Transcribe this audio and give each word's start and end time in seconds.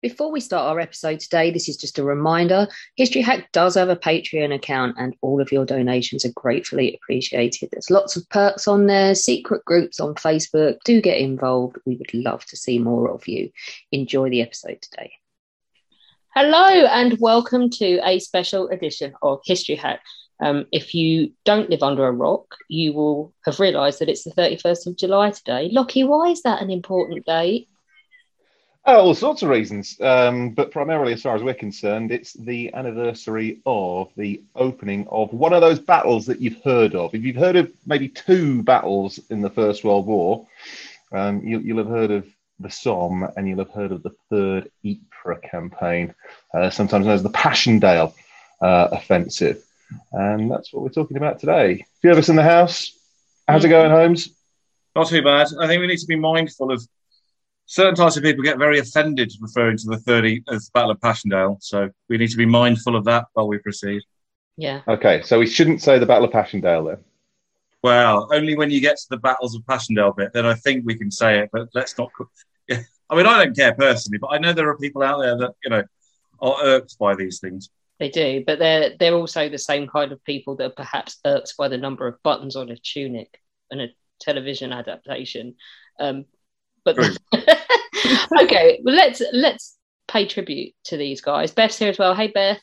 Before 0.00 0.30
we 0.30 0.38
start 0.38 0.70
our 0.70 0.78
episode 0.78 1.18
today, 1.18 1.50
this 1.50 1.68
is 1.68 1.76
just 1.76 1.98
a 1.98 2.04
reminder 2.04 2.68
History 2.94 3.20
Hack 3.20 3.50
does 3.50 3.74
have 3.74 3.88
a 3.88 3.96
Patreon 3.96 4.54
account, 4.54 4.94
and 4.96 5.16
all 5.22 5.40
of 5.40 5.50
your 5.50 5.64
donations 5.64 6.24
are 6.24 6.32
gratefully 6.36 6.94
appreciated. 6.94 7.70
There's 7.72 7.90
lots 7.90 8.14
of 8.14 8.28
perks 8.28 8.68
on 8.68 8.86
there, 8.86 9.16
secret 9.16 9.64
groups 9.64 9.98
on 9.98 10.14
Facebook. 10.14 10.76
Do 10.84 11.00
get 11.00 11.18
involved. 11.18 11.78
We 11.84 11.96
would 11.96 12.14
love 12.14 12.44
to 12.44 12.56
see 12.56 12.78
more 12.78 13.10
of 13.10 13.26
you. 13.26 13.50
Enjoy 13.90 14.30
the 14.30 14.40
episode 14.40 14.80
today. 14.82 15.14
Hello, 16.32 16.86
and 16.86 17.18
welcome 17.18 17.68
to 17.70 17.98
a 18.04 18.20
special 18.20 18.68
edition 18.68 19.14
of 19.20 19.40
History 19.44 19.74
Hack. 19.74 20.00
Um, 20.40 20.66
if 20.70 20.94
you 20.94 21.32
don't 21.44 21.70
live 21.70 21.82
under 21.82 22.06
a 22.06 22.12
rock, 22.12 22.54
you 22.68 22.92
will 22.92 23.34
have 23.44 23.58
realised 23.58 23.98
that 23.98 24.08
it's 24.08 24.22
the 24.22 24.30
31st 24.30 24.86
of 24.86 24.96
July 24.96 25.32
today. 25.32 25.70
Lockie, 25.72 26.04
why 26.04 26.28
is 26.28 26.42
that 26.42 26.62
an 26.62 26.70
important 26.70 27.26
date? 27.26 27.68
Oh, 28.90 29.00
all 29.00 29.14
sorts 29.14 29.42
of 29.42 29.50
reasons, 29.50 30.00
um, 30.00 30.48
but 30.48 30.70
primarily, 30.70 31.12
as 31.12 31.20
far 31.20 31.36
as 31.36 31.42
we're 31.42 31.52
concerned, 31.52 32.10
it's 32.10 32.32
the 32.32 32.72
anniversary 32.72 33.60
of 33.66 34.10
the 34.16 34.40
opening 34.54 35.06
of 35.10 35.30
one 35.30 35.52
of 35.52 35.60
those 35.60 35.78
battles 35.78 36.24
that 36.24 36.40
you've 36.40 36.62
heard 36.64 36.94
of. 36.94 37.14
If 37.14 37.22
you've 37.22 37.36
heard 37.36 37.56
of 37.56 37.70
maybe 37.84 38.08
two 38.08 38.62
battles 38.62 39.20
in 39.28 39.42
the 39.42 39.50
First 39.50 39.84
World 39.84 40.06
War, 40.06 40.46
um, 41.12 41.42
you, 41.44 41.60
will 41.74 41.84
have 41.84 41.92
heard 41.92 42.10
of 42.10 42.26
the 42.60 42.70
Somme 42.70 43.28
and 43.36 43.46
you'll 43.46 43.58
have 43.58 43.72
heard 43.72 43.92
of 43.92 44.02
the 44.02 44.14
Third 44.30 44.70
Ypres 44.82 45.40
campaign, 45.42 46.14
uh, 46.54 46.70
sometimes 46.70 47.04
known 47.04 47.14
as 47.14 47.22
the 47.22 47.28
Passchendaele 47.28 48.14
uh, 48.62 48.88
Offensive. 48.92 49.62
And 50.12 50.50
that's 50.50 50.72
what 50.72 50.82
we're 50.82 50.88
talking 50.88 51.18
about 51.18 51.40
today. 51.40 51.72
A 51.72 52.00
few 52.00 52.12
of 52.12 52.16
us 52.16 52.30
in 52.30 52.36
the 52.36 52.42
house. 52.42 52.98
How's 53.46 53.66
it 53.66 53.68
going, 53.68 53.90
Holmes? 53.90 54.30
Not 54.96 55.08
too 55.08 55.20
bad. 55.20 55.48
I 55.60 55.66
think 55.66 55.82
we 55.82 55.88
need 55.88 55.98
to 55.98 56.06
be 56.06 56.16
mindful 56.16 56.72
of 56.72 56.82
certain 57.68 57.94
types 57.94 58.16
of 58.16 58.22
people 58.22 58.42
get 58.42 58.58
very 58.58 58.78
offended 58.78 59.30
referring 59.40 59.76
to 59.76 59.86
the 59.88 59.98
30 59.98 60.42
as 60.50 60.70
Battle 60.70 60.90
of 60.90 61.00
Passchendaele. 61.00 61.58
So 61.60 61.90
we 62.08 62.16
need 62.16 62.30
to 62.30 62.36
be 62.36 62.46
mindful 62.46 62.96
of 62.96 63.04
that 63.04 63.26
while 63.34 63.46
we 63.46 63.58
proceed. 63.58 64.02
Yeah. 64.56 64.80
Okay, 64.88 65.22
so 65.22 65.38
we 65.38 65.46
shouldn't 65.46 65.82
say 65.82 65.98
the 65.98 66.06
Battle 66.06 66.24
of 66.24 66.32
Passchendaele 66.32 66.86
then. 66.86 67.04
Well, 67.82 68.28
only 68.32 68.56
when 68.56 68.70
you 68.70 68.80
get 68.80 68.96
to 68.96 69.06
the 69.10 69.18
battles 69.18 69.54
of 69.54 69.64
Passchendaele 69.66 70.16
bit, 70.16 70.32
then 70.32 70.46
I 70.46 70.54
think 70.54 70.84
we 70.84 70.96
can 70.96 71.10
say 71.10 71.40
it. 71.40 71.50
But 71.52 71.68
let's 71.74 71.96
not. 71.96 72.10
Yeah. 72.68 72.80
I 73.10 73.16
mean, 73.16 73.26
I 73.26 73.44
don't 73.44 73.56
care 73.56 73.74
personally, 73.74 74.18
but 74.18 74.28
I 74.28 74.38
know 74.38 74.52
there 74.52 74.68
are 74.68 74.76
people 74.76 75.02
out 75.02 75.20
there 75.20 75.38
that 75.38 75.54
you 75.64 75.70
know 75.70 75.82
are 76.40 76.56
irked 76.62 76.98
by 76.98 77.14
these 77.14 77.38
things. 77.38 77.70
They 77.98 78.10
do, 78.10 78.42
but 78.46 78.58
they're 78.58 78.96
they're 78.98 79.14
also 79.14 79.48
the 79.48 79.58
same 79.58 79.86
kind 79.86 80.12
of 80.12 80.22
people 80.24 80.56
that 80.56 80.66
are 80.66 80.70
perhaps 80.70 81.18
irked 81.24 81.54
by 81.56 81.68
the 81.68 81.78
number 81.78 82.06
of 82.06 82.22
buttons 82.22 82.56
on 82.56 82.70
a 82.70 82.76
tunic 82.76 83.40
and 83.70 83.80
a 83.80 83.88
television 84.20 84.72
adaptation. 84.72 85.54
Um, 86.00 86.26
but 86.94 87.18
okay, 88.42 88.80
well 88.82 88.94
let's 88.94 89.22
let's 89.32 89.76
pay 90.06 90.26
tribute 90.26 90.74
to 90.84 90.96
these 90.96 91.20
guys. 91.20 91.52
Beth's 91.52 91.78
here 91.78 91.90
as 91.90 91.98
well. 91.98 92.14
Hey 92.14 92.28
Beth. 92.28 92.60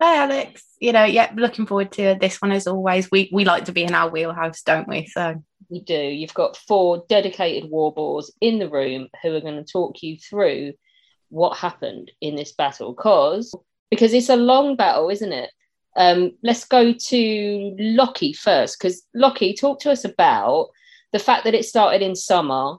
Hey 0.00 0.16
Alex. 0.16 0.64
You 0.80 0.92
know, 0.92 1.04
yeah, 1.04 1.32
looking 1.36 1.66
forward 1.66 1.92
to 1.92 2.16
this 2.20 2.40
one 2.40 2.52
as 2.52 2.66
always. 2.66 3.10
We 3.10 3.28
we 3.32 3.44
like 3.44 3.66
to 3.66 3.72
be 3.72 3.84
in 3.84 3.94
our 3.94 4.08
wheelhouse, 4.08 4.62
don't 4.62 4.88
we? 4.88 5.06
So 5.06 5.42
we 5.68 5.80
do. 5.80 5.94
You've 5.94 6.34
got 6.34 6.56
four 6.56 7.04
dedicated 7.08 7.70
war 7.70 7.92
bores 7.92 8.32
in 8.40 8.58
the 8.58 8.68
room 8.68 9.08
who 9.22 9.34
are 9.34 9.40
going 9.40 9.62
to 9.62 9.72
talk 9.72 10.02
you 10.02 10.16
through 10.18 10.72
what 11.30 11.58
happened 11.58 12.10
in 12.20 12.36
this 12.36 12.52
battle, 12.52 12.94
cause 12.94 13.54
because 13.90 14.12
it's 14.12 14.28
a 14.28 14.36
long 14.36 14.76
battle, 14.76 15.08
isn't 15.10 15.32
it? 15.32 15.50
Um, 15.96 16.32
let's 16.42 16.64
go 16.64 16.92
to 16.92 17.76
Lockie 17.78 18.32
first, 18.32 18.78
because 18.78 19.02
Lockie, 19.14 19.54
talk 19.54 19.80
to 19.80 19.90
us 19.90 20.04
about 20.04 20.68
the 21.12 21.18
fact 21.18 21.44
that 21.44 21.54
it 21.54 21.64
started 21.64 22.02
in 22.02 22.14
summer 22.14 22.76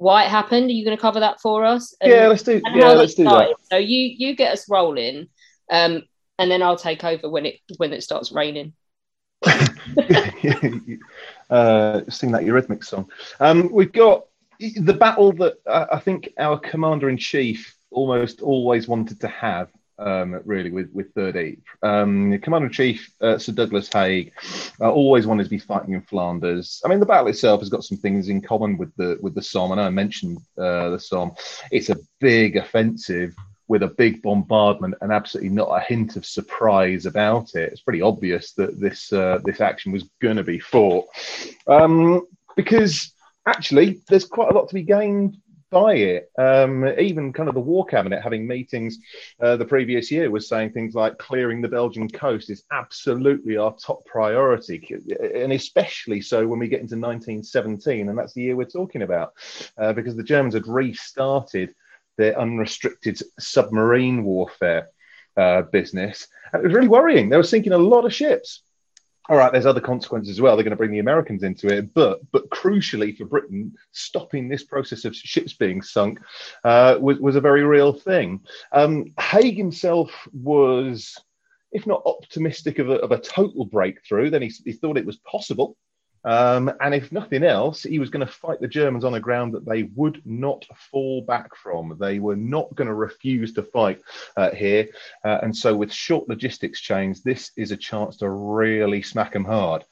why 0.00 0.24
it 0.24 0.30
happened. 0.30 0.70
Are 0.70 0.72
you 0.72 0.82
going 0.84 0.96
to 0.96 1.00
cover 1.00 1.20
that 1.20 1.40
for 1.42 1.64
us? 1.64 1.94
And, 2.00 2.10
yeah, 2.10 2.26
let's 2.26 2.42
do. 2.42 2.62
Yeah, 2.74 2.92
let's 2.92 3.14
do 3.14 3.24
that. 3.24 3.54
So 3.70 3.76
you 3.76 4.14
you 4.16 4.34
get 4.34 4.52
us 4.52 4.68
rolling, 4.68 5.28
um, 5.70 6.02
and 6.38 6.50
then 6.50 6.62
I'll 6.62 6.78
take 6.78 7.04
over 7.04 7.28
when 7.28 7.44
it 7.44 7.60
when 7.76 7.92
it 7.92 8.02
starts 8.02 8.32
raining. 8.32 8.72
uh, 9.44 9.52
sing 12.08 12.32
that 12.32 12.44
Eurythmics 12.44 12.86
song. 12.86 13.10
Um, 13.40 13.70
we've 13.70 13.92
got 13.92 14.24
the 14.58 14.94
battle 14.94 15.32
that 15.32 15.58
I 15.66 15.98
think 15.98 16.30
our 16.38 16.58
commander 16.58 17.10
in 17.10 17.18
chief 17.18 17.76
almost 17.90 18.40
always 18.40 18.88
wanted 18.88 19.20
to 19.20 19.28
have 19.28 19.68
um, 20.00 20.40
really 20.44 20.70
with 20.70 20.90
with 20.92 21.12
Third 21.14 21.36
Ypres. 21.36 21.62
Um, 21.82 22.38
Commander 22.40 22.66
in 22.66 22.72
Chief 22.72 23.10
uh, 23.20 23.38
Sir 23.38 23.52
Douglas 23.52 23.88
Haig 23.92 24.32
uh, 24.80 24.90
always 24.90 25.26
wanted 25.26 25.44
to 25.44 25.50
be 25.50 25.58
fighting 25.58 25.94
in 25.94 26.02
Flanders. 26.02 26.80
I 26.84 26.88
mean, 26.88 27.00
the 27.00 27.06
battle 27.06 27.28
itself 27.28 27.60
has 27.60 27.68
got 27.68 27.84
some 27.84 27.98
things 27.98 28.28
in 28.28 28.40
common 28.40 28.78
with 28.78 28.94
the 28.96 29.18
with 29.22 29.34
the 29.34 29.42
Somme. 29.42 29.72
I 29.72 29.76
know 29.76 29.82
I 29.82 29.90
mentioned 29.90 30.38
uh, 30.58 30.90
the 30.90 30.98
Somme. 30.98 31.32
It's 31.70 31.90
a 31.90 31.98
big 32.18 32.56
offensive 32.56 33.34
with 33.68 33.84
a 33.84 33.88
big 33.88 34.20
bombardment 34.20 34.96
and 35.00 35.12
absolutely 35.12 35.48
not 35.48 35.68
a 35.68 35.80
hint 35.80 36.16
of 36.16 36.26
surprise 36.26 37.06
about 37.06 37.54
it. 37.54 37.70
It's 37.70 37.82
pretty 37.82 38.02
obvious 38.02 38.52
that 38.54 38.80
this 38.80 39.12
uh, 39.12 39.38
this 39.44 39.60
action 39.60 39.92
was 39.92 40.10
going 40.20 40.38
to 40.38 40.42
be 40.42 40.58
fought 40.58 41.06
um, 41.68 42.26
because 42.56 43.14
actually 43.46 44.00
there's 44.08 44.24
quite 44.24 44.50
a 44.50 44.54
lot 44.54 44.68
to 44.68 44.74
be 44.74 44.82
gained 44.82 45.36
by 45.70 45.94
it. 45.94 46.30
Um, 46.36 46.86
even 46.98 47.32
kind 47.32 47.48
of 47.48 47.54
the 47.54 47.60
war 47.60 47.86
cabinet 47.86 48.22
having 48.22 48.46
meetings 48.46 48.98
uh, 49.40 49.56
the 49.56 49.64
previous 49.64 50.10
year 50.10 50.30
was 50.30 50.48
saying 50.48 50.72
things 50.72 50.94
like 50.94 51.18
clearing 51.18 51.62
the 51.62 51.68
Belgian 51.68 52.08
coast 52.08 52.50
is 52.50 52.64
absolutely 52.72 53.56
our 53.56 53.74
top 53.76 54.04
priority, 54.04 54.86
and 55.34 55.52
especially 55.52 56.20
so 56.20 56.46
when 56.46 56.58
we 56.58 56.68
get 56.68 56.80
into 56.80 56.96
1917, 56.96 58.08
and 58.08 58.18
that's 58.18 58.34
the 58.34 58.42
year 58.42 58.56
we're 58.56 58.64
talking 58.64 59.02
about, 59.02 59.34
uh, 59.78 59.92
because 59.92 60.16
the 60.16 60.22
Germans 60.22 60.54
had 60.54 60.66
restarted 60.66 61.74
their 62.16 62.38
unrestricted 62.38 63.18
submarine 63.38 64.24
warfare 64.24 64.88
uh, 65.36 65.62
business. 65.62 66.28
And 66.52 66.60
it 66.60 66.66
was 66.66 66.74
really 66.74 66.88
worrying. 66.88 67.28
They 67.28 67.36
were 67.36 67.42
sinking 67.42 67.72
a 67.72 67.78
lot 67.78 68.04
of 68.04 68.12
ships 68.12 68.62
all 69.30 69.36
right, 69.36 69.52
there's 69.52 69.64
other 69.64 69.80
consequences 69.80 70.30
as 70.30 70.40
well. 70.40 70.56
They're 70.56 70.64
going 70.64 70.72
to 70.72 70.76
bring 70.76 70.90
the 70.90 70.98
Americans 70.98 71.44
into 71.44 71.68
it, 71.68 71.94
but 71.94 72.20
but 72.32 72.50
crucially 72.50 73.16
for 73.16 73.26
Britain, 73.26 73.72
stopping 73.92 74.48
this 74.48 74.64
process 74.64 75.04
of 75.04 75.14
ships 75.14 75.52
being 75.52 75.82
sunk 75.82 76.18
uh, 76.64 76.98
was 77.00 77.20
was 77.20 77.36
a 77.36 77.40
very 77.40 77.62
real 77.62 77.92
thing. 77.92 78.40
Um, 78.72 79.14
Haig 79.20 79.56
himself 79.56 80.10
was, 80.32 81.16
if 81.70 81.86
not 81.86 82.02
optimistic 82.06 82.80
of 82.80 82.90
a, 82.90 82.94
of 82.96 83.12
a 83.12 83.20
total 83.20 83.64
breakthrough, 83.64 84.30
then 84.30 84.42
he, 84.42 84.52
he 84.64 84.72
thought 84.72 84.98
it 84.98 85.06
was 85.06 85.18
possible. 85.18 85.76
Um, 86.24 86.72
and 86.80 86.94
if 86.94 87.12
nothing 87.12 87.42
else, 87.42 87.82
he 87.82 87.98
was 87.98 88.10
going 88.10 88.26
to 88.26 88.32
fight 88.32 88.60
the 88.60 88.68
Germans 88.68 89.04
on 89.04 89.14
a 89.14 89.20
ground 89.20 89.54
that 89.54 89.64
they 89.64 89.84
would 89.94 90.20
not 90.24 90.66
fall 90.90 91.22
back 91.22 91.56
from. 91.56 91.96
They 91.98 92.18
were 92.18 92.36
not 92.36 92.74
going 92.74 92.88
to 92.88 92.94
refuse 92.94 93.52
to 93.54 93.62
fight 93.62 94.02
uh, 94.36 94.50
here. 94.50 94.88
Uh, 95.24 95.38
and 95.42 95.56
so, 95.56 95.74
with 95.74 95.92
short 95.92 96.28
logistics 96.28 96.80
chains, 96.80 97.22
this 97.22 97.52
is 97.56 97.70
a 97.70 97.76
chance 97.76 98.18
to 98.18 98.28
really 98.28 99.02
smack 99.02 99.32
them 99.32 99.44
hard. 99.44 99.84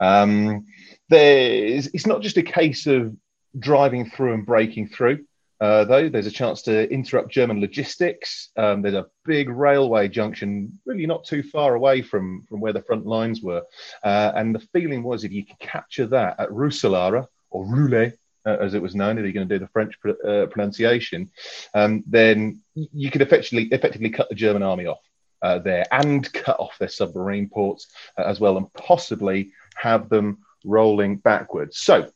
Um, 0.00 0.66
it's 1.08 2.06
not 2.06 2.20
just 2.20 2.36
a 2.36 2.42
case 2.42 2.86
of 2.86 3.16
driving 3.58 4.10
through 4.10 4.34
and 4.34 4.44
breaking 4.46 4.88
through. 4.88 5.24
Uh, 5.60 5.84
though 5.84 6.08
there's 6.08 6.26
a 6.26 6.30
chance 6.30 6.62
to 6.62 6.90
interrupt 6.92 7.30
German 7.30 7.60
logistics. 7.60 8.50
Um, 8.56 8.82
there's 8.82 8.94
a 8.94 9.06
big 9.24 9.48
railway 9.48 10.08
junction, 10.08 10.78
really 10.84 11.06
not 11.06 11.24
too 11.24 11.42
far 11.42 11.74
away 11.74 12.02
from, 12.02 12.44
from 12.48 12.60
where 12.60 12.74
the 12.74 12.82
front 12.82 13.06
lines 13.06 13.40
were. 13.40 13.62
Uh, 14.02 14.32
and 14.34 14.54
the 14.54 14.66
feeling 14.72 15.02
was 15.02 15.24
if 15.24 15.32
you 15.32 15.44
could 15.44 15.58
capture 15.58 16.06
that 16.06 16.38
at 16.38 16.50
Roeselare 16.50 17.26
or 17.50 17.64
Roulers, 17.64 18.12
uh, 18.44 18.58
as 18.60 18.74
it 18.74 18.82
was 18.82 18.94
known, 18.94 19.18
if 19.18 19.24
you're 19.24 19.32
going 19.32 19.48
to 19.48 19.54
do 19.54 19.64
the 19.64 19.70
French 19.72 19.98
pr- 20.00 20.26
uh, 20.26 20.46
pronunciation, 20.46 21.30
um, 21.74 22.04
then 22.06 22.60
you 22.74 23.10
could 23.10 23.22
effectively 23.22 23.64
effectively 23.72 24.10
cut 24.10 24.28
the 24.28 24.34
German 24.34 24.62
army 24.62 24.86
off 24.86 25.00
uh, 25.42 25.58
there 25.58 25.84
and 25.90 26.32
cut 26.32 26.58
off 26.60 26.78
their 26.78 26.88
submarine 26.88 27.48
ports 27.48 27.88
uh, 28.18 28.22
as 28.22 28.38
well, 28.38 28.56
and 28.56 28.72
possibly 28.74 29.52
have 29.74 30.08
them 30.08 30.38
rolling 30.64 31.16
backwards. 31.16 31.78
So 31.78 32.08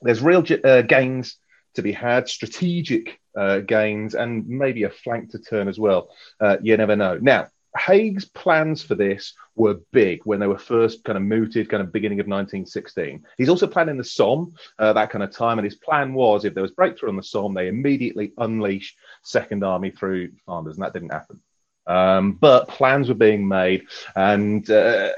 there's 0.00 0.22
real 0.22 0.44
uh, 0.64 0.82
gains 0.82 1.36
to 1.78 1.82
be 1.82 1.92
had, 1.92 2.28
strategic 2.28 3.20
uh, 3.36 3.60
gains, 3.60 4.14
and 4.14 4.46
maybe 4.48 4.84
a 4.84 4.90
flank 4.90 5.30
to 5.30 5.38
turn 5.38 5.68
as 5.68 5.78
well. 5.78 6.10
you 6.62 6.76
never 6.76 6.96
know. 6.96 7.18
Now, 7.20 7.48
Haig's 7.76 8.24
plans 8.24 8.82
for 8.82 8.94
this 8.94 9.34
were 9.54 9.80
big 9.92 10.20
when 10.24 10.40
they 10.40 10.46
were 10.46 10.58
first 10.58 11.04
kind 11.04 11.16
of 11.16 11.22
mooted, 11.22 11.68
kind 11.68 11.82
of 11.82 11.92
beginning 11.92 12.20
of 12.20 12.26
1916. 12.26 13.24
He's 13.36 13.48
also 13.48 13.66
planning 13.66 13.96
the 13.96 14.04
Somme, 14.04 14.54
uh, 14.78 14.92
that 14.92 15.10
kind 15.10 15.22
of 15.22 15.30
time, 15.30 15.58
and 15.58 15.64
his 15.64 15.74
plan 15.74 16.14
was 16.14 16.44
if 16.44 16.54
there 16.54 16.62
was 16.62 16.72
breakthrough 16.72 17.10
on 17.10 17.16
the 17.16 17.22
Somme, 17.22 17.54
they 17.54 17.68
immediately 17.68 18.32
unleash 18.38 18.96
Second 19.22 19.64
Army 19.64 19.90
through 19.90 20.32
Flanders, 20.44 20.76
and 20.76 20.84
that 20.84 20.92
didn't 20.92 21.12
happen. 21.12 21.40
Um, 21.86 22.32
but 22.32 22.68
plans 22.68 23.08
were 23.08 23.14
being 23.14 23.48
made, 23.48 23.86
and 24.14 24.68
uh, 24.70 25.10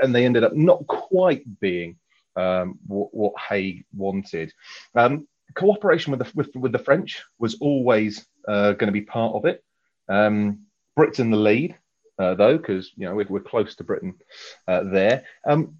and 0.00 0.14
they 0.14 0.24
ended 0.24 0.44
up 0.44 0.54
not 0.54 0.86
quite 0.86 1.42
being 1.60 1.96
um, 2.36 2.78
what, 2.86 3.12
what 3.12 3.34
Haig 3.38 3.84
wanted. 3.92 4.52
Um, 4.94 5.26
cooperation 5.54 6.10
with 6.10 6.20
the 6.20 6.30
with, 6.34 6.54
with, 6.54 6.72
the 6.72 6.78
French 6.78 7.22
was 7.38 7.56
always 7.60 8.26
uh, 8.48 8.72
going 8.72 8.88
to 8.88 8.92
be 8.92 9.02
part 9.02 9.34
of 9.34 9.44
it. 9.44 9.62
Um, 10.08 10.60
Britain 10.96 11.30
the 11.30 11.36
lead, 11.36 11.76
uh, 12.18 12.34
though, 12.34 12.56
because 12.56 12.92
you 12.96 13.06
know 13.06 13.14
we're, 13.14 13.26
we're, 13.28 13.40
close 13.40 13.74
to 13.76 13.84
Britain 13.84 14.14
uh, 14.68 14.84
there. 14.84 15.24
Um, 15.46 15.76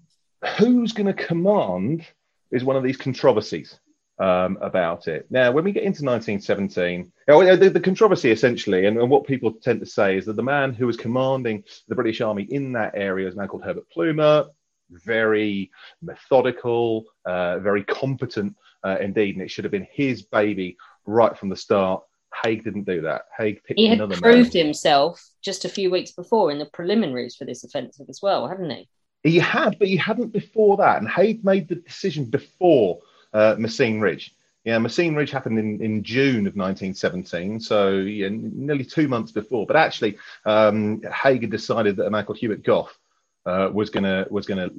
who's 0.57 0.93
going 0.93 1.07
to 1.07 1.13
command 1.13 2.05
is 2.51 2.63
one 2.63 2.75
of 2.75 2.83
these 2.83 2.97
controversies 2.97 3.79
um, 4.19 4.57
about 4.61 5.07
it. 5.07 5.25
Now, 5.29 5.51
when 5.51 5.63
we 5.63 5.71
get 5.71 5.83
into 5.83 6.03
1917, 6.03 7.11
the, 7.27 7.69
the 7.69 7.79
controversy 7.79 8.31
essentially, 8.31 8.85
and, 8.85 8.97
and, 8.97 9.09
what 9.09 9.27
people 9.27 9.53
tend 9.53 9.79
to 9.81 9.85
say 9.85 10.17
is 10.17 10.25
that 10.25 10.35
the 10.35 10.43
man 10.43 10.73
who 10.73 10.87
was 10.87 10.97
commanding 10.97 11.63
the 11.87 11.95
British 11.95 12.21
Army 12.21 12.43
in 12.43 12.73
that 12.73 12.93
area 12.95 13.27
is 13.27 13.33
a 13.33 13.37
man 13.37 13.47
called 13.47 13.63
Herbert 13.63 13.89
Plumer, 13.89 14.45
very 14.89 15.71
methodical, 16.01 17.05
uh, 17.25 17.59
very 17.59 17.83
competent 17.83 18.55
uh, 18.85 18.97
indeed, 19.01 19.35
and 19.35 19.43
it 19.43 19.49
should 19.49 19.65
have 19.65 19.71
been 19.71 19.87
his 19.91 20.21
baby 20.21 20.77
right 21.05 21.37
from 21.37 21.49
the 21.49 21.55
start. 21.55 22.03
Haig 22.43 22.63
didn't 22.63 22.83
do 22.83 23.01
that. 23.01 23.23
Haig 23.37 23.61
picked 23.63 23.79
another 23.79 23.79
man. 23.79 23.79
he 23.79 23.87
had 23.89 23.99
another 23.99 24.21
proved 24.21 24.53
man. 24.53 24.65
himself 24.65 25.29
just 25.41 25.65
a 25.65 25.69
few 25.69 25.89
weeks 25.89 26.11
before 26.11 26.51
in 26.51 26.59
the 26.59 26.65
preliminaries 26.65 27.35
for 27.35 27.45
this 27.45 27.63
offensive 27.63 28.07
as 28.09 28.21
well, 28.21 28.47
hadn't 28.47 28.69
he? 28.69 28.87
He 29.23 29.39
had, 29.39 29.79
but 29.79 29.87
he 29.87 29.97
hadn't 29.97 30.33
before 30.33 30.77
that. 30.77 30.99
And 30.99 31.09
Haig 31.09 31.43
made 31.43 31.67
the 31.67 31.75
decision 31.75 32.25
before 32.25 32.99
uh, 33.33 33.55
Messines 33.57 34.01
Ridge. 34.01 34.33
Yeah, 34.65 34.77
Messines 34.79 35.15
Ridge 35.15 35.31
happened 35.31 35.59
in, 35.59 35.81
in 35.81 36.03
June 36.03 36.47
of 36.47 36.55
1917, 36.55 37.59
so 37.59 37.91
yeah, 37.97 38.29
nearly 38.31 38.83
two 38.83 39.07
months 39.07 39.31
before. 39.31 39.65
But 39.65 39.75
actually, 39.75 40.17
um, 40.45 41.01
Haig 41.01 41.41
had 41.41 41.51
decided 41.51 41.97
that 41.97 42.25
called 42.25 42.39
Hubert 42.39 42.63
Gough 42.63 42.97
uh, 43.45 43.69
was 43.71 43.91
gonna 43.91 44.25
was 44.29 44.47
gonna 44.47 44.71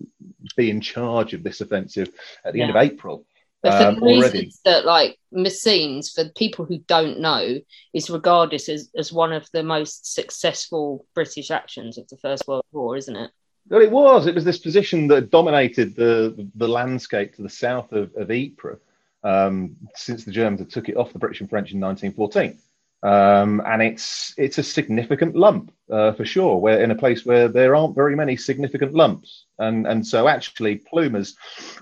be 0.56 0.70
in 0.70 0.80
charge 0.80 1.34
of 1.34 1.44
this 1.44 1.60
offensive 1.60 2.10
at 2.44 2.52
the 2.52 2.58
yeah. 2.58 2.66
end 2.66 2.76
of 2.76 2.82
April. 2.82 3.24
But 3.66 3.78
for 3.78 3.88
um, 3.88 3.94
the 3.96 4.06
reasons 4.06 4.60
that, 4.64 4.84
like, 4.84 5.18
Messines, 5.32 6.10
for 6.10 6.28
people 6.30 6.64
who 6.64 6.78
don't 6.78 7.20
know, 7.20 7.60
is 7.92 8.10
regarded 8.10 8.62
as, 8.68 8.90
as 8.96 9.12
one 9.12 9.32
of 9.32 9.48
the 9.52 9.62
most 9.62 10.14
successful 10.14 11.04
British 11.14 11.50
actions 11.50 11.98
of 11.98 12.08
the 12.08 12.16
First 12.16 12.46
World 12.46 12.64
War, 12.72 12.96
isn't 12.96 13.16
it? 13.16 13.30
Well, 13.68 13.82
it 13.82 13.90
was. 13.90 14.26
It 14.26 14.34
was 14.34 14.44
this 14.44 14.58
position 14.58 15.08
that 15.08 15.30
dominated 15.30 15.96
the 15.96 16.48
the 16.54 16.68
landscape 16.68 17.34
to 17.34 17.42
the 17.42 17.50
south 17.50 17.92
of, 17.92 18.14
of 18.14 18.30
Ypres 18.30 18.78
um, 19.24 19.76
since 19.94 20.24
the 20.24 20.30
Germans 20.30 20.60
had 20.60 20.70
took 20.70 20.88
it 20.88 20.96
off 20.96 21.12
the 21.12 21.18
British 21.18 21.40
and 21.40 21.50
French 21.50 21.72
in 21.72 21.80
1914. 21.80 22.58
Um, 23.06 23.62
and 23.64 23.82
it's 23.82 24.34
it's 24.36 24.58
a 24.58 24.64
significant 24.64 25.36
lump 25.36 25.72
uh, 25.88 26.10
for 26.14 26.24
sure. 26.24 26.56
We're 26.56 26.82
in 26.82 26.90
a 26.90 26.96
place 26.96 27.24
where 27.24 27.46
there 27.46 27.76
aren't 27.76 27.94
very 27.94 28.16
many 28.16 28.36
significant 28.36 28.94
lumps, 28.94 29.44
and 29.60 29.86
and 29.86 30.04
so 30.04 30.26
actually 30.26 30.78
Plumer's 30.78 31.36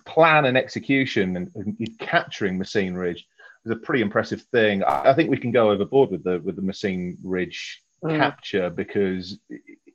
plan 0.04 0.44
and 0.44 0.58
execution 0.58 1.38
and, 1.38 1.50
and 1.54 1.98
capturing 1.98 2.58
Messines 2.58 2.98
Ridge 2.98 3.26
is 3.64 3.70
a 3.70 3.76
pretty 3.76 4.02
impressive 4.02 4.42
thing. 4.52 4.84
I, 4.84 5.12
I, 5.12 5.14
think 5.14 5.30
we 5.30 5.38
can 5.38 5.50
go 5.50 5.70
overboard 5.70 6.10
with 6.10 6.24
the 6.24 6.40
with 6.40 6.56
the 6.56 6.62
Messines 6.62 7.16
Ridge 7.24 7.82
mm. 8.04 8.18
capture 8.18 8.68
because 8.68 9.38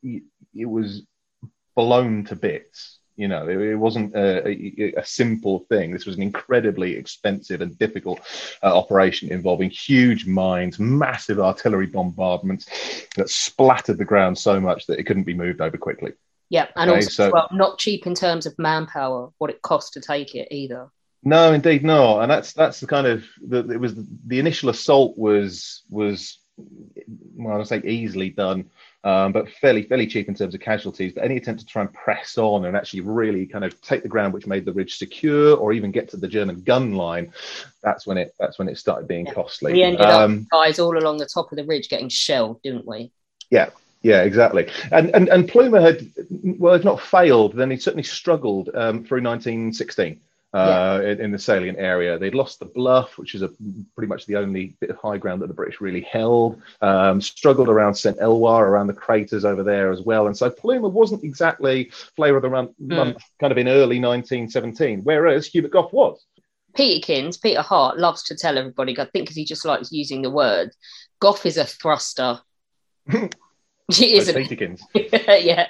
it, 0.01 0.23
it 0.55 0.65
was 0.65 1.03
blown 1.75 2.25
to 2.25 2.35
bits. 2.35 2.98
You 3.19 3.27
know, 3.27 3.49
it, 3.49 3.57
it 3.57 3.75
wasn't 3.75 4.15
a, 4.15 4.47
a, 4.47 4.93
a, 4.99 5.05
simple 5.05 5.65
thing. 5.67 5.91
This 5.91 6.05
was 6.05 6.15
an 6.15 6.21
incredibly 6.21 6.95
expensive 6.95 7.59
and 7.59 7.77
difficult 7.77 8.21
uh, 8.63 8.73
operation 8.73 9.29
involving 9.29 9.69
huge 9.71 10.25
mines, 10.25 10.79
massive 10.79 11.37
artillery 11.37 11.87
bombardments 11.87 12.67
that 13.17 13.29
splattered 13.29 13.97
the 13.97 14.05
ground 14.05 14.37
so 14.37 14.61
much 14.61 14.85
that 14.85 14.99
it 14.99 15.03
couldn't 15.03 15.25
be 15.25 15.33
moved 15.33 15.59
over 15.59 15.77
quickly. 15.77 16.13
Yeah, 16.49 16.67
and 16.77 16.89
okay, 16.89 16.99
also 16.99 17.09
so, 17.09 17.31
well, 17.33 17.49
not 17.51 17.77
cheap 17.77 18.07
in 18.07 18.15
terms 18.15 18.45
of 18.45 18.57
manpower, 18.57 19.31
what 19.37 19.49
it 19.49 19.61
cost 19.61 19.91
to 19.93 19.99
take 19.99 20.33
it 20.33 20.47
either. 20.49 20.89
No, 21.21 21.51
indeed 21.51 21.83
not, 21.83 22.21
and 22.21 22.31
that's 22.31 22.53
that's 22.53 22.79
the 22.79 22.87
kind 22.87 23.05
of 23.05 23.25
the, 23.45 23.69
it 23.69 23.81
was 23.81 23.95
the 24.27 24.39
initial 24.39 24.69
assault 24.69 25.17
was 25.17 25.83
was 25.89 26.39
well, 27.35 27.59
I'd 27.59 27.67
say 27.67 27.81
easily 27.83 28.29
done 28.29 28.69
um, 29.03 29.31
but 29.31 29.49
fairly 29.49 29.83
fairly 29.83 30.07
cheap 30.07 30.27
in 30.27 30.35
terms 30.35 30.53
of 30.53 30.61
casualties. 30.61 31.13
But 31.13 31.23
any 31.23 31.37
attempt 31.37 31.61
to 31.61 31.65
try 31.65 31.83
and 31.83 31.93
press 31.93 32.37
on 32.37 32.65
and 32.65 32.75
actually 32.75 33.01
really 33.01 33.45
kind 33.45 33.63
of 33.63 33.79
take 33.81 34.03
the 34.03 34.09
ground, 34.09 34.33
which 34.33 34.45
made 34.45 34.65
the 34.65 34.73
ridge 34.73 34.97
secure, 34.97 35.55
or 35.55 35.71
even 35.71 35.91
get 35.91 36.09
to 36.09 36.17
the 36.17 36.27
German 36.27 36.61
gun 36.61 36.93
line, 36.93 37.31
that's 37.81 38.05
when 38.05 38.17
it 38.17 38.35
that's 38.39 38.59
when 38.59 38.67
it 38.67 38.77
started 38.77 39.07
being 39.07 39.25
yeah. 39.25 39.33
costly. 39.33 39.73
We 39.73 39.83
ended 39.83 40.01
um, 40.01 40.47
up 40.51 40.59
guys 40.59 40.79
all 40.79 40.97
along 40.97 41.17
the 41.17 41.25
top 41.25 41.51
of 41.51 41.55
the 41.55 41.63
ridge 41.63 41.89
getting 41.89 42.09
shelled, 42.09 42.61
didn't 42.61 42.85
we? 42.85 43.11
Yeah, 43.49 43.69
yeah, 44.01 44.23
exactly. 44.23 44.69
And 44.91 45.15
and 45.15 45.29
and 45.29 45.47
Plumer 45.47 45.79
had 45.79 46.05
well, 46.29 46.73
if 46.73 46.83
not 46.83 46.99
failed, 46.99 47.55
then 47.55 47.71
he 47.71 47.77
certainly 47.77 48.03
struggled 48.03 48.69
um, 48.73 49.05
through 49.05 49.21
1916 49.21 50.19
uh, 50.53 50.99
yeah. 51.03 51.09
in, 51.23 51.31
the 51.31 51.39
salient 51.39 51.77
area. 51.77 52.17
They'd 52.17 52.33
lost 52.33 52.59
the 52.59 52.65
bluff, 52.65 53.17
which 53.17 53.35
is 53.35 53.41
a, 53.41 53.49
pretty 53.95 54.07
much 54.07 54.25
the 54.25 54.37
only 54.37 54.75
bit 54.79 54.89
of 54.89 54.97
high 54.97 55.17
ground 55.17 55.41
that 55.41 55.47
the 55.47 55.53
British 55.53 55.79
really 55.79 56.01
held. 56.01 56.61
Um, 56.81 57.21
struggled 57.21 57.69
around 57.69 57.95
St. 57.95 58.17
Eloi, 58.19 58.59
around 58.59 58.87
the 58.87 58.93
craters 58.93 59.45
over 59.45 59.63
there 59.63 59.91
as 59.91 60.01
well. 60.01 60.27
And 60.27 60.35
so 60.35 60.49
Plumer 60.49 60.89
wasn't 60.89 61.23
exactly 61.23 61.91
flavour 62.15 62.37
of 62.37 62.43
the 62.43 62.49
month, 62.49 62.71
mm. 62.81 63.17
kind 63.39 63.51
of 63.51 63.57
in 63.57 63.67
early 63.67 63.99
1917, 63.99 65.01
whereas 65.03 65.47
Hubert 65.47 65.71
Gough 65.71 65.93
was. 65.93 66.25
Peterkins, 66.77 67.41
Peter 67.41 67.61
Hart, 67.61 67.97
loves 67.97 68.23
to 68.23 68.35
tell 68.35 68.57
everybody, 68.57 68.93
I 68.93 69.05
think 69.05 69.25
because 69.25 69.35
he 69.35 69.45
just 69.45 69.65
likes 69.65 69.91
using 69.91 70.21
the 70.21 70.31
word, 70.31 70.71
Gough 71.19 71.45
is 71.45 71.57
a 71.57 71.65
thruster. 71.65 72.39
he 73.07 74.17
is 74.17 74.29
a 74.29 74.33
Peterkins. 74.33 74.81
yeah. 74.93 75.67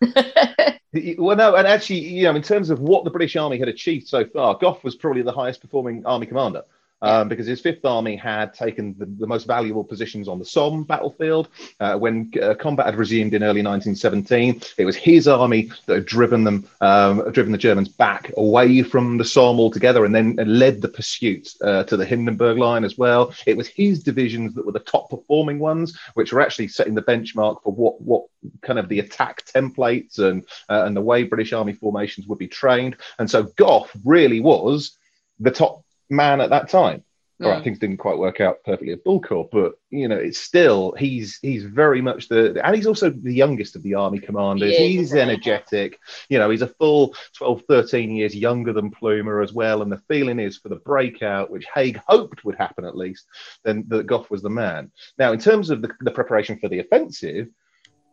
well, 1.18 1.36
no, 1.36 1.54
and 1.54 1.66
actually, 1.66 2.00
you 2.00 2.24
know, 2.24 2.34
in 2.34 2.42
terms 2.42 2.70
of 2.70 2.80
what 2.80 3.04
the 3.04 3.10
British 3.10 3.36
Army 3.36 3.58
had 3.58 3.68
achieved 3.68 4.08
so 4.08 4.24
far, 4.24 4.56
Gough 4.56 4.82
was 4.84 4.94
probably 4.94 5.22
the 5.22 5.32
highest 5.32 5.60
performing 5.60 6.04
army 6.06 6.26
commander 6.26 6.62
um, 7.02 7.28
because 7.28 7.46
his 7.46 7.60
Fifth 7.60 7.84
Army 7.84 8.16
had 8.16 8.54
taken 8.54 8.94
the, 8.98 9.06
the, 9.06 9.26
most 9.26 9.46
valuable 9.46 9.84
positions 9.84 10.26
on 10.28 10.38
the 10.38 10.44
Somme 10.44 10.84
battlefield. 10.84 11.48
Uh, 11.80 11.96
when 11.96 12.30
uh, 12.42 12.54
combat 12.54 12.86
had 12.86 12.96
resumed 12.96 13.34
in 13.34 13.42
early 13.42 13.62
1917, 13.62 14.60
it 14.78 14.84
was 14.84 14.96
his 14.96 15.28
army 15.28 15.70
that 15.86 15.94
had 15.96 16.06
driven 16.06 16.44
them, 16.44 16.66
um, 16.80 17.30
driven 17.32 17.52
the 17.52 17.58
Germans 17.58 17.88
back 17.88 18.32
away 18.36 18.82
from 18.82 19.18
the 19.18 19.24
Somme 19.24 19.60
altogether, 19.60 20.04
and 20.04 20.14
then 20.14 20.36
led 20.46 20.80
the 20.80 20.88
pursuit 20.88 21.48
uh, 21.62 21.84
to 21.84 21.96
the 21.96 22.06
Hindenburg 22.06 22.58
line 22.58 22.84
as 22.84 22.96
well. 22.96 23.32
It 23.46 23.56
was 23.56 23.68
his 23.68 24.02
divisions 24.02 24.54
that 24.54 24.66
were 24.66 24.72
the 24.72 24.80
top 24.80 25.10
performing 25.10 25.58
ones, 25.58 25.98
which 26.14 26.32
were 26.32 26.40
actually 26.40 26.68
setting 26.68 26.94
the 26.94 27.02
benchmark 27.02 27.62
for 27.62 27.72
what 27.72 28.00
what 28.00 28.24
kind 28.62 28.78
of 28.78 28.88
the 28.88 29.00
attack 29.00 29.44
templates 29.44 30.18
and 30.18 30.44
uh, 30.68 30.84
and 30.84 30.96
the 30.96 31.00
way 31.00 31.22
British 31.22 31.52
Army 31.52 31.72
formations 31.72 32.26
would 32.26 32.38
be 32.38 32.48
trained. 32.48 32.96
And 33.18 33.30
so 33.30 33.44
Gough 33.56 33.90
really 34.04 34.40
was 34.40 34.96
the 35.40 35.50
top 35.50 35.84
man 36.10 36.40
at 36.40 36.50
that 36.50 36.68
time. 36.68 37.04
Mm. 37.40 37.46
All 37.46 37.52
right, 37.52 37.62
things 37.62 37.78
didn't 37.78 37.98
quite 37.98 38.18
work 38.18 38.40
out 38.40 38.64
perfectly 38.64 38.92
at 38.92 39.04
Bullecourt, 39.04 39.50
but 39.52 39.74
you 39.90 40.08
know, 40.08 40.16
it's 40.16 40.40
still 40.40 40.92
he's 40.98 41.38
he's 41.40 41.62
very 41.62 42.02
much 42.02 42.28
the 42.28 42.60
and 42.64 42.74
he's 42.74 42.86
also 42.86 43.10
the 43.10 43.32
youngest 43.32 43.76
of 43.76 43.82
the 43.84 43.94
army 43.94 44.18
commanders. 44.18 44.72
Yeah, 44.72 44.86
he's 44.86 45.14
energetic, 45.14 46.00
you 46.28 46.38
know, 46.38 46.50
he's 46.50 46.62
a 46.62 46.66
full 46.66 47.14
12, 47.36 47.62
13 47.68 48.10
years 48.10 48.34
younger 48.34 48.72
than 48.72 48.90
Plumer 48.90 49.40
as 49.40 49.52
well. 49.52 49.82
And 49.82 49.92
the 49.92 50.02
feeling 50.08 50.40
is 50.40 50.58
for 50.58 50.68
the 50.68 50.76
breakout, 50.76 51.50
which 51.50 51.66
Haig 51.72 52.00
hoped 52.08 52.44
would 52.44 52.56
happen 52.56 52.84
at 52.84 52.96
least, 52.96 53.26
then 53.64 53.84
that 53.86 54.06
Gough 54.06 54.30
was 54.30 54.42
the 54.42 54.50
man. 54.50 54.90
Now, 55.16 55.32
in 55.32 55.38
terms 55.38 55.70
of 55.70 55.80
the, 55.80 55.94
the 56.00 56.10
preparation 56.10 56.58
for 56.58 56.68
the 56.68 56.80
offensive, 56.80 57.48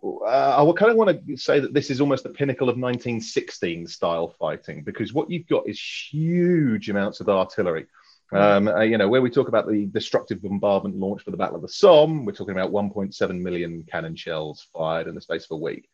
uh, 0.06 0.56
I 0.58 0.78
kind 0.78 0.92
of 0.92 0.98
want 0.98 1.28
to 1.28 1.38
say 1.38 1.60
that 1.60 1.74
this 1.74 1.90
is 1.90 2.02
almost 2.02 2.24
the 2.24 2.30
pinnacle 2.30 2.70
of 2.70 2.76
1916 2.76 3.88
style 3.88 4.36
fighting 4.40 4.84
because 4.84 5.14
what 5.14 5.30
you've 5.30 5.48
got 5.48 5.68
is 5.68 5.80
huge 5.80 6.90
amounts 6.90 7.20
of 7.20 7.30
artillery. 7.30 7.86
Hmm. 8.32 8.38
Um, 8.38 8.68
uh, 8.68 8.82
you 8.82 8.98
know, 8.98 9.08
where 9.08 9.22
we 9.22 9.30
talk 9.30 9.48
about 9.48 9.68
the 9.68 9.86
destructive 9.86 10.42
bombardment 10.42 10.96
launch 10.98 11.24
for 11.24 11.32
the 11.32 11.38
Battle 11.38 11.58
of 11.58 11.62
the 11.62 11.70
Somme, 11.70 12.26
we're 12.26 12.32
talking 12.32 12.58
about 12.58 12.72
1.7 12.72 13.40
million 13.40 13.84
cannon 13.90 14.16
shells 14.16 14.68
fired 14.74 15.08
in 15.08 15.16
the 15.16 15.22
space 15.22 15.46
of 15.46 15.52
a 15.52 15.58
week. 15.58 15.90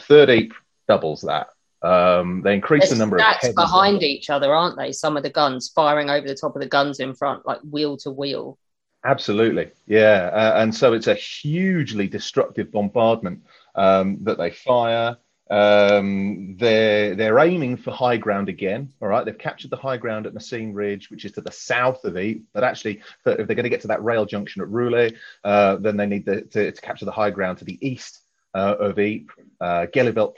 Third 0.00 0.30
Ape 0.30 0.54
doubles 0.88 1.22
that. 1.22 1.48
Um, 1.82 2.40
they 2.42 2.54
increase 2.54 2.82
There's 2.82 2.92
the 2.92 2.96
number 2.96 3.18
stacks 3.18 3.48
of 3.48 3.54
behind 3.54 4.02
each 4.02 4.30
other, 4.30 4.54
aren't 4.54 4.78
they? 4.78 4.92
Some 4.92 5.18
of 5.18 5.22
the 5.22 5.30
guns 5.30 5.68
firing 5.68 6.08
over 6.08 6.26
the 6.26 6.34
top 6.34 6.56
of 6.56 6.62
the 6.62 6.68
guns 6.68 6.98
in 6.98 7.14
front, 7.14 7.44
like 7.44 7.60
wheel 7.60 7.98
to 7.98 8.10
wheel. 8.10 8.58
Absolutely, 9.04 9.70
yeah. 9.86 10.30
Uh, 10.32 10.62
and 10.62 10.74
so 10.74 10.94
it's 10.94 11.08
a 11.08 11.14
hugely 11.14 12.08
destructive 12.08 12.72
bombardment 12.72 13.42
um, 13.74 14.18
that 14.22 14.38
they 14.38 14.50
fire. 14.50 15.18
Um, 15.50 16.56
they're 16.58 17.14
they're 17.14 17.38
aiming 17.38 17.76
for 17.76 17.90
high 17.90 18.16
ground 18.16 18.48
again. 18.48 18.90
All 19.02 19.08
right, 19.08 19.22
they've 19.26 19.36
captured 19.36 19.70
the 19.70 19.76
high 19.76 19.98
ground 19.98 20.26
at 20.26 20.32
Messines 20.32 20.74
Ridge, 20.74 21.10
which 21.10 21.26
is 21.26 21.32
to 21.32 21.42
the 21.42 21.52
south 21.52 22.02
of 22.06 22.16
Ypres. 22.16 22.46
But 22.54 22.64
actually, 22.64 23.02
if 23.26 23.36
they're 23.36 23.44
going 23.44 23.64
to 23.64 23.68
get 23.68 23.82
to 23.82 23.88
that 23.88 24.02
rail 24.02 24.24
junction 24.24 24.62
at 24.62 24.68
Roulers, 24.68 25.12
uh, 25.44 25.76
then 25.76 25.98
they 25.98 26.06
need 26.06 26.24
the, 26.24 26.40
to, 26.40 26.72
to 26.72 26.80
capture 26.80 27.04
the 27.04 27.12
high 27.12 27.30
ground 27.30 27.58
to 27.58 27.66
the 27.66 27.78
east 27.86 28.20
uh, 28.54 28.76
of 28.80 28.98
Ypres, 28.98 29.46
uh, 29.60 29.86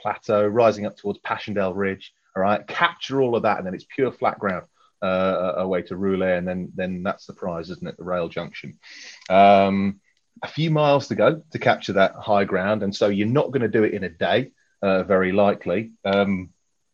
Plateau, 0.01 0.45
rising 0.45 0.85
up 0.85 0.97
towards 0.97 1.19
Passchendaele 1.19 1.73
Ridge. 1.73 2.13
All 2.35 2.41
right, 2.41 2.67
capture 2.67 3.21
all 3.21 3.37
of 3.37 3.43
that, 3.43 3.59
and 3.59 3.65
then 3.65 3.73
it's 3.73 3.85
pure 3.89 4.11
flat 4.11 4.39
ground 4.39 4.65
uh, 5.01 5.63
way 5.65 5.81
to 5.83 5.95
Roulers, 5.95 6.37
and 6.37 6.47
then 6.47 6.71
then 6.75 7.03
that's 7.03 7.25
the 7.25 7.33
prize, 7.33 7.69
isn't 7.69 7.87
it? 7.87 7.97
The 7.97 8.03
rail 8.03 8.29
junction. 8.29 8.77
Um, 9.29 9.99
a 10.43 10.47
few 10.47 10.69
miles 10.69 11.07
to 11.07 11.15
go 11.15 11.41
to 11.51 11.59
capture 11.59 11.93
that 11.93 12.15
high 12.15 12.43
ground, 12.43 12.83
and 12.83 12.95
so 12.95 13.07
you're 13.07 13.27
not 13.27 13.51
going 13.51 13.61
to 13.61 13.67
do 13.67 13.83
it 13.83 13.93
in 13.93 14.03
a 14.03 14.09
day 14.09 14.51
uh, 14.81 15.03
very 15.03 15.31
likely. 15.31 15.91
Um, 16.05 16.49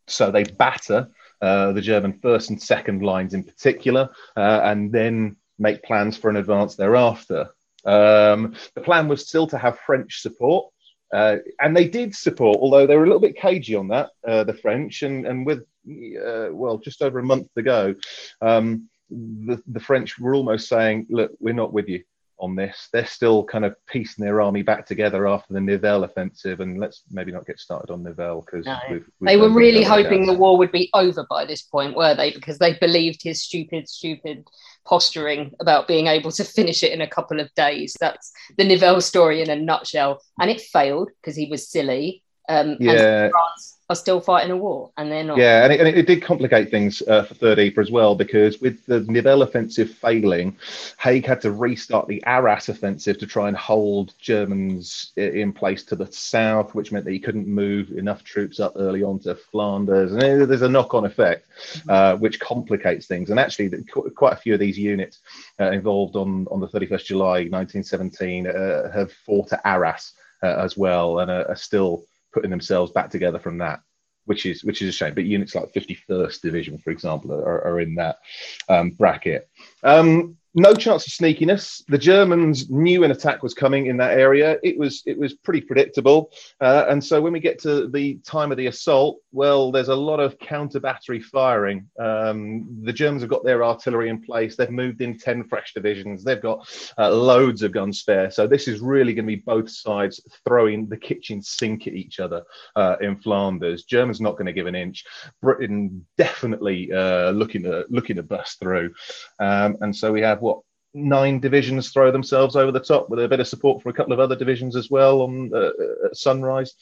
so 0.06 0.30
they 0.30 0.44
batter 0.44 1.08
uh, 1.40 1.72
the 1.72 1.80
German 1.80 2.18
first 2.20 2.50
and 2.50 2.60
second 2.60 3.02
lines 3.02 3.34
in 3.34 3.44
particular, 3.44 4.10
uh, 4.36 4.60
and 4.64 4.92
then 4.92 5.36
make 5.58 5.82
plans 5.82 6.16
for 6.16 6.30
an 6.30 6.36
advance 6.36 6.76
thereafter. 6.76 7.50
Um, 7.84 8.54
the 8.74 8.80
plan 8.80 9.08
was 9.08 9.28
still 9.28 9.46
to 9.48 9.58
have 9.58 9.78
French 9.80 10.20
support. 10.20 10.72
Uh, 11.14 11.36
and 11.60 11.76
they 11.76 11.88
did 11.88 12.14
support, 12.14 12.58
although 12.60 12.86
they 12.86 12.96
were 12.96 13.04
a 13.04 13.06
little 13.06 13.20
bit 13.20 13.36
cagey 13.36 13.76
on 13.76 13.88
that, 13.88 14.10
uh, 14.26 14.42
the 14.42 14.54
French. 14.54 15.02
And, 15.02 15.26
and 15.26 15.46
with, 15.46 15.60
uh, 15.60 16.48
well, 16.50 16.78
just 16.78 17.02
over 17.02 17.20
a 17.20 17.24
month 17.24 17.48
ago, 17.56 17.94
um, 18.40 18.88
the, 19.10 19.62
the 19.68 19.80
French 19.80 20.18
were 20.18 20.34
almost 20.34 20.68
saying, 20.68 21.06
look, 21.08 21.30
we're 21.38 21.54
not 21.54 21.72
with 21.72 21.88
you 21.88 22.02
on 22.40 22.56
this. 22.56 22.88
They're 22.92 23.06
still 23.06 23.44
kind 23.44 23.64
of 23.64 23.76
piecing 23.86 24.24
their 24.24 24.40
army 24.40 24.62
back 24.62 24.86
together 24.86 25.28
after 25.28 25.54
the 25.54 25.60
Nivelle 25.60 26.02
offensive, 26.02 26.58
and 26.58 26.80
let's 26.80 27.02
maybe 27.10 27.30
not 27.30 27.46
get 27.46 27.60
started 27.60 27.92
on 27.92 28.02
Nivelle 28.02 28.40
because 28.40 28.66
no. 28.66 29.00
they 29.20 29.36
were 29.36 29.50
really 29.50 29.84
hoping 29.84 30.26
the 30.26 30.34
war 30.34 30.58
would 30.58 30.72
be 30.72 30.90
over 30.94 31.24
by 31.30 31.44
this 31.44 31.62
point, 31.62 31.94
were 31.94 32.14
they? 32.14 32.32
Because 32.32 32.58
they 32.58 32.76
believed 32.78 33.22
his 33.22 33.40
stupid, 33.40 33.88
stupid 33.88 34.44
posturing 34.86 35.52
about 35.60 35.86
being 35.86 36.08
able 36.08 36.32
to 36.32 36.44
finish 36.44 36.82
it 36.82 36.92
in 36.92 37.00
a 37.00 37.08
couple 37.08 37.40
of 37.40 37.54
days. 37.54 37.96
That's 38.00 38.32
the 38.56 38.64
Nivelle 38.64 39.00
story 39.00 39.40
in 39.40 39.50
a 39.50 39.56
nutshell, 39.56 40.20
and 40.40 40.50
it 40.50 40.60
failed 40.60 41.10
because 41.20 41.36
he 41.36 41.46
was 41.46 41.70
silly. 41.70 42.23
Um, 42.48 42.76
yeah. 42.78 43.30
France 43.30 43.74
are 43.90 43.96
still 43.96 44.20
fighting 44.20 44.50
a 44.50 44.56
war, 44.56 44.90
and 44.96 45.12
they're 45.12 45.24
not. 45.24 45.36
Yeah, 45.36 45.64
and 45.64 45.72
it, 45.72 45.80
and 45.80 45.88
it 45.88 46.06
did 46.06 46.22
complicate 46.22 46.70
things 46.70 47.02
uh, 47.02 47.22
for 47.22 47.34
Third 47.34 47.58
Ypres 47.58 47.88
as 47.88 47.90
well 47.90 48.14
because 48.14 48.60
with 48.60 48.84
the 48.86 49.00
Nivelle 49.00 49.42
offensive 49.42 49.90
failing, 49.90 50.56
Haig 50.98 51.26
had 51.26 51.42
to 51.42 51.52
restart 51.52 52.08
the 52.08 52.22
Arras 52.24 52.70
offensive 52.70 53.18
to 53.18 53.26
try 53.26 53.48
and 53.48 53.56
hold 53.56 54.14
Germans 54.18 55.12
in 55.16 55.52
place 55.52 55.82
to 55.84 55.96
the 55.96 56.10
south, 56.10 56.74
which 56.74 56.92
meant 56.92 57.04
that 57.04 57.12
he 57.12 57.18
couldn't 57.18 57.46
move 57.46 57.90
enough 57.90 58.24
troops 58.24 58.58
up 58.58 58.72
early 58.76 59.02
on 59.02 59.18
to 59.20 59.34
Flanders, 59.34 60.12
and 60.12 60.20
there's 60.22 60.62
a 60.62 60.68
knock-on 60.68 61.04
effect 61.04 61.46
uh, 61.88 62.16
which 62.16 62.40
complicates 62.40 63.06
things. 63.06 63.28
And 63.28 63.38
actually, 63.38 63.70
quite 64.14 64.32
a 64.32 64.36
few 64.36 64.54
of 64.54 64.60
these 64.60 64.78
units 64.78 65.18
uh, 65.60 65.70
involved 65.72 66.16
on 66.16 66.46
on 66.50 66.60
the 66.60 66.68
31st 66.68 67.04
July 67.04 67.48
1917 67.50 68.46
uh, 68.46 68.90
have 68.92 69.12
fought 69.12 69.52
at 69.52 69.60
Arras 69.66 70.12
uh, 70.42 70.56
as 70.58 70.74
well, 70.76 71.18
and 71.18 71.30
are, 71.30 71.48
are 71.50 71.56
still 71.56 72.06
putting 72.34 72.50
themselves 72.50 72.92
back 72.92 73.10
together 73.10 73.38
from 73.38 73.58
that, 73.58 73.80
which 74.26 74.44
is 74.44 74.64
which 74.64 74.82
is 74.82 74.88
a 74.88 74.92
shame. 74.92 75.14
But 75.14 75.24
units 75.24 75.54
like 75.54 75.72
51st 75.72 76.40
Division, 76.40 76.78
for 76.78 76.90
example, 76.90 77.32
are, 77.32 77.64
are 77.64 77.80
in 77.80 77.94
that 77.94 78.16
um, 78.68 78.90
bracket. 78.90 79.48
Um, 79.82 80.36
no 80.54 80.72
chance 80.74 81.06
of 81.06 81.12
sneakiness. 81.12 81.82
The 81.88 81.98
Germans 81.98 82.70
knew 82.70 83.02
an 83.02 83.10
attack 83.10 83.42
was 83.42 83.54
coming 83.54 83.86
in 83.86 83.96
that 83.96 84.16
area. 84.18 84.58
It 84.62 84.78
was 84.78 85.02
it 85.04 85.18
was 85.18 85.34
pretty 85.34 85.60
predictable, 85.60 86.30
uh, 86.60 86.86
and 86.88 87.02
so 87.02 87.20
when 87.20 87.32
we 87.32 87.40
get 87.40 87.58
to 87.62 87.88
the 87.88 88.18
time 88.24 88.52
of 88.52 88.56
the 88.56 88.68
assault, 88.68 89.18
well, 89.32 89.72
there's 89.72 89.88
a 89.88 89.94
lot 89.94 90.20
of 90.20 90.38
counter 90.38 90.78
battery 90.78 91.20
firing. 91.20 91.88
Um, 91.98 92.66
the 92.84 92.92
Germans 92.92 93.22
have 93.22 93.30
got 93.30 93.44
their 93.44 93.64
artillery 93.64 94.08
in 94.08 94.22
place. 94.22 94.54
They've 94.54 94.70
moved 94.70 95.00
in 95.00 95.18
ten 95.18 95.42
fresh 95.44 95.74
divisions. 95.74 96.22
They've 96.22 96.40
got 96.40 96.68
uh, 96.98 97.10
loads 97.10 97.62
of 97.62 97.72
guns 97.72 98.00
spare. 98.00 98.30
So 98.30 98.46
this 98.46 98.68
is 98.68 98.80
really 98.80 99.12
going 99.12 99.26
to 99.26 99.36
be 99.36 99.42
both 99.44 99.68
sides 99.68 100.20
throwing 100.46 100.88
the 100.88 100.96
kitchen 100.96 101.42
sink 101.42 101.88
at 101.88 101.94
each 101.94 102.20
other 102.20 102.42
uh, 102.76 102.96
in 103.00 103.16
Flanders. 103.16 103.84
Germans 103.84 104.20
not 104.20 104.32
going 104.32 104.46
to 104.46 104.52
give 104.52 104.68
an 104.68 104.76
inch. 104.76 105.04
Britain 105.42 106.06
definitely 106.16 106.92
uh, 106.92 107.30
looking 107.30 107.64
to 107.64 107.84
looking 107.88 108.16
to 108.16 108.22
bust 108.22 108.60
through, 108.60 108.94
um, 109.40 109.76
and 109.80 109.94
so 109.94 110.12
we 110.12 110.20
have 110.20 110.43
nine 110.94 111.40
divisions 111.40 111.90
throw 111.90 112.10
themselves 112.10 112.56
over 112.56 112.72
the 112.72 112.80
top 112.80 113.10
with 113.10 113.22
a 113.22 113.28
bit 113.28 113.40
of 113.40 113.48
support 113.48 113.82
from 113.82 113.90
a 113.90 113.92
couple 113.92 114.12
of 114.12 114.20
other 114.20 114.36
divisions 114.36 114.76
as 114.76 114.90
well 114.90 115.22
on 115.22 115.52
uh, 115.52 115.70
at 116.06 116.16
sunrise 116.16 116.74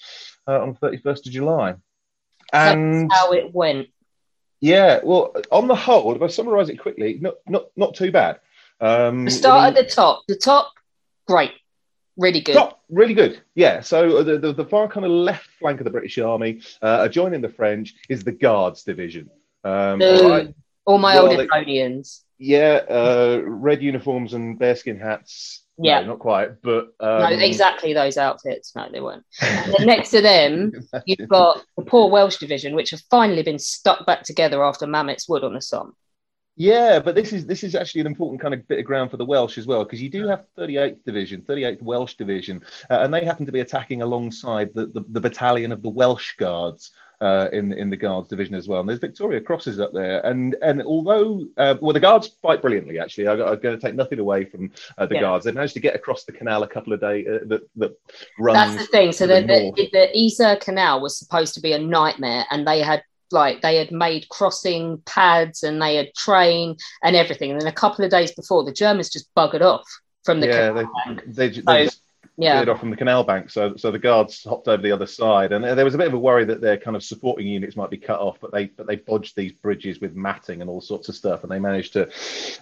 uh, 0.46 0.60
on 0.60 0.74
31st 0.74 1.26
of 1.26 1.32
July. 1.32 1.74
And 2.52 3.10
That's 3.10 3.20
how 3.20 3.32
it 3.32 3.54
went. 3.54 3.88
Yeah, 4.60 5.00
well, 5.02 5.34
on 5.50 5.66
the 5.66 5.74
whole, 5.74 6.14
if 6.14 6.22
I 6.22 6.28
summarise 6.28 6.68
it 6.68 6.78
quickly, 6.78 7.18
not 7.20 7.34
not 7.48 7.64
not 7.76 7.94
too 7.94 8.12
bad. 8.12 8.38
Um, 8.80 9.28
start 9.28 9.60
I 9.60 9.70
mean, 9.70 9.78
at 9.78 9.88
the 9.88 9.94
top. 9.94 10.22
The 10.28 10.36
top, 10.36 10.70
great, 11.26 11.52
really 12.16 12.40
good. 12.40 12.54
Top, 12.54 12.80
really 12.88 13.14
good. 13.14 13.40
Yeah. 13.54 13.80
So 13.80 14.22
the, 14.22 14.38
the, 14.38 14.52
the 14.52 14.64
far 14.64 14.88
kind 14.88 15.04
of 15.04 15.12
left 15.12 15.48
flank 15.58 15.80
of 15.80 15.84
the 15.84 15.90
British 15.90 16.18
Army, 16.18 16.60
uh, 16.80 16.98
adjoining 17.00 17.40
the 17.40 17.48
French, 17.48 17.94
is 18.08 18.22
the 18.22 18.32
Guards 18.32 18.84
division. 18.84 19.30
Um, 19.64 20.02
all, 20.02 20.30
right. 20.30 20.54
all 20.84 20.98
my 20.98 21.14
well, 21.14 21.28
old 21.28 21.40
Etonians. 21.40 22.24
Yeah, 22.44 22.80
uh, 22.90 23.40
red 23.46 23.82
uniforms 23.82 24.34
and 24.34 24.58
bearskin 24.58 24.98
hats. 24.98 25.62
Yeah, 25.78 26.00
no, 26.00 26.08
not 26.08 26.18
quite, 26.18 26.60
but 26.60 26.92
um... 26.98 27.20
no, 27.20 27.28
exactly 27.28 27.92
those 27.94 28.16
outfits. 28.16 28.74
No, 28.74 28.88
they 28.90 29.00
weren't. 29.00 29.24
next 29.80 30.10
to 30.10 30.20
them, 30.20 30.72
you've 31.06 31.28
got 31.28 31.64
the 31.76 31.84
poor 31.84 32.10
Welsh 32.10 32.38
division, 32.38 32.74
which 32.74 32.90
have 32.90 33.00
finally 33.10 33.44
been 33.44 33.60
stuck 33.60 34.04
back 34.06 34.24
together 34.24 34.64
after 34.64 34.86
Mametz 34.86 35.28
Wood 35.28 35.44
on 35.44 35.54
the 35.54 35.62
Somme. 35.62 35.94
Yeah, 36.56 36.98
but 36.98 37.14
this 37.14 37.32
is 37.32 37.46
this 37.46 37.62
is 37.62 37.76
actually 37.76 38.00
an 38.00 38.08
important 38.08 38.42
kind 38.42 38.54
of 38.54 38.66
bit 38.66 38.80
of 38.80 38.84
ground 38.86 39.12
for 39.12 39.18
the 39.18 39.24
Welsh 39.24 39.56
as 39.56 39.68
well, 39.68 39.84
because 39.84 40.02
you 40.02 40.10
do 40.10 40.26
have 40.26 40.44
38th 40.58 41.04
Division, 41.04 41.42
38th 41.42 41.82
Welsh 41.82 42.14
Division, 42.14 42.60
uh, 42.90 42.98
and 43.02 43.14
they 43.14 43.24
happen 43.24 43.46
to 43.46 43.52
be 43.52 43.60
attacking 43.60 44.02
alongside 44.02 44.74
the, 44.74 44.86
the, 44.86 45.04
the 45.10 45.20
battalion 45.20 45.70
of 45.70 45.80
the 45.80 45.90
Welsh 45.90 46.34
Guards, 46.38 46.90
uh, 47.22 47.48
in 47.52 47.72
in 47.72 47.88
the 47.88 47.96
guards 47.96 48.28
division 48.28 48.54
as 48.56 48.66
well. 48.66 48.80
And 48.80 48.88
there's 48.88 48.98
Victoria 48.98 49.40
Crosses 49.40 49.78
up 49.78 49.92
there, 49.92 50.20
and 50.26 50.56
and 50.60 50.82
although 50.82 51.44
uh, 51.56 51.76
well 51.80 51.92
the 51.92 52.00
guards 52.00 52.26
fight 52.26 52.60
brilliantly 52.60 52.98
actually, 52.98 53.28
I, 53.28 53.32
am 53.32 53.60
going 53.60 53.78
to 53.78 53.78
take 53.78 53.94
nothing 53.94 54.18
away 54.18 54.44
from 54.44 54.72
uh, 54.98 55.06
the 55.06 55.14
yeah. 55.14 55.20
guards. 55.20 55.44
They 55.44 55.52
managed 55.52 55.74
to 55.74 55.80
get 55.80 55.94
across 55.94 56.24
the 56.24 56.32
canal 56.32 56.64
a 56.64 56.68
couple 56.68 56.92
of 56.92 57.00
days 57.00 57.26
uh, 57.28 57.38
that 57.46 57.62
that 57.76 57.96
runs. 58.38 58.74
That's 58.74 58.86
the 58.86 58.90
thing. 58.90 59.12
So 59.12 59.26
the 59.26 59.40
the, 59.42 59.72
the, 59.76 59.88
the 59.92 60.58
Canal 60.60 61.00
was 61.00 61.16
supposed 61.16 61.54
to 61.54 61.60
be 61.60 61.72
a 61.72 61.78
nightmare, 61.78 62.44
and 62.50 62.66
they 62.66 62.80
had 62.80 63.04
like 63.30 63.62
they 63.62 63.76
had 63.76 63.92
made 63.92 64.28
crossing 64.28 65.00
pads 65.06 65.62
and 65.62 65.80
they 65.80 65.96
had 65.96 66.14
train 66.14 66.76
and 67.02 67.16
everything. 67.16 67.52
And 67.52 67.60
then 67.60 67.68
a 67.68 67.72
couple 67.72 68.04
of 68.04 68.10
days 68.10 68.32
before, 68.32 68.64
the 68.64 68.72
Germans 68.72 69.10
just 69.10 69.32
buggered 69.34 69.62
off 69.62 69.86
from 70.24 70.40
the 70.40 70.48
yeah, 70.48 70.72
they, 70.72 71.48
they, 71.48 71.60
they, 71.60 71.88
so, 71.88 71.94
yeah. 72.36 72.64
off 72.68 72.80
from 72.80 72.90
the 72.90 72.96
canal 72.96 73.24
bank. 73.24 73.50
So, 73.50 73.76
so 73.76 73.90
the 73.90 73.98
guards 73.98 74.42
hopped 74.44 74.68
over 74.68 74.82
the 74.82 74.92
other 74.92 75.06
side, 75.06 75.52
and 75.52 75.64
there 75.64 75.84
was 75.84 75.94
a 75.94 75.98
bit 75.98 76.06
of 76.06 76.14
a 76.14 76.18
worry 76.18 76.44
that 76.46 76.60
their 76.60 76.78
kind 76.78 76.96
of 76.96 77.02
supporting 77.02 77.46
units 77.46 77.76
might 77.76 77.90
be 77.90 77.98
cut 77.98 78.20
off. 78.20 78.38
But 78.40 78.52
they, 78.52 78.66
but 78.66 78.86
they 78.86 78.96
bodged 78.96 79.34
these 79.34 79.52
bridges 79.52 80.00
with 80.00 80.14
matting 80.14 80.60
and 80.60 80.70
all 80.70 80.80
sorts 80.80 81.08
of 81.08 81.14
stuff, 81.14 81.42
and 81.42 81.52
they 81.52 81.58
managed 81.58 81.92
to, 81.94 82.08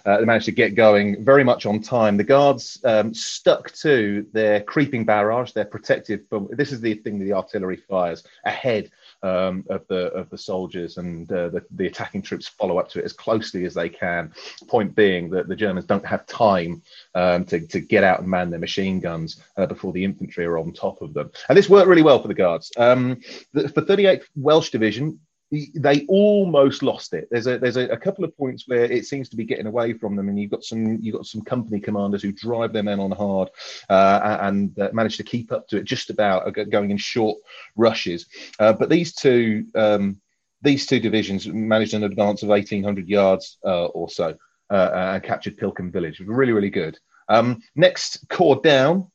uh, 0.05 0.19
they 0.19 0.25
managed 0.25 0.45
to 0.45 0.51
get 0.51 0.75
going 0.75 1.23
very 1.23 1.43
much 1.43 1.65
on 1.65 1.81
time. 1.81 2.17
The 2.17 2.23
guards 2.23 2.79
um, 2.83 3.13
stuck 3.13 3.71
to 3.75 4.25
their 4.33 4.61
creeping 4.61 5.05
barrage, 5.05 5.51
their 5.51 5.65
protective. 5.65 6.21
This 6.49 6.71
is 6.71 6.81
the 6.81 6.95
thing 6.95 7.19
that 7.19 7.25
the 7.25 7.33
artillery 7.33 7.77
fires 7.77 8.23
ahead 8.45 8.91
um, 9.23 9.65
of 9.69 9.87
the 9.87 10.07
of 10.13 10.29
the 10.29 10.37
soldiers, 10.37 10.97
and 10.97 11.31
uh, 11.31 11.49
the, 11.49 11.63
the 11.71 11.87
attacking 11.87 12.21
troops 12.21 12.47
follow 12.47 12.77
up 12.77 12.89
to 12.89 12.99
it 12.99 13.05
as 13.05 13.13
closely 13.13 13.65
as 13.65 13.73
they 13.73 13.89
can. 13.89 14.33
Point 14.67 14.95
being 14.95 15.29
that 15.31 15.47
the 15.47 15.55
Germans 15.55 15.85
don't 15.85 16.05
have 16.05 16.25
time 16.25 16.81
um, 17.15 17.45
to, 17.45 17.59
to 17.67 17.79
get 17.79 18.03
out 18.03 18.19
and 18.19 18.27
man 18.27 18.49
their 18.49 18.59
machine 18.59 18.99
guns 18.99 19.41
uh, 19.57 19.65
before 19.65 19.93
the 19.93 20.03
infantry 20.03 20.45
are 20.45 20.57
on 20.57 20.73
top 20.73 21.01
of 21.01 21.13
them. 21.13 21.31
And 21.49 21.57
this 21.57 21.69
worked 21.69 21.87
really 21.87 22.01
well 22.01 22.21
for 22.21 22.27
the 22.27 22.33
Guards. 22.33 22.71
Um, 22.77 23.21
the, 23.53 23.69
for 23.69 23.81
38th 23.81 24.23
Welsh 24.35 24.69
Division, 24.69 25.19
they 25.51 26.05
almost 26.07 26.81
lost 26.81 27.13
it. 27.13 27.27
There's 27.29 27.45
a 27.45 27.57
there's 27.57 27.75
a, 27.75 27.87
a, 27.89 27.97
couple 27.97 28.23
of 28.23 28.35
points 28.37 28.67
where 28.67 28.85
it 28.85 29.05
seems 29.05 29.27
to 29.29 29.35
be 29.35 29.43
getting 29.43 29.65
away 29.65 29.91
from 29.91 30.15
them, 30.15 30.29
and 30.29 30.39
you've 30.39 30.51
got 30.51 30.63
some 30.63 30.97
you've 31.01 31.15
got 31.15 31.25
some 31.25 31.41
company 31.41 31.81
commanders 31.81 32.23
who 32.23 32.31
drive 32.31 32.71
their 32.71 32.83
men 32.83 33.01
on 33.01 33.11
hard 33.11 33.49
uh, 33.89 34.37
and 34.41 34.79
uh, 34.79 34.89
manage 34.93 35.17
to 35.17 35.23
keep 35.23 35.51
up 35.51 35.67
to 35.67 35.77
it 35.77 35.83
just 35.83 36.09
about 36.09 36.47
uh, 36.47 36.63
going 36.63 36.91
in 36.91 36.97
short 36.97 37.37
rushes. 37.75 38.27
Uh, 38.59 38.71
but 38.71 38.89
these 38.89 39.13
two 39.13 39.65
um, 39.75 40.21
these 40.61 40.85
two 40.85 41.01
divisions 41.01 41.45
managed 41.47 41.95
an 41.95 42.05
advance 42.05 42.43
of 42.43 42.49
1,800 42.49 43.09
yards 43.09 43.57
uh, 43.65 43.87
or 43.87 44.09
so 44.09 44.35
uh, 44.69 44.89
and 44.93 45.23
captured 45.23 45.57
Pilkem 45.57 45.91
village. 45.91 46.21
Really 46.21 46.53
really 46.53 46.69
good. 46.69 46.97
Um, 47.27 47.61
next 47.75 48.25
corps 48.29 48.61
down 48.61 49.11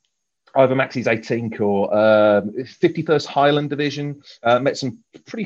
Ivor 0.55 0.75
Maxse's 0.75 1.07
18 1.07 1.51
Corps, 1.51 1.95
um, 1.95 2.51
51st 2.51 3.27
Highland 3.27 3.69
Division, 3.69 4.23
uh, 4.43 4.59
met 4.59 4.79
some 4.79 5.05
pretty 5.27 5.45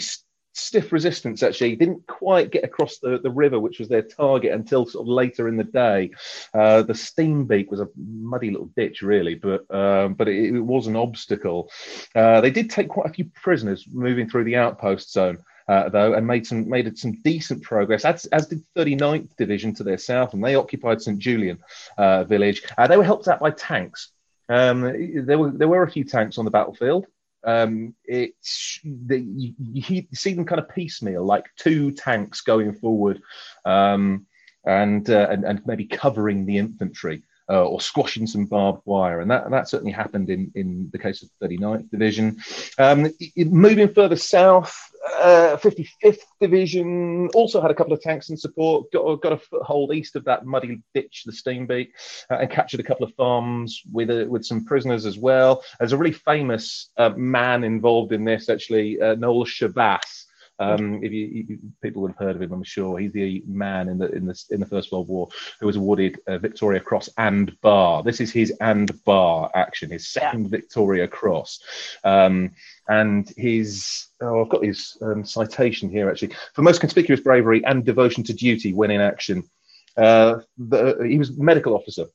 stiff 0.53 0.93
resistance 0.93 1.43
actually 1.43 1.77
didn't 1.77 2.07
quite 2.07 2.51
get 2.51 2.65
across 2.65 2.99
the, 2.99 3.19
the 3.23 3.31
river 3.31 3.59
which 3.59 3.79
was 3.79 3.89
their 3.89 4.03
target 4.03 4.53
until 4.53 4.85
sort 4.85 5.05
of 5.05 5.09
later 5.09 5.49
in 5.49 5.57
the 5.57 5.65
day 5.65 6.11
uh, 6.55 6.83
the 6.83 6.93
Steenbeek 6.93 7.71
was 7.71 7.81
a 7.81 7.89
muddy 7.97 8.51
little 8.51 8.71
ditch 8.77 9.03
really 9.03 9.35
but 9.35 9.63
um, 9.75 10.15
but 10.15 10.29
it, 10.29 10.55
it, 10.55 10.61
was 10.61 10.87
an 10.87 10.97
obstacle 10.97 11.71
uh, 12.15 12.41
they 12.41 12.51
did 12.51 12.71
take 12.71 12.89
quite 12.89 13.09
a 13.09 13.13
few 13.13 13.31
prisoners 13.35 13.87
moving 13.93 14.29
through 14.29 14.45
the 14.45 14.57
outpost 14.57 15.13
zone 15.13 15.39
uh, 15.71 15.89
though, 15.89 16.15
and 16.15 16.27
made 16.27 16.45
some 16.45 16.69
made 16.69 16.99
some 16.99 17.13
decent 17.23 17.63
progress, 17.63 18.05
as, 18.05 18.27
as 18.27 18.49
did 18.49 18.61
39th 18.77 19.37
Division 19.37 19.73
to 19.75 19.85
their 19.85 19.99
south, 19.99 20.35
and 20.35 20.43
they 20.43 20.57
occupied 20.57 21.01
St 21.01 21.17
Julien 21.21 21.61
uh, 21.97 22.25
village. 22.25 22.63
Uh, 22.77 22.89
they 22.89 22.97
were 22.97 23.05
helped 23.05 23.29
out 23.29 23.39
by 23.39 23.53
tanks. 23.53 24.11
Um, 24.49 24.81
there 25.25 25.39
were 25.39 25.53
there 25.53 25.69
were 25.69 25.85
a 25.85 25.91
few 25.91 26.03
tanks 26.03 26.39
on 26.39 26.45
the 26.45 26.51
battlefield. 26.51 27.07
Um, 27.45 27.95
it's 28.05 28.81
the, 28.85 29.19
you, 29.19 29.55
you, 29.59 30.03
see 30.13 30.35
them 30.35 30.45
kind 30.45 30.61
of 30.61 30.69
piecemeal, 30.69 31.25
like 31.25 31.47
two 31.57 31.91
tanks 31.93 32.43
going 32.43 32.75
forward, 32.75 33.23
um, 33.65 34.27
and, 34.67 35.09
uh, 35.09 35.29
and 35.31 35.45
and 35.45 35.63
maybe 35.67 35.87
covering 35.87 36.45
the 36.45 36.59
infantry. 36.59 37.23
Uh, 37.51 37.65
or 37.65 37.81
squashing 37.81 38.29
some 38.29 38.45
barbed 38.45 38.81
wire. 38.85 39.21
And 39.21 39.29
that, 39.29 39.51
that 39.51 39.69
certainly 39.69 39.91
happened 39.91 40.31
in, 40.31 40.53
in 40.55 40.89
the 40.93 40.99
case 40.99 41.25
of 41.25 41.31
39th 41.43 41.91
Division. 41.91 42.39
Um, 42.79 43.09
moving 43.37 43.93
further 43.93 44.15
south, 44.15 44.73
uh, 45.19 45.57
55th 45.57 46.21
Division 46.41 47.29
also 47.35 47.61
had 47.61 47.73
a 47.73 47.75
couple 47.75 47.93
of 47.93 48.01
tanks 48.01 48.31
in 48.31 48.37
support, 48.37 48.93
got, 48.93 49.21
got 49.21 49.33
a 49.33 49.37
foothold 49.37 49.93
east 49.93 50.15
of 50.15 50.25
that 50.27 50.47
muddy 50.47 50.81
ditch, 50.95 51.25
the 51.27 51.33
Steenbeek, 51.33 51.89
uh, 52.31 52.35
and 52.35 52.51
captured 52.51 52.79
a 52.79 52.85
couple 52.85 53.05
of 53.05 53.15
farms 53.15 53.83
with, 53.93 54.11
uh, 54.11 54.27
with 54.29 54.45
some 54.45 54.65
prisoners 54.65 55.05
as 55.05 55.19
well. 55.19 55.65
There's 55.81 55.93
a 55.93 55.99
really 55.99 56.13
famous 56.13 56.91
uh, 56.97 57.11
man 57.17 57.65
involved 57.65 58.13
in 58.13 58.25
this, 58.25 58.49
actually, 58.49 59.01
uh, 59.01 59.17
Noel 59.17 59.45
Chavasse. 59.45 60.27
Um, 60.61 61.03
if 61.03 61.11
you, 61.11 61.27
you, 61.27 61.59
people 61.83 62.03
would 62.03 62.11
have 62.13 62.19
heard 62.19 62.37
of 62.37 62.43
him, 62.43 62.53
I'm 62.53 62.63
sure 62.63 62.99
he's 62.99 63.13
the 63.13 63.43
man 63.47 63.89
in 63.89 63.97
the 63.99 64.11
in 64.13 64.27
the 64.27 64.45
in 64.51 64.61
the 64.61 64.67
First 64.67 64.93
World 64.93 65.09
War 65.09 65.29
who 65.59 65.67
was 65.67 65.77
awarded 65.77 66.19
uh, 66.27 66.39
Victoria 66.39 66.81
Cross 66.81 67.09
and 67.17 67.59
Bar. 67.63 68.03
This 68.03 68.21
is 68.21 68.31
his 68.31 68.53
and 68.61 69.03
Bar 69.05 69.51
action, 69.55 69.91
his 69.91 70.09
second 70.09 70.45
yeah. 70.45 70.51
Victoria 70.51 71.09
Cross, 71.09 71.61
um, 72.05 72.51
and 72.89 73.33
his 73.37 74.09
oh, 74.21 74.43
I've 74.43 74.51
got 74.51 74.63
his 74.63 74.99
um, 75.01 75.25
citation 75.25 75.89
here 75.89 76.11
actually 76.11 76.35
for 76.55 76.63
most 76.63 76.81
conspicuous 76.81 77.23
bravery 77.23 77.65
and 77.65 77.85
devotion 77.85 78.23
to 78.25 78.35
duty 78.35 78.75
when 78.75 78.91
in 78.91 79.01
action. 79.01 79.49
Uh, 79.97 80.41
the, 80.57 81.05
he 81.09 81.19
was 81.19 81.37
medical 81.37 81.75
officer 81.75 82.07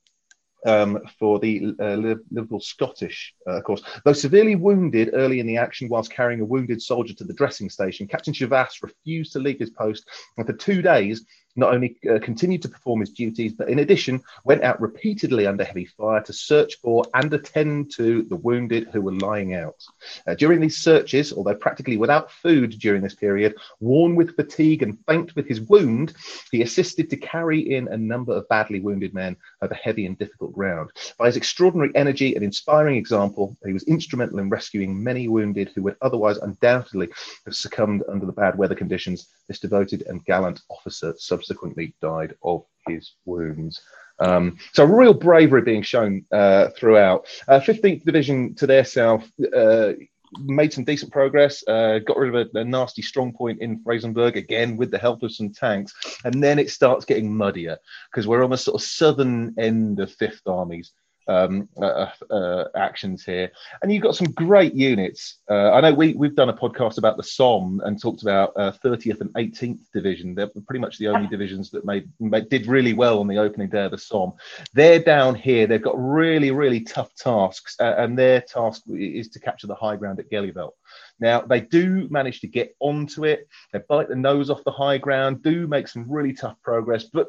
um, 0.65 0.99
for 1.19 1.39
the 1.39 1.73
uh, 1.79 1.95
Liverpool 2.31 2.59
Scottish, 2.59 3.33
uh, 3.47 3.57
of 3.57 3.63
course. 3.63 3.83
Though 4.03 4.13
severely 4.13 4.55
wounded 4.55 5.11
early 5.13 5.39
in 5.39 5.47
the 5.47 5.57
action 5.57 5.87
whilst 5.87 6.11
carrying 6.11 6.41
a 6.41 6.45
wounded 6.45 6.81
soldier 6.81 7.13
to 7.13 7.23
the 7.23 7.33
dressing 7.33 7.69
station, 7.69 8.07
Captain 8.07 8.33
Chavasse 8.33 8.81
refused 8.81 9.33
to 9.33 9.39
leave 9.39 9.59
his 9.59 9.69
post, 9.69 10.05
and 10.37 10.45
for 10.45 10.53
two 10.53 10.81
days 10.81 11.25
not 11.55 11.73
only 11.73 11.97
uh, 12.09 12.19
continued 12.19 12.61
to 12.61 12.69
perform 12.69 12.99
his 12.99 13.11
duties, 13.11 13.53
but 13.53 13.69
in 13.69 13.79
addition 13.79 14.21
went 14.43 14.63
out 14.63 14.79
repeatedly 14.81 15.47
under 15.47 15.63
heavy 15.63 15.85
fire 15.85 16.21
to 16.21 16.33
search 16.33 16.75
for 16.81 17.05
and 17.13 17.33
attend 17.33 17.91
to 17.95 18.23
the 18.23 18.35
wounded 18.35 18.87
who 18.91 19.01
were 19.01 19.13
lying 19.13 19.53
out. 19.53 19.81
Uh, 20.27 20.35
during 20.35 20.59
these 20.59 20.77
searches, 20.77 21.31
although 21.31 21.55
practically 21.55 21.97
without 21.97 22.31
food 22.31 22.71
during 22.79 23.01
this 23.01 23.15
period, 23.15 23.55
worn 23.79 24.15
with 24.15 24.35
fatigue 24.35 24.83
and 24.83 24.97
faint 25.07 25.35
with 25.35 25.47
his 25.47 25.61
wound, 25.61 26.13
he 26.51 26.61
assisted 26.61 27.09
to 27.09 27.17
carry 27.17 27.59
in 27.75 27.87
a 27.87 27.97
number 27.97 28.33
of 28.33 28.47
badly 28.49 28.79
wounded 28.79 29.13
men 29.13 29.35
over 29.61 29.73
heavy 29.73 30.05
and 30.05 30.17
difficult 30.17 30.53
ground. 30.53 30.89
By 31.17 31.27
his 31.27 31.37
extraordinary 31.37 31.91
energy 31.95 32.35
and 32.35 32.43
inspiring 32.43 32.97
example, 32.97 33.57
he 33.65 33.73
was 33.73 33.83
instrumental 33.83 34.39
in 34.39 34.49
rescuing 34.49 35.01
many 35.01 35.27
wounded 35.27 35.71
who 35.73 35.83
would 35.83 35.95
otherwise 36.01 36.37
undoubtedly 36.37 37.09
have 37.45 37.55
succumbed 37.55 38.03
under 38.09 38.25
the 38.25 38.31
bad 38.31 38.57
weather 38.57 38.75
conditions. 38.75 39.27
This 39.47 39.59
devoted 39.59 40.03
and 40.07 40.25
gallant 40.25 40.61
officer 40.69 41.13
sub 41.17 41.44
subsequently 41.45 41.93
died 42.01 42.35
of 42.43 42.65
his 42.87 43.13
wounds. 43.25 43.81
Um, 44.19 44.57
so 44.73 44.85
real 44.85 45.13
bravery 45.13 45.61
being 45.61 45.81
shown 45.81 46.25
uh, 46.31 46.69
throughout. 46.69 47.25
Uh, 47.47 47.59
15th 47.59 48.03
Division 48.03 48.55
to 48.55 48.67
their 48.67 48.85
south 48.85 49.29
uh, 49.55 49.93
made 50.39 50.73
some 50.73 50.83
decent 50.83 51.11
progress, 51.11 51.63
uh, 51.67 51.99
got 51.99 52.17
rid 52.17 52.35
of 52.35 52.47
a, 52.55 52.59
a, 52.59 52.63
nasty 52.63 53.01
strong 53.01 53.33
point 53.33 53.61
in 53.61 53.83
Frezenberg 53.83 54.35
again 54.35 54.75
with 54.77 54.91
the 54.91 54.97
help 54.97 55.23
of 55.23 55.33
some 55.33 55.49
tanks. 55.49 55.93
And 56.23 56.43
then 56.43 56.59
it 56.59 56.69
starts 56.69 57.05
getting 57.05 57.35
muddier 57.35 57.77
because 58.11 58.27
we're 58.27 58.43
on 58.43 58.49
the 58.49 58.57
sort 58.57 58.81
of 58.81 58.87
southern 58.87 59.53
end 59.57 59.99
of 59.99 60.11
Fifth 60.11 60.41
Army's 60.47 60.91
um, 61.27 61.67
uh, 61.81 62.07
uh, 62.29 62.65
actions 62.75 63.23
here. 63.23 63.51
And 63.81 63.91
you've 63.91 64.03
got 64.03 64.15
some 64.15 64.31
great 64.31 64.73
units. 64.73 65.39
Uh, 65.49 65.71
I 65.71 65.81
know 65.81 65.93
we, 65.93 66.13
we've 66.13 66.35
done 66.35 66.49
a 66.49 66.53
podcast 66.53 66.97
about 66.97 67.17
the 67.17 67.23
Somme 67.23 67.81
and 67.85 67.99
talked 67.99 68.21
about 68.21 68.55
30th 68.55 69.21
uh, 69.21 69.25
and 69.25 69.33
18th 69.33 69.79
Division. 69.93 70.35
They're 70.35 70.47
pretty 70.47 70.79
much 70.79 70.97
the 70.97 71.07
only 71.07 71.27
divisions 71.27 71.71
that 71.71 71.85
made, 71.85 72.09
made, 72.19 72.49
did 72.49 72.67
really 72.67 72.93
well 72.93 73.19
on 73.19 73.27
the 73.27 73.37
opening 73.37 73.69
day 73.69 73.85
of 73.85 73.91
the 73.91 73.97
Somme. 73.97 74.33
They're 74.73 74.99
down 74.99 75.35
here. 75.35 75.67
They've 75.67 75.81
got 75.81 75.95
really, 75.97 76.51
really 76.51 76.81
tough 76.81 77.13
tasks, 77.15 77.75
uh, 77.79 77.95
and 77.97 78.17
their 78.17 78.41
task 78.41 78.83
is 78.87 79.29
to 79.29 79.39
capture 79.39 79.67
the 79.67 79.75
high 79.75 79.95
ground 79.95 80.19
at 80.19 80.29
Gheluvelt. 80.29 80.71
Now, 81.19 81.41
they 81.41 81.61
do 81.61 82.07
manage 82.09 82.41
to 82.41 82.47
get 82.47 82.75
onto 82.79 83.25
it. 83.25 83.47
They 83.71 83.79
bite 83.87 84.09
the 84.09 84.15
nose 84.15 84.49
off 84.49 84.63
the 84.65 84.71
high 84.71 84.97
ground, 84.97 85.43
do 85.43 85.67
make 85.67 85.87
some 85.87 86.05
really 86.11 86.33
tough 86.33 86.61
progress, 86.61 87.05
but 87.05 87.27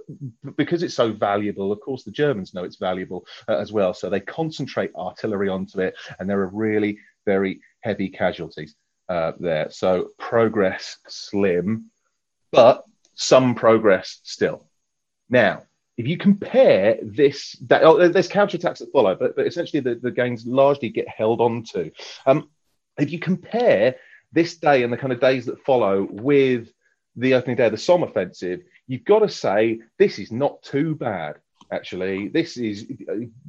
because 0.57 0.83
it's 0.83 0.94
so 0.94 1.12
valuable, 1.12 1.70
of 1.70 1.81
course, 1.81 2.03
the 2.03 2.11
Germans 2.11 2.53
know 2.53 2.64
it's 2.64 2.77
valuable 2.77 3.27
uh, 3.49 3.57
as 3.57 3.72
well. 3.72 3.94
So 3.94 4.11
they 4.11 4.20
concentrate 4.20 4.90
artillery 4.96 5.49
onto 5.49 5.81
it, 5.81 5.94
and 6.18 6.29
there 6.29 6.40
are 6.40 6.51
really 6.53 6.99
very 7.25 7.61
heavy 7.81 8.09
casualties 8.09 8.75
uh, 9.09 9.33
there. 9.38 9.70
So 9.70 10.11
progress 10.18 10.99
slim, 11.07 11.90
but 12.51 12.85
some 13.14 13.55
progress 13.55 14.20
still. 14.25 14.68
Now, 15.31 15.62
if 15.96 16.07
you 16.07 16.18
compare 16.18 16.99
this, 17.03 17.57
that, 17.68 17.83
oh, 17.83 18.09
there's 18.09 18.29
counterattacks 18.29 18.79
that 18.79 18.92
follow, 18.92 19.14
but, 19.14 19.35
but 19.35 19.46
essentially 19.46 19.81
the, 19.81 19.94
the 19.94 20.11
gains 20.11 20.44
largely 20.44 20.90
get 20.90 21.09
held 21.09 21.40
on 21.40 21.62
to. 21.72 21.90
Um, 22.27 22.51
if 22.99 23.13
you 23.13 23.19
compare 23.19 23.97
this 24.33 24.57
day 24.57 24.83
and 24.83 24.93
the 24.93 24.97
kind 24.97 25.13
of 25.13 25.21
days 25.21 25.47
that 25.47 25.65
follow 25.65 26.07
with 26.11 26.73
the 27.17 27.35
opening 27.35 27.57
day 27.57 27.67
of 27.67 27.73
the 27.73 27.79
Somme 27.79 28.03
offensive, 28.03 28.61
you've 28.87 29.05
got 29.05 29.21
to 29.21 29.29
say 29.29 29.81
this 29.99 30.19
is 30.19 30.31
not 30.31 30.63
too 30.63 30.95
bad. 30.95 31.37
Actually, 31.73 32.29
this 32.29 32.57
is, 32.57 32.87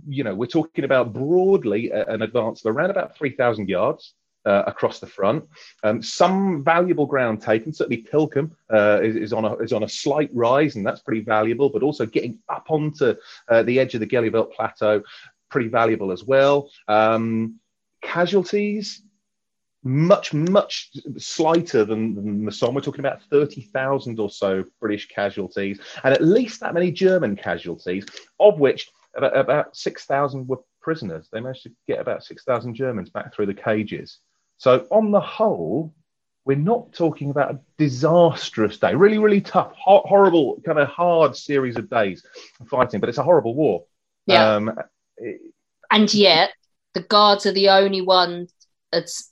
you 0.07 0.23
know, 0.23 0.33
we're 0.33 0.47
talking 0.47 0.85
about 0.85 1.13
broadly 1.13 1.91
an 1.91 2.23
advance 2.23 2.65
of 2.65 2.75
around 2.75 2.89
about 2.89 3.15
3,000 3.17 3.69
yards. 3.69 4.13
Uh, 4.45 4.63
across 4.65 5.01
the 5.01 5.05
front. 5.05 5.43
Um, 5.83 6.01
some 6.01 6.63
valuable 6.63 7.05
ground 7.05 7.41
taken. 7.41 7.73
Certainly, 7.73 8.03
Pilkem 8.09 8.51
uh, 8.71 9.01
is, 9.01 9.17
is, 9.17 9.33
on 9.33 9.43
a, 9.43 9.55
is 9.57 9.73
on 9.73 9.83
a 9.83 9.89
slight 9.89 10.29
rise, 10.33 10.77
and 10.77 10.85
that's 10.85 11.01
pretty 11.01 11.19
valuable. 11.19 11.67
But 11.67 11.83
also 11.83 12.05
getting 12.05 12.39
up 12.47 12.67
onto 12.69 13.15
uh, 13.49 13.63
the 13.63 13.77
edge 13.77 13.93
of 13.93 13.99
the 13.99 14.07
Gheluvelt 14.07 14.53
Plateau, 14.53 15.03
pretty 15.49 15.67
valuable 15.67 16.13
as 16.13 16.23
well. 16.23 16.69
Um, 16.87 17.59
casualties, 18.01 19.01
much, 19.87 20.33
much 20.33 20.91
slighter 21.17 21.85
than, 21.85 22.15
than 22.15 22.45
the 22.45 22.51
Somme. 22.51 22.75
We're 22.75 22.81
talking 22.81 22.99
about 22.99 23.21
30,000 23.23 24.19
or 24.19 24.29
so 24.29 24.63
British 24.79 25.07
casualties, 25.07 25.79
and 26.03 26.13
at 26.13 26.23
least 26.23 26.59
that 26.59 26.73
many 26.73 26.91
German 26.91 27.35
casualties, 27.35 28.05
of 28.39 28.59
which 28.59 28.89
about, 29.15 29.35
about 29.37 29.75
6,000 29.75 30.47
were 30.47 30.59
prisoners. 30.81 31.29
They 31.31 31.39
managed 31.39 31.63
to 31.63 31.71
get 31.87 31.99
about 31.99 32.23
6,000 32.23 32.75
Germans 32.75 33.09
back 33.09 33.33
through 33.33 33.47
the 33.47 33.53
cages. 33.53 34.19
So, 34.57 34.87
on 34.91 35.11
the 35.11 35.21
whole, 35.21 35.93
we're 36.45 36.57
not 36.57 36.93
talking 36.93 37.29
about 37.29 37.51
a 37.51 37.59
disastrous 37.77 38.77
day, 38.77 38.95
really, 38.95 39.17
really 39.17 39.41
tough, 39.41 39.73
ho- 39.77 40.03
horrible, 40.05 40.61
kind 40.65 40.79
of 40.79 40.87
hard 40.87 41.35
series 41.35 41.77
of 41.77 41.89
days 41.89 42.25
of 42.59 42.67
fighting, 42.67 42.99
but 42.99 43.09
it's 43.09 43.17
a 43.17 43.23
horrible 43.23 43.53
war. 43.53 43.83
Yeah. 44.25 44.55
Um, 44.55 44.79
it, 45.17 45.41
and 45.91 46.13
yet, 46.13 46.51
the 46.93 47.01
guards 47.01 47.45
are 47.45 47.51
the 47.51 47.69
only 47.69 48.01
ones 48.01 48.51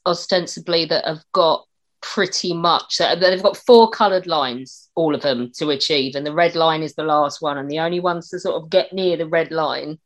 ostensibly 0.06 0.86
that 0.86 1.06
have 1.06 1.24
got 1.32 1.66
pretty 2.02 2.54
much 2.54 3.00
they've 3.00 3.42
got 3.42 3.58
four 3.58 3.90
coloured 3.90 4.28
lines, 4.28 4.90
all 4.96 5.16
of 5.16 5.22
them 5.22 5.52
to 5.56 5.72
achieve, 5.72 6.16
and 6.16 6.26
the 6.26 6.34
red 6.34 6.56
line 6.56 6.84
is 6.84 6.94
the 6.94 7.04
last 7.04 7.42
one, 7.42 7.58
and 7.58 7.70
the 7.70 7.80
only 7.80 8.00
ones 8.00 8.30
to 8.30 8.40
sort 8.40 8.62
of 8.62 8.70
get 8.70 8.94
near 8.94 9.18
the 9.18 9.28
red 9.28 9.52
line 9.52 9.98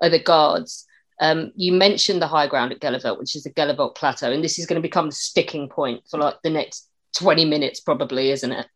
are 0.00 0.08
the 0.08 0.22
guards. 0.22 0.86
Um, 1.20 1.52
you 1.56 1.72
mentioned 1.72 2.22
the 2.22 2.28
high 2.28 2.46
ground 2.46 2.72
at 2.72 2.80
Gheluvelt, 2.80 3.18
which 3.18 3.36
is 3.36 3.44
the 3.44 3.50
Gheluvelt 3.50 3.96
Plateau, 3.96 4.30
and 4.30 4.42
this 4.42 4.58
is 4.58 4.66
going 4.66 4.80
to 4.80 4.88
become 4.88 5.06
the 5.06 5.14
sticking 5.14 5.68
point 5.68 6.02
for 6.08 6.18
like 6.18 6.36
the 6.42 6.50
next 6.50 6.88
20 7.16 7.44
minutes, 7.44 7.80
probably, 7.80 8.30
isn't 8.30 8.52
it? 8.52 8.66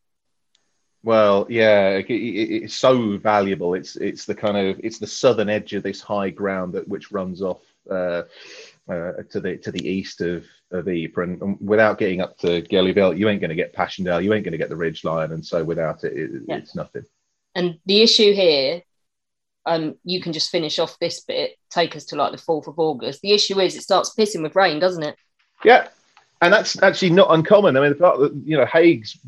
Well, 1.02 1.46
yeah, 1.48 1.90
it, 1.90 2.11
it, 2.11 2.64
it's 2.64 2.74
so 2.74 3.16
valuable. 3.16 3.74
It's 3.74 3.94
it's 3.94 4.24
the 4.24 4.35
kind 4.35 4.57
of 4.57 4.81
it's 4.83 4.98
the 4.98 5.07
southern 5.07 5.48
edge 5.48 5.72
of 5.72 5.85
this 5.85 6.00
high 6.00 6.31
ground 6.31 6.72
that 6.72 6.88
which 6.88 7.12
runs 7.12 7.42
off 7.42 7.61
uh, 7.88 8.22
uh, 8.88 9.12
to 9.31 9.40
the 9.40 9.57
to 9.59 9.70
the 9.70 9.87
east 9.87 10.20
of 10.20 10.44
of 10.70 10.88
Ypres, 10.88 11.40
and, 11.40 11.59
without 11.61 11.99
getting 11.99 12.20
up 12.20 12.38
to 12.38 12.62
Gheluvelt, 12.62 13.18
you 13.18 13.29
ain't 13.29 13.40
going 13.40 13.51
to 13.51 13.57
get 13.57 13.72
Passchendaele, 13.72 14.22
you 14.22 14.33
ain't 14.33 14.44
going 14.44 14.53
to 14.53 14.59
get 14.59 14.68
the 14.68 14.77
Ridge 14.77 15.05
Line, 15.05 15.33
and 15.33 15.44
so 15.44 15.64
without 15.64 16.05
it, 16.05 16.12
it 16.12 16.42
yeah. 16.46 16.57
it's 16.57 16.75
nothing. 16.75 17.05
And 17.55 17.79
the 17.87 18.03
issue 18.03 18.33
here, 18.33 18.83
um, 19.64 19.96
you 20.05 20.20
can 20.20 20.33
just 20.33 20.51
finish 20.51 20.79
off 20.79 20.99
this 20.99 21.20
bit, 21.20 21.57
take 21.70 21.96
us 21.96 22.05
to 22.07 22.16
like 22.16 22.33
the 22.33 22.38
fourth 22.38 22.68
of 22.68 22.79
August. 22.79 23.22
The 23.22 23.33
issue 23.33 23.61
is 23.61 23.77
it 23.77 23.83
starts 23.83 24.14
pissing 24.16 24.42
with 24.42 24.57
rain, 24.57 24.79
doesn't 24.79 25.03
it? 25.03 25.16
Yeah, 25.64 25.88
and 26.40 26.53
that's 26.53 26.81
actually 26.83 27.11
not 27.11 27.33
uncommon. 27.33 27.77
I 27.77 27.81
mean, 27.81 27.90
the 27.90 27.96
fact 27.96 28.18
that 28.18 28.35
you 28.44 28.57
know 28.57 28.66
Haig's 28.66 29.18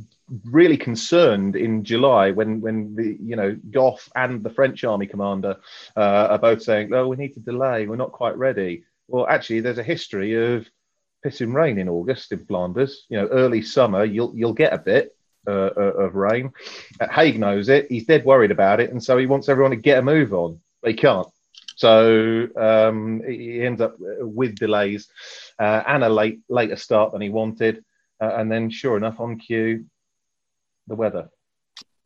really 0.45 0.77
concerned 0.77 1.57
in 1.57 1.85
July 1.85 2.31
when 2.31 2.61
when 2.61 2.95
the 2.95 3.17
you 3.21 3.35
know 3.35 3.57
Gough 3.71 4.09
and 4.15 4.43
the 4.43 4.51
French 4.51 4.85
army 4.85 5.07
commander 5.07 5.57
uh, 5.97 6.29
are 6.31 6.39
both 6.39 6.63
saying, 6.63 6.93
oh, 6.93 7.09
we 7.09 7.17
need 7.17 7.35
to 7.35 7.41
delay. 7.41 7.87
We're 7.87 7.97
not 7.97 8.13
quite 8.13 8.37
ready." 8.37 8.85
Well, 9.09 9.27
actually, 9.27 9.61
there's 9.61 9.79
a 9.79 9.83
history 9.83 10.35
of 10.35 10.69
pissing 11.25 11.53
rain 11.53 11.79
in 11.79 11.89
August 11.89 12.33
in 12.33 12.45
Flanders. 12.45 13.07
You 13.09 13.19
know, 13.19 13.27
early 13.29 13.63
summer, 13.63 14.05
you'll 14.05 14.33
you'll 14.37 14.53
get 14.53 14.73
a 14.73 14.79
bit 14.79 15.17
uh, 15.47 15.71
uh 15.77 15.95
of 16.05 16.15
rain. 16.15 16.53
Uh, 17.01 17.09
Haig 17.09 17.39
knows 17.39 17.69
it. 17.69 17.87
He's 17.89 18.07
dead 18.07 18.25
worried 18.25 18.51
about 18.51 18.81
it, 18.81 18.91
and 18.91 19.03
so 19.03 19.17
he 19.17 19.27
wants 19.27 19.49
everyone 19.49 19.73
to 19.73 19.77
get 19.77 19.99
a 19.99 20.03
move 20.03 20.33
on, 20.33 20.61
They 20.83 20.93
can't. 20.93 21.27
So 21.77 22.49
um, 22.57 23.23
he 23.27 23.63
ends 23.63 23.81
up 23.81 23.95
uh, 23.95 24.27
with 24.27 24.57
delays 24.57 25.09
uh, 25.61 25.83
and 25.87 26.03
a 26.03 26.09
late 26.09 26.41
later 26.49 26.77
start 26.77 27.13
than 27.13 27.21
he 27.21 27.29
wanted. 27.29 27.85
Uh, 28.21 28.33
and 28.37 28.51
then, 28.51 28.69
sure 28.69 28.97
enough, 28.97 29.21
on 29.21 29.39
cue, 29.39 29.87
the 30.89 30.97
weather. 30.97 31.31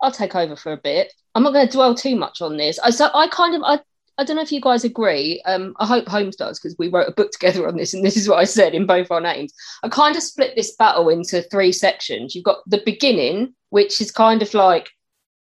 I'll 0.02 0.12
take 0.12 0.34
over 0.34 0.56
for 0.56 0.72
a 0.72 0.76
bit. 0.76 1.12
I'm 1.34 1.42
not 1.42 1.54
going 1.54 1.66
to 1.66 1.72
dwell 1.72 1.94
too 1.94 2.16
much 2.16 2.42
on 2.42 2.58
this. 2.58 2.78
I 2.80 2.90
so 2.90 3.08
I 3.14 3.28
kind 3.28 3.54
of 3.54 3.62
I 3.64 3.80
I 4.22 4.24
don't 4.24 4.36
know 4.36 4.42
if 4.42 4.52
you 4.52 4.60
guys 4.60 4.84
agree. 4.84 5.42
Um, 5.46 5.74
I 5.80 5.86
hope 5.86 6.06
Holmes 6.06 6.36
does 6.36 6.60
because 6.60 6.78
we 6.78 6.86
wrote 6.86 7.08
a 7.08 7.12
book 7.12 7.32
together 7.32 7.66
on 7.66 7.76
this, 7.76 7.92
and 7.92 8.04
this 8.04 8.16
is 8.16 8.28
what 8.28 8.38
I 8.38 8.44
said 8.44 8.72
in 8.72 8.86
both 8.86 9.10
our 9.10 9.20
names. 9.20 9.52
I 9.82 9.88
kind 9.88 10.14
of 10.14 10.22
split 10.22 10.54
this 10.54 10.76
battle 10.76 11.08
into 11.08 11.42
three 11.42 11.72
sections. 11.72 12.32
You've 12.32 12.44
got 12.44 12.58
the 12.68 12.82
beginning, 12.86 13.54
which 13.70 14.00
is 14.00 14.12
kind 14.12 14.40
of 14.40 14.54
like 14.54 14.90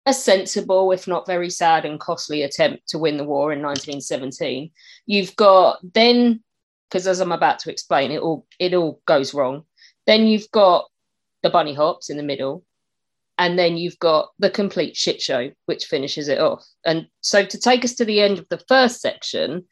a 0.07 0.14
sensible, 0.14 0.93
if 0.93 1.07
not 1.07 1.27
very 1.27 1.51
sad 1.51 1.85
and 1.85 2.01
costly 2.01 2.43
attempt 2.43 2.88
to 2.88 2.99
win 2.99 3.19
the 3.19 3.25
war 3.25 3.53
in 3.53 3.61
1917. 3.61 4.71
You've 5.05 5.37
got 5.37 5.81
then, 5.93 6.43
because 6.88 7.07
as 7.07 7.21
I'm 7.21 7.33
about 7.33 7.59
to 7.61 7.71
explain, 7.71 8.11
it 8.11 8.23
all 8.23 8.47
it 8.59 8.73
all 8.73 9.03
goes 9.05 9.35
wrong. 9.35 9.64
Then 10.07 10.27
you've 10.27 10.51
got 10.53 10.88
the 11.43 11.51
bunny 11.51 11.75
hops 11.75 12.09
in 12.09 12.16
the 12.16 12.23
middle, 12.23 12.64
and 13.40 13.59
then 13.59 13.79
you've 13.79 13.98
got 13.98 14.29
the 14.38 14.50
complete 14.50 14.94
shit 14.94 15.20
show, 15.20 15.50
which 15.64 15.87
finishes 15.87 16.29
it 16.29 16.38
off. 16.38 16.62
And 16.85 17.07
so, 17.22 17.42
to 17.42 17.59
take 17.59 17.85
us 17.87 17.94
to 17.94 18.05
the 18.05 18.20
end 18.20 18.38
of 18.38 18.46
the 18.50 18.62
first 18.68 19.00
section, 19.00 19.64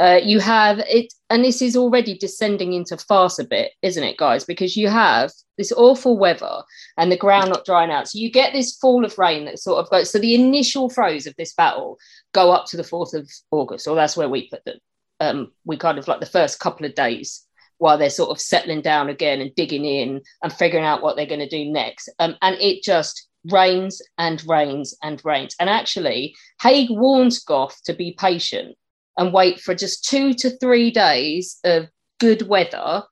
uh, 0.00 0.18
you 0.20 0.40
have 0.40 0.80
it, 0.80 1.14
and 1.30 1.44
this 1.44 1.62
is 1.62 1.76
already 1.76 2.18
descending 2.18 2.72
into 2.72 2.96
farce 2.96 3.38
a 3.38 3.44
bit, 3.44 3.70
isn't 3.82 4.02
it, 4.02 4.16
guys? 4.16 4.44
Because 4.44 4.76
you 4.76 4.88
have 4.88 5.30
this 5.56 5.70
awful 5.70 6.18
weather 6.18 6.64
and 6.98 7.12
the 7.12 7.16
ground 7.16 7.50
not 7.50 7.64
drying 7.64 7.92
out. 7.92 8.08
So 8.08 8.18
you 8.18 8.32
get 8.32 8.52
this 8.52 8.76
fall 8.78 9.04
of 9.04 9.16
rain 9.16 9.44
that 9.44 9.60
sort 9.60 9.78
of 9.78 9.88
goes. 9.90 10.10
So 10.10 10.18
the 10.18 10.34
initial 10.34 10.90
throes 10.90 11.28
of 11.28 11.36
this 11.36 11.54
battle 11.54 11.98
go 12.32 12.50
up 12.50 12.66
to 12.66 12.76
the 12.76 12.82
4th 12.82 13.14
of 13.14 13.30
August, 13.52 13.86
or 13.86 13.94
that's 13.94 14.16
where 14.16 14.28
we 14.28 14.48
put 14.48 14.64
them. 14.64 14.78
Um, 15.20 15.52
we 15.64 15.76
kind 15.76 15.98
of 15.98 16.08
like 16.08 16.18
the 16.18 16.26
first 16.26 16.58
couple 16.58 16.84
of 16.84 16.96
days 16.96 17.46
while 17.78 17.98
they're 17.98 18.10
sort 18.10 18.30
of 18.30 18.40
settling 18.40 18.80
down 18.80 19.08
again 19.08 19.40
and 19.40 19.54
digging 19.54 19.84
in 19.84 20.20
and 20.42 20.52
figuring 20.52 20.84
out 20.84 21.02
what 21.02 21.16
they're 21.16 21.26
going 21.26 21.40
to 21.40 21.48
do 21.48 21.64
next. 21.64 22.08
Um, 22.18 22.36
and 22.42 22.56
it 22.60 22.82
just 22.82 23.28
rains 23.50 24.00
and 24.18 24.42
rains 24.48 24.96
and 25.02 25.20
rains. 25.24 25.54
And 25.60 25.68
actually, 25.68 26.34
Haig 26.62 26.88
warns 26.90 27.40
Gough 27.40 27.80
to 27.84 27.92
be 27.92 28.16
patient 28.18 28.76
and 29.18 29.32
wait 29.32 29.60
for 29.60 29.74
just 29.74 30.04
two 30.04 30.34
to 30.34 30.50
three 30.58 30.90
days 30.90 31.58
of 31.64 31.88
good 32.20 32.42
weather 32.48 33.04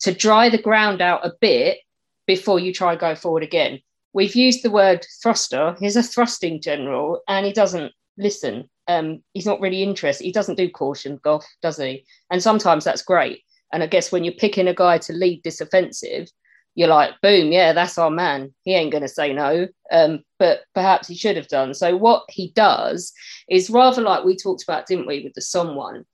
to 0.00 0.14
dry 0.14 0.48
the 0.48 0.62
ground 0.62 1.00
out 1.00 1.26
a 1.26 1.34
bit 1.40 1.78
before 2.26 2.60
you 2.60 2.72
try 2.72 2.96
go 2.96 3.14
forward 3.14 3.42
again. 3.42 3.80
We've 4.12 4.34
used 4.34 4.62
the 4.62 4.70
word 4.70 5.06
thruster. 5.22 5.76
He's 5.80 5.96
a 5.96 6.02
thrusting 6.02 6.60
general 6.60 7.20
and 7.28 7.44
he 7.44 7.52
doesn't 7.52 7.92
listen. 8.16 8.68
Um, 8.86 9.22
he's 9.32 9.46
not 9.46 9.60
really 9.60 9.82
interested. 9.82 10.24
He 10.24 10.32
doesn't 10.32 10.56
do 10.56 10.70
caution, 10.70 11.20
Gough, 11.22 11.46
does 11.62 11.76
he? 11.76 12.04
And 12.30 12.42
sometimes 12.42 12.84
that's 12.84 13.02
great. 13.02 13.42
And 13.72 13.82
I 13.82 13.86
guess 13.86 14.10
when 14.10 14.24
you're 14.24 14.34
picking 14.34 14.68
a 14.68 14.74
guy 14.74 14.98
to 14.98 15.12
lead 15.12 15.42
this 15.44 15.60
offensive, 15.60 16.28
you're 16.74 16.88
like, 16.88 17.10
boom, 17.22 17.50
yeah, 17.50 17.72
that's 17.72 17.98
our 17.98 18.10
man. 18.10 18.54
He 18.62 18.74
ain't 18.74 18.92
going 18.92 19.02
to 19.02 19.08
say 19.08 19.32
no. 19.32 19.66
Um, 19.90 20.22
but 20.38 20.60
perhaps 20.74 21.08
he 21.08 21.16
should 21.16 21.36
have 21.36 21.48
done. 21.48 21.74
So 21.74 21.96
what 21.96 22.22
he 22.28 22.52
does 22.54 23.12
is 23.48 23.68
rather 23.68 24.00
like 24.00 24.24
we 24.24 24.36
talked 24.36 24.62
about, 24.62 24.86
didn't 24.86 25.08
we, 25.08 25.24
with 25.24 25.34
the 25.34 25.42
Somme 25.42 25.74
one, 25.74 26.04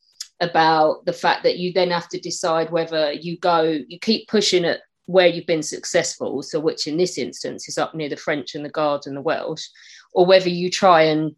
about 0.40 1.04
the 1.04 1.12
fact 1.12 1.42
that 1.42 1.58
you 1.58 1.72
then 1.72 1.90
have 1.90 2.08
to 2.08 2.18
decide 2.18 2.70
whether 2.70 3.12
you 3.12 3.38
go, 3.38 3.78
you 3.88 3.98
keep 3.98 4.26
pushing 4.28 4.64
at 4.64 4.80
where 5.06 5.26
you've 5.26 5.46
been 5.46 5.62
successful, 5.62 6.42
so 6.42 6.58
which 6.58 6.86
in 6.86 6.96
this 6.96 7.18
instance 7.18 7.68
is 7.68 7.76
up 7.76 7.94
near 7.94 8.08
the 8.08 8.16
French 8.16 8.54
and 8.54 8.64
the 8.64 8.70
Guards 8.70 9.06
and 9.06 9.14
the 9.14 9.20
Welsh, 9.20 9.66
or 10.14 10.24
whether 10.24 10.48
you 10.48 10.70
try 10.70 11.02
and 11.02 11.36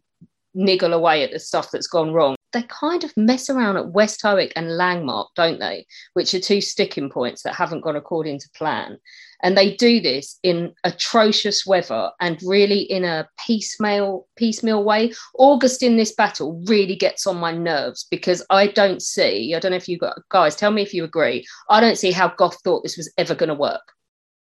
niggle 0.53 0.93
away 0.93 1.23
at 1.23 1.31
the 1.31 1.39
stuff 1.39 1.69
that's 1.69 1.87
gone 1.87 2.13
wrong 2.13 2.36
they 2.53 2.63
kind 2.63 3.03
of 3.03 3.15
mess 3.17 3.49
around 3.49 3.77
at 3.77 3.91
Westhoek 3.91 4.51
and 4.55 4.67
Langemarck, 4.67 5.27
don't 5.35 5.59
they? 5.59 5.85
Which 6.13 6.33
are 6.33 6.39
two 6.39 6.61
sticking 6.61 7.09
points 7.09 7.43
that 7.43 7.55
haven't 7.55 7.81
gone 7.81 7.95
according 7.95 8.39
to 8.39 8.49
plan. 8.55 8.97
And 9.43 9.55
they 9.55 9.75
do 9.75 9.99
this 9.99 10.39
in 10.41 10.73
atrocious 10.83 11.65
weather 11.65 12.11
and 12.19 12.41
really 12.43 12.79
in 12.79 13.03
a 13.03 13.27
piecemeal, 13.45 14.27
piecemeal 14.35 14.83
way. 14.83 15.13
August 15.37 15.83
in 15.83 15.97
this 15.97 16.13
battle 16.13 16.63
really 16.67 16.95
gets 16.95 17.27
on 17.27 17.37
my 17.37 17.51
nerves 17.51 18.07
because 18.09 18.43
I 18.49 18.67
don't 18.67 19.01
see, 19.01 19.53
I 19.53 19.59
don't 19.59 19.71
know 19.71 19.77
if 19.77 19.87
you 19.87 19.99
guys 20.29 20.55
tell 20.55 20.71
me 20.71 20.81
if 20.81 20.93
you 20.93 21.03
agree, 21.03 21.45
I 21.69 21.79
don't 21.79 21.97
see 21.97 22.11
how 22.11 22.29
Gough 22.29 22.57
thought 22.63 22.83
this 22.83 22.97
was 22.97 23.11
ever 23.17 23.35
going 23.35 23.49
to 23.49 23.55
work 23.55 23.93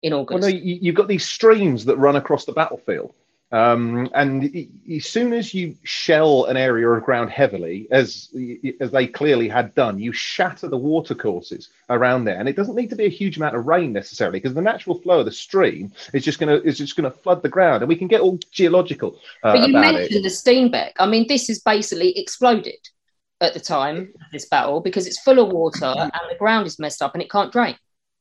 in 0.04 0.12
August. 0.14 0.42
Well, 0.42 0.52
no, 0.52 0.58
you, 0.58 0.92
have 0.92 0.96
got 0.96 1.08
these 1.08 1.26
streams 1.26 1.86
that 1.86 1.98
run 1.98 2.16
across 2.16 2.46
the 2.46 2.52
battlefield. 2.52 3.14
Um, 3.52 4.10
and 4.14 4.70
as 4.90 5.06
soon 5.06 5.34
as 5.34 5.54
you 5.54 5.76
shell 5.84 6.46
an 6.46 6.56
area 6.56 6.88
of 6.88 7.04
ground 7.04 7.30
heavily, 7.30 7.88
as 7.92 8.30
as 8.80 8.92
they 8.92 9.08
clearly 9.08 9.50
had 9.50 9.76
done, 9.76 10.00
you 10.00 10.14
shatter 10.14 10.70
the 10.70 10.78
watercourses 10.78 11.70
around 11.90 12.24
there. 12.24 12.40
And 12.40 12.48
it 12.48 12.56
doesn't 12.56 12.76
need 12.76 12.90
to 12.92 12.96
be 12.96 13.06
a 13.06 13.10
huge 13.10 13.36
amount 13.36 13.58
of 13.58 13.68
rain 13.68 13.92
necessarily, 13.92 14.40
because 14.40 14.54
the 14.54 14.62
natural 14.62 15.00
flow 15.02 15.20
of 15.20 15.26
the 15.26 15.32
stream 15.32 15.92
is 16.14 16.24
just 16.24 16.40
going 16.40 16.50
to 16.50 16.66
is 16.66 16.78
just 16.78 16.96
going 16.96 17.12
to 17.12 17.18
flood 17.18 17.44
the 17.44 17.50
ground, 17.50 17.82
and 17.82 17.90
we 17.90 17.98
can 17.98 18.08
get 18.08 18.22
all 18.22 18.40
geological. 18.52 19.20
Uh, 19.44 19.58
but 19.58 19.68
you 19.68 19.74
mentioned 19.74 20.16
it. 20.16 20.24
the 20.24 20.30
Steenbeek. 20.30 20.94
I 21.00 21.06
mean, 21.06 21.28
this 21.28 21.50
is 21.50 21.60
basically 21.60 22.18
exploded 22.18 22.80
at 23.42 23.54
the 23.54 23.60
time 23.60 24.14
of 24.16 24.32
this 24.32 24.46
battle 24.46 24.80
because 24.80 25.08
it's 25.08 25.20
full 25.20 25.40
of 25.40 25.50
water 25.50 25.94
and 25.98 26.12
the 26.30 26.38
ground 26.38 26.68
is 26.68 26.78
messed 26.80 27.02
up 27.02 27.16
and 27.16 27.24
it 27.24 27.30
can't 27.30 27.52
drain. 27.52 27.76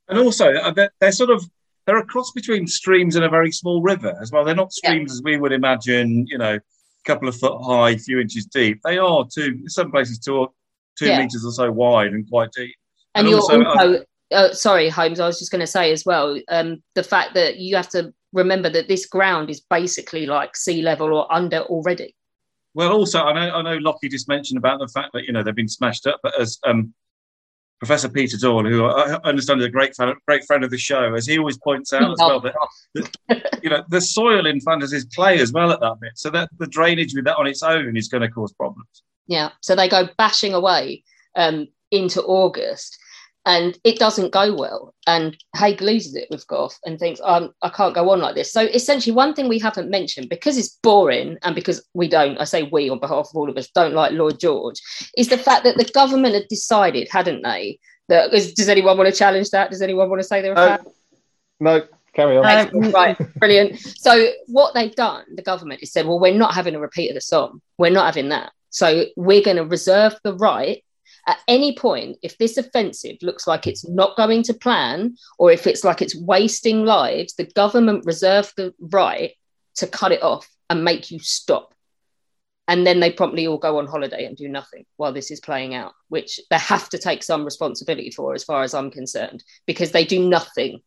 And 0.09 0.19
also, 0.19 0.53
uh, 0.53 0.89
they're 0.99 1.13
sort 1.13 1.31
of 1.31 1.49
they're 1.91 1.99
a 1.99 2.07
cross 2.07 2.31
between 2.31 2.69
streams 2.69 3.17
and 3.17 3.25
a 3.25 3.29
very 3.29 3.51
small 3.51 3.83
river 3.83 4.17
as 4.23 4.31
well. 4.31 4.45
They're 4.45 4.55
not 4.55 4.73
streams 4.73 5.11
yeah. 5.11 5.15
as 5.15 5.23
we 5.25 5.37
would 5.39 5.51
imagine, 5.51 6.25
you 6.29 6.39
know, 6.39 6.55
a 6.55 6.61
couple 7.05 7.29
of 7.29 7.37
foot 7.37 7.61
high, 7.61 7.97
few 7.97 8.21
inches 8.21 8.47
deep. 8.47 8.79
They 8.85 8.97
are 8.97 9.27
two, 9.27 9.69
some 9.69 9.91
places 9.91 10.21
two, 10.21 10.47
two 10.97 11.07
yeah. 11.07 11.19
meters 11.19 11.45
or 11.45 11.51
so 11.51 11.73
wide 11.73 12.13
and 12.13 12.31
quite 12.31 12.53
deep. 12.53 12.77
And, 13.17 13.27
and 13.27 13.29
you're 13.29 13.41
also, 13.41 13.65
also 13.65 14.05
uh, 14.31 14.53
sorry, 14.53 14.89
Holmes, 14.89 15.19
I 15.19 15.27
was 15.27 15.41
just 15.41 15.51
going 15.51 15.63
to 15.63 15.67
say 15.67 15.91
as 15.91 16.05
well, 16.07 16.41
um, 16.47 16.81
the 16.95 17.03
fact 17.03 17.35
that 17.35 17.57
you 17.57 17.75
have 17.75 17.89
to 17.89 18.15
remember 18.33 18.71
that 18.71 18.87
this 18.87 19.07
ground 19.07 19.51
is 19.51 19.61
basically 19.61 20.27
like 20.27 20.55
sea 20.55 20.83
level 20.83 21.13
or 21.13 21.33
under 21.33 21.63
already. 21.63 22.15
Well, 22.75 22.93
also, 22.93 23.21
I 23.21 23.33
know, 23.33 23.53
I 23.53 23.63
know 23.63 23.79
Lockie 23.79 24.09
just 24.09 24.29
mentioned 24.29 24.59
about 24.59 24.79
the 24.79 24.87
fact 24.87 25.13
that, 25.15 25.25
you 25.25 25.33
know, 25.33 25.43
they've 25.43 25.53
been 25.57 25.67
smashed 25.67 26.07
up, 26.07 26.21
but 26.23 26.41
as 26.41 26.61
um, 26.65 26.95
Professor 27.81 28.11
Peter 28.11 28.37
Doyle, 28.37 28.65
who 28.65 28.85
I 28.85 29.19
understand 29.25 29.61
is 29.61 29.67
a 29.67 29.71
great 29.71 29.97
fan, 29.97 30.15
great 30.29 30.45
friend 30.45 30.63
of 30.63 30.71
the 30.71 30.77
show, 30.77 31.15
as 31.15 31.27
he 31.27 31.39
always 31.39 31.57
points 31.57 31.95
out 31.95 32.13
as 32.13 32.19
well 32.19 32.39
that, 32.41 32.55
that 32.95 33.59
you 33.63 33.71
know 33.71 33.83
the 33.89 34.03
soil 34.03 34.47
in 34.47 34.61
Flanders 34.61 34.93
is 34.93 35.07
clay 35.15 35.41
as 35.41 35.51
well 35.51 35.73
at 35.73 35.81
that 35.81 35.99
bit, 35.99 36.13
so 36.15 36.29
that 36.31 36.51
the 36.59 36.67
drainage 36.67 37.15
with 37.15 37.25
that 37.25 37.39
on 37.39 37.47
its 37.47 37.63
own 37.63 37.97
is 37.97 38.09
going 38.09 38.21
to 38.21 38.29
cause 38.29 38.53
problems. 38.53 39.03
Yeah, 39.27 39.51
so 39.63 39.75
they 39.75 39.89
go 39.89 40.09
bashing 40.19 40.53
away 40.53 41.05
um, 41.37 41.69
into 41.91 42.23
August, 42.23 42.99
and 43.47 43.79
it 43.85 43.99
doesn't 43.99 44.33
go 44.33 44.55
well. 44.55 44.95
And 45.07 45.37
Haig 45.57 45.81
loses 45.81 46.15
it 46.15 46.29
with 46.31 46.47
Gough 46.47 46.79
and 46.85 46.99
thinks, 46.99 47.21
um, 47.25 47.55
I 47.63 47.71
can't 47.71 47.95
go 47.95 48.11
on 48.11 48.21
like 48.21 48.35
this. 48.35 48.53
So 48.53 48.63
essentially, 48.63 49.15
one 49.15 49.35
thing 49.35 49.49
we 49.49 49.59
haven't 49.59 49.91
mentioned, 49.91 50.29
because 50.29 50.59
it's 50.59 50.79
boring 50.83 51.39
and 51.43 51.55
because 51.55 51.83
we 51.95 52.09
don't, 52.09 52.39
I 52.39 52.45
say 52.45 52.65
we 52.65 52.91
on 52.91 53.01
behalf 53.01 53.29
of 53.31 53.37
all 53.37 53.49
of 53.49 53.57
us, 53.57 53.71
don't 53.71 53.95
like 53.95 54.13
Lloyd 54.13 54.39
George, 54.39 54.81
is 55.17 55.29
the 55.29 55.39
fact 55.39 55.65
that 55.65 55.77
the 55.77 55.85
government 55.85 56.35
had 56.35 56.49
decided, 56.49 57.09
hadn't 57.11 57.43
they? 57.43 57.79
That 58.09 58.35
is, 58.35 58.53
does 58.53 58.69
anyone 58.69 58.99
want 58.99 59.09
to 59.09 59.17
challenge 59.17 59.51
that? 59.51 59.71
Does 59.71 59.83
anyone 59.83 60.11
want 60.11 60.21
to 60.21 60.27
say 60.27 60.43
they're 60.43 60.53
a 60.53 60.57
uh, 60.57 60.79
No, 61.61 61.83
carry 62.13 62.37
on. 62.37 62.75
Um, 62.75 62.91
right, 62.91 63.17
brilliant. 63.39 63.79
So 63.79 64.33
what 64.49 64.75
they've 64.75 64.95
done, 64.95 65.25
the 65.35 65.43
government, 65.43 65.81
has 65.81 65.93
said, 65.93 66.07
well, 66.07 66.19
we're 66.19 66.35
not 66.35 66.53
having 66.53 66.75
a 66.75 66.81
repeat 66.81 67.09
of 67.09 67.15
the 67.15 67.21
Somme. 67.21 67.63
We're 67.79 67.91
not 67.91 68.07
having 68.07 68.31
that. 68.31 68.53
So 68.71 69.05
we're 69.17 69.43
going 69.43 69.57
to 69.57 69.65
reserve 69.65 70.17
the 70.25 70.35
right 70.35 70.85
at 71.27 71.39
any 71.49 71.77
point, 71.77 72.17
if 72.23 72.39
this 72.39 72.57
offensive 72.57 73.17
looks 73.23 73.47
like 73.47 73.67
it's 73.67 73.89
not 73.89 74.17
going 74.17 74.43
to 74.45 74.55
plan 74.55 75.17
or 75.39 75.51
if 75.53 75.67
it's 75.67 75.85
like 75.85 76.03
it's 76.03 76.17
wasting 76.17 76.85
lives, 76.85 77.35
the 77.35 77.45
government 77.45 78.05
reserve 78.07 78.53
the 78.57 78.75
right 78.81 79.33
to 79.77 79.87
cut 79.87 80.13
it 80.13 80.23
off 80.23 80.49
and 80.69 80.85
make 80.85 81.11
you 81.11 81.19
stop. 81.19 81.75
And 82.69 82.87
then 82.87 83.01
they 83.01 83.11
promptly 83.11 83.49
all 83.49 83.59
go 83.59 83.79
on 83.79 83.87
holiday 83.87 84.27
and 84.27 84.37
do 84.37 84.49
nothing 84.49 84.85
while 84.97 85.13
this 85.13 85.31
is 85.33 85.41
playing 85.41 85.75
out, 85.75 85.93
which 86.09 86.39
they 86.51 86.59
have 86.59 86.89
to 86.91 86.99
take 86.99 87.25
some 87.25 87.45
responsibility 87.45 88.11
for, 88.11 88.33
as 88.33 88.45
far 88.45 88.63
as 88.63 88.75
I'm 88.75 88.93
concerned, 88.93 89.43
because 89.67 89.91
they 89.91 90.05
do 90.05 90.29
nothing 90.29 90.81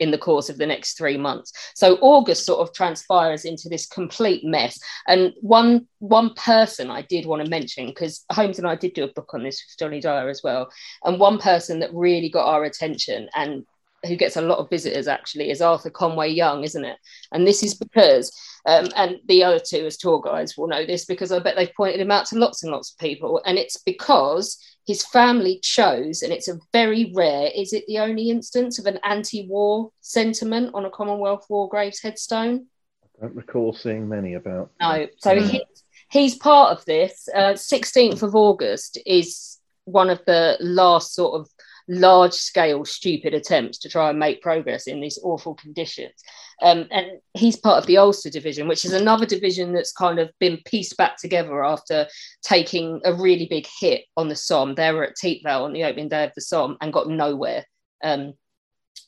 in 0.00 0.10
the 0.10 0.18
course 0.18 0.48
of 0.48 0.58
the 0.58 0.66
next 0.66 0.96
three 0.98 1.16
months. 1.16 1.52
So 1.74 1.98
August 2.00 2.44
sort 2.44 2.60
of 2.60 2.74
transpires 2.74 3.44
into 3.44 3.68
this 3.68 3.86
complete 3.86 4.44
mess. 4.44 4.78
And 5.06 5.32
one 5.40 5.86
one 5.98 6.34
person 6.34 6.90
I 6.90 7.02
did 7.02 7.26
want 7.26 7.44
to 7.44 7.50
mention 7.50 7.86
because 7.86 8.24
Holmes 8.30 8.58
and 8.58 8.66
I 8.66 8.74
did 8.74 8.94
do 8.94 9.04
a 9.04 9.12
book 9.12 9.30
on 9.32 9.42
this 9.42 9.62
with 9.64 9.78
Johnny 9.78 10.00
Dyer 10.00 10.28
as 10.28 10.42
well, 10.42 10.70
and 11.04 11.20
one 11.20 11.38
person 11.38 11.80
that 11.80 11.94
really 11.94 12.28
got 12.28 12.46
our 12.46 12.64
attention 12.64 13.28
and 13.34 13.64
who 14.06 14.16
gets 14.16 14.36
a 14.36 14.42
lot 14.42 14.58
of 14.58 14.70
visitors 14.70 15.08
actually 15.08 15.50
is 15.50 15.60
Arthur 15.60 15.90
Conway 15.90 16.30
Young, 16.30 16.64
isn't 16.64 16.84
it? 16.84 16.98
And 17.32 17.46
this 17.46 17.62
is 17.62 17.74
because, 17.74 18.32
um, 18.66 18.88
and 18.96 19.16
the 19.26 19.44
other 19.44 19.58
two 19.58 19.86
as 19.86 19.96
tour 19.96 20.20
guides 20.20 20.56
will 20.56 20.68
know 20.68 20.84
this 20.84 21.04
because 21.04 21.32
I 21.32 21.38
bet 21.38 21.56
they've 21.56 21.74
pointed 21.74 22.00
him 22.00 22.10
out 22.10 22.26
to 22.26 22.38
lots 22.38 22.62
and 22.62 22.72
lots 22.72 22.92
of 22.92 22.98
people. 22.98 23.40
And 23.44 23.58
it's 23.58 23.78
because 23.78 24.58
his 24.86 25.04
family 25.04 25.60
chose, 25.62 26.22
and 26.22 26.32
it's 26.32 26.48
a 26.48 26.58
very 26.72 27.12
rare, 27.14 27.50
is 27.54 27.72
it 27.72 27.84
the 27.86 27.98
only 27.98 28.30
instance 28.30 28.78
of 28.78 28.86
an 28.86 28.98
anti 29.02 29.46
war 29.46 29.90
sentiment 30.00 30.72
on 30.74 30.84
a 30.84 30.90
Commonwealth 30.90 31.46
War 31.48 31.68
Graves 31.68 32.00
headstone? 32.02 32.66
I 33.02 33.26
don't 33.26 33.34
recall 33.34 33.72
seeing 33.72 34.08
many 34.08 34.34
about. 34.34 34.70
No. 34.80 35.06
So 35.18 35.40
he, 35.40 35.64
he's 36.10 36.36
part 36.36 36.76
of 36.76 36.84
this. 36.84 37.28
Uh, 37.34 37.52
16th 37.52 38.22
of 38.22 38.34
August 38.34 38.98
is 39.06 39.58
one 39.84 40.10
of 40.10 40.20
the 40.26 40.56
last 40.60 41.14
sort 41.14 41.40
of 41.40 41.48
large 41.88 42.32
scale 42.32 42.84
stupid 42.84 43.34
attempts 43.34 43.78
to 43.78 43.88
try 43.88 44.10
and 44.10 44.18
make 44.18 44.42
progress 44.42 44.86
in 44.86 45.00
these 45.00 45.18
awful 45.22 45.54
conditions. 45.54 46.14
Um, 46.62 46.86
and 46.90 47.06
he's 47.34 47.56
part 47.56 47.78
of 47.78 47.86
the 47.86 47.98
ulster 47.98 48.30
division 48.30 48.68
which 48.68 48.84
is 48.84 48.92
another 48.92 49.26
division 49.26 49.72
that's 49.72 49.92
kind 49.92 50.18
of 50.18 50.30
been 50.38 50.58
pieced 50.64 50.96
back 50.96 51.16
together 51.16 51.64
after 51.64 52.06
taking 52.42 53.00
a 53.04 53.12
really 53.12 53.46
big 53.46 53.66
hit 53.80 54.04
on 54.16 54.28
the 54.28 54.36
somme. 54.36 54.74
They 54.74 54.92
were 54.92 55.04
at 55.04 55.16
Thiepval 55.16 55.62
on 55.62 55.72
the 55.72 55.84
opening 55.84 56.08
day 56.08 56.24
of 56.24 56.32
the 56.34 56.40
somme 56.40 56.76
and 56.80 56.92
got 56.92 57.08
nowhere. 57.08 57.64
Um, 58.02 58.34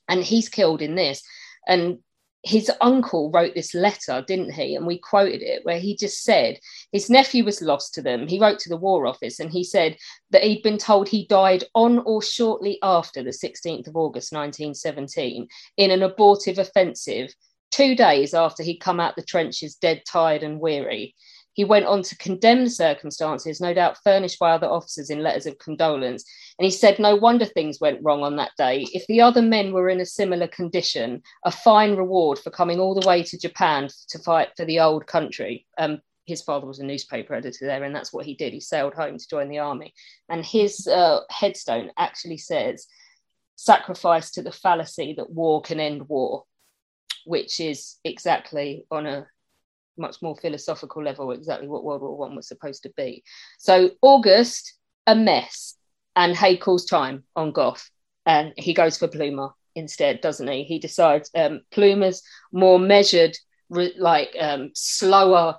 and 0.09 0.23
he's 0.23 0.49
killed 0.49 0.83
in 0.83 0.95
this. 0.95 1.23
And 1.67 1.99
his 2.43 2.71
uncle 2.81 3.31
wrote 3.33 3.55
this 3.55 3.75
letter, 3.75 4.25
didn't 4.27 4.53
he? 4.53 4.77
And 4.77 4.87
we 4.87 4.99
quoted 4.99 5.43
it 5.43 5.65
where 5.65 5.81
he 5.81 5.97
just 5.97 6.23
said 6.23 6.59
his 6.93 7.11
nephew 7.11 7.45
was 7.45 7.61
lost 7.61 7.95
to 7.95 8.03
them. 8.03 8.29
He 8.29 8.39
wrote 8.39 8.61
to 8.61 8.69
the 8.69 8.77
War 8.77 9.07
Office 9.07 9.41
and 9.41 9.51
he 9.51 9.65
said 9.65 9.97
that 10.31 10.45
he'd 10.45 10.63
been 10.63 10.79
told 10.79 11.09
he 11.09 11.27
died 11.27 11.65
on 11.75 11.99
or 12.01 12.23
shortly 12.23 12.79
after 12.83 13.23
the 13.23 13.31
16th 13.31 13.89
of 13.89 13.97
August 13.97 14.33
1917 14.33 15.49
in 15.77 15.91
an 15.91 16.03
abortive 16.03 16.59
offensive, 16.59 17.35
two 17.71 17.97
days 17.97 18.33
after 18.33 18.63
he'd 18.63 18.79
come 18.79 19.01
out 19.01 19.17
the 19.17 19.23
trenches 19.23 19.75
dead, 19.75 20.03
tired, 20.07 20.43
and 20.43 20.61
weary. 20.61 21.15
He 21.57 21.65
went 21.65 21.87
on 21.87 22.03
to 22.03 22.17
condemn 22.19 22.69
circumstances, 22.69 23.63
no 23.63 23.73
doubt 23.73 23.97
furnished 24.05 24.39
by 24.39 24.51
other 24.51 24.67
officers 24.67 25.09
in 25.09 25.23
letters 25.23 25.47
of 25.47 25.59
condolence. 25.59 26.23
And 26.59 26.65
he 26.67 26.71
said, 26.71 26.99
No 26.99 27.17
wonder 27.17 27.47
things 27.47 27.81
went 27.81 28.03
wrong 28.03 28.23
on 28.23 28.37
that 28.37 28.53
day. 28.59 28.87
If 28.93 29.07
the 29.07 29.23
other 29.23 29.41
men 29.41 29.73
were 29.73 29.89
in 29.89 30.01
a 30.01 30.07
similar 30.07 30.49
condition, 30.49 31.23
a 31.47 31.51
fine 31.51 31.97
reward 31.97 32.39
for 32.39 32.51
coming 32.51 32.79
all 32.79 32.95
the 32.95 33.09
way 33.09 33.23
to 33.23 33.39
Japan 33.39 33.89
to 34.11 34.19
fight 34.19 34.51
for 34.55 34.67
the 34.67 34.81
old 34.81 35.07
country. 35.07 35.67
Um, 35.79 36.03
his 36.27 36.43
father 36.43 36.67
was 36.67 36.79
a 36.79 36.85
newspaper 36.85 37.33
editor 37.33 37.65
there, 37.65 37.85
and 37.85 37.97
that's 37.97 38.13
what 38.13 38.27
he 38.27 38.35
did. 38.35 38.53
He 38.53 38.61
sailed 38.61 38.93
home 38.93 39.17
to 39.17 39.29
join 39.29 39.49
the 39.49 39.61
army. 39.61 39.95
And 40.29 40.45
his 40.45 40.87
uh, 40.87 41.21
headstone 41.31 41.91
actually 41.97 42.39
says, 42.39 42.87
Sacrifice 43.55 44.31
to 44.33 44.43
the 44.43 44.53
fallacy 44.53 45.15
that 45.17 45.31
war 45.31 45.63
can 45.63 45.81
end 45.81 46.07
war, 46.11 46.45
which 47.25 47.61
is 47.61 47.97
exactly 48.05 48.85
on 48.91 49.07
a 49.07 49.27
much 49.99 50.23
more 50.23 50.37
philosophical 50.37 51.03
level 51.03 51.31
exactly 51.33 51.69
what 51.69 51.85
World 51.85 52.03
War 52.03 52.17
One 52.17 52.37
was 52.37 52.49
supposed 52.49 52.83
to 52.85 52.93
be. 52.97 53.25
So 53.59 53.91
August, 54.03 54.75
a 55.07 55.15
mess, 55.15 55.75
and 56.15 56.35
Haig 56.35 56.61
calls 56.61 56.85
time 56.87 57.25
on 57.35 57.53
Gough, 57.53 57.91
and 58.25 58.53
he 58.57 58.75
goes 58.75 58.99
for 58.99 59.09
Plumer 59.09 59.51
instead, 59.75 60.21
doesn't 60.21 60.49
he? 60.49 60.65
He 60.65 60.79
decides 60.79 61.31
um, 61.35 61.61
Plumer's 61.71 62.23
more 62.53 62.79
measured, 62.79 63.37
re- 63.69 63.95
like 63.99 64.35
um, 64.39 64.71
slower 64.75 65.57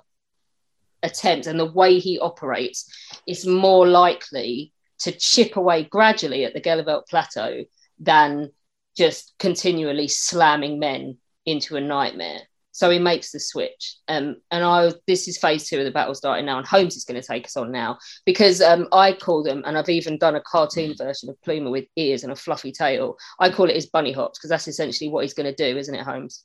attempt, 1.02 1.46
and 1.46 1.58
the 1.58 1.72
way 1.72 1.98
he 1.98 2.18
operates 2.18 2.90
is 3.26 3.46
more 3.46 3.86
likely 3.86 4.72
to 4.98 5.12
chip 5.12 5.56
away 5.56 5.84
gradually 5.84 6.44
at 6.44 6.54
the 6.54 6.60
Gheluvelt 6.60 7.06
Plateau 7.08 7.64
than 8.00 8.50
just 8.96 9.34
continually 9.38 10.08
slamming 10.08 10.80
men 10.80 11.18
into 11.46 11.76
a 11.76 11.80
nightmare. 11.80 12.40
So 12.78 12.90
he 12.90 13.00
makes 13.00 13.32
the 13.32 13.40
switch. 13.40 13.96
Um, 14.06 14.36
and 14.52 14.62
I 14.62 14.92
this 15.08 15.26
is 15.26 15.36
phase 15.36 15.68
two 15.68 15.80
of 15.80 15.84
the 15.84 15.90
battle 15.90 16.14
starting 16.14 16.46
now, 16.46 16.58
and 16.58 16.66
Holmes 16.66 16.94
is 16.94 17.04
going 17.04 17.20
to 17.20 17.26
take 17.26 17.44
us 17.44 17.56
on 17.56 17.72
now 17.72 17.98
because 18.24 18.62
um, 18.62 18.86
I 18.92 19.14
call 19.14 19.42
them, 19.42 19.64
and 19.66 19.76
I've 19.76 19.88
even 19.88 20.16
done 20.16 20.36
a 20.36 20.40
cartoon 20.40 20.94
version 20.96 21.28
of 21.28 21.42
Plumer 21.42 21.70
with 21.70 21.86
ears 21.96 22.22
and 22.22 22.30
a 22.30 22.36
fluffy 22.36 22.70
tail. 22.70 23.16
I 23.40 23.50
call 23.50 23.68
it 23.68 23.74
his 23.74 23.86
bunny 23.86 24.12
hops 24.12 24.38
because 24.38 24.50
that's 24.50 24.68
essentially 24.68 25.10
what 25.10 25.24
he's 25.24 25.34
going 25.34 25.52
to 25.52 25.72
do, 25.72 25.76
isn't 25.76 25.92
it, 25.92 26.04
Holmes? 26.04 26.44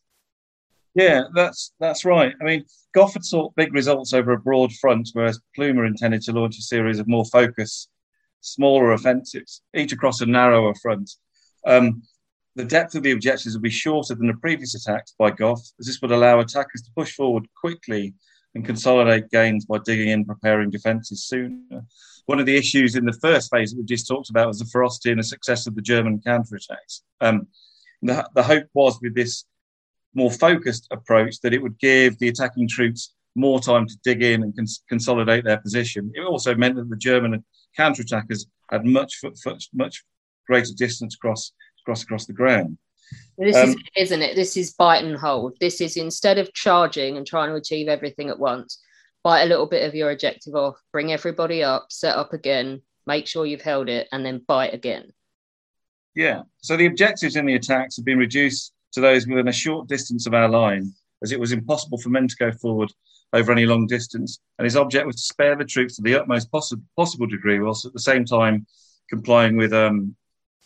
Yeah, 0.96 1.26
that's 1.36 1.72
that's 1.80 2.04
right. 2.04 2.34
I 2.41 2.43
mean, 2.43 2.65
Gough 2.96 3.15
sought 3.22 3.56
big 3.56 3.72
results 3.72 4.12
over 4.12 4.32
a 4.32 4.39
broad 4.39 4.74
front, 4.74 5.10
whereas 5.13 5.39
Plumer 5.54 5.86
intended 5.86 6.24
to 6.24 6.32
launch 6.32 6.58
a 6.58 6.63
series 6.63 6.98
of 6.98 7.08
more 7.08 7.26
focused, 7.26 7.89
smaller 8.41 8.93
offensives, 8.93 9.62
each 9.76 9.93
across 9.93 10.22
a 10.22 10.26
narrower 10.26 10.74
front. 10.82 11.12
Um, 11.63 12.02
the 12.55 12.65
depth 12.65 12.95
of 12.95 13.03
the 13.03 13.11
objectives 13.11 13.55
would 13.55 13.63
be 13.63 13.69
shorter 13.69 14.15
than 14.15 14.27
the 14.27 14.33
previous 14.35 14.75
attacks 14.75 15.13
by 15.17 15.31
Gough, 15.31 15.61
as 15.79 15.87
this 15.87 16.01
would 16.01 16.11
allow 16.11 16.39
attackers 16.39 16.81
to 16.83 16.91
push 16.95 17.13
forward 17.15 17.47
quickly 17.59 18.13
and 18.55 18.65
consolidate 18.65 19.31
gains 19.31 19.65
by 19.65 19.79
digging 19.83 20.09
in, 20.09 20.25
preparing 20.25 20.69
defences 20.69 21.25
sooner. 21.25 21.83
One 22.27 22.39
of 22.39 22.45
the 22.45 22.55
issues 22.55 22.95
in 22.95 23.05
the 23.05 23.17
first 23.21 23.49
phase 23.51 23.71
that 23.71 23.77
we 23.77 23.85
just 23.85 24.07
talked 24.07 24.29
about 24.29 24.47
was 24.47 24.59
the 24.59 24.65
ferocity 24.65 25.09
and 25.09 25.19
the 25.19 25.23
success 25.23 25.65
of 25.65 25.75
the 25.75 25.81
German 25.81 26.21
counterattacks. 26.25 27.01
Um, 27.19 27.47
the, 28.01 28.29
the 28.35 28.43
hope 28.43 28.67
was 28.73 28.99
with 29.01 29.15
this 29.15 29.45
more 30.13 30.31
focused 30.31 30.87
approach 30.91 31.39
that 31.41 31.53
it 31.53 31.61
would 31.61 31.79
give 31.79 32.19
the 32.19 32.27
attacking 32.27 32.67
troops 32.67 33.15
more 33.35 33.59
time 33.59 33.87
to 33.87 33.97
dig 34.03 34.21
in 34.21 34.43
and 34.43 34.55
cons- 34.55 34.83
consolidate 34.87 35.43
their 35.43 35.57
position. 35.57 36.11
It 36.13 36.21
also 36.21 36.53
meant 36.53 36.75
that 36.75 36.89
the 36.89 36.95
German 36.95 37.43
counterattackers 37.77 38.45
had 38.69 38.85
much, 38.85 39.19
much, 39.45 39.69
much 39.73 40.03
greater 40.45 40.73
distance 40.77 41.15
across 41.15 41.51
cross 41.84 42.04
across 42.04 42.26
the 42.26 42.34
ground. 42.34 42.78
This 43.38 43.56
um, 43.56 43.69
is, 43.69 43.76
isn't 43.96 44.22
it? 44.22 44.36
This 44.36 44.58
is 44.58 44.74
bite 44.74 45.04
and 45.04 45.17
hold. 45.17 45.58
This 45.60 45.82
is 45.82 45.98
instead 45.98 46.38
of 46.38 46.54
charging 46.54 47.17
and 47.17 47.26
trying 47.26 47.50
to 47.50 47.56
achieve 47.56 47.88
everything 47.88 48.30
at 48.30 48.39
once, 48.39 48.80
bite 49.24 49.43
a 49.43 49.48
little 49.48 49.65
bit 49.65 49.88
of 49.88 49.96
your 49.96 50.12
objective 50.12 50.56
off, 50.56 50.76
bring 50.91 51.12
everybody 51.12 51.63
up, 51.63 51.88
set 51.89 52.15
up 52.15 52.34
again, 52.34 52.82
make 53.08 53.28
sure 53.28 53.46
you've 53.46 53.62
held 53.62 53.89
it, 53.89 54.08
and 54.12 54.26
then 54.26 54.43
bite 54.48 54.74
again. 54.74 55.12
Yeah. 56.15 56.43
So 56.62 56.78
the 56.78 56.86
objectives 56.86 57.36
in 57.36 57.46
the 57.46 57.56
attacks 57.56 57.96
have 57.96 58.06
been 58.06 58.19
reduced 58.19 58.74
to 58.93 59.02
those 59.02 59.28
within 59.28 59.48
a 59.48 59.54
short 59.54 59.88
distance 59.88 60.28
of 60.28 60.34
our 60.34 60.48
line, 60.48 60.93
as 61.24 61.32
it 61.32 61.39
was 61.39 61.52
impossible 61.52 61.98
for 61.98 62.10
men 62.10 62.28
to 62.28 62.36
go 62.36 62.52
forward 62.52 62.91
over 63.34 63.52
any 63.52 63.65
long 63.65 63.88
distance. 63.88 64.39
And 64.60 64.65
his 64.65 64.76
object 64.76 65.08
was 65.08 65.15
to 65.15 65.22
spare 65.24 65.56
the 65.56 65.65
troops 65.65 65.96
to 65.96 66.04
the 66.04 66.15
utmost 66.15 66.52
possible, 66.52 66.84
possible 66.96 67.26
degree, 67.26 67.60
whilst 67.60 67.86
at 67.86 67.93
the 67.93 68.00
same 68.00 68.26
time 68.26 68.67
complying 69.10 69.58
with 69.58 69.74
um, 69.74 70.15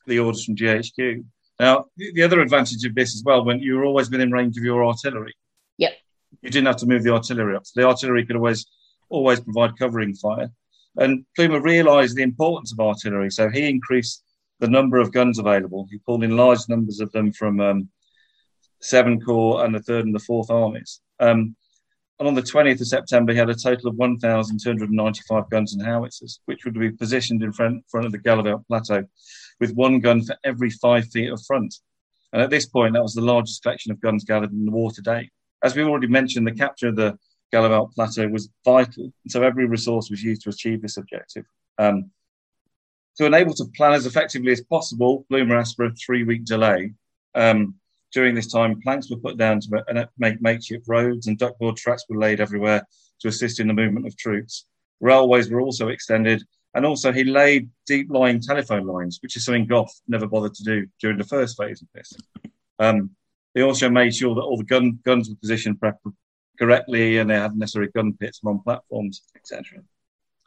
the 0.07 0.19
orders 0.19 0.45
from 0.45 0.55
GHQ. 0.55 1.23
Now, 1.59 1.85
the 1.97 2.23
other 2.23 2.41
advantage 2.41 2.83
of 2.85 2.93
this 2.95 3.15
as 3.15 3.23
well, 3.23 3.43
when 3.43 3.59
you 3.59 3.75
were 3.75 3.85
always 3.85 4.09
within 4.09 4.31
range 4.31 4.57
of 4.57 4.63
your 4.63 4.85
artillery. 4.85 5.33
Yep. 5.77 5.93
You 6.41 6.49
didn't 6.49 6.67
have 6.67 6.77
to 6.77 6.85
move 6.85 7.03
the 7.03 7.13
artillery 7.13 7.55
up. 7.55 7.65
So 7.65 7.81
the 7.81 7.87
artillery 7.87 8.25
could 8.25 8.35
always 8.35 8.65
always 9.09 9.39
provide 9.39 9.77
covering 9.77 10.13
fire. 10.13 10.49
And 10.97 11.25
Plumer 11.35 11.61
realised 11.61 12.15
the 12.15 12.23
importance 12.23 12.71
of 12.71 12.79
artillery, 12.79 13.29
so 13.31 13.49
he 13.49 13.69
increased 13.69 14.23
the 14.59 14.67
number 14.67 14.97
of 14.97 15.13
guns 15.13 15.39
available. 15.39 15.87
He 15.91 15.99
pulled 15.99 16.23
in 16.23 16.35
large 16.35 16.67
numbers 16.67 16.99
of 16.99 17.11
them 17.11 17.31
from 17.31 17.59
um, 17.59 17.89
Seven 18.81 19.21
Corps 19.21 19.63
and 19.63 19.73
the 19.73 19.79
Third 19.79 20.05
and 20.05 20.15
the 20.15 20.19
Fourth 20.19 20.49
Armies. 20.49 21.01
Um, 21.19 21.55
and 22.19 22.27
on 22.27 22.33
the 22.33 22.41
20th 22.41 22.81
of 22.81 22.87
September, 22.87 23.31
he 23.31 23.37
had 23.37 23.49
a 23.49 23.55
total 23.55 23.89
of 23.89 23.95
1,295 23.95 25.49
guns 25.49 25.73
and 25.73 25.85
howitzers, 25.85 26.39
which 26.45 26.65
would 26.65 26.73
be 26.73 26.91
positioned 26.91 27.43
in 27.43 27.51
front, 27.53 27.83
front 27.89 28.07
of 28.07 28.11
the 28.11 28.17
Gheluvelt 28.17 28.65
Plateau 28.67 29.03
with 29.59 29.73
one 29.73 29.99
gun 29.99 30.23
for 30.23 30.35
every 30.43 30.69
five 30.69 31.07
feet 31.09 31.31
of 31.31 31.43
front. 31.45 31.75
And 32.33 32.41
at 32.41 32.49
this 32.49 32.65
point, 32.65 32.93
that 32.93 33.03
was 33.03 33.13
the 33.13 33.21
largest 33.21 33.61
collection 33.61 33.91
of 33.91 34.01
guns 34.01 34.23
gathered 34.23 34.51
in 34.51 34.65
the 34.65 34.71
war 34.71 34.91
to 34.91 35.01
date. 35.01 35.29
As 35.63 35.75
we've 35.75 35.87
already 35.87 36.07
mentioned, 36.07 36.47
the 36.47 36.51
capture 36.51 36.87
of 36.87 36.95
the 36.95 37.17
Gheluvelt 37.53 37.93
Plateau 37.93 38.27
was 38.27 38.49
vital, 38.65 39.03
and 39.03 39.31
so 39.31 39.43
every 39.43 39.65
resource 39.65 40.09
was 40.09 40.23
used 40.23 40.41
to 40.43 40.49
achieve 40.49 40.81
this 40.81 40.97
objective. 40.97 41.45
Um, 41.77 42.11
to 43.17 43.25
enable 43.25 43.53
to 43.55 43.65
plan 43.75 43.93
as 43.93 44.05
effectively 44.05 44.51
as 44.51 44.61
possible, 44.61 45.25
Plumer 45.29 45.57
asked 45.57 45.75
for 45.75 45.85
a 45.85 45.93
three-week 45.93 46.45
delay. 46.45 46.93
Um, 47.33 47.75
during 48.13 48.35
this 48.35 48.51
time, 48.51 48.81
planks 48.81 49.09
were 49.09 49.17
put 49.17 49.37
down 49.37 49.59
to 49.61 50.09
make 50.17 50.41
makeshift 50.41 50.87
roads, 50.87 51.27
and 51.27 51.37
duckboard 51.37 51.77
tracks 51.77 52.05
were 52.09 52.17
laid 52.17 52.39
everywhere 52.39 52.85
to 53.19 53.27
assist 53.27 53.59
in 53.59 53.67
the 53.67 53.73
movement 53.73 54.07
of 54.07 54.15
troops. 54.17 54.65
Railways 54.99 55.49
were 55.49 55.61
also 55.61 55.89
extended, 55.89 56.43
and 56.73 56.85
also, 56.85 57.11
he 57.11 57.23
laid 57.23 57.69
deep 57.87 58.07
lying 58.11 58.39
telephone 58.39 58.85
lines, 58.85 59.17
which 59.23 59.35
is 59.35 59.45
something 59.45 59.65
Gough 59.65 59.91
never 60.07 60.27
bothered 60.27 60.53
to 60.53 60.63
do 60.63 60.85
during 60.99 61.17
the 61.17 61.23
first 61.23 61.57
phase 61.57 61.81
of 61.81 61.87
this. 61.93 62.13
Um, 62.77 63.11
they 63.55 63.63
also 63.63 63.89
made 63.89 64.13
sure 64.13 64.35
that 64.35 64.41
all 64.41 64.57
the 64.57 64.63
gun, 64.63 64.99
guns 65.03 65.27
were 65.27 65.35
positioned 65.37 65.81
correctly 66.59 67.17
and 67.17 67.29
they 67.29 67.35
had 67.35 67.57
necessary 67.57 67.87
gun 67.87 68.13
pits 68.13 68.41
and 68.43 68.51
on 68.51 68.61
platforms, 68.61 69.23
etc. 69.35 69.79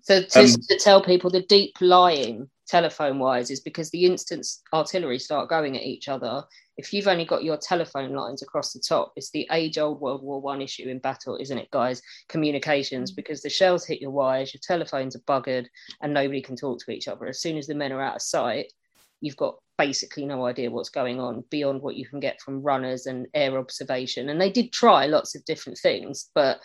So, 0.02 0.22
just 0.22 0.58
um, 0.58 0.62
to 0.68 0.78
tell 0.78 1.02
people, 1.02 1.30
the 1.30 1.42
deep 1.42 1.76
lying 1.80 2.48
telephone 2.66 3.18
wires 3.18 3.50
is 3.50 3.60
because 3.60 3.90
the 3.90 4.06
instant 4.06 4.46
artillery 4.72 5.18
start 5.18 5.48
going 5.48 5.76
at 5.76 5.82
each 5.82 6.08
other, 6.08 6.44
if 6.76 6.92
you've 6.92 7.08
only 7.08 7.24
got 7.24 7.44
your 7.44 7.58
telephone 7.58 8.12
lines 8.14 8.42
across 8.42 8.72
the 8.72 8.80
top, 8.80 9.12
it's 9.16 9.30
the 9.32 9.46
age-old 9.52 10.00
World 10.00 10.22
War 10.22 10.40
One 10.40 10.62
issue 10.62 10.88
in 10.88 10.98
battle, 10.98 11.36
isn't 11.36 11.58
it, 11.58 11.70
guys? 11.70 12.00
Communications, 12.28 13.12
because 13.12 13.42
the 13.42 13.50
shells 13.50 13.84
hit 13.84 14.00
your 14.00 14.12
wires, 14.12 14.54
your 14.54 14.60
telephones 14.62 15.16
are 15.16 15.20
buggered, 15.20 15.66
and 16.00 16.14
nobody 16.14 16.40
can 16.40 16.56
talk 16.56 16.78
to 16.80 16.92
each 16.92 17.08
other. 17.08 17.26
As 17.26 17.40
soon 17.40 17.58
as 17.58 17.66
the 17.66 17.74
men 17.74 17.92
are 17.92 18.00
out 18.00 18.16
of 18.16 18.22
sight, 18.22 18.72
you've 19.20 19.36
got 19.36 19.56
basically 19.76 20.24
no 20.24 20.46
idea 20.46 20.70
what's 20.70 20.90
going 20.90 21.20
on 21.20 21.44
beyond 21.50 21.82
what 21.82 21.96
you 21.96 22.06
can 22.06 22.20
get 22.20 22.40
from 22.40 22.62
runners 22.62 23.06
and 23.06 23.26
air 23.34 23.58
observation. 23.58 24.28
And 24.28 24.40
they 24.40 24.50
did 24.50 24.72
try 24.72 25.06
lots 25.06 25.34
of 25.34 25.44
different 25.44 25.78
things, 25.78 26.30
but 26.34 26.60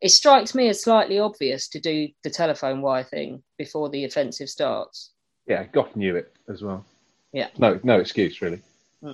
it 0.00 0.10
strikes 0.10 0.54
me 0.54 0.68
as 0.68 0.82
slightly 0.82 1.18
obvious 1.18 1.68
to 1.68 1.80
do 1.80 2.08
the 2.22 2.30
telephone 2.30 2.80
wire 2.80 3.04
thing 3.04 3.42
before 3.56 3.88
the 3.88 4.04
offensive 4.04 4.48
starts. 4.48 5.12
Yeah, 5.46 5.64
Gough 5.64 5.96
knew 5.96 6.16
it 6.16 6.32
as 6.48 6.62
well. 6.62 6.84
Yeah. 7.32 7.48
No, 7.58 7.80
no 7.82 7.98
excuse 7.98 8.40
really. 8.40 8.60
Hmm. 9.02 9.12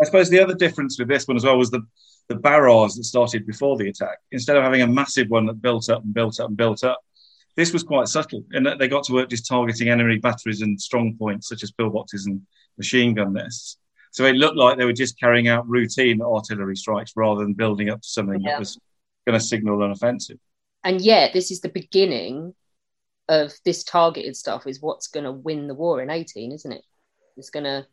I 0.00 0.04
suppose 0.04 0.30
the 0.30 0.40
other 0.40 0.54
difference 0.54 0.98
with 0.98 1.08
this 1.08 1.28
one 1.28 1.36
as 1.36 1.44
well 1.44 1.58
was 1.58 1.70
the 1.70 1.82
the 2.28 2.34
barrage 2.34 2.94
that 2.94 3.04
started 3.04 3.46
before 3.46 3.76
the 3.78 3.88
attack. 3.88 4.18
Instead 4.32 4.56
of 4.56 4.62
having 4.62 4.82
a 4.82 4.86
massive 4.86 5.28
one 5.28 5.46
that 5.46 5.62
built 5.62 5.88
up 5.88 6.04
and 6.04 6.12
built 6.12 6.38
up 6.40 6.48
and 6.48 6.56
built 6.58 6.84
up, 6.84 7.00
this 7.56 7.72
was 7.72 7.82
quite 7.82 8.06
subtle 8.06 8.44
in 8.52 8.62
that 8.64 8.78
they 8.78 8.86
got 8.86 9.02
to 9.04 9.14
work 9.14 9.30
just 9.30 9.48
targeting 9.48 9.88
enemy 9.88 10.18
batteries 10.18 10.60
and 10.60 10.80
strong 10.80 11.16
points 11.18 11.48
such 11.48 11.62
as 11.62 11.72
pillboxes 11.72 12.26
and 12.26 12.42
machine 12.76 13.14
gun 13.14 13.32
nests. 13.32 13.78
So 14.10 14.24
it 14.24 14.36
looked 14.36 14.56
like 14.56 14.76
they 14.76 14.84
were 14.84 14.92
just 14.92 15.18
carrying 15.18 15.48
out 15.48 15.68
routine 15.68 16.20
artillery 16.20 16.76
strikes 16.76 17.12
rather 17.16 17.42
than 17.42 17.54
building 17.54 17.88
up 17.88 18.02
to 18.02 18.08
something 18.08 18.40
yeah. 18.40 18.52
that 18.52 18.58
was 18.60 18.78
going 19.28 19.38
to 19.38 19.44
signal 19.44 19.82
an 19.82 19.90
offensive. 19.90 20.38
And 20.84 21.00
yet, 21.00 21.32
this 21.32 21.50
is 21.50 21.60
the 21.60 21.68
beginning 21.68 22.54
of 23.28 23.52
this 23.64 23.84
targeted 23.84 24.36
stuff. 24.36 24.66
Is 24.66 24.80
what's 24.80 25.08
going 25.08 25.24
to 25.24 25.32
win 25.32 25.68
the 25.68 25.74
war 25.74 26.00
in 26.00 26.10
eighteen, 26.10 26.52
isn't 26.52 26.72
it? 26.72 26.84
It's 27.36 27.50
going 27.50 27.64
to 27.64 27.86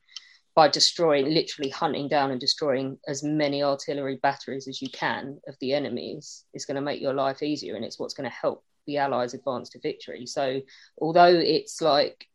by 0.56 0.70
destroying, 0.70 1.26
literally 1.34 1.70
hunting 1.70 2.08
down 2.08 2.32
and 2.32 2.40
destroying 2.40 2.98
as 3.10 3.22
many 3.24 3.62
artillery 3.62 4.18
batteries 4.24 4.70
as 4.70 4.82
you 4.82 4.90
can 4.90 5.38
of 5.50 5.56
the 5.60 5.74
enemies, 5.74 6.46
is 6.54 6.66
going 6.66 6.76
to 6.76 6.82
make 6.82 7.02
your 7.02 7.14
life 7.14 7.44
easier, 7.44 7.76
and 7.76 7.84
it's 7.84 8.00
what's 8.00 8.14
going 8.14 8.30
to 8.30 8.36
help 8.36 8.64
the 8.88 8.98
Allies 8.98 9.34
advance 9.34 9.70
to 9.70 9.80
victory. 9.80 10.26
So, 10.26 10.62
although 11.02 11.26
it's 11.26 11.82
like 11.82 12.28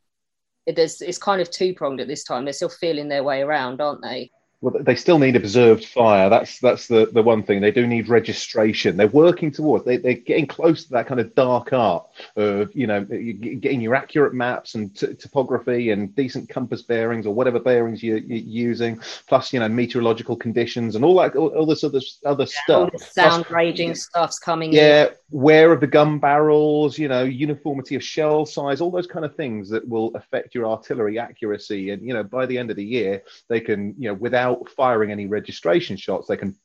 it, 0.67 0.79
it's 0.79 1.19
kind 1.19 1.41
of 1.41 1.51
two 1.51 1.73
pronged 1.73 2.01
at 2.01 2.09
this 2.09 2.25
time, 2.25 2.45
they're 2.45 2.53
still 2.53 2.69
feeling 2.69 3.09
their 3.09 3.25
way 3.25 3.41
around, 3.41 3.81
aren't 3.81 4.03
they? 4.03 4.31
Well, 4.63 4.75
they 4.83 4.95
still 4.95 5.19
need 5.19 5.37
observed 5.37 5.87
fire. 5.87 6.29
That's 6.29 6.59
that's 6.59 6.87
the, 6.87 7.09
the 7.11 7.23
one 7.23 7.43
thing. 7.43 7.63
They 7.63 7.71
do 7.71 7.87
need 7.87 8.11
registration. 8.11 8.99
They're 8.99 9.07
working 9.07 9.51
towards. 9.51 9.87
They 9.87 9.97
they're 9.97 10.13
getting 10.13 10.47
close 10.47 10.85
to 10.85 10.91
that 10.91 11.07
kind 11.07 11.19
of 11.19 11.35
dark 11.35 11.73
art 11.73 12.07
of 12.37 12.75
you 12.77 12.87
know 12.87 13.03
getting 13.03 13.81
your 13.81 13.95
accurate 13.95 14.35
maps 14.35 14.75
and 14.75 14.95
t- 14.95 15.15
topography 15.15 15.93
and 15.93 16.15
decent 16.15 16.51
compass 16.51 16.83
bearings 16.83 17.27
or 17.27 17.33
whatever 17.33 17.59
bearings 17.59 18.03
you're, 18.03 18.19
you're, 18.19 18.37
using, 18.37 19.01
plus 19.27 19.51
you 19.55 19.61
know 19.61 19.69
meteorological 19.69 20.37
conditions 20.37 20.95
and 20.95 21.07
all 21.07 21.17
that 21.17 21.35
all, 21.37 21.49
all 21.57 21.65
this 21.65 21.83
other 21.83 22.01
other 22.27 22.45
yeah, 22.45 22.63
stuff. 22.65 23.03
sound 23.13 23.47
plus, 23.47 23.57
raging 23.57 23.95
stuff's 23.95 24.39
coming. 24.39 24.75
Yeah, 24.75 25.07
in. 25.07 25.11
where 25.31 25.73
of 25.73 25.81
the 25.81 25.87
gun 25.87 26.19
barrels, 26.19 26.99
you 26.99 27.09
know, 27.09 27.23
uniformity 27.23 27.95
of 27.95 28.05
shell 28.05 28.45
size, 28.45 28.83
all 28.83 28.91
those 28.91 29.07
kind 29.07 29.25
of 29.25 29.35
things 29.37 29.71
that 29.71 29.89
will 29.89 30.15
affect 30.15 30.55
your 30.55 30.67
artillery 30.67 31.19
accuracy. 31.19 31.93
And 31.93 32.07
you 32.07 32.13
know, 32.13 32.25
by 32.25 32.45
the 32.45 32.59
end 32.59 32.71
of 32.71 32.77
the 32.77 32.85
year, 32.85 33.23
they 33.49 33.61
can 33.61 33.95
you 33.97 34.09
know 34.09 34.15
without 34.15 34.50
without 34.51 34.71
firing 34.71 35.11
any 35.11 35.27
registration 35.27 35.97
shots, 35.97 36.29
they 36.29 36.37
can, 36.37 36.57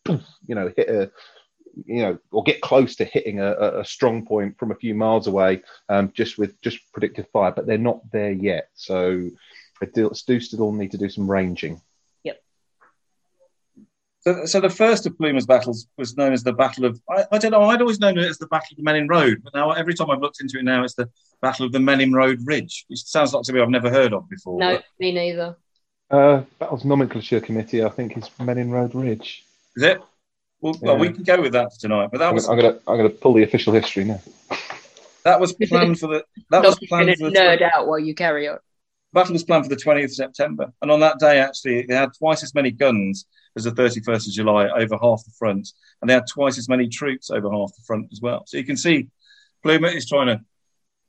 you 0.48 0.56
know, 0.56 0.72
hit 0.76 0.90
a, 0.90 1.12
you 1.86 2.02
know, 2.02 2.18
or 2.32 2.44
get 2.44 2.62
close 2.62 2.96
to 2.98 3.06
hitting 3.06 3.40
a, 3.40 3.80
a 3.80 3.86
strong 3.86 4.26
point 4.26 4.58
from 4.58 4.72
a 4.72 4.76
few 4.76 4.96
miles 4.96 5.28
away, 5.28 5.62
um, 5.90 6.12
just 6.14 6.38
with 6.38 6.60
just 6.62 6.80
predictive 6.94 7.28
fire. 7.32 7.52
But 7.52 7.68
they're 7.68 7.78
not 7.78 8.00
there 8.12 8.32
yet, 8.32 8.70
so 8.76 9.30
they 9.82 9.88
do, 9.88 10.12
do 10.28 10.40
still 10.40 10.72
need 10.72 10.92
to 10.92 10.98
do 10.98 11.10
some 11.10 11.30
ranging. 11.30 11.82
Yep. 12.24 12.42
So, 14.22 14.46
so 14.46 14.62
the 14.62 14.70
first 14.70 15.06
of 15.06 15.18
Plumer's 15.18 15.46
battles 15.46 15.88
was 15.98 16.16
known 16.16 16.34
as 16.34 16.44
the 16.44 16.54
Battle 16.54 16.86
of. 16.86 17.02
I, 17.10 17.26
I 17.32 17.38
don't 17.38 17.52
know. 17.52 17.64
I'd 17.64 17.82
always 17.82 18.00
known 18.00 18.18
it 18.18 18.26
as 18.26 18.38
the 18.38 18.48
Battle 18.48 18.70
of 18.72 18.78
the 18.78 18.84
Menin 18.84 19.08
Road, 19.08 19.42
but 19.44 19.54
now 19.54 19.72
every 19.72 19.94
time 19.94 20.10
I've 20.10 20.22
looked 20.22 20.42
into 20.42 20.60
it 20.60 20.64
now, 20.64 20.84
it's 20.84 20.96
the 20.96 21.10
Battle 21.42 21.66
of 21.66 21.74
the 21.74 21.80
Menin 21.80 22.14
Road 22.14 22.40
Ridge, 22.46 22.86
which 22.88 23.04
sounds 23.04 23.34
like 23.34 23.44
something 23.44 23.62
I've 23.62 23.70
never 23.70 23.90
heard 23.90 24.14
of 24.14 24.30
before. 24.30 24.60
No, 24.60 24.76
but... 24.76 24.86
me 25.00 25.12
neither. 25.12 25.58
Uh, 26.10 26.44
Battles 26.60 26.86
Nomenclature 26.86 27.40
Committee, 27.42 27.84
I 27.84 27.90
think, 27.90 28.18
is 28.18 28.30
Menin 28.40 28.72
Road 28.72 28.94
Ridge. 28.94 29.44
Is 29.76 29.84
it? 29.84 30.02
Well, 30.62 30.76
yeah. 30.82 30.90
well, 30.90 30.98
we 30.98 31.12
can 31.12 31.24
go 31.24 31.42
with 31.42 31.54
that 31.54 31.72
tonight. 31.80 32.10
But 32.12 32.20
that 32.20 32.30
I'm 32.30 32.36
was. 32.36 32.48
I'm 32.48 32.58
gonna 32.58 32.80
I'm 32.88 32.98
gonna 32.98 33.10
pull 33.10 33.34
the 33.34 33.44
official 33.44 33.74
history 33.74 34.04
now. 34.04 34.22
That 35.24 35.40
was 35.40 35.54
planned 35.54 36.00
for 36.00 36.08
the. 36.08 36.24
That 36.52 36.64
was 36.64 36.78
planned 36.88 37.16
for 37.18 37.30
the 37.30 37.36
nerd 37.36 37.58
20, 37.58 37.64
out 37.64 37.88
while 37.88 38.00
you 38.00 38.14
carry 38.14 38.48
on. 38.48 38.60
Battle 39.12 39.34
was 39.34 39.44
planned 39.44 39.64
for 39.64 39.70
the 39.70 39.82
20th 39.82 40.04
of 40.06 40.14
September, 40.14 40.74
and 40.82 40.92
on 40.92 41.00
that 41.00 41.20
day, 41.20 41.40
actually, 41.40 41.84
they 41.84 41.96
had 41.96 42.10
twice 42.18 42.44
as 42.44 42.54
many 42.54 42.70
guns 42.70 43.26
as 43.56 43.64
the 43.64 43.72
31st 43.72 44.28
of 44.28 44.34
July 44.34 44.68
over 44.68 44.98
half 45.02 45.24
the 45.24 45.32
front, 45.40 45.70
and 46.02 46.10
they 46.10 46.14
had 46.14 46.28
twice 46.28 46.58
as 46.58 46.68
many 46.68 46.90
troops 46.90 47.30
over 47.30 47.50
half 47.50 47.74
the 47.76 47.82
front 47.88 48.10
as 48.12 48.20
well. 48.22 48.44
So 48.46 48.58
you 48.58 48.66
can 48.66 48.76
see, 48.76 49.08
Plumer 49.64 49.88
is 49.88 50.06
trying 50.06 50.28
to 50.28 50.42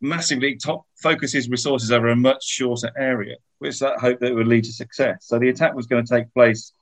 massively 0.00 0.56
top 0.56 0.84
focuses 0.96 1.48
resources 1.48 1.90
over 1.90 2.08
a 2.08 2.16
much 2.16 2.44
shorter 2.44 2.90
area, 2.96 3.36
which 3.58 3.78
that 3.80 3.98
hope 3.98 4.20
that 4.20 4.30
it 4.30 4.34
would 4.34 4.48
lead 4.48 4.64
to 4.64 4.72
success. 4.72 5.26
So 5.26 5.38
the 5.38 5.48
attack 5.48 5.74
was 5.74 5.86
going 5.86 6.04
to 6.04 6.14
take 6.14 6.32
place 6.32 6.72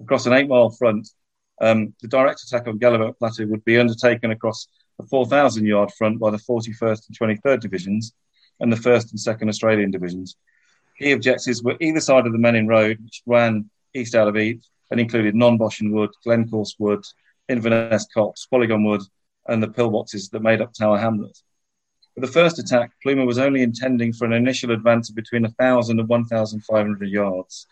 across 0.00 0.26
an 0.26 0.32
eight 0.32 0.48
mile 0.48 0.70
front. 0.70 1.08
Um, 1.60 1.94
the 2.00 2.08
direct 2.08 2.42
attack 2.42 2.66
on 2.66 2.78
Gheluvelt 2.78 3.18
Plateau 3.18 3.46
would 3.46 3.64
be 3.64 3.78
undertaken 3.78 4.30
across 4.30 4.66
a 4.98 5.06
4,000 5.06 5.64
yard 5.64 5.90
front 5.96 6.18
by 6.18 6.30
the 6.30 6.38
41st 6.38 7.08
and 7.08 7.40
23rd 7.42 7.60
Divisions 7.60 8.12
and 8.60 8.72
the 8.72 8.76
1st 8.76 9.10
and 9.12 9.40
2nd 9.40 9.48
Australian 9.48 9.90
Divisions. 9.90 10.36
Key 10.98 11.12
objectives 11.12 11.62
were 11.62 11.76
either 11.80 12.00
side 12.00 12.26
of 12.26 12.32
the 12.32 12.38
Menin 12.38 12.68
Road, 12.68 12.98
which 13.02 13.22
ran 13.26 13.70
east 13.94 14.14
out 14.14 14.28
of 14.28 14.36
Ypres 14.36 14.68
and 14.90 15.00
included 15.00 15.34
Nonne 15.34 15.58
Bosschen 15.58 15.90
Wood, 15.90 16.10
Glencorse 16.24 16.74
Wood, 16.78 17.04
Inverness 17.48 18.06
Copse, 18.12 18.46
Polygon 18.46 18.84
Wood, 18.84 19.02
and 19.48 19.62
the 19.62 19.68
pillboxes 19.68 20.30
that 20.30 20.42
made 20.42 20.60
up 20.60 20.72
Tower 20.72 20.98
Hamlet. 20.98 21.36
For 22.14 22.20
the 22.20 22.26
first 22.26 22.58
attack, 22.58 22.92
Plumer 23.02 23.24
was 23.24 23.38
only 23.38 23.62
intending 23.62 24.12
for 24.12 24.26
an 24.26 24.34
initial 24.34 24.72
advance 24.72 25.08
of 25.08 25.16
between 25.16 25.42
1,000 25.42 25.98
and 25.98 26.08
1,500 26.08 27.08
yards. 27.08 27.66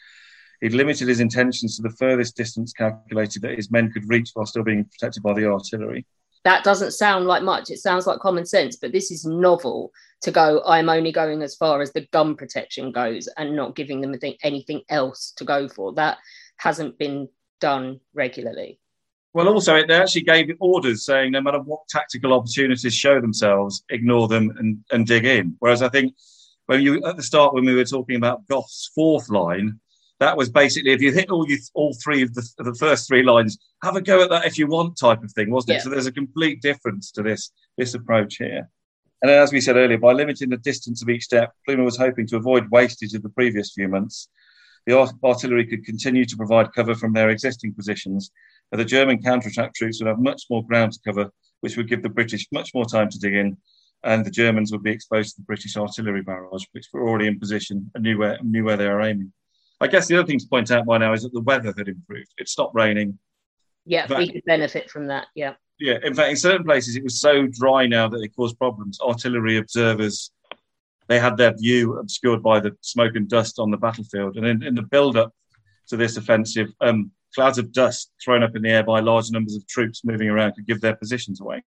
He'd 0.61 0.72
limited 0.72 1.09
his 1.09 1.20
intentions 1.20 1.76
to 1.76 1.83
the 1.83 1.90
furthest 1.90 2.37
distance 2.37 2.72
calculated 2.72 3.42
that 3.42 3.57
his 3.57 3.70
men 3.70 3.90
could 3.90 4.09
reach 4.09 4.31
while 4.35 4.46
still 4.46 4.62
being 4.62 4.85
protected 4.85 5.22
by 5.22 5.35
the 5.35 5.46
artillery. 5.46 6.07
That 6.44 6.64
doesn't 6.64 6.92
sound 6.92 7.26
like 7.26 7.42
much. 7.42 7.70
It 7.70 7.79
sounds 7.79 8.07
like 8.07 8.20
common 8.20 8.46
sense, 8.46 8.76
but 8.76 8.92
this 8.92 9.11
is 9.11 9.26
novel 9.26 9.92
to 10.22 10.31
go, 10.31 10.62
I'm 10.66 10.88
only 10.88 11.12
going 11.12 11.42
as 11.42 11.55
far 11.55 11.83
as 11.83 11.92
the 11.92 12.07
gun 12.12 12.35
protection 12.35 12.92
goes 12.92 13.29
and 13.37 13.55
not 13.55 13.76
giving 13.76 14.00
them 14.00 14.14
anything 14.42 14.83
else 14.88 15.33
to 15.37 15.44
go 15.44 15.68
for. 15.68 15.92
That 15.94 16.18
hasn't 16.57 16.98
been 16.98 17.29
done 17.61 18.00
regularly. 18.14 18.79
Well, 19.33 19.49
also, 19.49 19.87
they 19.87 19.95
actually 19.95 20.23
gave 20.23 20.51
orders 20.59 21.05
saying 21.05 21.33
no 21.33 21.40
matter 21.40 21.61
what 21.61 21.87
tactical 21.88 22.33
opportunities 22.33 22.95
show 22.95 23.21
themselves, 23.21 23.85
ignore 23.88 24.27
them 24.27 24.53
and, 24.59 24.79
and 24.90 25.07
dig 25.07 25.25
in. 25.25 25.57
Whereas 25.61 25.83
I 25.83 25.88
think 25.88 26.14
when 26.66 26.83
you 26.83 27.05
at 27.05 27.16
the 27.16 27.23
start 27.23 27.55
when 27.55 27.64
we 27.64 27.75
were 27.75 27.85
talking 27.85 28.16
about 28.16 28.47
Gough's 28.49 28.90
fourth 28.95 29.29
line, 29.29 29.79
that 30.19 30.37
was 30.37 30.51
basically 30.51 30.93
if 30.93 31.01
you 31.01 31.12
hit 31.12 31.31
all 31.31 31.49
you 31.49 31.59
all 31.75 31.97
three 32.03 32.23
of 32.23 32.35
the, 32.35 32.49
the 32.59 32.75
first 32.75 33.07
three 33.07 33.23
lines, 33.23 33.59
have 33.85 33.97
a 33.97 34.01
go 34.01 34.23
at 34.23 34.31
that 34.31 34.47
if 34.47 34.59
you 34.59 34.66
want 34.66 34.99
type 34.99 35.23
of 35.23 35.33
thing, 35.33 35.51
wasn't 35.51 35.79
it? 35.79 35.83
So 35.83 35.90
there's 35.90 36.07
a 36.07 36.12
complete 36.12 36.61
difference 36.61 37.12
to 37.12 37.23
this 37.23 37.53
this 37.79 37.95
approach 37.95 38.37
here. 38.37 38.69
And 39.23 39.31
as 39.31 39.53
we 39.53 39.61
said 39.61 39.77
earlier, 39.77 39.99
by 39.99 40.12
limiting 40.12 40.49
the 40.49 40.57
distance 40.57 41.03
of 41.03 41.09
each 41.09 41.25
step, 41.25 41.53
Plumer 41.66 41.85
was 41.85 41.97
hoping 41.97 42.27
to 42.29 42.37
avoid 42.37 42.71
wastage 42.71 43.14
of 43.14 43.23
the 43.23 43.29
previous 43.29 43.73
few 43.73 43.87
months. 43.87 44.29
The 44.87 45.09
artillery 45.23 45.66
could 45.66 45.85
continue 45.85 46.25
to 46.25 46.37
provide 46.37 46.73
cover 46.73 46.95
from 46.95 47.12
their 47.12 47.31
existing 47.31 47.75
positions 47.75 48.31
the 48.79 48.85
German 48.85 49.23
counterattack 49.23 49.75
troops 49.75 50.01
would 50.01 50.09
have 50.09 50.21
much 50.21 50.45
more 50.49 50.64
ground 50.64 50.93
to 50.93 51.01
cover, 51.05 51.31
which 51.61 51.77
would 51.77 51.88
give 51.88 52.03
the 52.03 52.09
British 52.09 52.47
much 52.53 52.73
more 52.75 52.85
time 52.85 53.09
to 53.09 53.19
dig 53.19 53.35
in, 53.35 53.57
and 54.05 54.25
the 54.25 54.31
Germans 54.31 54.73
would 54.73 54.83
be 54.83 54.90
exposed 54.90 55.35
to 55.35 55.40
the 55.40 55.47
British 55.47 55.77
artillery 55.77 56.23
barrage, 56.23 56.64
which 56.73 56.87
were 56.93 57.07
already 57.07 57.27
in 57.27 57.38
position 57.38 57.90
and 57.95 58.05
knew 58.05 58.19
where, 58.19 58.38
knew 58.43 58.64
where 58.64 58.77
they 58.77 58.88
were 58.88 59.03
aiming. 59.03 59.33
I 59.81 59.88
guess 59.88 60.07
the 60.07 60.19
other 60.19 60.27
thing 60.27 60.38
to 60.38 60.49
point 60.49 60.71
out 60.71 60.87
by 60.87 60.99
now 60.99 61.12
is 61.12 61.23
that 61.23 61.33
the 61.33 61.40
weather 61.40 61.75
had 61.77 61.88
improved. 61.88 62.33
It 62.38 62.49
stopped 62.49 62.75
raining. 62.75 63.19
Yeah, 63.87 64.07
fact, 64.07 64.21
we 64.21 64.31
could 64.31 64.45
benefit 64.45 64.90
from 64.90 65.07
that. 65.09 65.29
Yeah. 65.35 65.55
Yeah. 65.79 65.97
In 66.03 66.14
fact, 66.14 66.31
in 66.31 66.37
certain 66.37 66.64
places, 66.64 66.97
it 66.97 67.03
was 67.03 67.19
so 67.19 67.47
dry 67.47 67.87
now 67.87 68.07
that 68.09 68.21
it 68.21 68.37
caused 68.37 68.59
problems. 68.59 69.01
Artillery 69.01 69.57
observers, 69.57 70.31
they 71.11 71.18
had 71.18 71.37
their 71.37 71.53
view 71.53 71.99
obscured 71.99 72.40
by 72.40 72.61
the 72.61 72.70
smoke 72.83 73.16
and 73.16 73.29
dust 73.29 73.59
on 73.59 73.73
the 73.73 73.77
battlefield. 73.77 74.37
And 74.37 74.46
in, 74.46 74.62
in 74.62 74.77
the 74.77 74.83
build 74.83 75.16
up 75.16 75.35
to 75.88 75.96
this 75.96 76.16
offensive, 76.16 76.68
um, 76.81 77.11
clouds 77.35 77.59
of 77.59 77.73
dust 77.73 78.12
thrown 78.24 78.45
up 78.45 78.55
in 78.55 78.62
the 78.62 78.70
air 78.70 78.85
by 78.85 79.01
large 79.01 79.28
numbers 79.32 79.57
of 79.57 79.66
troops 79.66 80.05
moving 80.05 80.28
around 80.28 80.53
could 80.53 80.68
give 80.68 80.80
their 80.80 80.95
positions 80.95 81.41
away. 81.41 81.64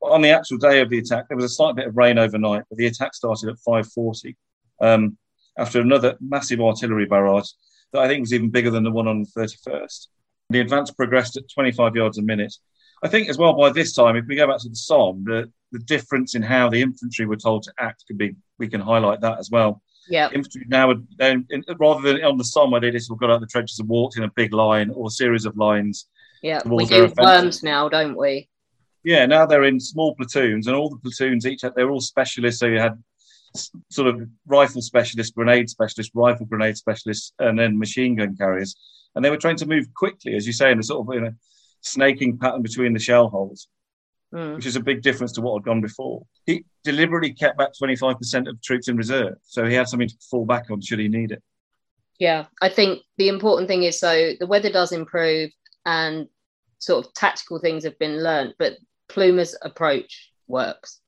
But 0.00 0.12
on 0.12 0.22
the 0.22 0.30
actual 0.30 0.58
day 0.58 0.80
of 0.80 0.90
the 0.90 0.98
attack, 0.98 1.26
there 1.26 1.36
was 1.36 1.44
a 1.44 1.48
slight 1.48 1.74
bit 1.74 1.88
of 1.88 1.96
rain 1.96 2.18
overnight, 2.18 2.62
but 2.70 2.78
the 2.78 2.86
attack 2.86 3.14
started 3.14 3.48
at 3.48 3.56
5:40 3.66 4.36
um, 4.80 5.18
after 5.58 5.80
another 5.80 6.16
massive 6.20 6.60
artillery 6.60 7.06
barrage 7.06 7.50
that 7.92 8.02
I 8.02 8.06
think 8.06 8.20
was 8.20 8.32
even 8.32 8.50
bigger 8.50 8.70
than 8.70 8.84
the 8.84 8.92
one 8.92 9.08
on 9.08 9.22
the 9.22 9.40
31st. 9.40 10.06
The 10.50 10.60
advance 10.60 10.92
progressed 10.92 11.36
at 11.36 11.50
25 11.52 11.96
yards 11.96 12.18
a 12.18 12.22
minute. 12.22 12.54
I 13.02 13.08
think 13.08 13.28
as 13.28 13.38
well 13.38 13.54
by 13.54 13.70
this 13.70 13.92
time, 13.92 14.14
if 14.14 14.26
we 14.28 14.36
go 14.36 14.46
back 14.46 14.60
to 14.60 14.68
the 14.68 14.76
Somme, 14.76 15.24
the, 15.24 15.50
the 15.72 15.80
difference 15.80 16.36
in 16.36 16.42
how 16.42 16.70
the 16.70 16.80
infantry 16.80 17.26
were 17.26 17.36
told 17.36 17.64
to 17.64 17.72
act 17.80 18.04
could 18.06 18.18
be, 18.18 18.36
we 18.58 18.68
can 18.68 18.80
highlight 18.80 19.20
that 19.20 19.38
as 19.38 19.50
well. 19.50 19.82
Yeah. 20.08 20.28
Infantry 20.32 20.64
now 20.68 20.92
then 21.16 21.46
rather 21.78 22.02
than 22.02 22.24
on 22.24 22.36
the 22.36 22.44
Somme 22.44 22.70
where 22.70 22.80
they 22.80 22.90
just 22.90 23.10
got 23.18 23.30
out 23.30 23.40
the 23.40 23.46
trenches 23.46 23.78
and 23.78 23.88
walked 23.88 24.18
in 24.18 24.24
a 24.24 24.30
big 24.30 24.52
line 24.52 24.90
or 24.90 25.06
a 25.06 25.10
series 25.10 25.46
of 25.46 25.56
lines. 25.56 26.06
Yeah, 26.42 26.60
we 26.66 26.84
do 26.84 27.10
worms 27.16 27.62
now, 27.62 27.88
don't 27.88 28.16
we? 28.16 28.50
Yeah, 29.02 29.24
now 29.24 29.46
they're 29.46 29.64
in 29.64 29.80
small 29.80 30.14
platoons, 30.14 30.66
and 30.66 30.76
all 30.76 30.90
the 30.90 30.98
platoons 30.98 31.46
each 31.46 31.62
they're 31.74 31.90
all 31.90 32.00
specialists. 32.00 32.60
So 32.60 32.66
you 32.66 32.80
had 32.80 33.02
sort 33.90 34.08
of 34.08 34.28
rifle 34.46 34.82
specialist, 34.82 35.34
grenade 35.34 35.70
specialist, 35.70 36.10
rifle 36.14 36.46
grenade 36.46 36.76
specialists, 36.76 37.32
and 37.38 37.58
then 37.58 37.78
machine 37.78 38.16
gun 38.16 38.36
carriers. 38.36 38.76
And 39.14 39.24
they 39.24 39.30
were 39.30 39.36
trying 39.36 39.56
to 39.56 39.66
move 39.66 39.86
quickly, 39.94 40.34
as 40.34 40.46
you 40.46 40.52
say, 40.52 40.70
in 40.72 40.78
a 40.78 40.82
sort 40.82 41.06
of 41.06 41.14
you 41.14 41.20
know, 41.20 41.32
snaking 41.80 42.36
pattern 42.38 42.62
between 42.62 42.92
the 42.92 42.98
shell 42.98 43.28
holes, 43.28 43.68
mm. 44.34 44.56
which 44.56 44.66
is 44.66 44.76
a 44.76 44.80
big 44.80 45.02
difference 45.02 45.32
to 45.32 45.40
what 45.40 45.54
had 45.54 45.64
gone 45.64 45.80
before. 45.80 46.24
He 46.46 46.64
deliberately 46.82 47.32
kept 47.32 47.56
back 47.56 47.70
25% 47.80 48.48
of 48.48 48.60
troops 48.60 48.88
in 48.88 48.96
reserve, 48.96 49.36
so 49.42 49.64
he 49.64 49.74
had 49.74 49.88
something 49.88 50.08
to 50.08 50.16
fall 50.30 50.44
back 50.44 50.70
on 50.70 50.80
should 50.80 50.98
he 50.98 51.08
need 51.08 51.32
it. 51.32 51.42
Yeah, 52.18 52.46
I 52.62 52.68
think 52.68 53.02
the 53.18 53.28
important 53.28 53.68
thing 53.68 53.84
is 53.84 53.98
so 53.98 54.32
the 54.38 54.46
weather 54.46 54.70
does 54.70 54.92
improve 54.92 55.50
and 55.84 56.28
sort 56.78 57.04
of 57.04 57.14
tactical 57.14 57.58
things 57.58 57.84
have 57.84 57.98
been 57.98 58.22
learned, 58.22 58.54
but 58.58 58.74
Plumer's 59.08 59.56
approach 59.62 60.30
works. 60.46 61.00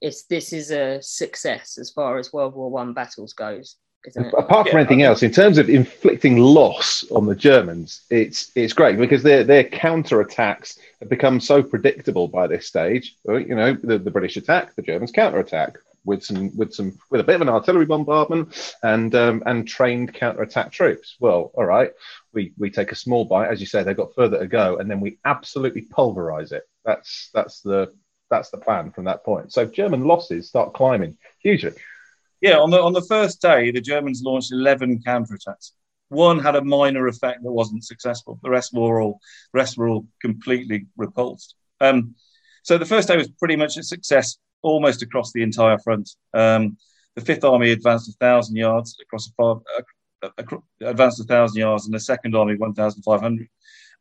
It's 0.00 0.24
this 0.24 0.52
is 0.52 0.70
a 0.70 1.00
success 1.02 1.78
as 1.78 1.90
far 1.90 2.18
as 2.18 2.32
World 2.32 2.54
War 2.54 2.70
One 2.70 2.92
battles 2.92 3.32
goes. 3.32 3.76
Apart 4.16 4.68
from 4.68 4.76
yeah, 4.76 4.80
anything 4.80 5.02
else, 5.02 5.22
in 5.22 5.32
terms 5.32 5.58
of 5.58 5.68
inflicting 5.68 6.38
loss 6.38 7.04
on 7.10 7.26
the 7.26 7.34
Germans, 7.34 8.02
it's 8.10 8.52
it's 8.54 8.72
great 8.72 8.98
because 8.98 9.22
their 9.22 9.42
their 9.42 9.64
counter 9.64 10.20
attacks 10.20 10.78
have 11.00 11.08
become 11.08 11.40
so 11.40 11.62
predictable 11.62 12.28
by 12.28 12.46
this 12.46 12.66
stage. 12.66 13.16
You 13.26 13.54
know, 13.54 13.74
the, 13.74 13.98
the 13.98 14.10
British 14.10 14.36
attack, 14.36 14.74
the 14.76 14.82
Germans 14.82 15.12
counter 15.12 15.38
attack 15.38 15.78
with 16.04 16.24
some 16.24 16.56
with 16.56 16.72
some 16.72 16.98
with 17.10 17.20
a 17.20 17.24
bit 17.24 17.34
of 17.34 17.40
an 17.42 17.48
artillery 17.48 17.84
bombardment 17.84 18.76
and 18.82 19.14
um, 19.14 19.42
and 19.44 19.66
trained 19.66 20.14
counter 20.14 20.42
attack 20.42 20.72
troops. 20.72 21.16
Well, 21.20 21.50
all 21.54 21.66
right, 21.66 21.90
we 22.32 22.52
we 22.58 22.70
take 22.70 22.92
a 22.92 22.96
small 22.96 23.24
bite, 23.24 23.48
as 23.48 23.60
you 23.60 23.66
say, 23.66 23.82
they've 23.82 23.96
got 23.96 24.14
further 24.14 24.38
to 24.38 24.46
go, 24.46 24.78
and 24.78 24.90
then 24.90 25.00
we 25.00 25.18
absolutely 25.24 25.82
pulverize 25.82 26.52
it. 26.52 26.62
That's 26.84 27.30
that's 27.34 27.60
the 27.60 27.92
that's 28.30 28.50
the 28.50 28.58
plan 28.58 28.92
from 28.92 29.04
that 29.04 29.24
point. 29.24 29.52
So 29.52 29.66
German 29.66 30.04
losses 30.04 30.48
start 30.48 30.74
climbing 30.74 31.18
hugely. 31.40 31.72
Yeah, 32.40 32.58
on 32.58 32.70
the 32.70 32.80
on 32.80 32.92
the 32.92 33.02
first 33.02 33.40
day, 33.40 33.70
the 33.70 33.80
Germans 33.80 34.22
launched 34.22 34.52
eleven 34.52 35.00
counterattacks. 35.00 35.72
One 36.08 36.38
had 36.38 36.54
a 36.54 36.64
minor 36.64 37.08
effect 37.08 37.42
that 37.42 37.52
wasn't 37.52 37.84
successful. 37.84 38.38
The 38.42 38.50
rest 38.50 38.72
were 38.72 39.00
all 39.00 39.20
the 39.52 39.58
rest 39.58 39.76
were 39.76 39.88
all 39.88 40.06
completely 40.20 40.86
repulsed. 40.96 41.54
Um, 41.80 42.14
so 42.62 42.78
the 42.78 42.84
first 42.84 43.08
day 43.08 43.16
was 43.16 43.28
pretty 43.28 43.56
much 43.56 43.76
a 43.76 43.82
success 43.82 44.36
almost 44.62 45.02
across 45.02 45.32
the 45.32 45.42
entire 45.42 45.78
front. 45.78 46.10
Um, 46.34 46.76
the 47.14 47.22
Fifth 47.22 47.44
Army 47.44 47.70
advanced 47.70 48.08
a 48.08 48.12
thousand 48.12 48.56
yards 48.56 48.96
across 49.00 49.28
a 49.28 49.32
far, 49.36 49.60
uh, 50.22 50.28
uh, 50.38 50.56
advanced 50.82 51.20
a 51.20 51.24
thousand 51.24 51.58
yards, 51.58 51.86
and 51.86 51.94
the 51.94 52.00
Second 52.00 52.36
Army 52.36 52.56
one 52.56 52.74
thousand 52.74 53.02
five 53.02 53.20
hundred. 53.20 53.48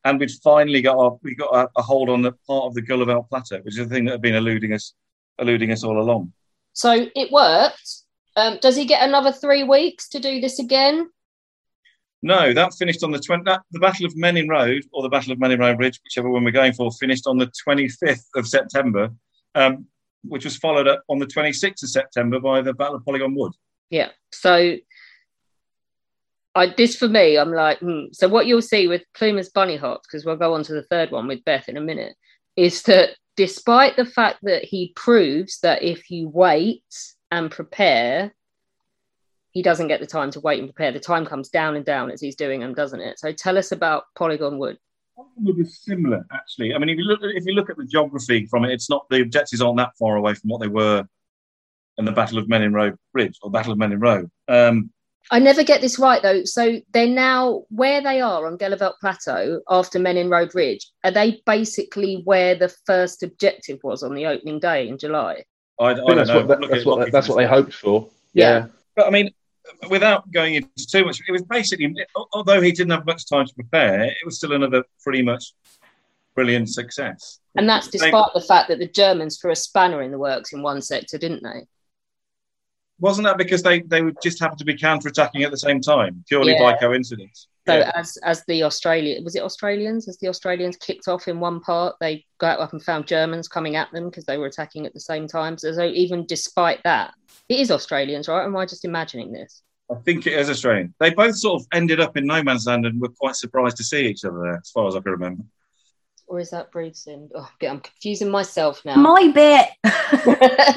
And 0.03 0.19
we'd 0.19 0.31
finally 0.43 0.81
got 0.81 0.97
our, 0.97 1.17
we 1.23 1.33
got 1.33 1.55
a, 1.55 1.69
a, 1.77 1.81
hold 1.81 2.09
on 2.09 2.21
the 2.21 2.33
part 2.47 2.65
of 2.65 2.75
the 2.75 2.81
Gheluvelt 2.83 3.27
Plateau, 3.27 3.59
which 3.63 3.77
is 3.79 3.87
the 3.87 3.93
thing 3.93 4.05
that 4.05 4.11
had 4.11 4.21
been 4.21 4.35
eluding 4.35 4.73
us, 4.73 4.93
eluding 5.39 5.71
us 5.71 5.83
all 5.83 5.99
along. 5.99 6.31
So 6.73 7.07
it 7.15 7.31
worked. 7.31 8.04
Um, 8.35 8.57
does 8.61 8.75
he 8.75 8.85
get 8.85 9.07
another 9.07 9.31
three 9.31 9.63
weeks 9.63 10.09
to 10.09 10.19
do 10.19 10.41
this 10.41 10.59
again? 10.59 11.09
No, 12.21 12.53
that 12.53 12.73
finished 12.73 13.03
on 13.03 13.11
the 13.11 13.19
20, 13.19 13.43
that, 13.43 13.61
the 13.71 13.79
Battle 13.79 14.05
of 14.05 14.17
Menin 14.17 14.49
Road 14.49 14.83
or 14.91 15.03
the 15.03 15.09
Battle 15.09 15.31
of 15.31 15.39
Menin 15.39 15.59
Road 15.59 15.77
Ridge, 15.77 15.99
whichever 16.03 16.29
one 16.29 16.43
we're 16.43 16.51
going 16.51 16.73
for, 16.73 16.91
finished 16.91 17.27
on 17.27 17.37
the 17.37 17.51
25th 17.67 18.25
of 18.35 18.47
September, 18.47 19.09
um, 19.53 19.85
which 20.23 20.43
was 20.43 20.57
followed 20.57 20.87
up 20.87 21.03
on 21.07 21.19
the 21.19 21.27
26th 21.27 21.83
of 21.83 21.89
September 21.89 22.39
by 22.39 22.61
the 22.61 22.73
Battle 22.73 22.95
of 22.95 23.05
Polygon 23.05 23.35
Wood. 23.35 23.53
Yeah. 23.89 24.09
So 24.31 24.77
I, 26.55 26.73
this 26.75 26.95
for 26.95 27.07
me, 27.07 27.37
I'm 27.37 27.51
like, 27.51 27.79
hmm. 27.79 28.05
so 28.11 28.27
what 28.27 28.47
you'll 28.47 28.61
see 28.61 28.87
with 28.87 29.03
Plumer's 29.13 29.49
bunny 29.49 29.75
hops, 29.75 30.07
because 30.07 30.25
we'll 30.25 30.37
go 30.37 30.53
on 30.53 30.63
to 30.63 30.73
the 30.73 30.83
third 30.83 31.11
one 31.11 31.27
with 31.27 31.45
Beth 31.45 31.69
in 31.69 31.77
a 31.77 31.81
minute, 31.81 32.15
is 32.55 32.81
that 32.83 33.09
despite 33.35 33.97
the 33.97 34.05
fact 34.05 34.39
that 34.43 34.63
he 34.63 34.93
proves 34.95 35.59
that 35.59 35.83
if 35.83 36.09
you 36.09 36.29
wait 36.29 36.83
and 37.31 37.51
prepare, 37.51 38.33
he 39.51 39.61
doesn't 39.61 39.87
get 39.87 39.99
the 39.99 40.07
time 40.07 40.31
to 40.31 40.39
wait 40.39 40.59
and 40.59 40.67
prepare. 40.67 40.91
The 40.91 40.99
time 40.99 41.25
comes 41.25 41.49
down 41.49 41.75
and 41.75 41.85
down 41.85 42.11
as 42.11 42.21
he's 42.21 42.35
doing 42.35 42.59
them, 42.59 42.73
doesn't 42.73 42.99
it? 42.99 43.19
So 43.19 43.31
tell 43.31 43.57
us 43.57 43.71
about 43.71 44.03
Polygon 44.17 44.57
Wood. 44.57 44.77
Polygon 45.15 45.45
Wood 45.45 45.59
is 45.59 45.79
similar, 45.81 46.25
actually. 46.31 46.73
I 46.73 46.77
mean, 46.77 46.89
if 46.89 46.97
you 46.97 47.05
look 47.05 47.19
if 47.23 47.45
you 47.45 47.53
look 47.53 47.69
at 47.69 47.77
the 47.77 47.85
geography 47.85 48.45
from 48.47 48.65
it, 48.65 48.71
it's 48.71 48.89
not 48.89 49.05
the 49.09 49.21
objectives 49.21 49.61
aren't 49.61 49.77
that 49.77 49.95
far 49.97 50.17
away 50.17 50.33
from 50.33 50.49
what 50.49 50.61
they 50.61 50.67
were 50.67 51.05
in 51.97 52.05
the 52.05 52.11
Battle 52.11 52.37
of 52.37 52.49
Menin 52.49 52.73
Road 52.73 52.95
Bridge 53.13 53.37
or 53.41 53.49
Battle 53.49 53.71
of 53.71 53.77
Menin 53.77 53.99
Road. 53.99 54.29
Um, 54.47 54.91
I 55.31 55.39
never 55.39 55.63
get 55.63 55.81
this 55.81 55.97
right 55.97 56.21
though. 56.21 56.43
So 56.43 56.81
they're 56.91 57.07
now 57.07 57.63
where 57.69 58.01
they 58.01 58.21
are 58.21 58.45
on 58.45 58.57
Gheluvelt 58.57 58.99
Plateau 59.01 59.61
after 59.69 59.99
Menin 59.99 60.29
Road 60.29 60.53
Ridge. 60.53 60.91
Are 61.03 61.11
they 61.11 61.41
basically 61.45 62.21
where 62.25 62.55
the 62.55 62.73
first 62.85 63.23
objective 63.23 63.79
was 63.83 64.03
on 64.03 64.13
the 64.13 64.27
opening 64.27 64.59
day 64.59 64.87
in 64.87 64.97
July? 64.97 65.43
I, 65.79 65.85
I 65.85 65.93
don't 65.93 66.15
that's 66.15 66.29
know. 66.29 66.45
What, 66.45 66.61
that, 66.61 66.69
that's 66.69 66.85
what, 66.85 67.11
that's 67.11 67.27
what 67.27 67.35
they 67.37 67.47
hoped 67.47 67.73
for. 67.73 68.09
Yeah. 68.33 68.49
yeah. 68.49 68.67
But 68.95 69.07
I 69.07 69.09
mean, 69.09 69.31
without 69.89 70.31
going 70.31 70.55
into 70.55 70.87
too 70.87 71.05
much, 71.05 71.21
it 71.27 71.31
was 71.31 71.43
basically, 71.43 71.93
although 72.33 72.61
he 72.61 72.71
didn't 72.71 72.91
have 72.91 73.05
much 73.05 73.27
time 73.27 73.45
to 73.45 73.53
prepare, 73.53 74.03
it 74.05 74.25
was 74.25 74.37
still 74.37 74.53
another 74.53 74.83
pretty 75.03 75.21
much 75.21 75.53
brilliant 76.35 76.69
success. 76.69 77.39
And 77.55 77.67
that's 77.67 77.87
despite 77.87 78.11
they, 78.33 78.39
the 78.39 78.45
fact 78.45 78.69
that 78.69 78.79
the 78.79 78.87
Germans 78.87 79.37
threw 79.37 79.51
a 79.51 79.55
spanner 79.55 80.01
in 80.01 80.11
the 80.11 80.17
works 80.17 80.53
in 80.53 80.61
one 80.61 80.81
sector, 80.81 81.17
didn't 81.17 81.43
they? 81.43 81.65
Wasn't 82.99 83.25
that 83.25 83.37
because 83.37 83.63
they, 83.63 83.81
they 83.81 84.01
would 84.01 84.17
just 84.21 84.39
happen 84.39 84.57
to 84.57 84.65
be 84.65 84.77
counter-attacking 84.77 85.43
at 85.43 85.51
the 85.51 85.57
same 85.57 85.81
time, 85.81 86.23
purely 86.27 86.53
yeah. 86.53 86.59
by 86.59 86.77
coincidence? 86.77 87.47
So 87.67 87.79
yeah. 87.79 87.91
as 87.95 88.17
as 88.23 88.43
the 88.47 88.63
Australian 88.63 89.23
was 89.23 89.35
it 89.35 89.41
Australians 89.41 90.07
as 90.07 90.17
the 90.19 90.27
Australians 90.27 90.77
kicked 90.77 91.07
off 91.07 91.27
in 91.27 91.39
one 91.39 91.59
part, 91.61 91.95
they 91.99 92.23
got 92.37 92.59
up 92.59 92.73
and 92.73 92.83
found 92.83 93.07
Germans 93.07 93.47
coming 93.47 93.75
at 93.75 93.91
them 93.91 94.09
because 94.09 94.25
they 94.25 94.37
were 94.37 94.45
attacking 94.45 94.85
at 94.85 94.93
the 94.93 94.99
same 94.99 95.27
time. 95.27 95.57
So, 95.57 95.71
so 95.73 95.85
even 95.85 96.25
despite 96.27 96.81
that, 96.83 97.13
it 97.49 97.59
is 97.59 97.71
Australians, 97.71 98.27
right? 98.27 98.41
Or 98.41 98.45
am 98.45 98.55
I 98.55 98.65
just 98.65 98.85
imagining 98.85 99.31
this? 99.31 99.63
I 99.91 99.95
think 99.95 100.25
it 100.27 100.33
is 100.33 100.49
Australian. 100.49 100.93
They 100.99 101.11
both 101.11 101.35
sort 101.37 101.61
of 101.61 101.67
ended 101.73 101.99
up 101.99 102.17
in 102.17 102.25
no 102.25 102.41
man's 102.43 102.65
land 102.65 102.85
and 102.85 102.99
were 102.99 103.09
quite 103.09 103.35
surprised 103.35 103.77
to 103.77 103.83
see 103.83 104.07
each 104.07 104.25
other 104.25 104.39
there, 104.39 104.57
as 104.57 104.69
far 104.71 104.87
as 104.87 104.95
I 104.95 104.99
can 104.99 105.11
remember. 105.11 105.43
Or 106.27 106.39
is 106.39 106.49
that 106.49 106.71
Bravesend? 106.71 107.31
Oh, 107.35 107.47
I'm 107.67 107.81
confusing 107.81 108.29
myself 108.29 108.83
now. 108.83 108.95
My 108.95 109.27
bit. 109.27 109.67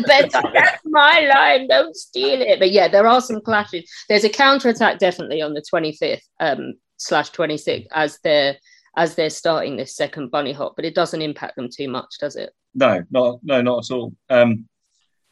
that's 0.06 0.84
my 0.84 1.20
line. 1.20 1.68
Don't 1.68 1.96
steal 1.96 2.42
it. 2.42 2.58
But 2.58 2.70
yeah, 2.70 2.88
there 2.88 3.06
are 3.06 3.20
some 3.20 3.40
clashes. 3.40 3.90
There's 4.08 4.24
a 4.24 4.28
counter 4.28 4.68
attack 4.68 4.98
definitely 4.98 5.40
on 5.40 5.54
the 5.54 5.62
25th 5.72 6.20
um, 6.40 6.74
slash 6.98 7.30
26th 7.32 7.86
as 7.92 8.18
they're 8.22 8.56
as 8.96 9.14
they're 9.14 9.30
starting 9.30 9.76
this 9.76 9.94
second 9.94 10.30
bunny 10.30 10.52
hop, 10.52 10.74
but 10.74 10.84
it 10.84 10.94
doesn't 10.94 11.22
impact 11.22 11.54
them 11.54 11.68
too 11.72 11.88
much, 11.88 12.16
does 12.18 12.34
it? 12.34 12.52
No, 12.74 13.02
not 13.10 13.38
no, 13.42 13.62
not 13.62 13.84
at 13.84 13.94
all. 13.94 14.12
Um, 14.28 14.66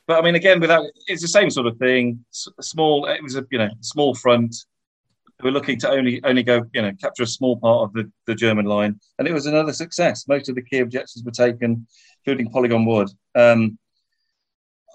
but 0.06 0.18
I 0.18 0.22
mean, 0.22 0.36
again, 0.36 0.60
without 0.60 0.84
it's 1.08 1.22
the 1.22 1.28
same 1.28 1.50
sort 1.50 1.66
of 1.66 1.76
thing. 1.78 2.24
S- 2.32 2.48
small, 2.60 3.06
it 3.06 3.22
was 3.22 3.36
a 3.36 3.44
you 3.50 3.58
know 3.58 3.70
small 3.80 4.14
front. 4.14 4.54
We 5.43 5.51
were 5.51 5.53
looking 5.53 5.78
to 5.80 5.91
only 5.91 6.22
only 6.24 6.43
go 6.43 6.62
you 6.72 6.82
know 6.82 6.93
capture 7.01 7.24
a 7.24 7.26
small 7.26 7.59
part 7.59 7.84
of 7.84 7.93
the, 7.93 8.11
the 8.26 8.34
German 8.34 8.66
line, 8.66 8.99
and 9.18 9.28
it 9.28 9.32
was 9.32 9.47
another 9.47 9.72
success. 9.72 10.26
Most 10.28 10.49
of 10.49 10.55
the 10.55 10.62
key 10.62 10.78
objectives 10.78 11.22
were 11.24 11.30
taken, 11.30 11.87
including 12.24 12.51
Polygon 12.51 12.87
Wood. 12.87 13.11
Um, 13.34 13.78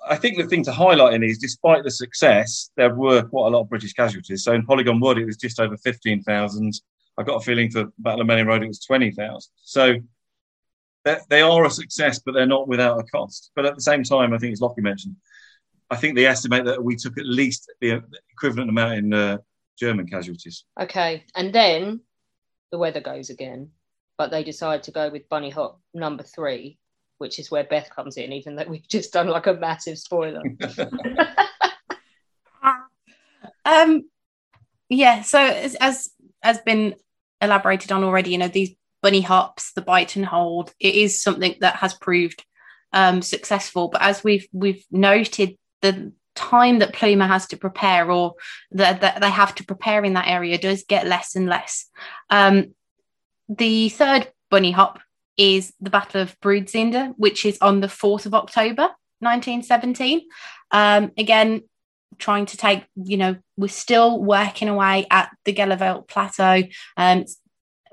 I 0.08 0.16
think 0.16 0.38
the 0.38 0.48
thing 0.48 0.64
to 0.64 0.72
highlight 0.72 1.14
in 1.14 1.22
these, 1.22 1.38
despite 1.38 1.84
the 1.84 1.92
success, 1.92 2.72
there 2.76 2.96
were 2.96 3.22
quite 3.22 3.48
a 3.48 3.50
lot 3.52 3.62
of 3.62 3.70
British 3.70 3.94
casualties. 3.94 4.44
So 4.44 4.54
in 4.54 4.66
Polygon 4.66 5.00
Wood, 5.00 5.20
it 5.20 5.26
was 5.26 5.38
just 5.38 5.60
over 5.60 5.78
fifteen 5.78 6.24
thousand. 6.24 6.74
I 7.18 7.24
got 7.24 7.36
a 7.36 7.46
feeling 7.46 7.70
for 7.70 7.92
Battle 8.00 8.22
of 8.22 8.28
Menin 8.28 8.48
Road, 8.48 8.64
it 8.64 8.68
was 8.68 8.80
twenty 8.80 9.12
thousand. 9.12 9.52
So 9.64 9.96
they 11.30 11.42
are 11.42 11.66
a 11.66 11.70
success, 11.70 12.20
but 12.20 12.34
they're 12.34 12.46
not 12.46 12.68
without 12.68 13.00
a 13.00 13.04
cost. 13.04 13.52
But 13.56 13.66
at 13.66 13.76
the 13.76 13.82
same 13.82 14.04
time, 14.04 14.34
I 14.34 14.38
think 14.38 14.54
as 14.54 14.62
Lockie 14.62 14.82
mentioned, 14.82 15.16
I 15.90 15.96
think 15.96 16.16
they 16.16 16.26
estimate 16.26 16.66
that 16.66 16.84
we 16.84 16.96
took 16.96 17.18
at 17.18 17.26
least 17.26 17.72
the 17.82 18.04
equivalent 18.32 18.70
amount 18.70 18.94
in 18.94 19.14
uh, 19.14 19.38
German 19.82 20.08
casualties. 20.08 20.64
Okay, 20.80 21.26
and 21.36 21.52
then 21.52 22.02
the 22.72 22.78
weather 22.78 23.02
goes 23.02 23.32
again, 23.32 23.72
but 24.16 24.30
they 24.30 24.44
decide 24.44 24.84
to 24.84 24.92
go 24.92 25.10
with 25.10 25.28
Bunny 25.28 25.50
Hop 25.50 25.82
number 25.92 26.22
three, 26.22 26.78
which 27.18 27.40
is 27.40 27.50
where 27.50 27.64
Beth 27.64 27.90
comes 27.90 28.16
in, 28.16 28.32
even 28.32 28.56
though 28.56 28.68
we've 28.68 28.88
just 28.88 29.12
done 29.12 29.28
like 29.28 29.48
a 29.48 29.54
massive 29.54 29.98
spoiler. 29.98 30.44
um, 33.66 34.08
yeah. 34.88 35.24
So 35.24 35.40
as, 35.40 35.74
as 35.76 36.10
has 36.44 36.60
been 36.60 36.94
elaborated 37.42 37.92
on 37.92 38.04
already, 38.04 38.34
you 38.34 38.38
know 38.38 38.50
these 38.50 38.76
bunny 39.02 39.22
hops, 39.22 39.74
the 39.74 39.82
bite 39.82 40.16
and 40.16 40.28
hold. 40.28 40.76
It 40.80 40.94
is 40.94 41.24
something 41.24 41.56
that 41.62 41.78
has 41.78 41.96
proved 41.96 42.46
um, 42.94 43.24
successful. 43.24 43.88
But 43.88 44.04
as 44.04 44.24
we've 44.24 44.48
we've 44.54 44.86
noted, 44.92 45.58
the 45.82 46.14
time 46.42 46.80
that 46.80 46.94
Plumer 46.94 47.28
has 47.28 47.48
to 47.48 47.58
prepare 47.58 48.12
or 48.12 48.36
that, 48.72 49.02
that 49.02 49.22
they 49.22 49.30
have 49.30 49.54
to 49.56 49.64
prepare 49.64 50.04
in 50.04 50.14
that 50.14 50.28
area 50.28 50.58
does 50.58 50.84
get 50.84 51.08
less 51.08 51.36
and 51.36 51.48
less. 51.48 51.86
Um, 52.30 52.74
the 53.48 53.90
third 53.90 54.32
bunny 54.50 54.72
hop 54.72 55.00
is 55.38 55.74
the 55.80 55.90
Battle 55.90 56.22
of 56.22 56.40
Broodseinde, 56.42 57.14
which 57.18 57.46
is 57.46 57.58
on 57.62 57.80
the 57.80 57.88
4th 57.88 58.26
of 58.26 58.34
October, 58.34 58.90
1917. 59.20 60.22
Um, 60.72 61.12
again, 61.18 61.62
trying 62.18 62.46
to 62.48 62.58
take, 62.58 62.86
you 62.96 63.18
know, 63.18 63.38
we're 63.58 63.68
still 63.68 64.22
working 64.22 64.70
away 64.70 65.08
at 65.10 65.30
the 65.46 65.54
Gheluvelt 65.54 66.08
Plateau. 66.08 66.64
Um, 66.98 67.26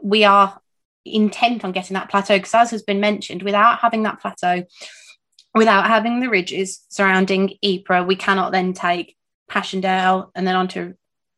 we 0.03 0.25
are 0.25 0.61
intent 1.05 1.65
on 1.65 1.73
getting 1.73 1.95
that 1.95 2.11
plateau 2.11 2.37
because 2.37 2.55
as 2.55 2.71
has 2.71 2.83
been 2.83 3.01
mentioned 3.01 3.43
without 3.43 3.79
having 3.79 4.03
that 4.03 4.21
plateau 4.21 4.63
without 5.55 5.87
having 5.87 6.21
the 6.21 6.29
ridges 6.29 6.85
surrounding 6.89 7.55
Ypres, 7.63 8.07
we 8.07 8.17
cannot 8.17 8.53
then 8.53 8.73
take 8.73 9.17
Passchendaele 9.51 10.31
and 10.35 10.47
then 10.47 10.57
onto 10.57 10.95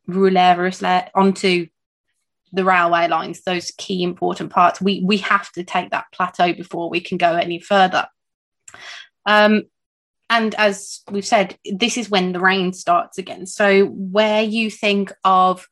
Roulers, 0.09 0.83
onto 1.15 1.67
the 2.53 2.65
railway 2.65 3.09
lines, 3.09 3.43
those 3.43 3.71
key 3.79 4.03
important 4.03 4.51
parts. 4.51 4.81
We 4.81 5.03
we 5.05 5.19
have 5.19 5.51
to 5.53 5.63
take 5.63 5.91
that 5.91 6.07
plateau 6.13 6.53
before 6.53 6.91
we 6.91 7.01
can 7.01 7.17
go 7.17 7.37
any 7.37 7.61
further. 7.61 8.09
Um, 9.27 9.65
and 10.29 10.55
as 10.57 11.01
we've 11.11 11.27
said, 11.27 11.57
this 11.65 11.97
is 11.97 12.11
when 12.11 12.33
the 12.33 12.41
rain 12.41 12.73
starts 12.73 13.19
again. 13.19 13.47
So 13.47 13.87
where 13.87 14.43
you 14.43 14.71
think 14.71 15.13
of, 15.25 15.67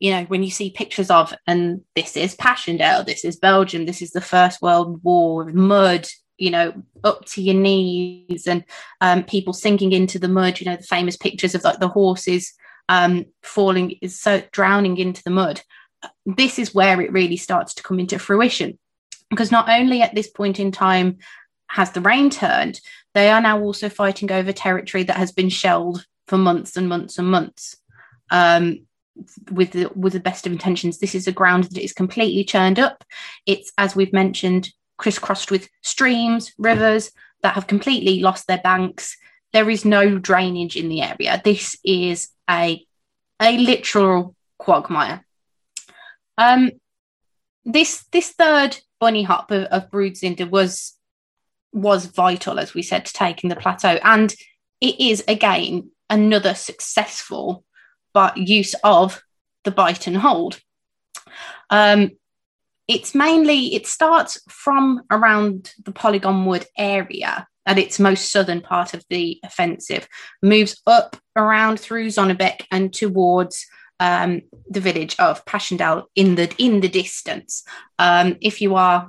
you 0.00 0.10
know, 0.10 0.24
when 0.24 0.42
you 0.42 0.50
see 0.50 0.70
pictures 0.70 1.10
of, 1.10 1.32
and 1.46 1.82
this 1.94 2.16
is 2.16 2.34
Passchendaele, 2.34 3.04
this 3.04 3.24
is 3.24 3.36
Belgium, 3.36 3.86
this 3.86 4.02
is 4.02 4.10
the 4.10 4.20
First 4.20 4.60
World 4.60 5.00
War, 5.04 5.44
mud, 5.52 6.08
you 6.40 6.50
know, 6.50 6.72
up 7.04 7.24
to 7.26 7.42
your 7.42 7.54
knees, 7.54 8.46
and 8.46 8.64
um, 9.00 9.22
people 9.24 9.52
sinking 9.52 9.92
into 9.92 10.18
the 10.18 10.28
mud. 10.28 10.58
You 10.58 10.66
know, 10.66 10.76
the 10.76 10.82
famous 10.82 11.16
pictures 11.16 11.54
of 11.54 11.62
like 11.62 11.78
the 11.78 11.88
horses 11.88 12.52
um, 12.88 13.26
falling, 13.42 13.96
so 14.08 14.42
drowning 14.50 14.96
into 14.96 15.22
the 15.22 15.30
mud. 15.30 15.62
This 16.24 16.58
is 16.58 16.74
where 16.74 17.00
it 17.00 17.12
really 17.12 17.36
starts 17.36 17.74
to 17.74 17.82
come 17.82 18.00
into 18.00 18.18
fruition, 18.18 18.78
because 19.28 19.52
not 19.52 19.68
only 19.68 20.02
at 20.02 20.14
this 20.14 20.28
point 20.28 20.58
in 20.58 20.72
time 20.72 21.18
has 21.68 21.92
the 21.92 22.00
rain 22.00 22.30
turned, 22.30 22.80
they 23.14 23.30
are 23.30 23.40
now 23.40 23.60
also 23.60 23.88
fighting 23.88 24.32
over 24.32 24.52
territory 24.52 25.04
that 25.04 25.16
has 25.16 25.30
been 25.30 25.50
shelled 25.50 26.06
for 26.26 26.38
months 26.38 26.76
and 26.76 26.88
months 26.88 27.18
and 27.18 27.28
months. 27.28 27.76
Um, 28.30 28.86
with 29.50 29.72
the 29.72 29.90
with 29.94 30.14
the 30.14 30.20
best 30.20 30.46
of 30.46 30.52
intentions, 30.52 30.98
this 30.98 31.14
is 31.14 31.26
a 31.26 31.32
ground 31.32 31.64
that 31.64 31.84
is 31.84 31.92
completely 31.92 32.44
churned 32.44 32.78
up. 32.78 33.04
It's 33.44 33.70
as 33.76 33.94
we've 33.94 34.12
mentioned, 34.12 34.70
crisscrossed 35.00 35.50
with 35.50 35.68
streams, 35.80 36.52
rivers 36.58 37.10
that 37.42 37.54
have 37.54 37.66
completely 37.66 38.20
lost 38.20 38.46
their 38.46 38.58
banks. 38.58 39.16
There 39.54 39.70
is 39.70 39.84
no 39.84 40.18
drainage 40.18 40.76
in 40.76 40.90
the 40.90 41.00
area. 41.00 41.40
This 41.42 41.76
is 41.82 42.28
a 42.48 42.86
a 43.40 43.56
literal 43.56 44.36
quagmire. 44.58 45.24
Um, 46.36 46.70
this 47.64 48.04
this 48.12 48.30
third 48.32 48.78
bunny 49.00 49.22
hop 49.22 49.50
of, 49.50 49.64
of 49.64 49.90
Broodseinde 49.90 50.50
was 50.50 50.94
was 51.72 52.06
vital, 52.06 52.58
as 52.58 52.74
we 52.74 52.82
said, 52.82 53.06
to 53.06 53.12
taking 53.12 53.48
the 53.48 53.56
plateau. 53.56 53.98
And 54.04 54.34
it 54.80 55.00
is, 55.00 55.24
again, 55.26 55.90
another 56.10 56.54
successful 56.54 57.64
but 58.12 58.36
use 58.36 58.74
of 58.84 59.22
the 59.64 59.70
bite 59.70 60.06
and 60.06 60.16
hold. 60.16 60.60
Um, 61.70 62.10
it's 62.90 63.14
mainly, 63.14 63.76
it 63.76 63.86
starts 63.86 64.40
from 64.48 65.02
around 65.12 65.72
the 65.84 65.92
Polygon 65.92 66.44
Wood 66.44 66.66
area 66.76 67.46
at 67.64 67.78
its 67.78 68.00
most 68.00 68.32
southern 68.32 68.60
part 68.60 68.94
of 68.94 69.04
the 69.08 69.38
offensive, 69.44 70.08
moves 70.42 70.82
up 70.88 71.16
around 71.36 71.78
through 71.78 72.08
Zonnebeke 72.08 72.66
and 72.72 72.92
towards 72.92 73.64
um, 74.00 74.42
the 74.68 74.80
village 74.80 75.14
of 75.20 75.44
Passchendaele 75.44 76.06
in 76.16 76.34
the 76.34 76.52
in 76.58 76.80
the 76.80 76.88
distance. 76.88 77.62
Um, 78.00 78.36
if 78.40 78.60
you 78.60 78.74
are 78.74 79.08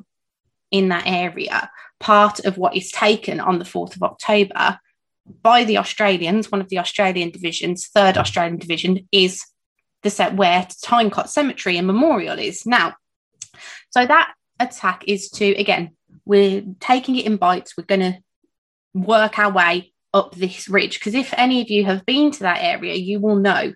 in 0.70 0.90
that 0.90 1.08
area, 1.08 1.72
part 2.00 2.40
of 2.42 2.60
what 2.60 2.76
is 2.76 2.92
taken 2.92 3.40
on 3.40 3.58
the 3.58 3.66
4th 3.66 3.96
of 3.96 4.04
October 4.04 4.78
by 5.42 5.64
the 5.64 5.80
Australians, 5.80 6.52
one 6.52 6.62
of 6.62 6.70
the 6.70 6.78
Australian 6.78 7.32
divisions, 7.32 7.88
third 7.88 8.16
Australian 8.16 8.60
division, 8.60 9.08
is 9.12 9.44
the 10.04 10.12
set 10.12 10.36
where 10.36 10.68
Tyne 10.84 11.10
Cot 11.10 11.32
Cemetery 11.32 11.78
and 11.78 11.88
Memorial 11.88 12.38
is 12.38 12.68
now. 12.68 12.94
So 13.92 14.06
that 14.06 14.34
attack 14.60 15.04
is 15.08 15.30
to, 15.32 15.46
again, 15.46 15.92
we're 16.26 16.64
taking 16.80 17.16
it 17.16 17.26
in 17.26 17.38
bites. 17.38 17.76
We're 17.78 17.84
going 17.84 18.14
to 18.14 18.20
work 18.94 19.40
our 19.40 19.52
way 19.52 19.94
up 20.14 20.36
this 20.36 20.68
ridge. 20.68 21.00
Because 21.00 21.14
if 21.14 21.34
any 21.38 21.62
of 21.62 21.70
you 21.70 21.86
have 21.86 22.06
been 22.06 22.32
to 22.32 22.40
that 22.42 22.62
area, 22.62 22.96
you 22.96 23.20
will 23.20 23.38
know 23.38 23.74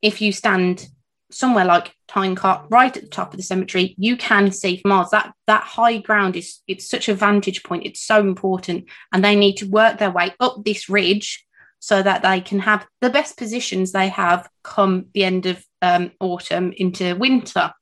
if 0.00 0.20
you 0.20 0.32
stand 0.32 0.86
somewhere 1.30 1.64
like 1.64 1.94
Tyne 2.08 2.36
Cot, 2.36 2.66
right 2.70 2.94
at 2.94 3.02
the 3.02 3.08
top 3.08 3.32
of 3.32 3.38
the 3.38 3.42
cemetery, 3.42 3.94
you 3.98 4.16
can 4.16 4.52
see 4.52 4.76
from 4.76 4.90
Mars. 4.90 5.10
That 5.10 5.32
that 5.46 5.62
high 5.62 5.98
ground 5.98 6.36
is 6.36 6.60
it's 6.66 6.88
such 6.88 7.08
a 7.08 7.14
vantage 7.14 7.62
point. 7.62 7.86
It's 7.86 8.02
so 8.02 8.20
important, 8.20 8.86
and 9.12 9.24
they 9.24 9.34
need 9.34 9.56
to 9.56 9.68
work 9.68 9.98
their 9.98 10.10
way 10.10 10.34
up 10.40 10.64
this 10.64 10.88
ridge 10.88 11.46
so 11.78 12.02
that 12.02 12.22
they 12.22 12.40
can 12.40 12.60
have 12.60 12.86
the 13.00 13.10
best 13.10 13.36
positions 13.36 13.90
they 13.92 14.08
have 14.08 14.48
come 14.62 15.06
the 15.14 15.24
end 15.24 15.46
of 15.46 15.64
um, 15.80 16.12
autumn 16.20 16.72
into 16.76 17.16
winter. 17.16 17.72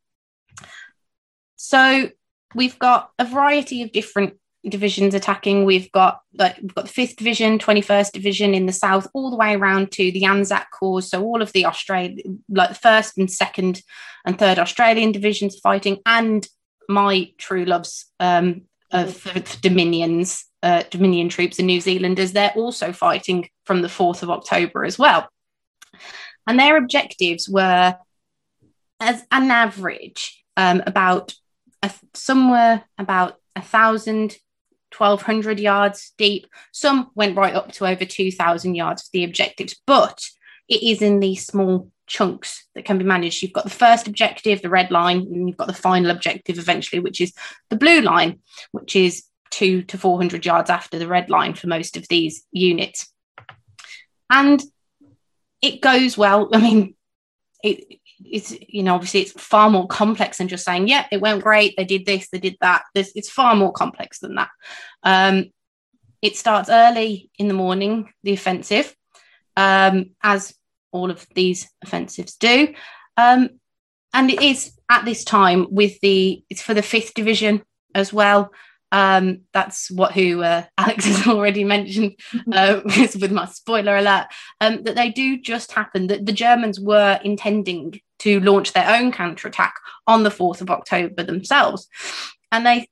So 1.63 2.09
we've 2.55 2.79
got 2.79 3.11
a 3.19 3.25
variety 3.27 3.83
of 3.83 3.93
different 3.93 4.39
divisions 4.67 5.15
attacking. 5.15 5.67
We've 5.67 5.93
got 5.93 6.23
like 6.33 6.57
we've 6.57 6.75
got 6.75 6.87
the 6.87 6.91
fifth 6.91 7.17
division, 7.17 7.59
twenty 7.59 7.83
first 7.83 8.15
division 8.15 8.55
in 8.55 8.65
the 8.65 8.73
south, 8.73 9.07
all 9.13 9.31
the 9.31 9.37
way 9.37 9.55
around 9.55 9.93
to 9.93 10.11
the 10.11 10.25
Anzac 10.25 10.71
Corps. 10.71 11.03
So 11.03 11.23
all 11.23 11.43
of 11.43 11.53
the 11.53 11.67
Australian, 11.67 12.43
like 12.49 12.71
the 12.71 12.75
first 12.75 13.19
and 13.19 13.31
second 13.31 13.83
and 14.25 14.39
third 14.39 14.59
Australian 14.59 15.13
divisions 15.13 15.59
fighting, 15.59 15.99
and 16.07 16.49
my 16.89 17.31
true 17.37 17.67
loves 17.67 18.07
um, 18.21 18.63
of 18.91 19.23
Dominions, 19.61 20.47
uh, 20.63 20.85
Dominion 20.91 21.29
troops 21.29 21.59
and 21.59 21.67
New 21.67 21.83
Zealanders. 21.83 22.33
They're 22.33 22.55
also 22.57 22.91
fighting 22.93 23.51
from 23.67 23.83
the 23.83 23.89
fourth 23.91 24.23
of 24.23 24.31
October 24.31 24.87
as 24.87 24.99
well, 24.99 25.29
and 26.47 26.59
their 26.59 26.79
objectives 26.79 27.51
were, 27.51 27.97
as 28.99 29.23
an 29.31 29.51
average, 29.51 30.43
um, 30.57 30.83
about 30.87 31.35
a, 31.83 31.93
somewhere 32.15 32.85
about 32.99 33.37
a 33.57 33.63
thousand 33.63 34.37
1,200 34.97 35.61
yards 35.61 36.13
deep. 36.19 36.47
Some 36.73 37.11
went 37.15 37.37
right 37.37 37.55
up 37.55 37.73
to 37.73 37.87
over 37.87 38.05
2,000 38.05 38.75
yards 38.75 39.03
for 39.03 39.09
the 39.13 39.25
objectives, 39.25 39.77
but 39.87 40.25
it 40.69 40.83
is 40.83 41.03
in 41.03 41.21
these 41.21 41.47
small 41.47 41.91
chunks 42.07 42.67
that 42.75 42.85
can 42.85 42.99
be 42.99 43.05
managed. 43.05 43.43
You've 43.43 43.53
got 43.53 43.65
the 43.65 43.71
first 43.71 44.09
objective, 44.09 44.63
the 44.63 44.69
red 44.69 44.91
line, 44.91 45.19
and 45.19 45.49
you've 45.49 45.57
got 45.57 45.69
the 45.69 45.75
final 45.75 46.11
objective 46.11 46.59
eventually, 46.59 47.01
which 47.01 47.21
is 47.21 47.33
the 47.71 47.77
blue 47.77 48.01
line, 48.01 48.41
which 48.73 48.97
is 48.97 49.25
two 49.51 49.83
to 49.83 49.99
400 49.99 50.45
yards 50.45 50.71
after 50.71 50.99
the 50.99 51.09
red 51.09 51.31
line 51.31 51.55
for 51.55 51.69
most 51.69 51.97
of 51.97 52.07
these 52.09 52.45
units. 52.51 53.13
And 54.29 54.63
it 55.63 55.81
goes 55.81 56.17
well. 56.17 56.49
I 56.53 56.61
mean, 56.61 56.95
it, 57.63 58.00
it's 58.25 58.55
you 58.69 58.83
know 58.83 58.95
obviously 58.95 59.21
it's 59.21 59.33
far 59.33 59.71
more 59.71 59.87
complex 59.87 60.39
than 60.39 60.49
just 60.49 60.65
saying 60.65 60.89
yeah 60.89 61.07
it 61.11 61.21
went 61.21 61.43
great 61.43 61.75
they 61.77 61.85
did 61.85 62.07
this 62.07 62.29
they 62.31 62.39
did 62.39 62.57
that. 62.61 62.83
It's 62.95 63.31
far 63.31 63.57
more 63.57 63.73
complex 63.73 64.19
than 64.19 64.35
that. 64.37 64.51
Um, 65.03 65.47
it 66.23 66.37
starts 66.37 66.69
early 66.69 67.31
in 67.39 67.49
the 67.49 67.55
morning 67.55 68.13
the 68.23 68.33
offensive 68.33 68.95
um, 69.57 70.11
as 70.23 70.55
all 70.93 71.11
of 71.11 71.27
these 71.35 71.69
offensives 71.83 72.37
do. 72.37 72.75
Um, 73.17 73.51
and 74.13 74.31
it 74.31 74.43
is 74.43 74.73
at 74.91 75.05
this 75.05 75.25
time 75.25 75.67
with 75.71 76.01
the 76.01 76.43
it's 76.51 76.63
for 76.63 76.75
the 76.75 76.83
fifth 76.83 77.15
division 77.15 77.63
as 77.95 78.13
well 78.13 78.51
um, 78.93 79.43
that's 79.53 79.91
what 79.91 80.13
who 80.13 80.43
uh, 80.43 80.65
Alex 80.79 81.05
has 81.05 81.27
already 81.27 81.65
mentioned 81.65 82.17
uh, 82.53 82.81
with 82.85 83.33
my 83.33 83.47
spoiler 83.47 83.97
alert. 83.97 84.27
Um, 84.61 84.83
that 84.83 84.97
they 84.97 85.11
do 85.11 85.41
just 85.41 85.73
happen 85.73 86.09
that 86.09 86.27
the 86.27 86.33
Germans 86.33 86.81
were 86.81 87.21
intending 87.25 88.01
to 88.21 88.41
launch 88.41 88.73
their 88.73 88.89
own 88.89 89.13
counterattack 89.13 89.75
on 90.07 90.23
the 90.23 90.31
4th 90.31 90.61
of 90.61 90.71
October 90.71 91.23
themselves. 91.23 91.89
And 92.53 92.67
they, 92.67 92.89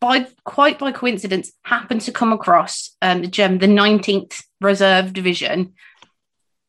by 0.00 0.28
quite 0.44 0.78
by 0.78 0.92
coincidence, 0.92 1.52
happened 1.64 2.02
to 2.02 2.12
come 2.12 2.32
across 2.32 2.96
um, 3.02 3.22
the 3.22 3.28
German, 3.28 3.58
the 3.58 3.66
19th 3.66 4.42
Reserve 4.60 5.12
Division 5.12 5.74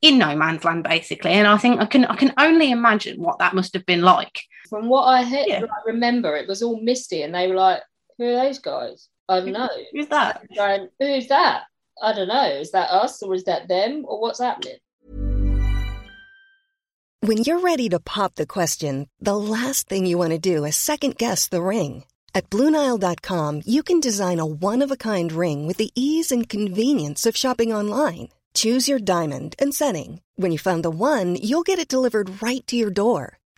in 0.02 0.18
no 0.18 0.36
man's 0.36 0.64
land, 0.64 0.84
basically. 0.84 1.32
And 1.32 1.48
I 1.48 1.58
think 1.58 1.80
I 1.80 1.86
can 1.86 2.06
I 2.06 2.16
can 2.16 2.34
only 2.38 2.72
imagine 2.72 3.22
what 3.22 3.40
that 3.40 3.54
must 3.54 3.74
have 3.74 3.86
been 3.86 4.02
like. 4.02 4.42
From 4.70 4.88
what 4.88 5.04
I 5.04 5.24
heard, 5.24 5.48
yeah. 5.48 5.62
I 5.62 5.92
remember 5.92 6.36
it 6.36 6.48
was 6.48 6.64
all 6.64 6.82
misty, 6.82 7.22
and 7.24 7.36
they 7.36 7.48
were 7.48 7.56
like, 7.56 7.82
"Who 8.22 8.28
are 8.28 8.46
those 8.46 8.60
guys? 8.60 9.10
I 9.28 9.40
don't 9.40 9.54
know. 9.54 9.68
Who's 9.94 10.06
that? 10.10 10.46
Going, 10.56 10.90
Who's 11.00 11.28
that? 11.30 11.64
I 12.00 12.14
don't 12.14 12.28
know. 12.28 12.50
Is 12.50 12.70
that 12.70 12.92
us 12.92 13.24
or 13.24 13.34
is 13.34 13.46
that 13.46 13.68
them 13.68 14.06
or 14.08 14.22
what's 14.22 14.40
happening?" 14.40 14.78
When 17.22 17.38
you're 17.38 17.62
ready 17.62 17.90
to 17.90 18.00
pop 18.00 18.36
the 18.36 18.46
question, 18.46 19.10
the 19.20 19.36
last 19.36 19.90
thing 19.90 20.06
you 20.06 20.20
want 20.20 20.32
to 20.32 20.38
do 20.38 20.66
is 20.66 20.76
second 20.76 21.18
guess 21.18 21.48
the 21.48 21.64
ring. 21.64 22.04
At 22.36 22.52
BlueNile.com, 22.52 23.64
you 23.66 23.82
can 23.82 24.00
design 24.00 24.40
a 24.40 24.46
one-of-a-kind 24.46 25.32
ring 25.32 25.66
with 25.66 25.78
the 25.78 25.92
ease 25.96 26.32
and 26.32 26.48
convenience 26.48 27.26
of 27.26 27.36
shopping 27.36 27.74
online. 27.74 28.30
Choose 28.54 28.88
your 28.88 29.00
diamond 29.00 29.56
and 29.58 29.74
setting. 29.74 30.22
When 30.36 30.52
you 30.52 30.60
find 30.60 30.84
the 30.84 30.92
one, 30.92 31.38
you'll 31.38 31.64
get 31.64 31.80
it 31.80 31.88
delivered 31.88 32.42
right 32.44 32.66
to 32.68 32.76
your 32.76 32.92
door. 32.92 33.41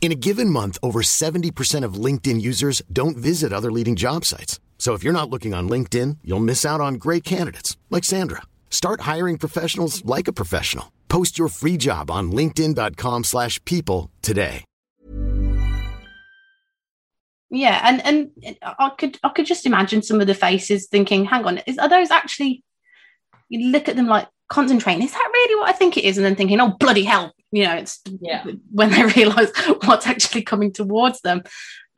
In 0.00 0.12
a 0.12 0.14
given 0.14 0.50
month, 0.50 0.78
over 0.84 1.02
70% 1.02 1.84
of 1.84 1.94
LinkedIn 1.94 2.40
users 2.40 2.80
don't 2.92 3.16
visit 3.16 3.52
other 3.52 3.72
leading 3.72 3.96
job 3.96 4.24
sites. 4.24 4.60
So 4.78 4.94
if 4.94 5.02
you're 5.02 5.12
not 5.12 5.30
looking 5.30 5.52
on 5.52 5.68
LinkedIn, 5.68 6.18
you'll 6.22 6.38
miss 6.38 6.64
out 6.64 6.80
on 6.80 6.94
great 6.94 7.24
candidates 7.24 7.76
like 7.90 8.04
Sandra. 8.04 8.42
Start 8.70 9.00
hiring 9.00 9.36
professionals 9.36 10.04
like 10.04 10.28
a 10.28 10.32
professional. 10.32 10.92
Post 11.08 11.38
your 11.40 11.48
free 11.48 11.76
job 11.76 12.08
on 12.08 12.30
linkedin.com/people 12.30 14.10
today. 14.22 14.64
Yeah, 17.48 17.80
and 17.84 18.04
and 18.04 18.58
I 18.62 18.90
could 18.98 19.18
I 19.22 19.28
could 19.28 19.46
just 19.46 19.66
imagine 19.66 20.02
some 20.02 20.20
of 20.20 20.26
the 20.26 20.34
faces 20.34 20.88
thinking, 20.88 21.24
"Hang 21.24 21.44
on, 21.44 21.58
is, 21.58 21.78
are 21.78 21.88
those 21.88 22.10
actually?" 22.10 22.64
You 23.48 23.70
look 23.70 23.88
at 23.88 23.94
them 23.94 24.08
like 24.08 24.28
concentrating. 24.48 25.04
Is 25.04 25.12
that 25.12 25.30
really 25.32 25.60
what 25.60 25.68
I 25.68 25.72
think 25.72 25.96
it 25.96 26.04
is? 26.04 26.18
And 26.18 26.26
then 26.26 26.34
thinking, 26.34 26.60
"Oh 26.60 26.74
bloody 26.78 27.04
hell!" 27.04 27.32
You 27.52 27.64
know, 27.64 27.74
it's 27.74 28.00
Yeah. 28.20 28.44
when 28.72 28.90
they 28.90 29.04
realise 29.16 29.50
what's 29.84 30.06
actually 30.06 30.42
coming 30.42 30.72
towards 30.72 31.20
them. 31.20 31.42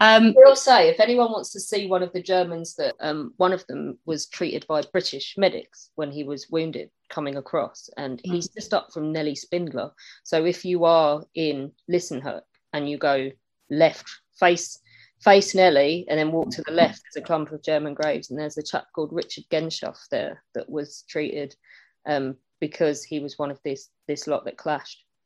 Um, 0.01 0.29
I 0.29 0.35
will 0.37 0.55
say, 0.55 0.89
if 0.89 1.01
anyone 1.01 1.33
wants 1.33 1.51
to 1.53 1.61
see 1.61 1.89
one 1.89 2.05
of 2.05 2.13
the 2.13 2.23
Germans 2.23 2.77
that 2.77 2.95
um, 3.01 3.33
one 3.37 3.53
of 3.53 3.67
them 3.67 3.99
was 4.07 4.27
treated 4.27 4.65
by 4.69 4.83
British 4.83 5.35
medics 5.37 5.91
when 5.97 6.13
he 6.13 6.23
was 6.23 6.49
wounded 6.51 6.91
coming 7.09 7.37
across, 7.37 7.91
and 7.97 8.21
he's 8.23 8.49
just 8.49 8.73
up 8.73 8.93
from 8.93 9.13
Nellie 9.13 9.35
Spindler. 9.35 9.91
So 10.23 10.45
if 10.45 10.65
you 10.65 10.85
are 10.85 11.25
in 11.35 11.73
Lijssenthoek 11.91 12.43
and 12.73 12.89
you 12.89 12.97
go 12.97 13.31
left, 13.71 14.09
face 14.39 14.79
face 15.21 15.53
Nellie, 15.53 16.07
and 16.09 16.17
then 16.17 16.31
walk 16.31 16.51
to 16.51 16.63
the 16.63 16.71
left, 16.71 17.03
there's 17.03 17.21
a 17.21 17.27
clump 17.27 17.51
of 17.51 17.65
German 17.65 17.93
graves, 17.95 18.31
and 18.31 18.39
there's 18.39 18.57
a 18.57 18.63
chap 18.63 18.87
called 18.95 19.13
Richard 19.13 19.45
Genshoff 19.51 19.99
there 20.13 20.45
that 20.55 20.71
was 20.71 21.03
treated 21.09 21.57
um, 22.07 22.37
because 22.61 23.03
he 23.03 23.19
was 23.19 23.37
one 23.37 23.51
of 23.51 23.59
this 23.65 23.89
this 24.07 24.29
lot 24.29 24.45
that 24.45 24.57
clashed 24.57 25.05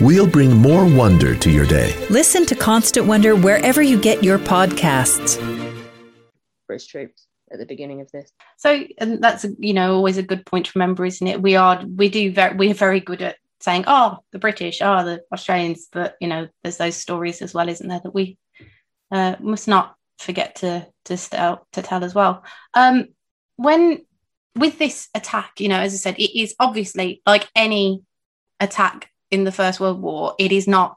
We'll 0.00 0.28
bring 0.28 0.56
more 0.56 0.86
wonder 0.86 1.34
to 1.34 1.50
your 1.50 1.66
day. 1.66 1.92
Listen 2.08 2.46
to 2.46 2.54
Constant 2.54 3.06
Wonder 3.06 3.34
wherever 3.34 3.82
you 3.82 4.00
get 4.00 4.22
your 4.22 4.38
podcasts. 4.38 5.36
British 6.68 6.86
troops 6.86 7.26
at 7.50 7.58
the 7.58 7.66
beginning 7.66 8.00
of 8.00 8.10
this. 8.12 8.30
so, 8.56 8.84
and 8.98 9.20
that's 9.20 9.44
you 9.58 9.74
know 9.74 9.96
always 9.96 10.16
a 10.16 10.22
good 10.22 10.46
point 10.46 10.66
to 10.66 10.72
remember, 10.76 11.04
isn't 11.04 11.26
it? 11.26 11.42
We 11.42 11.56
are 11.56 11.84
we 11.96 12.08
do 12.08 12.30
very 12.30 12.54
we're 12.54 12.74
very 12.74 13.00
good 13.00 13.22
at 13.22 13.38
saying, 13.58 13.84
"Oh, 13.88 14.18
the 14.30 14.38
British, 14.38 14.80
oh, 14.82 15.04
the 15.04 15.24
Australians," 15.32 15.88
but 15.90 16.14
you 16.20 16.28
know, 16.28 16.46
there's 16.62 16.76
those 16.76 16.96
stories 16.96 17.42
as 17.42 17.52
well, 17.52 17.68
isn't 17.68 17.88
there, 17.88 18.00
that 18.00 18.14
we 18.14 18.38
uh, 19.10 19.34
must 19.40 19.66
not 19.66 19.96
forget 20.18 20.56
to 20.56 20.86
to 21.06 21.16
tell 21.16 21.66
to 21.72 21.82
tell 21.82 22.04
as 22.04 22.14
well. 22.14 22.44
Um, 22.72 23.06
when 23.56 24.04
with 24.54 24.78
this 24.78 25.08
attack, 25.12 25.54
you 25.58 25.68
know, 25.68 25.80
as 25.80 25.92
I 25.92 25.96
said, 25.96 26.20
it 26.20 26.38
is 26.38 26.54
obviously 26.60 27.20
like 27.26 27.48
any 27.56 28.02
attack 28.60 29.10
in 29.30 29.44
the 29.44 29.52
First 29.52 29.80
World 29.80 30.00
War. 30.00 30.34
It 30.38 30.52
is 30.52 30.66
not 30.66 30.96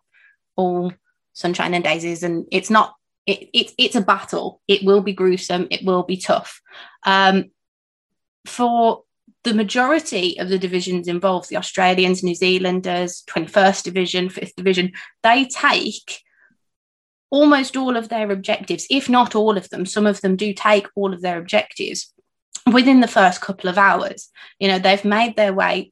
all 0.55 0.93
sunshine 1.33 1.73
and 1.73 1.83
daisies, 1.83 2.23
and 2.23 2.45
it's 2.51 2.69
not. 2.69 2.95
It, 3.25 3.49
it, 3.53 3.71
it's 3.77 3.95
a 3.95 4.01
battle. 4.01 4.61
It 4.67 4.83
will 4.83 5.01
be 5.01 5.13
gruesome. 5.13 5.67
It 5.69 5.85
will 5.85 6.03
be 6.03 6.17
tough. 6.17 6.59
Um, 7.05 7.51
for 8.45 9.03
the 9.43 9.53
majority 9.53 10.39
of 10.39 10.49
the 10.49 10.59
divisions 10.59 11.07
involved, 11.07 11.49
the 11.49 11.57
Australians, 11.57 12.23
New 12.23 12.35
Zealanders, 12.35 13.23
21st 13.29 13.83
Division, 13.83 14.29
5th 14.29 14.55
Division, 14.55 14.91
they 15.23 15.45
take 15.45 16.21
almost 17.29 17.77
all 17.77 17.95
of 17.95 18.09
their 18.09 18.29
objectives, 18.31 18.85
if 18.89 19.09
not 19.09 19.35
all 19.35 19.57
of 19.57 19.69
them. 19.69 19.85
Some 19.85 20.05
of 20.05 20.21
them 20.21 20.35
do 20.35 20.53
take 20.53 20.87
all 20.95 21.13
of 21.13 21.21
their 21.21 21.39
objectives 21.39 22.13
within 22.71 22.99
the 22.99 23.07
first 23.07 23.41
couple 23.41 23.69
of 23.69 23.77
hours. 23.77 24.29
You 24.59 24.67
know, 24.67 24.79
they've 24.79 25.05
made 25.05 25.35
their 25.35 25.53
way 25.53 25.91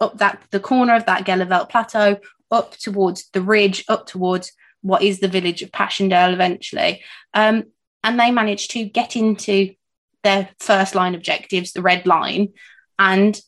up 0.00 0.18
that 0.18 0.42
the 0.50 0.60
corner 0.60 0.94
of 0.94 1.06
that 1.06 1.24
Gheluvelt 1.24 1.70
Plateau, 1.70 2.18
up 2.50 2.76
towards 2.76 3.28
the 3.30 3.42
ridge, 3.42 3.84
up 3.88 4.06
towards 4.06 4.52
what 4.82 5.02
is 5.02 5.20
the 5.20 5.28
village 5.28 5.62
of 5.62 5.72
Passchendaele 5.72 6.32
eventually. 6.32 7.02
Um, 7.32 7.64
and 8.02 8.20
they 8.20 8.30
managed 8.30 8.70
to 8.72 8.84
get 8.84 9.16
into 9.16 9.74
their 10.22 10.50
first 10.60 10.94
line 10.94 11.14
objectives, 11.14 11.72
the 11.72 11.82
red 11.82 12.06
line, 12.06 12.52
and 12.98 13.40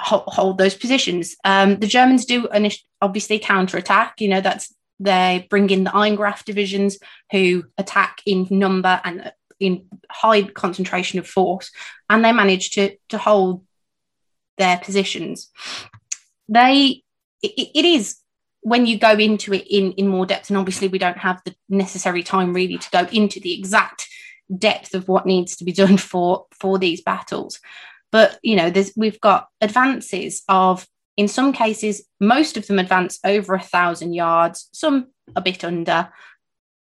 ho- 0.00 0.24
hold 0.26 0.58
those 0.58 0.74
positions. 0.74 1.36
Um, 1.44 1.78
the 1.78 1.86
Germans 1.86 2.24
do 2.24 2.48
init- 2.48 2.82
obviously 3.00 3.38
counterattack. 3.38 4.20
You 4.20 4.28
know, 4.28 4.40
that's 4.40 4.74
they 5.00 5.46
bring 5.48 5.70
in 5.70 5.84
the 5.84 5.90
Eingreif 5.90 6.44
divisions 6.44 6.98
who 7.30 7.64
attack 7.76 8.20
in 8.26 8.48
number 8.50 9.00
and 9.04 9.32
in 9.60 9.86
high 10.10 10.42
concentration 10.42 11.18
of 11.18 11.26
force, 11.26 11.70
and 12.08 12.24
they 12.24 12.32
manage 12.32 12.70
to 12.70 12.96
to 13.08 13.18
hold 13.18 13.64
their 14.58 14.78
positions. 14.78 15.50
They 16.48 17.02
it, 17.42 17.70
it 17.74 17.84
is 17.84 18.16
when 18.60 18.86
you 18.86 18.98
go 18.98 19.12
into 19.12 19.54
it 19.54 19.66
in 19.68 19.92
in 19.92 20.08
more 20.08 20.26
depth, 20.26 20.50
and 20.50 20.56
obviously 20.56 20.88
we 20.88 20.98
don't 20.98 21.18
have 21.18 21.40
the 21.44 21.54
necessary 21.68 22.22
time 22.22 22.52
really 22.52 22.78
to 22.78 22.90
go 22.90 23.06
into 23.12 23.40
the 23.40 23.58
exact 23.58 24.08
depth 24.56 24.94
of 24.94 25.08
what 25.08 25.26
needs 25.26 25.56
to 25.56 25.64
be 25.64 25.72
done 25.72 25.96
for 26.10 26.46
for 26.58 26.78
these 26.78 27.00
battles. 27.00 27.60
But 28.10 28.38
you 28.42 28.56
know, 28.56 28.70
there's 28.70 28.92
we've 28.96 29.20
got 29.20 29.48
advances 29.60 30.42
of 30.48 30.86
in 31.16 31.26
some 31.26 31.52
cases, 31.52 32.06
most 32.20 32.56
of 32.56 32.66
them 32.68 32.78
advance 32.78 33.18
over 33.24 33.54
a 33.54 33.60
thousand 33.60 34.12
yards, 34.12 34.68
some 34.72 35.08
a 35.34 35.40
bit 35.40 35.64
under. 35.64 36.10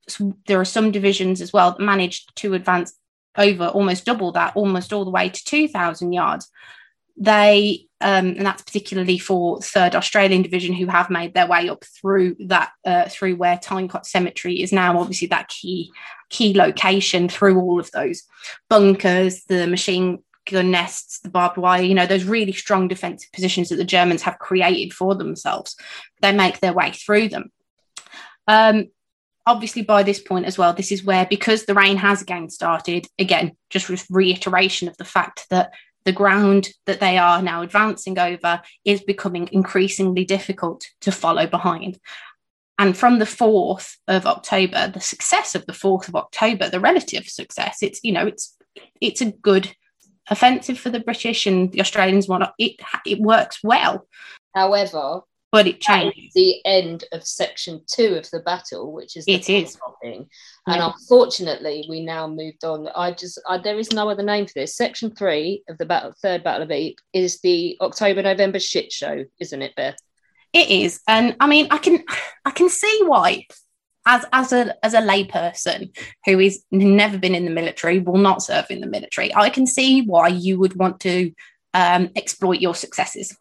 So 0.07 0.38
there 0.45 0.59
are 0.59 0.66
some 0.66 0.91
divisions 0.91 1.41
as 1.41 1.51
well 1.51 1.72
that 1.72 1.80
managed 1.80 2.36
to 2.38 2.53
advance 2.53 2.93
over 3.36 3.68
almost 3.68 4.05
double 4.05 4.32
that, 4.34 4.55
almost 4.55 4.93
all 4.93 5.05
the 5.05 5.12
way 5.12 5.30
to 5.30 5.43
2,000 5.43 6.14
yards. 6.14 6.49
They, 7.22 7.86
um, 8.01 8.30
and 8.30 8.43
that's 8.43 8.63
particularly 8.63 9.19
for 9.19 9.61
Third 9.61 9.95
Australian 9.95 10.41
Division, 10.41 10.74
who 10.74 10.88
have 10.88 11.11
made 11.11 11.36
their 11.36 11.45
way 11.45 11.69
up 11.69 11.86
through 11.86 12.36
that, 12.47 12.72
uh, 12.84 13.07
through 13.09 13.36
where 13.36 13.59
Tyne 13.59 13.88
Cot 13.88 14.07
Cemetery 14.07 14.59
is 14.59 14.74
now, 14.74 14.99
obviously 14.99 15.28
that 15.28 15.47
key 15.47 15.91
key 16.30 16.55
location 16.55 17.30
through 17.30 17.59
all 17.59 17.80
of 17.80 17.91
those 17.91 18.24
bunkers, 18.69 19.43
the 19.43 19.67
machine 19.67 20.24
gun 20.49 20.72
nests, 20.72 21.19
the 21.19 21.30
barbed 21.30 21.57
wire, 21.57 21.84
you 21.84 21.93
know, 21.93 22.07
those 22.07 22.24
really 22.24 22.53
strong 22.53 22.88
defensive 22.88 23.32
positions 23.34 23.69
that 23.69 23.76
the 23.76 23.84
Germans 23.84 24.24
have 24.24 24.39
created 24.39 24.91
for 24.91 25.13
themselves. 25.13 25.76
They 26.22 26.32
make 26.32 26.59
their 26.59 26.74
way 26.74 26.91
through 26.91 27.30
them. 27.30 27.51
Um, 28.47 28.88
obviously, 29.45 29.84
by 29.84 30.01
this 30.01 30.19
point 30.19 30.45
as 30.45 30.57
well, 30.57 30.74
this 30.74 30.91
is 30.91 31.03
where, 31.03 31.28
because 31.28 31.65
the 31.65 31.76
rain 31.76 31.97
has 31.97 32.24
again 32.24 32.49
started, 32.49 33.05
again, 33.19 33.51
just 33.69 34.09
reiteration 34.09 34.88
of 34.88 34.97
the 34.97 35.05
fact 35.05 35.45
that 35.51 35.72
the 36.06 36.12
ground 36.12 36.70
that 36.86 36.99
they 36.99 37.18
are 37.18 37.41
now 37.41 37.62
advancing 37.62 38.18
over 38.18 38.62
is 38.86 39.02
becoming 39.02 39.49
increasingly 39.52 40.26
difficult 40.26 40.86
to 41.02 41.12
follow 41.12 41.47
behind. 41.47 41.99
And 42.78 42.97
from 42.97 43.20
the 43.20 43.26
4th 43.26 43.95
of 44.08 44.26
October, 44.26 44.88
the 44.88 44.99
success 44.99 45.54
of 45.54 45.66
the 45.68 45.74
4th 45.74 46.08
of 46.08 46.16
October, 46.16 46.70
the 46.70 46.80
relative 46.80 47.28
success, 47.28 47.84
it's, 47.84 47.99
you 48.04 48.12
know, 48.12 48.26
it's, 48.26 48.58
it's 48.99 49.22
a 49.22 49.32
good 49.32 49.76
offensive 50.30 50.80
for 50.80 50.89
the 50.89 50.99
British 50.99 51.45
and 51.45 51.72
the 51.72 51.82
Australians 51.82 52.28
want 52.28 52.45
it 52.58 52.80
it 53.06 53.20
works 53.20 53.60
well, 53.64 54.08
However, 54.54 55.22
but 55.52 55.68
it 55.68 55.82
changes. 55.82 56.32
the 56.34 56.66
end 56.66 57.04
of 57.12 57.26
section 57.26 57.82
two 57.88 58.16
of 58.16 58.30
the 58.32 58.39
battle, 58.39 58.91
which 58.93 59.18
is 59.18 59.26
the 59.26 59.34
It 59.34 59.49
is. 59.49 59.76
topping. 59.76 60.30
And 60.68 60.78
Yeah. 60.78 60.91
unfortunately, 60.93 61.86
we 61.89 62.02
now 62.02 62.28
moved 62.28 62.64
on. 62.64 62.88
I 62.95 63.12
just 63.12 63.39
I, 63.47 63.58
there 63.58 63.80
is 63.80 63.91
no 63.91 64.10
other 64.10 64.24
name 64.24 64.45
for 64.45 64.54
this. 64.56 64.76
Section 64.76 65.14
three 65.16 65.64
of 65.70 65.78
the 65.78 65.86
battle, 65.86 66.14
third 66.22 66.43
battle 66.43 66.64
of 66.64 66.72
Ypres 66.72 66.95
is 67.14 67.39
the 67.41 67.78
October 67.82 68.22
November 68.22 68.60
shit 68.60 68.91
show, 68.91 69.26
isn't 69.39 69.62
it, 69.62 69.76
Beth? 69.76 69.97
It 70.54 70.70
is, 70.70 70.99
and 71.08 71.36
I 71.39 71.47
mean, 71.47 71.68
I 71.72 71.78
can 71.78 72.04
I 72.45 72.52
can 72.52 72.70
see 72.70 73.02
why. 73.06 73.45
As, 74.04 74.26
as 74.34 74.52
a 74.52 74.76
as 74.84 74.95
a 74.95 74.99
layperson 75.02 75.95
who 76.26 76.39
is 76.39 76.64
never 76.72 77.20
been 77.20 77.36
in 77.36 77.45
the 77.45 77.52
military, 77.52 77.99
will 77.99 78.18
not 78.18 78.41
serve 78.41 78.66
in 78.72 78.82
the 78.82 78.88
military, 78.88 79.34
I 79.36 79.52
can 79.52 79.68
see 79.68 80.02
why 80.02 80.30
you 80.30 80.58
would 80.58 80.76
want 80.76 80.99
to 81.02 81.32
um, 81.76 82.10
exploit 82.16 82.60
your 82.62 82.74
successes. 82.74 83.38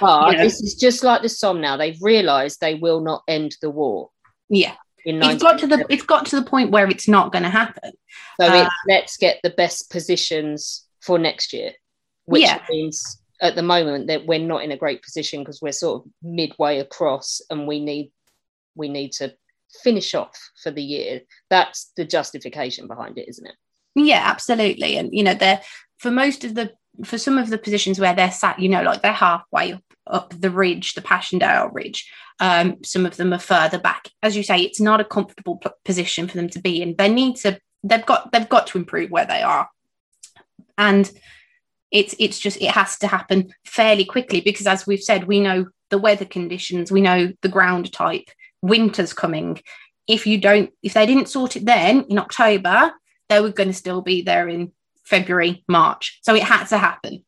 But 0.00 0.32
You 0.32 0.38
know. 0.38 0.44
this 0.44 0.60
is 0.62 0.74
just 0.74 1.02
like 1.02 1.22
the 1.22 1.28
Somme 1.28 1.60
now. 1.60 1.76
They've 1.76 2.00
realised 2.00 2.60
they 2.60 2.74
will 2.74 3.00
not 3.00 3.22
end 3.28 3.56
the 3.60 3.70
war. 3.70 4.10
Yeah, 4.48 4.74
it's 5.04 5.42
got 5.42 5.58
to 5.60 5.66
the 5.66 5.84
it's 5.88 6.02
got 6.02 6.26
to 6.26 6.36
the 6.36 6.48
point 6.48 6.70
where 6.70 6.88
it's 6.88 7.08
not 7.08 7.32
going 7.32 7.42
to 7.42 7.50
happen 7.50 7.92
So 8.40 8.46
uh, 8.46 8.68
let's 8.88 9.16
get 9.16 9.40
the 9.42 9.50
best 9.50 9.90
positions 9.90 10.86
for 11.00 11.18
next 11.18 11.52
year, 11.52 11.72
which 12.24 12.42
yeah. 12.42 12.62
means 12.70 13.20
at 13.40 13.56
the 13.56 13.62
moment 13.62 14.06
that 14.06 14.26
we're 14.26 14.38
not 14.38 14.62
in 14.62 14.70
a 14.70 14.76
great 14.76 15.02
position 15.02 15.40
because 15.40 15.60
we're 15.60 15.72
sort 15.72 16.02
of 16.02 16.10
midway 16.22 16.78
across 16.78 17.40
and 17.50 17.66
we 17.66 17.80
need 17.84 18.12
we 18.74 18.88
need 18.88 19.12
to 19.12 19.34
finish 19.82 20.14
off 20.14 20.38
for 20.62 20.70
the 20.70 20.82
year. 20.82 21.22
That's 21.50 21.92
the 21.96 22.04
justification 22.04 22.86
behind 22.86 23.18
it, 23.18 23.28
isn't 23.28 23.46
it? 23.46 23.54
Yeah, 23.94 24.22
absolutely. 24.24 24.96
And 24.96 25.12
you 25.12 25.24
know, 25.24 25.34
they're 25.34 25.62
for 25.98 26.10
most 26.10 26.44
of 26.44 26.54
the 26.54 26.72
for 27.04 27.18
some 27.18 27.38
of 27.38 27.48
the 27.48 27.58
positions 27.58 27.98
where 27.98 28.14
they're 28.14 28.30
sat, 28.30 28.58
you 28.58 28.68
know, 28.68 28.82
like 28.82 29.02
they're 29.02 29.12
halfway 29.12 29.72
up, 29.72 29.84
up 30.06 30.34
the 30.38 30.50
ridge, 30.50 30.94
the 30.94 31.00
Passchendaele 31.00 31.72
Ridge. 31.72 32.10
Um, 32.40 32.82
some 32.84 33.06
of 33.06 33.16
them 33.16 33.32
are 33.32 33.38
further 33.38 33.78
back. 33.78 34.08
As 34.22 34.36
you 34.36 34.42
say, 34.42 34.60
it's 34.60 34.80
not 34.80 35.00
a 35.00 35.04
comfortable 35.04 35.56
p- 35.56 35.70
position 35.84 36.28
for 36.28 36.36
them 36.36 36.48
to 36.50 36.60
be 36.60 36.82
in. 36.82 36.94
They 36.96 37.08
need 37.08 37.36
to. 37.36 37.58
They've 37.82 38.04
got. 38.04 38.32
They've 38.32 38.48
got 38.48 38.66
to 38.68 38.78
improve 38.78 39.10
where 39.10 39.26
they 39.26 39.42
are, 39.42 39.68
and 40.76 41.10
it's 41.90 42.14
it's 42.18 42.38
just 42.38 42.60
it 42.60 42.70
has 42.70 42.98
to 42.98 43.06
happen 43.06 43.52
fairly 43.64 44.04
quickly 44.04 44.40
because, 44.40 44.66
as 44.66 44.86
we've 44.86 45.02
said, 45.02 45.24
we 45.24 45.40
know 45.40 45.66
the 45.90 45.98
weather 45.98 46.24
conditions, 46.24 46.90
we 46.90 47.00
know 47.00 47.32
the 47.42 47.48
ground 47.48 47.92
type, 47.92 48.28
winter's 48.62 49.12
coming. 49.12 49.60
If 50.08 50.26
you 50.26 50.38
don't, 50.38 50.70
if 50.82 50.94
they 50.94 51.06
didn't 51.06 51.28
sort 51.28 51.54
it 51.54 51.64
then 51.64 52.06
in 52.08 52.18
October, 52.18 52.92
they 53.28 53.40
were 53.40 53.50
going 53.50 53.68
to 53.68 53.74
still 53.74 54.00
be 54.00 54.22
there 54.22 54.48
in 54.48 54.72
February, 55.12 55.62
March. 55.68 56.18
So 56.22 56.34
it 56.34 56.42
had 56.42 56.64
to 56.68 56.78
happen. 56.78 57.22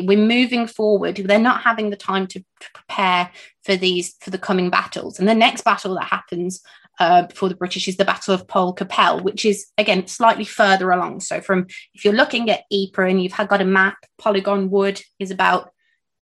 We're 0.00 0.16
moving 0.16 0.68
forward. 0.68 1.16
They're 1.16 1.40
not 1.40 1.62
having 1.62 1.90
the 1.90 1.96
time 1.96 2.26
to, 2.28 2.44
prepare 2.74 3.30
for 3.64 3.74
these 3.74 4.16
for 4.20 4.30
the 4.30 4.38
coming 4.38 4.68
battles. 4.68 5.18
And 5.18 5.26
the 5.26 5.34
next 5.34 5.62
battle 5.64 5.94
that 5.94 6.04
happens 6.04 6.60
uh, 6.98 7.26
for 7.34 7.48
the 7.48 7.54
British 7.54 7.88
is 7.88 7.96
the 7.96 8.04
Battle 8.04 8.34
of 8.34 8.46
Poelcappelle, 8.46 9.22
which 9.22 9.44
is 9.44 9.66
again 9.78 10.06
slightly 10.06 10.44
further 10.44 10.90
along. 10.90 11.20
So 11.20 11.40
from 11.40 11.66
if 11.94 12.04
you're 12.04 12.14
looking 12.14 12.50
at 12.50 12.64
Ypres 12.70 13.10
and 13.10 13.22
you've 13.22 13.36
got 13.36 13.62
a 13.62 13.64
map, 13.64 13.96
Polygon 14.18 14.70
Wood 14.70 15.00
is 15.18 15.30
about 15.30 15.70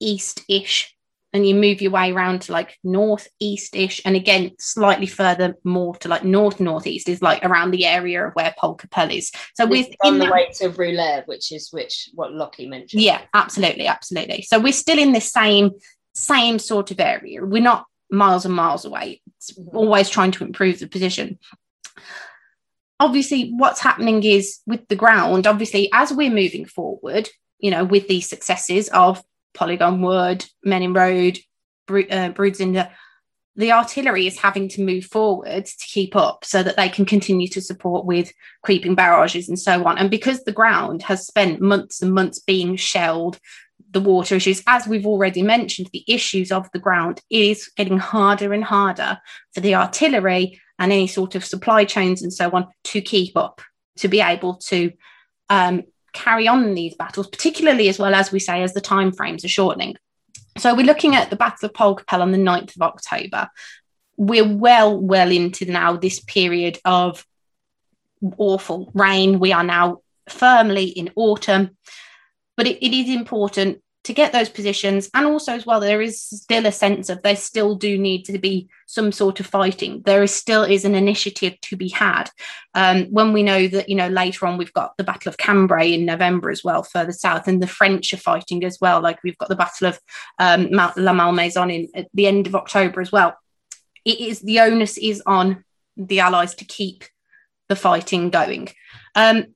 east-ish 0.02 0.95
and 1.36 1.46
you 1.46 1.54
move 1.54 1.82
your 1.82 1.92
way 1.92 2.14
around 2.14 2.42
to 2.42 2.54
like 2.54 2.80
northeast-ish 2.82 4.02
and 4.06 4.16
again 4.16 4.52
slightly 4.58 5.06
further 5.06 5.54
more 5.66 5.94
to 5.98 6.08
like 6.08 6.24
north 6.24 6.62
northeast 6.62 7.10
is 7.10 7.22
like 7.22 7.44
around 7.44 7.72
the 7.72 7.86
area 7.86 8.26
of 8.26 8.34
where 8.36 8.56
Poelcappelle 8.58 9.14
is. 9.14 9.34
So 9.56 9.66
we're 9.66 9.86
on 10.06 10.18
the 10.18 10.32
way 10.32 10.48
to 10.56 10.70
Roulers 10.70 11.28
which 11.28 11.52
is 11.52 11.70
which 11.74 12.10
what 12.14 12.32
Lockie 12.32 12.68
mentioned. 12.68 13.02
Yeah 13.04 13.22
absolutely 13.34 13.86
absolutely. 13.86 14.44
So 14.44 14.60
we're 14.60 14.72
still 14.72 14.98
in 14.98 15.12
the 15.12 15.20
same 15.20 15.72
same 16.14 16.58
sort 16.58 16.92
of 16.92 17.02
area. 17.02 17.44
We're 17.44 17.62
not 17.62 17.86
miles 18.10 18.46
and 18.46 18.56
miles 18.56 18.86
away. 18.86 19.22
It's 19.38 19.52
mm-hmm. 19.52 19.76
always 19.76 20.10
trying 20.10 20.32
to 20.32 20.46
improve 20.46 20.80
the 20.80 20.88
position. 20.88 21.38
Obviously 22.98 23.52
what's 23.58 23.82
happening 23.82 24.24
is 24.24 24.60
with 24.66 24.88
the 24.88 24.96
ground 24.96 25.48
obviously 25.48 25.90
as 25.92 26.14
we're 26.14 26.32
moving 26.32 26.64
forward 26.64 27.28
you 27.60 27.72
know 27.72 27.84
with 27.84 28.08
these 28.08 28.30
successes 28.30 28.88
of 28.90 29.22
Polygon 29.56 30.02
Wood, 30.02 30.46
Menin 30.64 30.94
Road, 30.94 31.40
Bro- 31.88 32.10
uh, 32.10 32.30
Broodseinde, 32.32 32.90
the 33.56 33.72
artillery 33.72 34.28
is 34.28 34.38
having 34.38 34.68
to 34.70 34.84
move 34.84 35.06
forward 35.06 35.66
to 35.66 35.86
keep 35.88 36.16
up 36.16 36.44
so 36.44 36.62
that 36.62 36.76
they 36.76 36.90
can 36.90 37.06
continue 37.06 37.48
to 37.48 37.62
support 37.62 38.06
with 38.06 38.32
creeping 38.64 38.96
barrages 38.96 39.48
and 39.48 39.58
so 39.58 39.86
on. 39.86 39.98
And 39.98 40.12
because 40.12 40.44
the 40.44 40.52
ground 40.52 41.04
has 41.04 41.26
spent 41.26 41.62
months 41.62 42.02
and 42.02 42.14
months 42.14 42.40
being 42.40 42.76
shelled, 42.76 43.40
the 43.92 44.02
water 44.02 44.36
issues, 44.36 44.62
as 44.68 44.88
we've 44.88 45.06
already 45.06 45.42
mentioned, 45.42 45.90
the 45.94 46.04
issues 46.08 46.52
of 46.52 46.70
the 46.74 46.80
ground 46.80 47.22
is 47.30 47.70
getting 47.78 47.98
harder 47.98 48.52
and 48.52 48.64
harder 48.64 49.20
for 49.54 49.62
the 49.62 49.76
artillery 49.76 50.60
and 50.78 50.92
any 50.92 51.08
sort 51.08 51.36
of 51.36 51.46
supply 51.46 51.86
chains 51.86 52.22
and 52.22 52.34
so 52.34 52.50
on 52.52 52.68
to 52.84 53.00
keep 53.00 53.38
up, 53.38 53.62
to 53.98 54.10
be 54.10 54.20
able 54.20 54.56
to 54.56 54.92
um, 55.50 55.84
carry 56.16 56.48
on 56.48 56.74
these 56.74 56.96
battles, 56.96 57.28
particularly 57.28 57.90
as 57.90 58.00
well 58.00 58.16
as 58.16 58.32
we 58.32 58.40
say 58.40 58.64
as 58.64 58.74
the 58.74 58.82
time 58.82 59.12
frames 59.12 59.46
are 59.46 59.50
shortening. 59.50 59.96
So 60.58 60.74
we're 60.74 60.86
looking 60.86 61.16
at 61.16 61.30
the 61.30 61.36
Battle 61.36 61.68
of 61.68 61.74
Poelcappelle 61.74 62.22
on 62.22 62.32
the 62.32 62.38
9th 62.38 62.76
of 62.76 62.82
October. 62.82 63.50
We're 64.18 64.48
well, 64.48 64.98
well 64.98 65.30
into 65.30 65.66
now 65.66 65.98
this 65.98 66.22
period 66.22 66.80
of 66.86 67.26
awful 68.38 68.90
rain. 68.94 69.40
We 69.40 69.52
are 69.52 69.64
now 69.64 70.02
firmly 70.30 70.86
in 70.86 71.12
autumn, 71.16 71.78
but 72.56 72.66
it, 72.66 72.84
it 72.84 72.94
is 72.94 73.14
important 73.14 73.82
to 74.06 74.14
get 74.14 74.32
those 74.32 74.50
positions. 74.50 75.10
And 75.14 75.26
also 75.26 75.54
as 75.54 75.66
well 75.66 75.80
there 75.80 76.02
is 76.02 76.22
still 76.22 76.66
a 76.66 76.72
sense 76.72 77.10
of 77.10 77.22
there 77.22 77.36
still 77.36 77.76
do 77.76 77.98
need 77.98 78.24
to 78.26 78.38
be 78.38 78.70
some 78.86 79.12
sort 79.12 79.40
of 79.40 79.48
fighting. 79.48 80.04
There 80.06 80.24
is 80.24 80.34
still 80.34 80.64
is 80.64 80.86
an 80.86 80.96
initiative 80.96 81.60
to 81.62 81.76
be 81.76 81.90
had. 81.90 82.30
Um, 82.76 83.06
when 83.06 83.34
we 83.34 83.42
know 83.44 83.68
that 83.68 83.90
you 83.90 83.96
know 83.96 84.08
later 84.08 84.46
on 84.46 84.58
we've 84.58 84.74
got 84.74 84.96
the 84.98 85.04
battle 85.04 85.30
of 85.30 85.38
cambrai 85.38 85.94
in 85.94 86.06
november 86.06 86.50
as 86.50 86.64
well 86.64 86.84
further 86.84 87.12
south 87.12 87.48
and 87.48 87.62
the 87.62 87.68
french 87.68 88.14
are 88.14 88.18
fighting 88.18 88.64
as 88.64 88.78
well. 88.80 89.02
Like 89.02 89.24
we've 89.24 89.38
got 89.38 89.50
the 89.50 89.56
battle 89.56 89.88
of 89.88 90.00
um, 90.40 90.70
la 90.70 91.14
malmaison 91.14 91.72
in 91.72 91.88
at 91.96 92.08
the 92.14 92.28
end 92.28 92.48
of 92.48 92.56
october 92.56 93.02
as 93.02 93.12
well. 93.12 93.36
It 94.06 94.20
is 94.20 94.40
the 94.40 94.60
onus 94.60 94.98
is 94.98 95.22
on 95.26 95.64
the 95.98 96.20
allies 96.20 96.54
to 96.56 96.66
keep 96.66 97.06
the 97.70 97.76
fighting 97.76 98.30
going. 98.30 98.70
Um, 99.16 99.56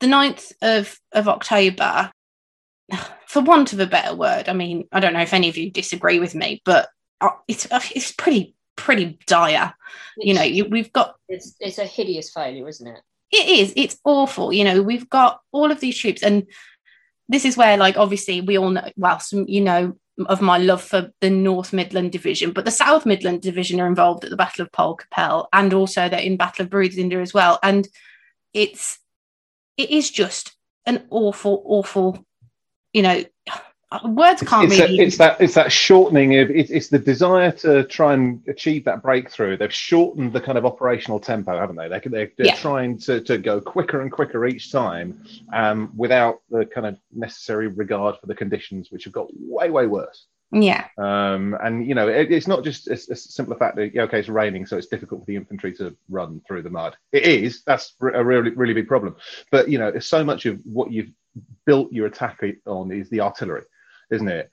the 0.00 0.06
9th 0.06 0.52
of, 0.60 0.98
of 1.12 1.28
october 1.28 2.10
for 3.30 3.40
want 3.40 3.72
of 3.72 3.78
a 3.78 3.86
better 3.86 4.12
word, 4.12 4.48
I 4.48 4.54
mean, 4.54 4.88
I 4.90 4.98
don't 4.98 5.12
know 5.12 5.20
if 5.20 5.32
any 5.32 5.48
of 5.48 5.56
you 5.56 5.70
disagree 5.70 6.18
with 6.18 6.34
me, 6.34 6.60
but 6.64 6.88
uh, 7.20 7.28
it's 7.46 7.70
uh, 7.70 7.80
it's 7.94 8.10
pretty 8.10 8.56
pretty 8.74 9.20
dire. 9.28 9.72
It's, 10.16 10.26
you 10.26 10.34
know, 10.34 10.42
you, 10.42 10.64
we've 10.64 10.92
got 10.92 11.14
it's 11.28 11.54
it's 11.60 11.78
a 11.78 11.84
hideous 11.84 12.32
failure, 12.32 12.66
isn't 12.66 12.88
it? 12.88 13.00
It 13.30 13.48
is. 13.48 13.72
It's 13.76 14.00
awful. 14.02 14.52
You 14.52 14.64
know, 14.64 14.82
we've 14.82 15.08
got 15.08 15.40
all 15.52 15.70
of 15.70 15.78
these 15.78 15.96
troops, 15.96 16.24
and 16.24 16.48
this 17.28 17.44
is 17.44 17.56
where, 17.56 17.76
like, 17.76 17.96
obviously, 17.96 18.40
we 18.40 18.58
all 18.58 18.70
know. 18.70 18.90
Well, 18.96 19.20
some 19.20 19.44
you 19.46 19.60
know 19.60 19.96
of 20.26 20.42
my 20.42 20.58
love 20.58 20.82
for 20.82 21.12
the 21.20 21.30
North 21.30 21.72
Midland 21.72 22.10
Division, 22.10 22.50
but 22.50 22.64
the 22.64 22.72
South 22.72 23.06
Midland 23.06 23.42
Division 23.42 23.80
are 23.80 23.86
involved 23.86 24.24
at 24.24 24.30
the 24.30 24.36
Battle 24.36 24.64
of 24.64 24.72
Poelcappelle, 24.72 25.46
and 25.52 25.72
also 25.72 26.08
they're 26.08 26.18
in 26.18 26.36
Battle 26.36 26.64
of 26.64 26.70
Broodseinde 26.70 27.22
as 27.22 27.32
well. 27.32 27.60
And 27.62 27.86
it's 28.52 28.98
it 29.76 29.90
is 29.90 30.10
just 30.10 30.56
an 30.84 31.06
awful, 31.10 31.62
awful 31.64 32.26
you 32.92 33.02
know, 33.02 33.24
words 34.04 34.42
can't 34.42 34.70
it's, 34.70 34.80
really. 34.80 35.00
A, 35.00 35.02
it's 35.02 35.16
that 35.16 35.40
it's 35.40 35.54
that 35.54 35.72
shortening 35.72 36.38
of 36.38 36.50
it's, 36.50 36.70
it's 36.70 36.88
the 36.88 36.98
desire 36.98 37.50
to 37.52 37.84
try 37.84 38.14
and 38.14 38.40
achieve 38.48 38.84
that 38.84 39.02
breakthrough. 39.02 39.56
They've 39.56 39.72
shortened 39.72 40.32
the 40.32 40.40
kind 40.40 40.56
of 40.56 40.64
operational 40.64 41.18
tempo, 41.18 41.58
haven't 41.58 41.76
they? 41.76 41.88
They 41.88 42.00
they're, 42.04 42.32
they're 42.36 42.46
yeah. 42.46 42.56
trying 42.56 42.98
to, 43.00 43.20
to 43.22 43.38
go 43.38 43.60
quicker 43.60 44.00
and 44.00 44.10
quicker 44.10 44.46
each 44.46 44.70
time, 44.70 45.24
um, 45.52 45.92
without 45.96 46.40
the 46.50 46.66
kind 46.66 46.86
of 46.86 46.98
necessary 47.12 47.68
regard 47.68 48.16
for 48.20 48.26
the 48.26 48.34
conditions, 48.34 48.90
which 48.90 49.04
have 49.04 49.12
got 49.12 49.28
way 49.32 49.70
way 49.70 49.86
worse. 49.86 50.26
Yeah. 50.52 50.86
Um, 50.98 51.56
and 51.62 51.86
you 51.86 51.94
know, 51.94 52.08
it, 52.08 52.32
it's 52.32 52.48
not 52.48 52.64
just 52.64 52.88
a, 52.88 52.94
a 52.94 53.16
simple 53.16 53.56
fact 53.56 53.76
that 53.76 53.94
yeah, 53.94 54.02
okay, 54.02 54.18
it's 54.18 54.28
raining, 54.28 54.66
so 54.66 54.76
it's 54.76 54.88
difficult 54.88 55.20
for 55.20 55.26
the 55.26 55.36
infantry 55.36 55.72
to 55.74 55.96
run 56.08 56.40
through 56.46 56.62
the 56.62 56.70
mud. 56.70 56.96
It 57.12 57.22
is. 57.24 57.62
That's 57.64 57.94
a 58.00 58.24
really 58.24 58.50
really 58.50 58.74
big 58.74 58.88
problem. 58.88 59.16
But 59.50 59.68
you 59.68 59.78
know, 59.78 59.88
it's 59.88 60.06
so 60.06 60.24
much 60.24 60.46
of 60.46 60.60
what 60.64 60.90
you've 60.90 61.10
built 61.66 61.92
your 61.92 62.06
attack 62.06 62.42
on 62.66 62.90
is 62.90 63.08
the 63.10 63.20
artillery, 63.20 63.62
isn't 64.10 64.28
it? 64.28 64.50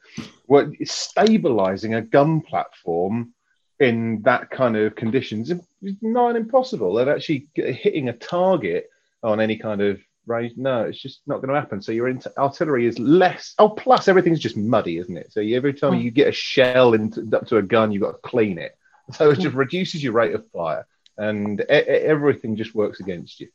Well, 0.48 0.72
stabilizing 0.84 1.95
a 1.95 2.02
gun 2.02 2.41
platform 2.41 3.34
in 3.80 4.22
that 4.24 4.50
kind 4.50 4.76
of 4.76 4.95
conditions 4.95 5.52
is 5.52 5.95
not 6.02 6.36
impossible. 6.36 6.93
That 6.95 7.08
actually 7.08 7.48
hitting 7.56 8.10
a 8.10 8.14
target 8.14 8.89
on 9.24 9.39
any 9.39 9.58
kind 9.58 9.82
of 9.82 10.00
range, 10.28 10.53
no, 10.57 10.84
it's 10.84 11.01
just 11.01 11.21
not 11.25 11.38
going 11.38 11.53
to 11.53 11.59
happen. 11.59 11.82
So 11.82 11.91
your 11.91 12.13
artillery 12.38 12.86
is 12.86 12.99
less. 12.99 13.53
Oh, 13.57 13.69
plus 13.69 14.07
everything's 14.07 14.39
just 14.39 14.57
muddy, 14.57 14.97
isn't 14.97 15.17
it? 15.17 15.32
So 15.32 15.41
every 15.41 15.73
time 15.73 15.93
mm. 15.93 16.03
you 16.03 16.11
get 16.11 16.28
a 16.28 16.32
shell 16.32 16.93
into 16.93 17.28
up 17.36 17.47
to 17.47 17.57
a 17.57 17.61
gun, 17.61 17.91
you've 17.91 18.03
got 18.03 18.11
to 18.11 18.30
clean 18.30 18.57
it. 18.57 18.73
So 19.13 19.30
it 19.30 19.39
just 19.39 19.55
mm. 19.55 19.59
reduces 19.59 20.03
your 20.03 20.11
rate 20.11 20.36
of 20.36 20.45
fire, 20.51 20.86
and 21.17 21.61
everything 21.61 22.57
just 22.57 22.75
works 22.75 22.99
against 22.99 23.39
you 23.39 23.47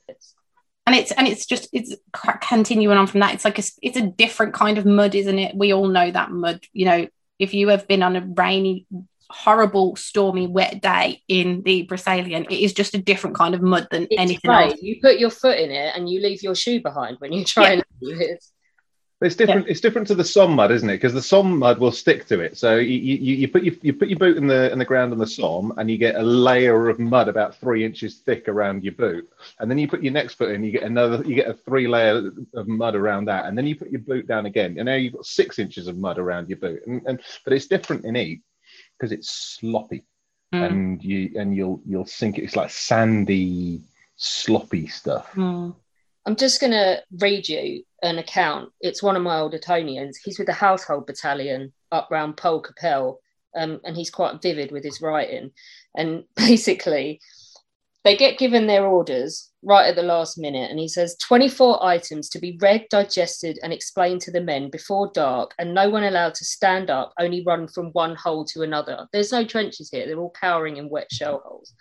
and 0.86 0.96
it's 0.96 1.12
and 1.12 1.28
it's 1.28 1.46
just 1.46 1.68
it's 1.72 1.94
continuing 2.40 2.98
on 2.98 3.06
from 3.06 3.20
that 3.20 3.34
it's 3.34 3.44
like 3.44 3.58
a, 3.58 3.62
it's 3.82 3.96
a 3.96 4.06
different 4.06 4.52
kind 4.54 4.78
of 4.78 4.86
mud 4.86 5.14
isn't 5.14 5.38
it 5.38 5.54
we 5.54 5.72
all 5.72 5.88
know 5.88 6.10
that 6.10 6.30
mud 6.30 6.64
you 6.72 6.84
know 6.84 7.06
if 7.38 7.54
you 7.54 7.68
have 7.68 7.86
been 7.88 8.02
on 8.02 8.16
a 8.16 8.20
rainy 8.20 8.86
horrible 9.32 9.96
stormy 9.96 10.46
wet 10.46 10.80
day 10.80 11.22
in 11.28 11.62
the 11.62 11.86
Brissailien 11.86 12.44
it 12.50 12.62
is 12.62 12.72
just 12.72 12.94
a 12.94 12.98
different 12.98 13.36
kind 13.36 13.54
of 13.54 13.62
mud 13.62 13.88
than 13.90 14.04
it's 14.10 14.20
anything 14.20 14.50
else 14.50 14.80
you 14.82 15.00
put 15.00 15.18
your 15.18 15.30
foot 15.30 15.58
in 15.58 15.70
it 15.70 15.96
and 15.96 16.08
you 16.08 16.20
leave 16.20 16.42
your 16.42 16.54
shoe 16.54 16.80
behind 16.80 17.16
when 17.18 17.32
you 17.32 17.44
try 17.44 17.64
yeah. 17.64 17.72
and 17.72 18.20
it 18.20 18.44
it's 19.22 19.36
different. 19.36 19.66
Yeah. 19.66 19.70
It's 19.70 19.80
different 19.80 20.08
to 20.08 20.14
the 20.14 20.24
Somme 20.24 20.54
mud, 20.54 20.72
isn't 20.72 20.88
it? 20.88 20.94
Because 20.94 21.12
the 21.12 21.22
Somme 21.22 21.58
mud 21.58 21.78
will 21.78 21.92
stick 21.92 22.26
to 22.26 22.40
it. 22.40 22.56
So 22.58 22.76
you, 22.76 22.98
you, 22.98 23.36
you, 23.36 23.48
put 23.48 23.62
your 23.62 23.74
you 23.80 23.92
put 23.92 24.08
your 24.08 24.18
boot 24.18 24.36
in 24.36 24.46
the 24.46 24.72
in 24.72 24.78
the 24.78 24.84
ground 24.84 25.12
on 25.12 25.18
the 25.18 25.26
Somme, 25.26 25.72
and 25.76 25.90
you 25.90 25.96
get 25.96 26.16
a 26.16 26.22
layer 26.22 26.88
of 26.88 26.98
mud 26.98 27.28
about 27.28 27.54
three 27.54 27.84
inches 27.84 28.16
thick 28.16 28.48
around 28.48 28.82
your 28.82 28.94
boot. 28.94 29.28
And 29.60 29.70
then 29.70 29.78
you 29.78 29.86
put 29.86 30.02
your 30.02 30.12
next 30.12 30.34
foot 30.34 30.50
in, 30.50 30.64
you 30.64 30.72
get 30.72 30.82
another. 30.82 31.22
You 31.24 31.36
get 31.36 31.48
a 31.48 31.54
three 31.54 31.86
layer 31.86 32.30
of 32.54 32.68
mud 32.68 32.94
around 32.94 33.26
that, 33.26 33.46
and 33.46 33.56
then 33.56 33.66
you 33.66 33.76
put 33.76 33.90
your 33.90 34.00
boot 34.00 34.26
down 34.26 34.46
again, 34.46 34.76
and 34.76 34.86
now 34.86 34.94
you've 34.94 35.14
got 35.14 35.26
six 35.26 35.58
inches 35.58 35.86
of 35.86 35.96
mud 35.96 36.18
around 36.18 36.48
your 36.48 36.58
boot. 36.58 36.84
And, 36.86 37.02
and 37.06 37.20
but 37.44 37.52
it's 37.52 37.66
different 37.66 38.04
in 38.04 38.16
Ypres 38.16 38.42
because 38.98 39.12
it's 39.12 39.30
sloppy, 39.30 40.04
mm. 40.54 40.64
and 40.64 41.02
you 41.02 41.32
and 41.36 41.54
you'll 41.56 41.80
you'll 41.86 42.06
sink 42.06 42.38
it. 42.38 42.44
It's 42.44 42.56
like 42.56 42.70
sandy 42.70 43.82
sloppy 44.16 44.86
stuff. 44.86 45.32
Mm. 45.32 45.74
I'm 46.24 46.36
just 46.36 46.60
going 46.60 46.72
to 46.72 47.02
read 47.18 47.48
you 47.48 47.82
an 48.02 48.18
account. 48.18 48.70
It's 48.80 49.02
one 49.02 49.16
of 49.16 49.22
my 49.22 49.38
old 49.38 49.54
Etonians. 49.54 50.18
He's 50.18 50.38
with 50.38 50.46
the 50.46 50.52
household 50.52 51.06
battalion 51.06 51.72
up 51.90 52.08
round 52.10 52.36
Poelcappelle, 52.36 53.16
um, 53.56 53.80
and 53.84 53.96
he's 53.96 54.10
quite 54.10 54.40
vivid 54.40 54.70
with 54.70 54.84
his 54.84 55.00
writing. 55.00 55.50
And 55.96 56.24
basically, 56.36 57.20
they 58.04 58.16
get 58.16 58.38
given 58.38 58.66
their 58.66 58.86
orders 58.86 59.50
right 59.62 59.86
at 59.86 59.94
the 59.94 60.02
last 60.02 60.36
minute, 60.36 60.70
and 60.70 60.80
he 60.80 60.88
says 60.88 61.16
24 61.22 61.84
items 61.84 62.28
to 62.30 62.40
be 62.40 62.58
read, 62.60 62.86
digested, 62.90 63.58
and 63.62 63.72
explained 63.72 64.20
to 64.22 64.32
the 64.32 64.40
men 64.40 64.70
before 64.70 65.10
dark, 65.14 65.54
and 65.58 65.72
no 65.72 65.88
one 65.88 66.02
allowed 66.02 66.34
to 66.34 66.44
stand 66.44 66.90
up, 66.90 67.12
only 67.20 67.44
run 67.44 67.68
from 67.68 67.90
one 67.92 68.16
hole 68.16 68.44
to 68.46 68.62
another. 68.62 69.06
There's 69.12 69.32
no 69.32 69.44
trenches 69.44 69.88
here, 69.90 70.06
they're 70.06 70.18
all 70.18 70.34
cowering 70.38 70.78
in 70.78 70.88
wet 70.88 71.12
shell 71.12 71.42
holes. 71.44 71.72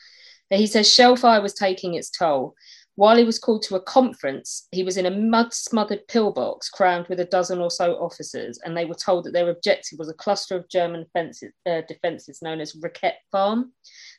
He 0.52 0.68
says 0.68 0.94
shell 0.94 1.16
fire 1.16 1.42
was 1.42 1.54
taking 1.54 1.96
its 1.96 2.10
toll. 2.10 2.56
While 2.96 3.18
he 3.18 3.24
was 3.24 3.40
called 3.40 3.64
to 3.64 3.78
a 3.78 3.82
conference, 3.82 4.68
he 4.72 4.84
was 4.84 4.98
in 4.98 5.06
a 5.06 5.12
mud 5.12 5.54
smothered 5.54 6.08
pillbox 6.08 6.70
crammed 6.70 7.08
with 7.08 7.22
a 7.22 7.26
dozen 7.26 7.60
or 7.60 7.72
so 7.72 7.96
officers, 7.96 8.60
and 8.64 8.76
they 8.76 8.86
were 8.86 8.96
told 8.96 9.24
that 9.24 9.34
their 9.34 9.50
objective 9.50 9.98
was 9.98 10.10
a 10.10 10.14
cluster 10.14 10.56
of 10.56 10.70
German 10.70 11.06
fences, 11.14 11.54
uh, 11.66 11.82
defences 11.88 12.42
known 12.42 12.60
as 12.60 12.76
Requete 12.76 13.16
Farm. 13.32 13.72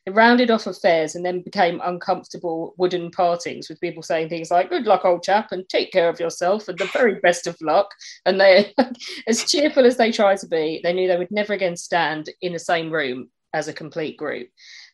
They 0.05 0.13
rounded 0.13 0.51
off 0.51 0.67
affairs 0.67 1.15
and 1.15 1.25
then 1.25 1.43
became 1.43 1.81
uncomfortable 1.85 2.75
wooden 2.77 3.13
partings 3.13 3.69
with 3.69 3.81
people 3.81 4.03
saying 4.03 4.29
things 4.31 4.51
like, 4.51 4.69
Good 4.69 4.85
luck, 4.85 5.05
old 5.05 5.23
chap, 5.23 5.53
and 5.53 5.69
take 5.69 5.93
care 5.93 6.09
of 6.09 6.19
yourself, 6.19 6.69
and 6.69 6.77
the 6.77 6.87
very 6.87 7.21
best 7.21 7.47
of 7.47 7.61
luck. 7.61 7.95
And 8.27 8.41
they, 8.41 8.75
as 9.29 9.45
cheerful 9.45 9.87
as 9.87 9.97
they 9.97 10.11
tried 10.11 10.39
to 10.39 10.49
be, 10.49 10.81
they 10.83 10.93
knew 10.93 11.07
they 11.07 11.19
would 11.19 11.31
never 11.31 11.53
again 11.53 11.77
stand 11.77 12.31
in 12.41 12.53
the 12.53 12.59
same 12.59 12.91
room 12.91 13.31
as 13.55 13.69
a 13.69 13.73
complete 13.73 14.17
group. 14.17 14.49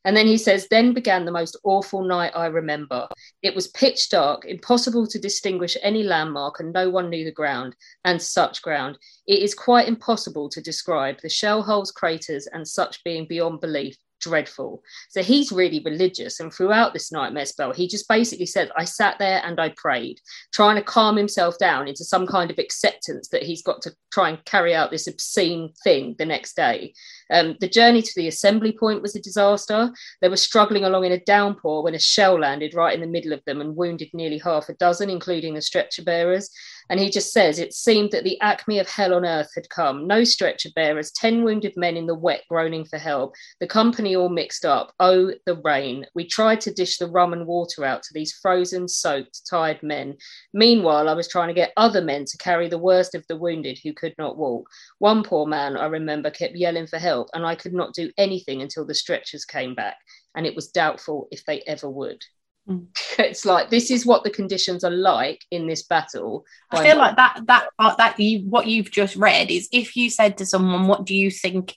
And 0.05 0.15
then 0.15 0.27
he 0.27 0.37
says, 0.37 0.69
Then 0.69 0.93
began 0.93 1.25
the 1.25 1.33
most 1.33 1.57
awful 1.65 2.03
night 2.03 2.33
I 2.35 2.47
remember. 2.47 3.09
It 3.43 3.55
was 3.55 3.69
pitch 3.69 4.11
dark, 4.11 4.45
impossible 4.45 5.07
to 5.07 5.19
distinguish 5.19 5.77
any 5.83 6.03
landmark, 6.03 6.61
and 6.61 6.71
no 6.71 6.91
one 6.91 7.09
knew 7.09 7.25
the 7.25 7.33
ground, 7.33 7.75
and 8.05 8.21
such 8.21 8.61
ground. 8.61 8.99
It 9.27 9.43
is 9.43 9.55
quite 9.55 9.89
impossible 9.89 10.51
to 10.51 10.61
describe 10.61 11.21
the 11.23 11.31
shell 11.31 11.63
holes, 11.63 11.93
craters, 11.93 12.47
and 12.53 12.69
such 12.69 13.03
being 13.05 13.27
beyond 13.27 13.63
belief 13.63 13.97
dreadful. 14.21 14.83
So 15.11 15.23
he's 15.23 15.53
really 15.53 15.81
religious. 15.85 16.41
And 16.41 16.53
throughout 16.53 16.93
this 16.93 17.13
nightmare 17.13 17.47
spell, 17.47 17.73
he 17.73 17.89
just 17.89 18.09
basically 18.09 18.47
said, 18.47 18.71
I 18.77 18.85
sat 18.85 19.19
there 19.19 19.43
and 19.45 19.61
I 19.61 19.71
prayed, 19.71 20.21
trying 20.53 20.77
to 20.77 20.83
calm 20.83 21.17
himself 21.17 21.59
down 21.59 21.89
into 21.89 22.05
some 22.05 22.27
kind 22.27 22.51
of 22.51 22.59
acceptance 22.59 23.29
that 23.29 23.43
he's 23.43 23.63
got 23.63 23.83
to 23.83 23.93
try 24.13 24.31
and 24.31 24.45
carry 24.45 24.75
out 24.75 24.91
this 24.91 25.07
obscene 25.07 25.73
thing 25.85 26.17
the 26.19 26.27
next 26.27 26.57
day. 26.57 26.95
Um, 27.31 27.57
the 27.61 27.69
journey 27.69 28.03
to 28.03 28.13
the 28.17 28.29
assembly 28.29 28.73
point 28.73 29.03
was 29.03 29.15
a 29.15 29.21
disaster. 29.23 29.93
They 30.21 30.29
were 30.29 30.37
struggling 30.37 30.85
along 30.85 31.05
in 31.05 31.13
a 31.13 31.21
downpour 31.21 31.83
when 31.83 31.95
a 31.95 31.99
shell 31.99 32.39
landed 32.41 32.75
right 32.75 32.95
in 32.95 33.01
the 33.01 33.07
middle 33.07 33.33
of 33.33 33.45
them 33.45 33.61
and 33.61 33.77
wounded 33.77 34.09
nearly 34.15 34.39
half 34.39 34.69
a 34.69 34.75
dozen, 34.75 35.11
including 35.11 35.55
the 35.55 35.63
stretcher 35.63 36.03
bearers. 36.03 36.51
And 36.91 36.99
he 36.99 37.11
just 37.11 37.33
says, 37.33 37.59
It 37.59 37.75
seemed 37.75 38.13
that 38.13 38.25
the 38.25 38.41
acme 38.41 38.79
of 38.79 38.89
hell 38.89 39.15
on 39.15 39.25
earth 39.25 39.51
had 39.55 39.69
come. 39.69 40.07
No 40.07 40.25
stretcher 40.25 40.71
bearers, 40.75 41.11
10 41.13 41.45
wounded 41.45 41.75
men 41.77 41.97
in 41.97 42.07
the 42.07 42.15
wet 42.15 42.45
groaning 42.49 42.85
for 42.85 42.99
help. 42.99 43.35
The 43.61 43.67
company 43.67 44.17
all 44.17 44.29
mixed 44.29 44.65
up. 44.65 44.93
Oh, 44.99 45.33
the 45.45 45.57
rain. 45.57 46.07
We 46.15 46.27
tried 46.27 46.61
to 46.63 46.73
dish 46.73 46.97
the 46.97 47.11
rum 47.11 47.33
and 47.33 47.47
water 47.47 47.85
out 47.85 48.03
to 48.05 48.15
these 48.15 48.33
frozen, 48.33 48.89
soaked, 48.89 49.43
tired 49.49 49.83
men. 49.83 50.17
Meanwhile, 50.53 51.09
I 51.09 51.15
was 51.15 51.29
trying 51.29 51.49
to 51.49 51.55
get 51.55 51.73
other 51.77 52.01
men 52.01 52.25
to 52.25 52.39
carry 52.39 52.69
the 52.69 52.79
worst 52.79 53.15
of 53.15 53.27
the 53.29 53.37
wounded 53.37 53.79
who 53.83 53.93
could 53.93 54.15
not 54.19 54.39
walk. 54.39 54.69
One 54.99 55.23
poor 55.23 55.47
man, 55.47 55.77
I 55.77 55.87
remember, 55.87 56.31
kept 56.31 56.57
yelling 56.57 56.87
for 56.87 56.99
help, 56.99 57.29
and 57.35 57.45
I 57.45 57.55
could 57.55 57.75
not 57.75 57.95
do 57.95 58.11
anything 58.17 58.63
until 58.63 58.87
the 58.87 58.95
stretchers 58.95 59.45
came 59.45 59.75
back. 59.75 59.97
And 60.35 60.47
it 60.47 60.55
was 60.55 60.69
doubtful 60.69 61.29
if 61.31 61.45
they 61.45 61.63
ever 61.67 61.91
would. 61.91 62.25
Mm. 62.69 62.87
It's 63.19 63.45
like 63.45 63.71
this 63.71 63.91
is 63.91 64.07
what 64.07 64.25
the 64.25 64.31
conditions 64.31 64.85
are 64.85 64.91
like 64.91 65.45
in 65.51 65.67
this 65.67 65.83
battle. 65.83 66.45
I 66.71 66.85
feel 66.85 66.97
like 66.97 67.17
that 67.17 67.41
that 67.47 67.69
uh, 67.79 67.95
that 67.97 68.21
you 68.21 68.41
what 68.49 68.67
you've 68.67 68.91
just 68.91 69.17
read 69.17 69.51
is 69.51 69.69
if 69.73 69.97
you 69.97 70.11
said 70.11 70.39
to 70.39 70.47
someone, 70.47 70.87
"What 70.87 71.05
do 71.05 71.15
you 71.15 71.31
think 71.31 71.77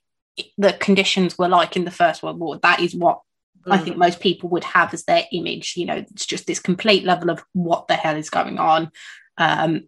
the 0.58 0.74
conditions 0.74 1.38
were 1.38 1.48
like 1.48 1.76
in 1.76 1.86
the 1.86 1.92
First 1.92 2.22
World 2.22 2.40
War?" 2.40 2.60
That 2.62 2.80
is 2.80 2.94
what 2.94 3.22
mm. 3.66 3.72
I 3.72 3.78
think 3.78 3.98
most 3.98 4.20
people 4.20 4.50
would 4.50 4.66
have 4.66 4.94
as 4.94 5.06
their 5.06 5.26
image. 5.32 5.76
You 5.78 5.86
know, 5.86 5.96
it's 5.96 6.26
just 6.26 6.46
this 6.46 6.60
complete 6.60 7.06
level 7.06 7.30
of 7.30 7.44
what 7.54 7.88
the 7.88 7.96
hell 7.96 8.18
is 8.18 8.30
going 8.30 8.60
on, 8.60 8.92
um, 9.38 9.88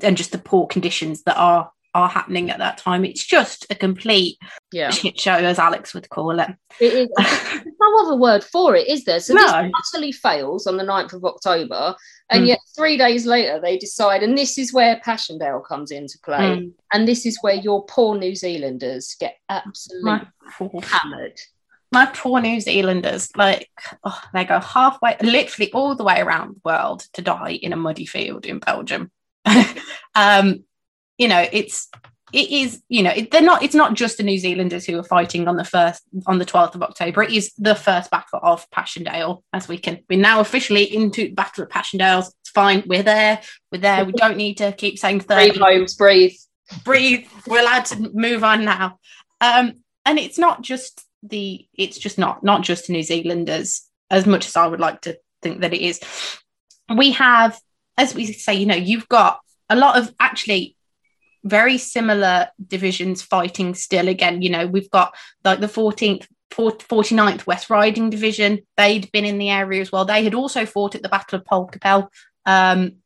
and 0.00 0.16
just 0.16 0.32
the 0.32 0.38
poor 0.38 0.66
conditions 0.66 1.22
that 1.24 1.36
are 1.36 1.70
are 1.94 2.08
happening 2.08 2.50
at 2.50 2.58
that 2.58 2.78
time. 2.78 3.04
It's 3.04 3.24
just 3.24 3.66
a 3.70 3.74
complete 3.74 4.38
yeah. 4.72 4.90
shit 4.90 5.18
show, 5.20 5.34
as 5.34 5.58
Alex 5.58 5.92
would 5.94 6.08
call 6.08 6.38
it. 6.38 6.50
It 6.80 7.10
is. 7.18 7.62
No 7.82 8.06
other 8.06 8.16
word 8.16 8.44
for 8.44 8.76
it, 8.76 8.86
is 8.86 9.04
there? 9.04 9.18
So 9.18 9.34
no. 9.34 9.42
this 9.44 9.72
utterly 9.76 10.12
fails 10.12 10.68
on 10.68 10.76
the 10.76 10.84
9th 10.84 11.14
of 11.14 11.24
October, 11.24 11.96
and 12.30 12.44
mm. 12.44 12.46
yet 12.46 12.60
three 12.76 12.96
days 12.96 13.26
later 13.26 13.60
they 13.60 13.76
decide, 13.76 14.22
and 14.22 14.38
this 14.38 14.56
is 14.56 14.72
where 14.72 15.00
Passchendaele 15.04 15.64
comes 15.66 15.90
into 15.90 16.16
play, 16.24 16.38
mm. 16.38 16.72
and 16.92 17.08
this 17.08 17.26
is 17.26 17.38
where 17.40 17.54
your 17.54 17.84
poor 17.86 18.16
New 18.16 18.36
Zealanders 18.36 19.16
get 19.18 19.34
absolutely 19.48 20.28
hammered. 20.80 21.40
My 21.90 22.06
poor 22.06 22.40
New 22.40 22.60
Zealanders, 22.60 23.30
like 23.36 23.68
oh, 24.04 24.22
they 24.32 24.44
go 24.44 24.60
halfway, 24.60 25.16
literally 25.20 25.72
all 25.72 25.96
the 25.96 26.04
way 26.04 26.20
around 26.20 26.54
the 26.54 26.60
world 26.64 27.04
to 27.14 27.22
die 27.22 27.58
in 27.60 27.72
a 27.72 27.76
muddy 27.76 28.06
field 28.06 28.46
in 28.46 28.60
Belgium. 28.60 29.10
um, 30.14 30.64
you 31.18 31.28
know, 31.28 31.46
it's 31.52 31.88
it 32.32 32.50
is 32.50 32.82
you 32.88 33.02
know 33.02 33.12
they're 33.30 33.42
not 33.42 33.62
it's 33.62 33.74
not 33.74 33.94
just 33.94 34.16
the 34.16 34.22
new 34.22 34.38
zealanders 34.38 34.86
who 34.86 34.98
are 34.98 35.04
fighting 35.04 35.46
on 35.46 35.56
the 35.56 35.64
first 35.64 36.02
on 36.26 36.38
the 36.38 36.46
12th 36.46 36.74
of 36.74 36.82
october. 36.82 37.22
It 37.22 37.32
is 37.32 37.52
the 37.58 37.74
first 37.74 38.10
battle 38.10 38.40
of 38.42 38.68
passchendaele 38.70 39.44
as 39.52 39.68
we 39.68 39.78
can 39.78 40.00
we're 40.08 40.18
now 40.18 40.40
officially 40.40 40.84
into 40.94 41.34
battle 41.34 41.64
of 41.64 41.70
passchendaele. 41.70 42.20
It's 42.20 42.50
fine. 42.50 42.82
We're 42.86 43.02
there. 43.02 43.40
We're 43.70 43.80
there. 43.80 44.04
We 44.04 44.12
don't 44.12 44.36
need 44.36 44.58
to 44.58 44.72
keep 44.72 44.98
saying 44.98 45.20
30 45.20 45.50
breathe 45.50 45.60
homes 45.60 45.94
breathe. 45.94 46.32
Breathe. 46.84 47.26
We're 47.46 47.60
allowed 47.60 47.84
to 47.86 48.10
move 48.14 48.42
on 48.44 48.64
now. 48.64 48.98
Um 49.40 49.74
and 50.04 50.18
it's 50.18 50.38
not 50.38 50.62
just 50.62 51.04
the 51.22 51.66
it's 51.74 51.98
just 51.98 52.18
not 52.18 52.42
not 52.42 52.62
just 52.62 52.90
new 52.90 53.02
zealanders 53.02 53.88
as 54.10 54.26
much 54.26 54.46
as 54.46 54.56
i 54.56 54.66
would 54.66 54.80
like 54.80 55.00
to 55.02 55.16
think 55.42 55.60
that 55.60 55.74
it 55.74 55.82
is. 55.82 56.00
We 56.94 57.12
have 57.12 57.60
as 57.98 58.14
we 58.14 58.32
say 58.32 58.54
you 58.54 58.66
know 58.66 58.74
you've 58.74 59.08
got 59.08 59.40
a 59.68 59.76
lot 59.76 59.98
of 59.98 60.14
actually 60.18 60.76
very 61.44 61.78
similar 61.78 62.48
divisions 62.66 63.20
fighting 63.20 63.74
still 63.74 64.08
again 64.08 64.42
you 64.42 64.50
know 64.50 64.66
we've 64.66 64.90
got 64.90 65.14
like 65.44 65.60
the 65.60 65.66
14th 65.66 66.26
49th 66.52 67.46
West 67.46 67.70
Riding 67.70 68.10
Division. 68.10 68.60
They'd 68.76 69.10
been 69.12 69.24
in 69.24 69.38
the 69.38 69.50
area 69.50 69.80
as 69.80 69.90
well. 69.90 70.04
They 70.04 70.24
had 70.24 70.34
also 70.34 70.66
fought 70.66 70.94
at 70.94 71.02
the 71.02 71.08
Battle 71.08 71.38
of 71.38 71.44
Poelcappelle. 71.44 72.08
Um, 72.44 72.96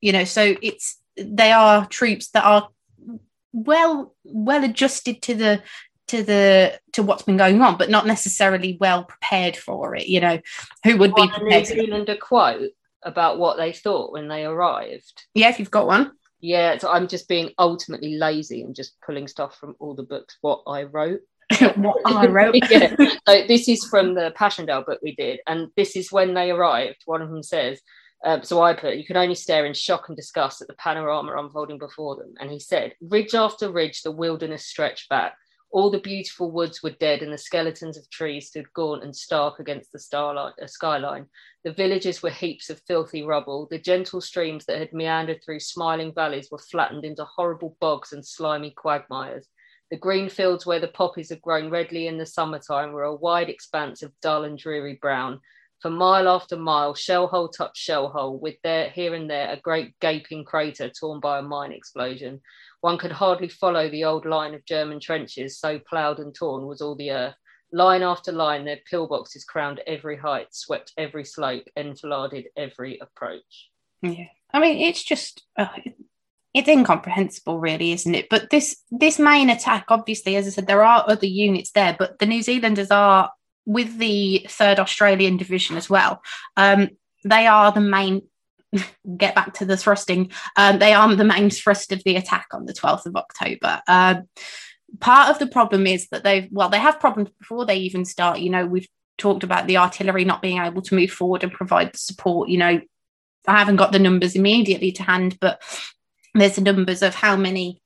you 0.00 0.12
know, 0.12 0.24
so 0.24 0.54
it's 0.60 0.98
they 1.16 1.52
are 1.52 1.86
troops 1.86 2.30
that 2.30 2.44
are 2.44 2.68
well 3.52 4.14
well 4.24 4.64
adjusted 4.64 5.22
to 5.22 5.34
the 5.34 5.62
to 6.08 6.22
the 6.22 6.78
to 6.92 7.02
what's 7.02 7.22
been 7.22 7.36
going 7.36 7.62
on, 7.62 7.78
but 7.78 7.90
not 7.90 8.06
necessarily 8.06 8.76
well 8.80 9.04
prepared 9.04 9.56
for 9.56 9.94
it. 9.94 10.06
You 10.06 10.20
know, 10.20 10.40
who 10.84 10.96
would 10.98 11.14
be 11.14 11.28
prepared? 11.28 11.68
New 11.70 11.86
Zealander 11.86 12.16
quote 12.16 12.70
about 13.02 13.38
what 13.38 13.56
they 13.56 13.72
thought 13.72 14.12
when 14.12 14.28
they 14.28 14.44
arrived. 14.44 15.24
Yeah, 15.34 15.48
if 15.48 15.58
you've 15.58 15.70
got 15.70 15.86
one. 15.86 16.12
Yeah, 16.44 16.76
so 16.76 16.90
I'm 16.90 17.08
just 17.08 17.26
being 17.26 17.52
ultimately 17.58 18.18
lazy 18.18 18.60
and 18.60 18.74
just 18.74 19.00
pulling 19.00 19.28
stuff 19.28 19.56
from 19.56 19.76
all 19.80 19.94
the 19.94 20.02
books 20.02 20.36
what 20.42 20.60
I 20.66 20.82
wrote. 20.82 21.22
what 21.76 21.96
I 22.04 22.26
wrote. 22.26 22.56
yeah. 22.70 22.94
So 23.26 23.46
this 23.48 23.66
is 23.66 23.86
from 23.86 24.12
the 24.12 24.30
Passchendaele 24.36 24.84
book 24.84 24.98
we 25.02 25.14
did, 25.14 25.40
and 25.46 25.68
this 25.74 25.96
is 25.96 26.12
when 26.12 26.34
they 26.34 26.50
arrived. 26.50 26.98
One 27.06 27.22
of 27.22 27.30
them 27.30 27.42
says, 27.42 27.80
uh, 28.26 28.42
so 28.42 28.62
I 28.62 28.74
put, 28.74 28.96
you 28.96 29.06
can 29.06 29.16
only 29.16 29.34
stare 29.34 29.64
in 29.64 29.72
shock 29.72 30.08
and 30.08 30.16
disgust 30.18 30.60
at 30.60 30.68
the 30.68 30.74
panorama 30.74 31.34
unfolding 31.34 31.78
before 31.78 32.16
them. 32.16 32.34
And 32.38 32.50
he 32.50 32.60
said, 32.60 32.92
ridge 33.00 33.34
after 33.34 33.72
ridge, 33.72 34.02
the 34.02 34.12
wilderness 34.12 34.66
stretched 34.66 35.08
back. 35.08 35.36
All 35.74 35.90
the 35.90 35.98
beautiful 35.98 36.52
woods 36.52 36.84
were 36.84 36.90
dead, 36.90 37.20
and 37.20 37.32
the 37.32 37.36
skeletons 37.36 37.96
of 37.96 38.08
trees 38.08 38.46
stood 38.46 38.72
gaunt 38.74 39.02
and 39.02 39.14
stark 39.14 39.58
against 39.58 39.90
the 39.90 39.98
starlight, 39.98 40.52
uh, 40.62 40.68
skyline. 40.68 41.26
The 41.64 41.72
villages 41.72 42.22
were 42.22 42.30
heaps 42.30 42.70
of 42.70 42.80
filthy 42.86 43.24
rubble. 43.24 43.66
The 43.68 43.80
gentle 43.80 44.20
streams 44.20 44.66
that 44.66 44.78
had 44.78 44.92
meandered 44.92 45.42
through 45.42 45.58
smiling 45.58 46.14
valleys 46.14 46.48
were 46.48 46.58
flattened 46.58 47.04
into 47.04 47.24
horrible 47.24 47.76
bogs 47.80 48.12
and 48.12 48.24
slimy 48.24 48.70
quagmires. 48.70 49.48
The 49.90 49.96
green 49.96 50.28
fields 50.28 50.64
where 50.64 50.78
the 50.78 50.86
poppies 50.86 51.30
had 51.30 51.42
grown 51.42 51.70
redly 51.70 52.06
in 52.06 52.18
the 52.18 52.26
summertime 52.26 52.92
were 52.92 53.02
a 53.02 53.12
wide 53.12 53.48
expanse 53.48 54.04
of 54.04 54.12
dull 54.20 54.44
and 54.44 54.56
dreary 54.56 54.94
brown. 55.02 55.40
For 55.80 55.90
mile 55.90 56.28
after 56.28 56.56
mile, 56.56 56.94
shell 56.94 57.26
hole 57.26 57.48
touched 57.48 57.76
shell 57.76 58.08
hole, 58.08 58.38
with 58.38 58.56
there 58.62 58.90
here 58.90 59.12
and 59.14 59.28
there 59.28 59.50
a 59.50 59.60
great 59.60 59.98
gaping 60.00 60.44
crater 60.44 60.88
torn 60.88 61.20
by 61.20 61.40
a 61.40 61.42
mine 61.42 61.72
explosion. 61.72 62.40
One 62.84 62.98
could 62.98 63.12
hardly 63.12 63.48
follow 63.48 63.88
the 63.88 64.04
old 64.04 64.26
line 64.26 64.52
of 64.52 64.66
German 64.66 65.00
trenches, 65.00 65.58
so 65.58 65.78
ploughed 65.78 66.18
and 66.18 66.34
torn 66.34 66.66
was 66.66 66.82
all 66.82 66.94
the 66.94 67.12
earth. 67.12 67.34
Line 67.72 68.02
after 68.02 68.30
line, 68.30 68.66
their 68.66 68.80
pillboxes 68.92 69.46
crowned 69.46 69.80
every 69.86 70.18
height, 70.18 70.48
swept 70.50 70.92
every 70.98 71.24
slope, 71.24 71.64
enfiladed 71.78 72.48
every 72.58 72.98
approach. 72.98 73.70
Yeah, 74.02 74.26
I 74.52 74.60
mean, 74.60 74.86
it's 74.86 75.02
just 75.02 75.44
uh, 75.56 75.68
it's 76.52 76.68
incomprehensible, 76.68 77.58
really, 77.58 77.92
isn't 77.92 78.14
it? 78.14 78.28
But 78.28 78.50
this 78.50 78.76
this 78.90 79.18
main 79.18 79.48
attack, 79.48 79.86
obviously, 79.88 80.36
as 80.36 80.46
I 80.46 80.50
said, 80.50 80.66
there 80.66 80.84
are 80.84 81.04
other 81.08 81.24
units 81.24 81.70
there, 81.70 81.96
but 81.98 82.18
the 82.18 82.26
New 82.26 82.42
Zealanders 82.42 82.90
are 82.90 83.30
with 83.64 83.96
the 83.96 84.46
third 84.50 84.78
Australian 84.78 85.38
division 85.38 85.78
as 85.78 85.88
well, 85.88 86.20
um, 86.58 86.90
they 87.24 87.46
are 87.46 87.72
the 87.72 87.80
main. 87.80 88.28
Get 89.16 89.34
back 89.34 89.54
to 89.54 89.64
the 89.64 89.76
thrusting. 89.76 90.32
Um, 90.56 90.78
they 90.78 90.92
are 90.92 91.14
the 91.14 91.24
main 91.24 91.50
thrust 91.50 91.92
of 91.92 92.02
the 92.04 92.16
attack 92.16 92.46
on 92.52 92.66
the 92.66 92.74
12th 92.74 93.06
of 93.06 93.16
October. 93.16 93.80
Uh, 93.86 94.22
part 95.00 95.30
of 95.30 95.38
the 95.38 95.46
problem 95.46 95.86
is 95.86 96.08
that 96.08 96.24
they've 96.24 96.48
well, 96.50 96.68
they 96.68 96.78
have 96.78 97.00
problems 97.00 97.30
before 97.38 97.66
they 97.66 97.76
even 97.76 98.04
start. 98.04 98.40
You 98.40 98.50
know, 98.50 98.66
we've 98.66 98.88
talked 99.18 99.44
about 99.44 99.66
the 99.66 99.78
artillery 99.78 100.24
not 100.24 100.42
being 100.42 100.58
able 100.58 100.82
to 100.82 100.94
move 100.94 101.10
forward 101.10 101.42
and 101.42 101.52
provide 101.52 101.92
the 101.92 101.98
support. 101.98 102.48
You 102.48 102.58
know, 102.58 102.80
I 103.46 103.58
haven't 103.58 103.76
got 103.76 103.92
the 103.92 103.98
numbers 103.98 104.36
immediately 104.36 104.92
to 104.92 105.02
hand, 105.02 105.38
but 105.40 105.62
there's 106.34 106.56
the 106.56 106.62
numbers 106.62 107.02
of 107.02 107.14
how 107.14 107.36
many 107.36 107.80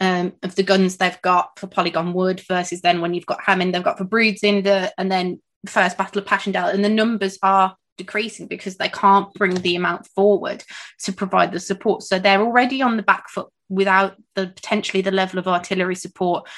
um, 0.00 0.32
of 0.42 0.54
the 0.54 0.62
guns 0.62 0.96
they've 0.96 1.20
got 1.22 1.58
for 1.58 1.66
Polygon 1.66 2.12
Wood 2.12 2.40
versus 2.48 2.80
then 2.80 3.00
when 3.00 3.14
you've 3.14 3.26
got 3.26 3.40
many 3.46 3.70
they've 3.70 3.82
got 3.82 3.98
for 3.98 4.04
Broodseinde 4.04 4.90
and 4.96 5.12
then 5.12 5.40
first 5.66 5.98
Battle 5.98 6.20
of 6.20 6.26
Passchendaele, 6.26 6.72
and 6.72 6.84
the 6.84 6.88
numbers 6.88 7.38
are 7.42 7.76
decreasing 8.00 8.46
because 8.46 8.76
they 8.76 8.88
can't 8.88 9.32
bring 9.34 9.54
the 9.54 9.76
amount 9.76 10.06
forward 10.08 10.64
to 11.04 11.12
provide 11.12 11.52
the 11.52 11.60
support. 11.60 12.02
So 12.02 12.18
they're 12.18 12.42
already 12.42 12.82
on 12.82 12.96
the 12.96 13.02
back 13.02 13.28
foot 13.28 13.48
without 13.68 14.16
the 14.34 14.48
potentially 14.48 15.02
the 15.02 15.10
level 15.10 15.38
of 15.38 15.46
artillery 15.46 15.94
support 15.94 16.48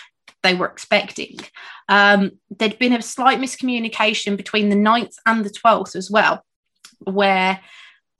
they 0.43 0.55
were 0.55 0.67
expecting. 0.67 1.39
Um, 1.89 2.33
there'd 2.51 2.79
been 2.79 2.93
a 2.93 3.03
slight 3.03 3.39
miscommunication 3.39 4.37
between 4.37 4.69
the 4.69 4.77
9th 4.77 5.17
and 5.27 5.45
the 5.45 5.51
12th 5.51 5.97
as 5.97 6.11
well, 6.11 6.45
where 7.05 7.61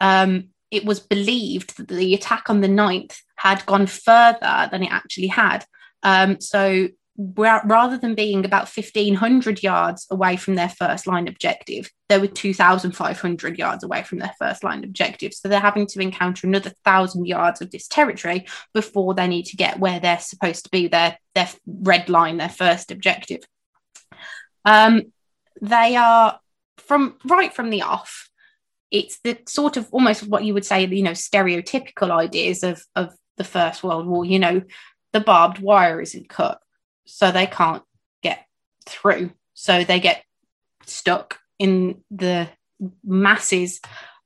um, 0.01 0.49
it 0.71 0.85
was 0.85 1.01
believed 1.01 1.77
that 1.77 1.89
the 1.89 2.15
attack 2.15 2.49
on 2.49 2.61
the 2.61 2.69
9th 2.69 3.19
had 3.37 3.65
gone 3.67 3.87
further 3.87 4.69
than 4.71 4.83
it 4.83 4.93
actually 4.93 5.29
had. 5.29 5.65
Um, 6.03 6.41
so 6.41 6.89
rather 7.17 7.99
than 7.99 8.15
being 8.15 8.45
about 8.45 8.69
1500 8.69 9.63
yards 9.63 10.07
away 10.11 10.37
from 10.37 10.55
their 10.55 10.69
first 10.69 11.07
line 11.07 11.29
objective, 11.29 11.91
they 12.09 12.19
were 12.19 12.27
2500 12.27 13.59
yards 13.59 13.85
away 13.85 14.03
from 14.03 14.19
their 14.19 14.33
first 14.39 14.65
line 14.65 14.83
objective. 14.83 15.35
So 15.35 15.49
they're 15.49 15.61
having 15.61 15.87
to 15.89 16.01
encounter 16.01 16.47
another 16.47 16.73
thousand 16.85 17.27
yards 17.27 17.61
of 17.61 17.71
this 17.71 17.87
territory 17.87 18.47
before 18.73 19.15
they 19.15 19.27
need 19.27 19.47
to 19.47 19.57
get 19.57 19.79
where 19.79 20.01
they're 20.01 20.19
supposed 20.19 20.65
to 20.65 20.71
be, 20.71 20.89
their, 20.89 21.19
their 21.35 21.49
red 21.67 22.09
line, 22.09 22.39
their 22.39 22.49
first 22.49 22.91
objective. 22.91 23.41
Um, 24.65 25.13
they 25.61 25.97
are 25.97 26.41
from 26.79 27.17
right 27.25 27.53
from 27.53 27.71
the 27.71 27.83
off, 27.83 28.31
it's 28.93 29.19
the 29.21 29.39
sort 29.49 29.77
of 29.77 29.89
almost 29.91 30.27
what 30.29 30.45
you 30.45 30.55
would 30.55 30.67
say, 30.67 30.87
you 30.87 31.03
know, 31.03 31.13
stereotypical 31.13 32.11
ideas 32.11 32.63
of, 32.63 32.85
of 32.95 33.13
the 33.39 33.45
First 33.45 33.83
World 33.83 34.07
War. 34.07 34.25
You 34.25 34.39
know, 34.39 34.63
the 35.13 35.21
barbed 35.21 35.59
wire 35.59 36.01
isn't 36.01 36.29
cut, 36.29 36.61
so 37.13 37.31
they 37.31 37.47
can't 37.47 37.83
get 38.23 38.47
through. 38.87 39.31
So 39.53 39.85
they 39.85 40.01
get 40.01 40.25
stuck 40.87 41.39
in 41.59 42.03
the 42.11 42.49
masses 43.05 43.81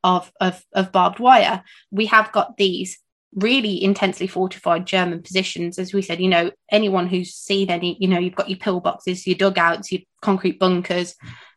of, 0.04 0.30
of, 0.40 0.64
of 0.72 0.92
barbed 0.92 1.18
wire. 1.18 1.64
We 1.90 2.06
have 2.06 2.30
got 2.30 2.56
these 2.56 2.98
really 3.34 3.82
intensely 3.82 4.28
fortified 4.28 4.86
German 4.86 5.20
positions. 5.20 5.80
As 5.80 5.92
we 5.92 6.00
said, 6.00 6.20
you 6.20 6.28
know, 6.28 6.52
anyone 6.70 7.08
who's 7.08 7.34
seen 7.34 7.70
any, 7.70 7.96
you 8.00 8.06
know, 8.06 8.20
you've 8.20 8.36
got 8.36 8.48
your 8.48 8.58
pillboxes, 8.60 9.26
your 9.26 9.36
dugouts, 9.36 9.90
your 9.90 10.02
concrete 10.22 10.60
bunkers, 10.60 11.16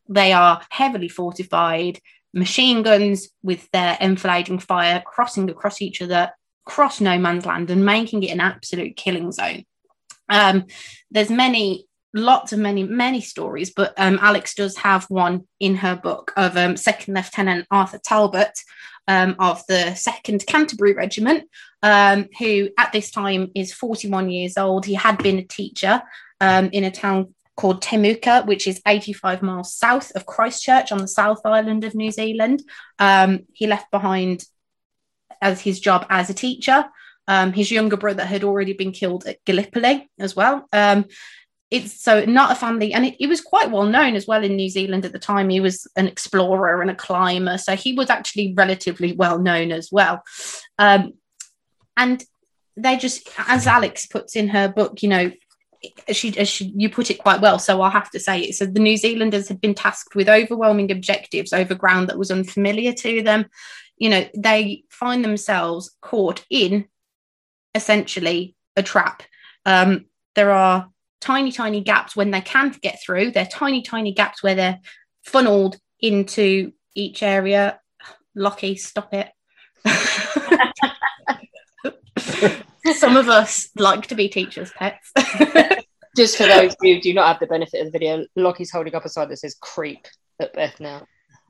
they 0.09 0.33
are 0.33 0.61
heavily 0.71 1.09
fortified 1.09 1.99
machine 2.33 2.81
guns 2.81 3.29
with 3.43 3.69
their 3.69 3.97
enfilading 3.99 4.59
fire 4.59 5.03
crossing 5.05 5.47
across 5.49 5.79
each 5.79 6.01
other, 6.01 6.31
cross 6.65 6.99
no 6.99 7.19
man's 7.19 7.45
land, 7.45 7.69
and 7.69 7.85
making 7.85 8.23
it 8.23 8.31
an 8.31 8.39
absolute 8.39 8.95
killing 8.95 9.31
zone. 9.31 9.63
Um, 10.29 10.65
there's 11.11 11.29
many, 11.29 11.85
lots 12.13 12.53
of 12.53 12.59
many, 12.59 12.83
many 12.83 13.21
stories, 13.21 13.71
but 13.75 13.93
um, 13.97 14.19
Alex 14.21 14.53
does 14.55 14.77
have 14.77 15.05
one 15.05 15.47
in 15.59 15.75
her 15.75 15.95
book 15.95 16.31
of 16.37 16.55
um, 16.57 16.77
Second 16.77 17.15
Lieutenant 17.15 17.67
Arthur 17.71 17.99
Talbot 17.99 18.57
um, 19.07 19.35
of 19.39 19.63
the 19.67 19.95
Second 19.95 20.45
Canterbury 20.45 20.93
Regiment, 20.93 21.49
um, 21.81 22.27
who 22.37 22.69
at 22.77 22.91
this 22.91 23.11
time 23.11 23.51
is 23.55 23.73
41 23.73 24.29
years 24.29 24.57
old. 24.57 24.85
He 24.85 24.93
had 24.93 25.17
been 25.17 25.39
a 25.39 25.43
teacher 25.43 26.01
um, 26.41 26.69
in 26.71 26.83
a 26.83 26.91
town 26.91 27.33
called 27.55 27.81
Temuka, 27.81 28.45
which 28.45 28.67
is 28.67 28.81
85 28.87 29.41
miles 29.41 29.73
south 29.73 30.11
of 30.15 30.25
Christchurch 30.25 30.91
on 30.91 30.99
the 30.99 31.07
South 31.07 31.41
Island 31.43 31.83
of 31.83 31.95
New 31.95 32.11
Zealand. 32.11 32.63
He 33.53 33.67
left 33.67 33.91
behind 33.91 34.45
as 35.41 35.61
his 35.61 35.79
job 35.79 36.05
as 36.09 36.29
a 36.29 36.33
teacher. 36.33 36.85
Um, 37.29 37.53
his 37.53 37.69
younger 37.69 37.95
brother 37.95 38.25
had 38.25 38.43
already 38.43 38.73
been 38.73 38.91
killed 38.91 39.27
at 39.27 39.37
Gallipoli 39.45 40.09
as 40.19 40.35
well. 40.35 40.67
Um, 40.73 41.05
it's 41.69 42.01
so 42.01 42.25
not 42.25 42.51
a 42.51 42.55
family, 42.55 42.91
and 42.91 43.05
it, 43.05 43.15
it, 43.19 43.27
was 43.27 43.39
quite 43.39 43.69
well 43.69 43.85
known 43.85 44.15
as 44.15 44.25
well 44.25 44.43
in 44.43 44.55
New 44.55 44.69
Zealand 44.69 45.05
at 45.05 45.11
the 45.11 45.19
time. 45.19 45.49
He 45.49 45.59
was 45.59 45.87
an 45.95 46.07
explorer 46.07 46.81
and 46.81 46.89
a 46.89 46.95
climber, 46.95 47.59
so 47.59 47.75
he 47.75 47.93
was 47.93 48.09
actually 48.09 48.55
relatively 48.57 49.13
well 49.13 49.37
known 49.37 49.71
as 49.71 49.89
well. 49.91 50.23
Um, 50.79 51.13
and 51.95 52.23
they 52.75 52.97
just, 52.97 53.29
as 53.47 53.67
Alex 53.67 54.07
puts 54.07 54.35
in 54.35 54.47
her 54.47 54.67
book, 54.67 55.03
you 55.03 55.09
know, 55.09 55.31
she, 56.11 56.31
she, 56.31 56.73
you 56.75 56.89
put 56.89 57.11
it 57.11 57.19
quite 57.19 57.41
well, 57.41 57.59
so 57.59 57.79
I'll 57.81 57.91
have 57.91 58.09
to 58.11 58.19
say 58.19 58.41
it. 58.41 58.55
So 58.55 58.65
the 58.65 58.79
New 58.79 58.97
Zealanders 58.97 59.47
had 59.47 59.61
been 59.61 59.75
tasked 59.75 60.15
with 60.15 60.27
overwhelming 60.27 60.91
objectives 60.91 61.53
over 61.53 61.75
ground 61.75 62.09
that 62.09 62.17
was 62.17 62.31
unfamiliar 62.31 62.93
to 62.93 63.21
them. 63.21 63.45
You 63.97 64.09
know, 64.09 64.25
they 64.35 64.85
find 64.89 65.23
themselves 65.23 65.95
caught 66.01 66.43
in 66.49 66.87
essentially 67.79 68.55
a 68.75 68.83
trap. 68.83 69.23
Um, 69.65 70.05
there 70.35 70.51
are 70.51 70.89
tiny, 71.21 71.51
tiny 71.51 71.81
gaps 71.81 72.15
when 72.15 72.31
they 72.31 72.41
can 72.41 72.75
get 72.81 72.99
through. 73.01 73.31
They're 73.31 73.45
tiny, 73.45 73.81
tiny 73.81 74.13
gaps 74.13 74.43
where 74.43 74.55
they're 74.55 74.79
funneled 75.23 75.77
into 76.01 76.73
each 76.93 77.23
area. 77.23 77.79
Lockie, 78.35 78.75
stop 78.75 79.13
it. 79.13 79.29
Some 82.97 83.15
of 83.15 83.29
us 83.29 83.69
like 83.77 84.07
to 84.07 84.15
be 84.15 84.27
teachers' 84.27 84.71
pets. 84.71 85.11
Just 86.17 86.37
for 86.37 86.47
those 86.47 86.75
who 86.81 86.99
do 86.99 87.13
not 87.13 87.27
have 87.27 87.39
the 87.39 87.47
benefit 87.47 87.79
of 87.79 87.87
the 87.87 87.97
video, 87.97 88.25
Lockie's 88.35 88.71
holding 88.71 88.93
up 88.93 89.05
a 89.05 89.09
sign 89.09 89.29
that 89.29 89.37
says 89.37 89.55
"creep" 89.61 90.05
at 90.41 90.53
Beth 90.53 90.79
now. 90.79 91.05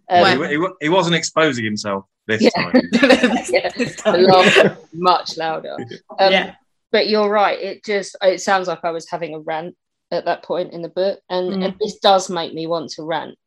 Um, 0.10 0.42
he, 0.42 0.48
he, 0.48 0.68
he, 0.82 0.90
wasn't 0.90 1.16
exposing 1.16 1.66
himself 1.66 2.06
this 2.30 2.44
yeah. 2.44 2.50
time. 2.50 2.74
yeah, 2.94 3.70
the 3.76 4.78
much 4.94 5.38
louder. 5.38 5.76
Um, 6.18 6.32
yeah. 6.32 6.56
But 6.92 7.08
you're 7.08 7.30
right. 7.30 7.60
It 7.60 7.84
just 7.84 8.16
it 8.22 8.42
sounds 8.42 8.68
like 8.68 8.84
I 8.84 8.92
was 8.92 9.10
having 9.10 9.36
a 9.36 9.40
rant 9.40 9.76
at 10.12 10.26
that 10.26 10.44
point 10.44 10.74
in 10.74 10.82
the 10.82 10.90
book, 10.90 11.20
and, 11.30 11.52
mm. 11.52 11.66
and 11.66 11.76
this 11.80 12.00
does 12.00 12.30
make 12.30 12.54
me 12.54 12.66
want 12.66 12.92
to 12.92 13.04
rant 13.04 13.38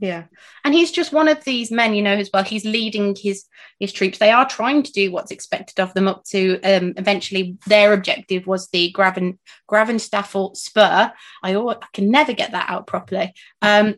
yeah 0.00 0.24
and 0.64 0.74
he's 0.74 0.92
just 0.92 1.12
one 1.12 1.28
of 1.28 1.42
these 1.44 1.70
men 1.70 1.94
you 1.94 2.02
know 2.02 2.14
as 2.14 2.30
well 2.32 2.44
he's 2.44 2.64
leading 2.64 3.16
his 3.16 3.44
his 3.80 3.92
troops 3.92 4.18
they 4.18 4.30
are 4.30 4.48
trying 4.48 4.82
to 4.82 4.92
do 4.92 5.10
what's 5.10 5.30
expected 5.30 5.80
of 5.80 5.92
them 5.94 6.06
up 6.06 6.24
to 6.24 6.60
um 6.62 6.94
eventually 6.96 7.56
their 7.66 7.92
objective 7.92 8.46
was 8.46 8.68
the 8.68 8.90
graven 8.92 9.38
gravenstafel 9.70 10.56
spur 10.56 11.12
i, 11.42 11.54
I 11.54 11.76
can 11.92 12.10
never 12.10 12.32
get 12.32 12.52
that 12.52 12.70
out 12.70 12.86
properly 12.86 13.34
um 13.60 13.96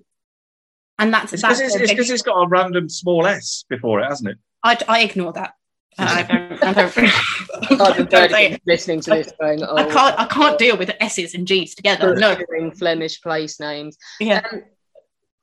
and 1.00 1.12
that's 1.12 1.32
because 1.32 1.60
it's, 1.60 1.74
it's, 1.74 1.92
it's, 1.92 2.10
it's 2.10 2.22
got 2.22 2.40
a 2.40 2.48
random 2.48 2.88
small 2.88 3.26
s 3.26 3.64
before 3.68 4.00
it 4.00 4.04
hasn't 4.04 4.30
it 4.30 4.38
i, 4.62 4.78
I 4.88 5.02
ignore 5.02 5.32
that 5.32 5.54
I 5.98 6.22
don't, 6.22 6.62
I 6.62 6.72
don't, 6.72 8.10
don't 8.30 8.60
listening 8.66 9.00
to 9.02 9.10
this 9.10 9.32
going, 9.38 9.62
oh, 9.62 9.76
I 9.76 9.84
can't 9.84 10.18
I 10.18 10.24
can't 10.26 10.58
deal 10.58 10.78
with 10.78 10.90
S's 11.00 11.34
and 11.34 11.46
G's 11.46 11.74
together. 11.74 12.14
No 12.14 12.38
Flemish 12.78 13.20
place 13.20 13.60
names. 13.60 13.98
Yeah. 14.18 14.40
Um, 14.50 14.62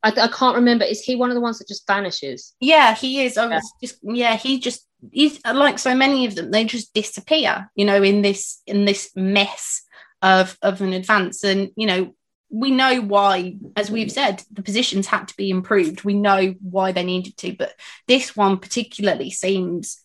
I, 0.04 0.10
I, 0.10 0.28
can't 0.28 0.56
remember. 0.56 0.86
Is 0.86 1.02
he 1.02 1.16
one 1.16 1.30
of 1.30 1.36
the 1.36 1.42
ones 1.42 1.60
that 1.60 1.68
just 1.68 1.88
vanishes? 1.88 2.56
Yeah, 2.60 2.96
he 2.96 3.26
is. 3.26 3.38
I 3.38 3.48
was 3.48 3.74
yeah. 3.82 3.88
just 3.88 4.00
yeah, 4.04 4.36
he 4.36 4.60
just 4.60 4.88
he's 5.12 5.40
like 5.46 5.80
so 5.80 5.96
many 5.96 6.26
of 6.26 6.36
them. 6.36 6.52
They 6.52 6.66
just 6.66 6.94
disappear, 6.94 7.70
you 7.76 7.86
know, 7.86 8.02
in 8.02 8.22
this 8.22 8.62
in 8.68 8.86
this 8.86 9.12
mess 9.16 9.84
of 10.22 10.58
of 10.62 10.82
an 10.82 10.94
advance. 10.94 11.44
And 11.44 11.72
you 11.76 11.88
know, 11.88 12.16
we 12.50 12.72
know 12.72 13.02
why, 13.02 13.58
as 13.76 13.92
we've 13.92 14.12
said, 14.12 14.44
the 14.52 14.64
positions 14.64 15.08
had 15.08 15.28
to 15.28 15.36
be 15.36 15.50
improved. 15.50 16.04
We 16.04 16.14
know 16.14 16.56
why 16.62 16.92
they 16.92 17.04
needed 17.04 17.38
to, 17.38 17.54
but 17.54 17.74
this 18.08 18.36
one 18.36 18.58
particularly 18.58 19.32
seems 19.32 20.02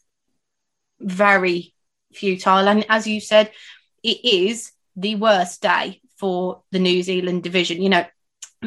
very 1.01 1.74
futile. 2.12 2.68
And 2.68 2.84
as 2.88 3.07
you 3.07 3.20
said, 3.20 3.51
it 4.03 4.24
is 4.24 4.72
the 4.97 5.14
worst 5.14 5.62
day 5.62 6.01
for 6.18 6.62
the 6.72 6.78
New 6.78 7.03
Zealand 7.03 7.43
division. 7.43 7.80
You 7.80 7.90
know, 7.90 8.05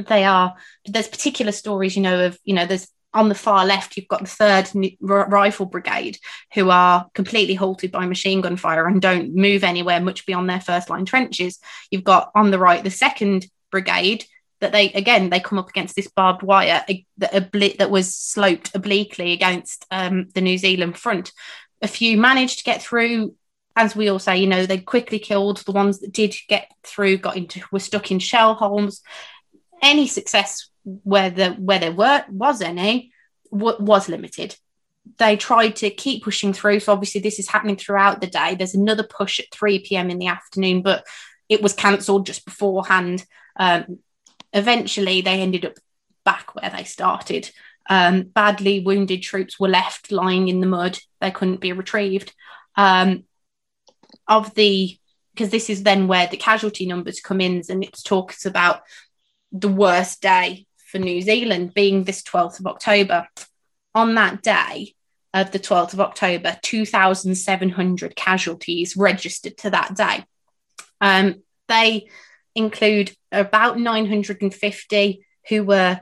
they 0.03 0.23
are 0.23 0.55
there's 0.85 1.07
particular 1.07 1.51
stories 1.51 1.95
you 1.95 2.01
know 2.01 2.25
of 2.25 2.37
you 2.43 2.53
know 2.53 2.65
there's 2.65 2.87
on 3.13 3.29
the 3.29 3.35
far 3.35 3.65
left 3.65 3.95
you've 3.95 4.09
got 4.09 4.19
the 4.19 4.27
third 4.27 4.69
rifle 4.99 5.65
brigade 5.65 6.17
who 6.53 6.69
are 6.69 7.07
completely 7.13 7.55
halted 7.55 7.91
by 7.91 8.05
machine 8.05 8.41
gun 8.41 8.57
fire 8.57 8.87
and 8.87 9.01
don't 9.01 9.33
move 9.33 9.63
anywhere 9.63 10.01
much 10.01 10.25
beyond 10.25 10.49
their 10.49 10.59
first 10.59 10.89
line 10.89 11.05
trenches 11.05 11.59
you've 11.89 12.03
got 12.03 12.29
on 12.35 12.51
the 12.51 12.59
right 12.59 12.83
the 12.83 12.89
second 12.89 13.47
brigade 13.71 14.25
that 14.61 14.71
they 14.71 14.91
again 14.93 15.29
they 15.29 15.39
come 15.39 15.57
up 15.57 15.69
against 15.69 15.95
this 15.95 16.07
barbed 16.07 16.43
wire 16.43 16.83
that, 17.17 17.33
obli- 17.33 17.77
that 17.77 17.91
was 17.91 18.15
sloped 18.15 18.73
obliquely 18.75 19.33
against 19.33 19.85
um, 19.91 20.29
the 20.33 20.41
new 20.41 20.57
zealand 20.57 20.97
front 20.97 21.31
a 21.81 21.87
few 21.87 22.17
managed 22.17 22.59
to 22.59 22.63
get 22.63 22.81
through 22.81 23.35
as 23.75 23.95
we 23.95 24.09
all 24.09 24.19
say 24.19 24.37
you 24.37 24.47
know 24.47 24.65
they 24.65 24.77
quickly 24.77 25.19
killed 25.19 25.57
the 25.57 25.71
ones 25.71 25.99
that 25.99 26.13
did 26.13 26.33
get 26.47 26.71
through 26.83 27.17
got 27.17 27.35
into 27.35 27.61
were 27.71 27.79
stuck 27.79 28.11
in 28.11 28.19
shell 28.19 28.53
holes 28.53 29.01
any 29.81 30.07
success 30.07 30.69
where 30.85 31.29
the 31.29 31.51
where 31.51 31.79
there 31.79 31.91
were 31.91 32.23
was 32.29 32.61
any 32.61 33.11
w- 33.51 33.77
was 33.79 34.09
limited. 34.09 34.55
They 35.17 35.37
tried 35.37 35.75
to 35.77 35.89
keep 35.89 36.23
pushing 36.23 36.53
through. 36.53 36.79
So 36.79 36.93
obviously 36.93 37.21
this 37.21 37.39
is 37.39 37.49
happening 37.49 37.75
throughout 37.75 38.21
the 38.21 38.27
day. 38.27 38.55
There's 38.55 38.75
another 38.75 39.03
push 39.03 39.39
at 39.39 39.51
3 39.51 39.79
p.m. 39.79 40.09
in 40.09 40.19
the 40.19 40.27
afternoon, 40.27 40.81
but 40.81 41.05
it 41.49 41.61
was 41.61 41.73
cancelled 41.73 42.25
just 42.25 42.45
beforehand. 42.45 43.25
Um, 43.55 43.99
eventually, 44.53 45.21
they 45.21 45.41
ended 45.41 45.65
up 45.65 45.73
back 46.23 46.55
where 46.55 46.69
they 46.69 46.83
started. 46.83 47.49
Um, 47.89 48.23
badly 48.23 48.79
wounded 48.79 49.21
troops 49.21 49.59
were 49.59 49.67
left 49.67 50.11
lying 50.11 50.47
in 50.47 50.59
the 50.59 50.67
mud. 50.67 50.97
They 51.21 51.31
couldn't 51.31 51.61
be 51.61 51.71
retrieved. 51.71 52.33
Um, 52.75 53.25
of 54.27 54.53
the 54.55 54.97
because 55.33 55.49
this 55.49 55.69
is 55.69 55.83
then 55.83 56.07
where 56.07 56.27
the 56.27 56.37
casualty 56.37 56.85
numbers 56.85 57.19
come 57.19 57.41
in, 57.41 57.61
and 57.69 57.83
it 57.83 57.99
talks 58.05 58.45
about 58.45 58.81
the 59.51 59.67
worst 59.67 60.21
day 60.21 60.65
for 60.77 60.97
New 60.97 61.21
Zealand 61.21 61.73
being 61.73 62.03
this 62.03 62.23
12th 62.23 62.59
of 62.59 62.67
October. 62.67 63.27
On 63.93 64.15
that 64.15 64.41
day 64.41 64.93
of 65.33 65.51
the 65.51 65.59
12th 65.59 65.93
of 65.93 65.99
October, 65.99 66.57
2,700 66.63 68.15
casualties 68.15 68.95
registered 68.95 69.57
to 69.57 69.69
that 69.69 69.95
day. 69.95 70.25
Um, 71.01 71.43
they 71.67 72.07
include 72.55 73.15
about 73.31 73.79
950 73.79 75.25
who 75.49 75.63
were 75.63 76.01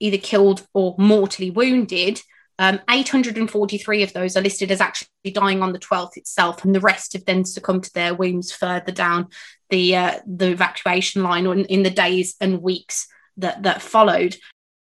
either 0.00 0.18
killed 0.18 0.66
or 0.74 0.94
mortally 0.98 1.50
wounded. 1.50 2.20
Um, 2.58 2.80
843 2.88 4.02
of 4.02 4.12
those 4.12 4.36
are 4.36 4.42
listed 4.42 4.70
as 4.70 4.80
actually 4.80 5.08
dying 5.32 5.62
on 5.62 5.72
the 5.72 5.78
12th 5.78 6.16
itself, 6.16 6.64
and 6.64 6.74
the 6.74 6.80
rest 6.80 7.14
have 7.14 7.24
then 7.24 7.44
succumbed 7.44 7.84
to 7.84 7.94
their 7.94 8.14
wounds 8.14 8.52
further 8.52 8.92
down 8.92 9.28
the 9.70 9.96
uh, 9.96 10.20
the 10.26 10.50
evacuation 10.52 11.22
line 11.24 11.46
or 11.46 11.54
in, 11.54 11.64
in, 11.64 11.82
the 11.82 11.90
days 11.90 12.36
and 12.40 12.62
weeks 12.62 13.08
that 13.38 13.64
that 13.64 13.82
followed. 13.82 14.36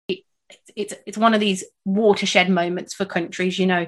It, 0.06 0.20
it's 0.76 0.94
it's 1.04 1.18
one 1.18 1.34
of 1.34 1.40
these 1.40 1.64
watershed 1.84 2.48
moments 2.48 2.94
for 2.94 3.04
countries. 3.04 3.58
You 3.58 3.66
know, 3.66 3.86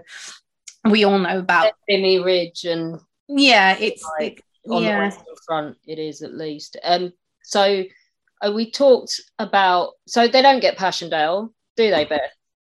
we 0.85 1.05
all 1.05 1.19
know 1.21 1.39
about 1.39 1.73
Vimy 1.89 2.19
Ridge 2.19 2.65
and 2.65 3.01
yeah, 3.29 3.77
it's 3.79 4.05
like, 4.19 4.43
on 4.69 4.83
yeah. 4.83 4.97
the 4.97 5.05
western 5.05 5.35
front. 5.47 5.77
It 5.87 5.99
is 5.99 6.23
at 6.23 6.35
least. 6.35 6.77
Um, 6.85 7.13
so 7.43 7.85
uh, 8.45 8.53
we 8.53 8.71
talked 8.71 9.21
about 9.39 9.93
so 10.07 10.29
they 10.29 10.43
don't 10.43 10.61
get 10.61 10.77
Passchendaele, 10.77 11.53
do 11.77 11.91
they, 11.91 12.05
Beth? 12.05 12.21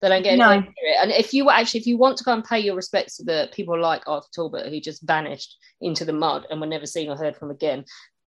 They 0.02 0.10
don't 0.10 0.24
get 0.24 0.38
no. 0.38 0.52
And 0.52 1.12
if 1.12 1.34
you 1.34 1.50
actually, 1.50 1.82
if 1.82 1.88
you 1.88 1.98
want 1.98 2.18
to 2.18 2.24
go 2.24 2.34
and 2.34 2.44
pay 2.44 2.60
your 2.60 2.76
respects 2.76 3.18
to 3.18 3.24
the 3.26 3.50
people 3.52 3.80
like 3.80 4.08
Arthur 4.08 4.28
Talbot, 4.34 4.68
who 4.68 4.80
just 4.80 5.06
vanished 5.06 5.58
into 5.82 6.06
the 6.06 6.14
mud 6.14 6.46
and 6.50 6.62
were 6.62 6.68
never 6.68 6.86
seen 6.86 7.10
or 7.10 7.18
heard 7.18 7.36
from 7.36 7.52
again, 7.52 7.84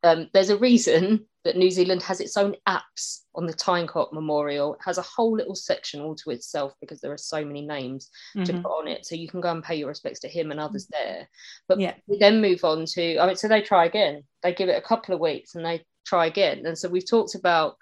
um, 0.03 0.29
there's 0.33 0.51
a 0.51 0.59
reason 0.59 1.27
that 1.45 1.57
New 1.57 1.71
Zealand 1.71 2.03
has 2.03 2.21
its 2.21 2.37
own 2.37 2.55
apse 2.67 3.25
on 3.35 3.47
the 3.47 3.53
Tyne 3.53 3.87
Cot 3.87 4.13
Memorial. 4.13 4.75
It 4.75 4.81
has 4.85 4.99
a 4.99 5.03
whole 5.03 5.35
little 5.35 5.55
section 5.55 6.01
all 6.01 6.15
to 6.17 6.31
itself 6.31 6.75
because 6.81 7.01
there 7.01 7.13
are 7.13 7.19
so 7.19 7.45
many 7.45 7.67
names 7.67 8.11
mm-hmm. 8.37 8.45
to 8.45 8.53
put 8.63 8.79
on 8.79 8.89
it. 8.89 9.07
So 9.07 9.15
you 9.15 9.29
can 9.29 9.41
go 9.41 9.51
and 9.51 9.63
pay 9.63 9.77
your 9.77 9.89
respects 9.89 10.21
to 10.21 10.29
him 10.29 10.51
and 10.51 10.61
others 10.61 10.87
there. 10.89 11.29
But 11.67 11.81
yeah. 11.81 11.95
we 12.07 12.19
then 12.19 12.41
move 12.41 12.65
on 12.65 12.85
to, 12.87 13.19
I 13.19 13.27
mean, 13.27 13.37
so 13.37 13.49
they 13.49 13.63
try 13.63 13.87
again. 13.87 14.25
They 14.43 14.53
give 14.53 14.69
it 14.69 14.83
a 14.83 14.87
couple 14.87 15.15
of 15.15 15.21
weeks 15.21 15.55
and 15.55 15.65
they 15.65 15.85
try 16.07 16.27
again. 16.27 16.67
And 16.67 16.77
so 16.77 16.89
we've 16.89 17.09
talked 17.09 17.35
about 17.35 17.77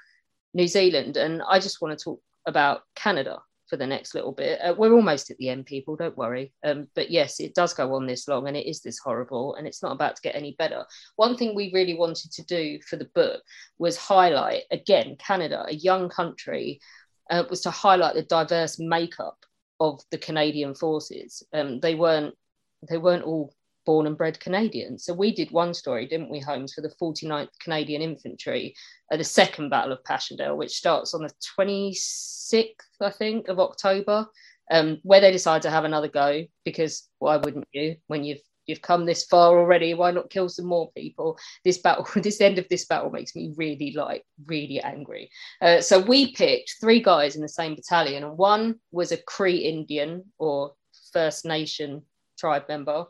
New 0.54 0.66
Zealand, 0.66 1.18
and 1.18 1.42
I 1.46 1.58
just 1.58 1.82
want 1.82 1.98
to 1.98 2.02
talk 2.02 2.20
about 2.46 2.80
Canada 2.94 3.40
for 3.68 3.76
the 3.76 3.86
next 3.86 4.14
little 4.14 4.32
bit. 4.32 4.60
Uh, 4.60 4.74
we're 4.76 4.92
almost 4.92 5.30
at 5.30 5.36
the 5.38 5.48
end, 5.48 5.66
people, 5.66 5.96
don't 5.96 6.16
worry. 6.16 6.52
Um, 6.64 6.88
but 6.94 7.10
yes, 7.10 7.40
it 7.40 7.54
does 7.54 7.74
go 7.74 7.94
on 7.94 8.06
this 8.06 8.28
long 8.28 8.48
and 8.48 8.56
it 8.56 8.68
is 8.68 8.80
this 8.80 8.98
horrible 8.98 9.54
and 9.54 9.66
it's 9.66 9.82
not 9.82 9.92
about 9.92 10.16
to 10.16 10.22
get 10.22 10.36
any 10.36 10.54
better. 10.58 10.84
One 11.16 11.36
thing 11.36 11.54
we 11.54 11.72
really 11.72 11.94
wanted 11.94 12.32
to 12.32 12.44
do 12.44 12.78
for 12.88 12.96
the 12.96 13.10
book 13.14 13.42
was 13.78 13.96
highlight, 13.96 14.62
again, 14.70 15.16
Canada, 15.18 15.64
a 15.68 15.74
young 15.74 16.08
country, 16.08 16.80
uh, 17.30 17.44
was 17.50 17.60
to 17.62 17.70
highlight 17.70 18.14
the 18.14 18.22
diverse 18.22 18.78
makeup 18.78 19.38
of 19.80 20.00
the 20.10 20.18
Canadian 20.18 20.74
forces. 20.74 21.42
Um, 21.52 21.80
they 21.80 21.94
weren't 21.94 22.34
they 22.88 22.98
weren't 22.98 23.24
all 23.24 23.52
born 23.86 24.06
and 24.06 24.18
bred 24.18 24.38
Canadians. 24.40 25.04
So 25.04 25.14
we 25.14 25.32
did 25.32 25.50
one 25.52 25.72
story, 25.72 26.06
didn't 26.06 26.30
we, 26.30 26.40
Holmes, 26.40 26.74
for 26.74 26.82
the 26.82 26.92
49th 27.00 27.48
Canadian 27.60 28.02
Infantry 28.02 28.74
at 29.10 29.18
the 29.18 29.24
second 29.24 29.70
Battle 29.70 29.92
of 29.92 30.04
Passchendaele, 30.04 30.56
which 30.56 30.76
starts 30.76 31.14
on 31.14 31.22
the 31.22 31.32
26th, 31.58 32.74
I 33.00 33.10
think, 33.10 33.48
of 33.48 33.60
October, 33.60 34.26
um, 34.70 34.98
where 35.04 35.20
they 35.20 35.32
decide 35.32 35.62
to 35.62 35.70
have 35.70 35.84
another 35.84 36.08
go 36.08 36.44
because 36.64 37.08
why 37.20 37.36
wouldn't 37.36 37.68
you? 37.72 37.96
When 38.08 38.24
you've 38.24 38.40
you've 38.66 38.82
come 38.82 39.06
this 39.06 39.24
far 39.24 39.56
already 39.56 39.94
why 39.94 40.10
not 40.10 40.28
kill 40.28 40.48
some 40.48 40.66
more 40.66 40.90
people? 40.96 41.38
This 41.64 41.78
battle 41.78 42.06
this 42.16 42.40
end 42.40 42.58
of 42.58 42.68
this 42.68 42.84
battle 42.86 43.10
makes 43.10 43.36
me 43.36 43.54
really 43.56 43.92
like 43.96 44.24
really 44.46 44.80
angry. 44.80 45.30
Uh, 45.62 45.80
so 45.80 46.00
we 46.00 46.34
picked 46.34 46.74
three 46.80 47.00
guys 47.00 47.36
in 47.36 47.42
the 47.42 47.48
same 47.48 47.76
battalion 47.76 48.24
and 48.24 48.36
one 48.36 48.74
was 48.90 49.12
a 49.12 49.16
cree 49.16 49.58
indian 49.58 50.24
or 50.38 50.72
first 51.12 51.44
nation 51.44 52.02
tribe 52.36 52.64
member 52.68 53.06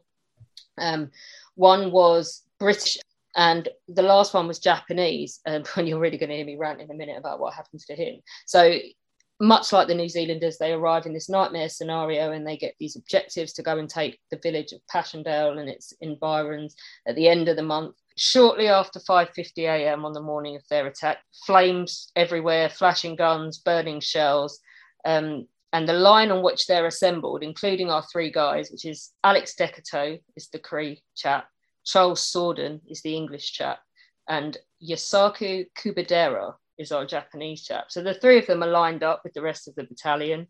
um, 0.79 1.11
one 1.55 1.91
was 1.91 2.43
British, 2.59 2.99
and 3.37 3.69
the 3.89 4.03
last 4.03 4.35
one 4.35 4.47
was 4.47 4.59
Japanese. 4.59 5.41
And 5.47 5.67
um, 5.77 5.87
you're 5.87 5.99
really 6.01 6.19
going 6.19 6.31
to 6.31 6.37
hear 6.37 6.47
me 6.47 6.57
rant 6.57 6.81
in 6.81 6.91
a 6.91 6.95
minute 6.95 7.19
about 7.19 7.41
what 7.41 7.55
happens 7.55 7.85
to 7.87 7.95
him. 7.95 8.21
So 8.47 8.79
much 9.41 9.73
like 9.73 9.87
the 9.87 9.95
New 9.95 10.09
Zealanders, 10.09 10.57
they 10.57 10.73
arrive 10.73 11.05
in 11.05 11.13
this 11.13 11.29
nightmare 11.29 11.69
scenario 11.69 12.33
and 12.33 12.47
they 12.47 12.57
get 12.57 12.75
these 12.81 12.97
objectives 12.97 13.53
to 13.55 13.63
go 13.63 13.79
and 13.79 13.89
take 13.89 14.19
the 14.31 14.41
village 14.43 14.73
of 14.73 14.81
Passchendaele 14.91 15.59
and 15.59 15.69
its 15.69 15.93
environs 16.01 16.75
at 17.07 17.17
the 17.17 17.29
end 17.29 17.49
of 17.49 17.57
the 17.57 17.63
month. 17.63 17.97
Shortly 18.17 18.69
after 18.69 18.99
5:50 18.99 19.65
a.m. 19.65 20.07
on 20.07 20.15
the 20.15 20.23
morning 20.23 20.57
of 20.57 20.63
their 20.71 20.87
attack, 20.87 21.19
flames 21.45 22.11
everywhere, 22.17 22.71
flashing 22.71 23.15
guns, 23.15 23.59
burning 23.59 24.01
shells. 24.01 24.59
Um, 25.05 25.47
and 25.73 25.89
the 25.89 25.93
line 25.93 26.31
on 26.31 26.43
which 26.43 26.67
they're 26.67 26.87
assembled, 26.87 27.43
including 27.43 27.91
our 27.91 28.05
three 28.11 28.31
guys, 28.31 28.71
which 28.71 28.85
is 28.85 29.13
Alex 29.25 29.55
Decoteau 29.59 30.19
is 30.37 30.49
the 30.49 30.59
Cree 30.59 31.03
chap, 31.17 31.49
Charles 31.85 32.21
Sorden 32.21 32.81
is 32.89 33.03
the 33.03 33.15
English 33.15 33.53
chap, 33.53 33.81
and 34.29 34.57
Yasaku 34.83 35.67
Kubadera 35.79 36.55
is 36.79 36.93
our 36.93 37.07
Japanese 37.07 37.63
chap. 37.63 37.87
So 37.89 38.03
the 38.03 38.15
three 38.15 38.39
of 38.39 38.47
them 38.47 38.63
are 38.63 38.71
lined 38.71 39.03
up 39.03 39.23
with 39.25 39.33
the 39.35 39.43
rest 39.43 39.69
of 39.69 39.75
the 39.75 39.85
battalion. 39.85 40.47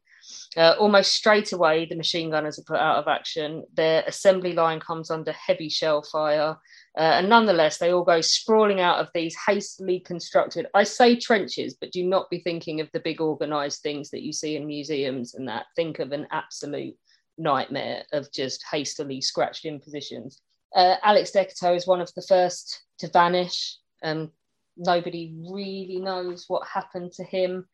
Uh, 0.57 0.75
almost 0.79 1.13
straight 1.13 1.53
away, 1.53 1.85
the 1.85 1.97
machine 1.97 2.31
gunners 2.31 2.59
are 2.59 2.65
put 2.65 2.81
out 2.81 2.97
of 2.97 3.09
action. 3.09 3.65
Their 3.75 4.03
assembly 4.07 4.55
line 4.55 4.81
comes 4.81 5.11
under 5.11 5.33
heavy 5.33 5.69
shell 5.69 6.03
fire. 6.03 6.57
Uh, 6.97 7.01
and 7.01 7.29
nonetheless, 7.29 7.79
they 7.79 7.93
all 7.93 8.05
go 8.05 8.21
sprawling 8.21 8.81
out 8.81 8.99
of 8.99 9.09
these 9.15 9.37
hastily 9.47 10.01
constructed, 10.01 10.67
I 10.75 10.85
say 10.85 11.17
trenches, 11.17 11.75
but 11.75 11.93
do 11.93 12.05
not 12.05 12.31
be 12.31 12.39
thinking 12.41 12.81
of 12.81 12.89
the 12.93 13.01
big 13.01 13.21
organized 13.21 13.83
things 13.83 14.11
that 14.11 14.23
you 14.23 14.33
see 14.33 14.57
in 14.57 14.67
museums 14.67 15.35
and 15.35 15.47
that. 15.49 15.67
Think 15.77 15.99
of 15.99 16.13
an 16.13 16.27
absolute 16.31 16.97
nightmare 17.37 18.05
of 18.13 18.33
just 18.33 18.65
hastily 18.71 19.21
scratched 19.21 19.67
in 19.67 19.79
positions. 19.79 20.41
Uh, 20.75 20.97
Alex 21.03 21.33
Decoteau 21.33 21.77
is 21.77 21.87
one 21.87 22.01
of 22.01 22.13
the 22.15 22.23
first 22.23 22.83
to 22.99 23.09
vanish. 23.09 23.77
Um, 24.03 24.31
nobody 24.77 25.35
really 25.51 25.99
knows 25.99 26.47
what 26.49 26.67
happened 26.67 27.13
to 27.13 27.25
him 27.25 27.67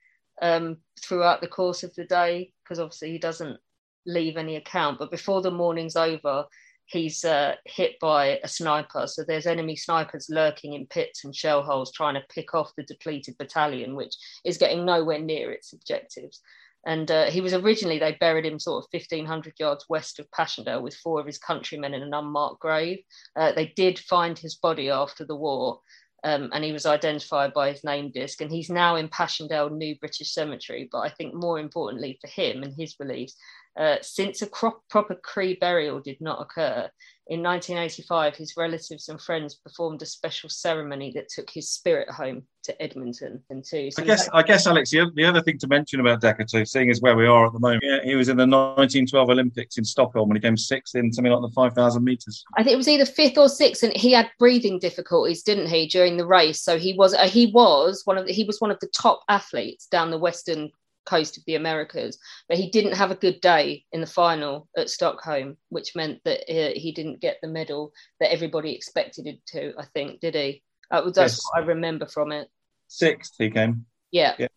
um, 0.42 0.76
throughout 1.00 1.40
the 1.40 1.48
course 1.48 1.82
of 1.82 1.94
the 1.94 2.04
day 2.04 2.52
because 2.62 2.78
obviously 2.78 3.12
he 3.12 3.18
doesn't 3.18 3.58
leave 4.04 4.36
any 4.36 4.56
account. 4.56 4.98
But 4.98 5.10
before 5.10 5.40
the 5.40 5.50
morning's 5.50 5.96
over, 5.96 6.44
he's 6.86 7.24
uh, 7.24 7.54
hit 7.64 7.98
by 8.00 8.40
a 8.42 8.48
sniper. 8.48 9.06
So 9.06 9.24
there's 9.24 9.46
enemy 9.46 9.76
snipers 9.76 10.28
lurking 10.28 10.74
in 10.74 10.86
pits 10.86 11.24
and 11.24 11.34
shell 11.34 11.62
holes 11.62 11.92
trying 11.92 12.14
to 12.14 12.34
pick 12.34 12.54
off 12.54 12.74
the 12.76 12.82
depleted 12.82 13.38
battalion, 13.38 13.94
which 13.94 14.14
is 14.44 14.58
getting 14.58 14.84
nowhere 14.84 15.20
near 15.20 15.52
its 15.52 15.72
objectives. 15.72 16.40
And 16.84 17.08
uh, 17.12 17.26
he 17.26 17.40
was 17.40 17.54
originally, 17.54 18.00
they 18.00 18.16
buried 18.18 18.44
him 18.44 18.58
sort 18.58 18.84
of 18.84 18.88
1,500 18.92 19.54
yards 19.60 19.88
west 19.88 20.18
of 20.18 20.28
Passchendaele 20.32 20.82
with 20.82 20.96
four 20.96 21.20
of 21.20 21.26
his 21.26 21.38
countrymen 21.38 21.94
in 21.94 22.02
an 22.02 22.12
unmarked 22.12 22.60
grave. 22.60 22.98
Uh, 23.36 23.52
they 23.52 23.66
did 23.76 24.00
find 24.00 24.36
his 24.36 24.56
body 24.56 24.90
after 24.90 25.24
the 25.24 25.36
war, 25.36 25.80
um, 26.24 26.50
and 26.52 26.62
he 26.62 26.72
was 26.72 26.86
identified 26.86 27.52
by 27.52 27.70
his 27.70 27.82
name 27.84 28.10
disc. 28.10 28.40
And 28.40 28.50
he's 28.50 28.70
now 28.70 28.96
in 28.96 29.08
Passchendaele 29.08 29.70
New 29.70 29.96
British 29.96 30.32
Cemetery. 30.32 30.88
But 30.90 31.00
I 31.00 31.08
think 31.08 31.34
more 31.34 31.58
importantly 31.58 32.18
for 32.20 32.28
him 32.28 32.62
and 32.62 32.74
his 32.74 32.94
beliefs, 32.94 33.36
uh, 33.76 33.96
since 34.02 34.42
a 34.42 34.46
crop, 34.46 34.82
proper 34.90 35.14
Cree 35.14 35.54
burial 35.54 36.00
did 36.00 36.20
not 36.20 36.42
occur, 36.42 36.90
in 37.28 37.40
1985, 37.40 38.34
his 38.34 38.56
relatives 38.56 39.08
and 39.08 39.20
friends 39.20 39.54
performed 39.54 40.02
a 40.02 40.06
special 40.06 40.50
ceremony 40.50 41.12
that 41.14 41.28
took 41.28 41.48
his 41.48 41.70
spirit 41.70 42.10
home 42.10 42.42
to 42.64 42.82
Edmonton. 42.82 43.40
And 43.48 43.64
too. 43.64 43.92
So 43.92 44.02
I 44.02 44.06
guess, 44.06 44.28
I 44.32 44.42
guess, 44.42 44.66
Alex, 44.66 44.90
the, 44.90 45.08
the 45.14 45.24
other 45.24 45.40
thing 45.40 45.56
to 45.58 45.68
mention 45.68 46.00
about 46.00 46.20
Decoteau, 46.20 46.66
seeing 46.66 46.90
as 46.90 47.00
where 47.00 47.14
we 47.14 47.26
are 47.26 47.46
at 47.46 47.52
the 47.52 47.60
moment, 47.60 47.84
yeah, 47.84 48.00
he 48.02 48.16
was 48.16 48.28
in 48.28 48.36
the 48.36 48.46
1912 48.46 49.30
Olympics 49.30 49.78
in 49.78 49.84
Stockholm 49.84 50.28
when 50.28 50.36
he 50.36 50.42
came 50.42 50.56
sixth 50.56 50.96
in 50.96 51.12
something 51.12 51.32
like 51.32 51.42
the 51.42 51.54
5,000 51.54 52.02
meters. 52.02 52.44
I 52.56 52.64
think 52.64 52.74
it 52.74 52.76
was 52.76 52.88
either 52.88 53.06
fifth 53.06 53.38
or 53.38 53.48
sixth, 53.48 53.84
and 53.84 53.96
he 53.96 54.12
had 54.12 54.28
breathing 54.38 54.80
difficulties, 54.80 55.44
didn't 55.44 55.68
he, 55.68 55.86
during 55.86 56.16
the 56.16 56.26
race? 56.26 56.60
So 56.60 56.76
he 56.76 56.92
was 56.94 57.14
uh, 57.14 57.28
he 57.28 57.46
was 57.46 58.02
one 58.04 58.18
of 58.18 58.26
the, 58.26 58.32
he 58.32 58.44
was 58.44 58.60
one 58.60 58.72
of 58.72 58.80
the 58.80 58.88
top 58.88 59.22
athletes 59.28 59.86
down 59.86 60.10
the 60.10 60.18
Western 60.18 60.70
coast 61.04 61.36
of 61.36 61.44
the 61.46 61.54
Americas, 61.54 62.18
but 62.48 62.58
he 62.58 62.70
didn't 62.70 62.96
have 62.96 63.10
a 63.10 63.16
good 63.16 63.40
day 63.40 63.84
in 63.92 64.00
the 64.00 64.06
final 64.06 64.68
at 64.76 64.90
Stockholm, 64.90 65.56
which 65.68 65.96
meant 65.96 66.20
that 66.24 66.40
uh, 66.50 66.72
he 66.74 66.92
didn't 66.92 67.20
get 67.20 67.38
the 67.42 67.48
medal 67.48 67.92
that 68.20 68.32
everybody 68.32 68.74
expected 68.74 69.26
him 69.26 69.38
to. 69.48 69.72
I 69.78 69.84
think, 69.94 70.20
did 70.20 70.34
he? 70.34 70.62
Uh, 70.90 71.02
that's 71.06 71.16
yes. 71.16 71.40
what 71.44 71.62
I 71.62 71.66
remember 71.66 72.06
from 72.06 72.32
it. 72.32 72.48
Sixth, 72.88 73.34
he 73.38 73.50
came. 73.50 73.86
Yeah. 74.10 74.34
yeah. 74.38 74.48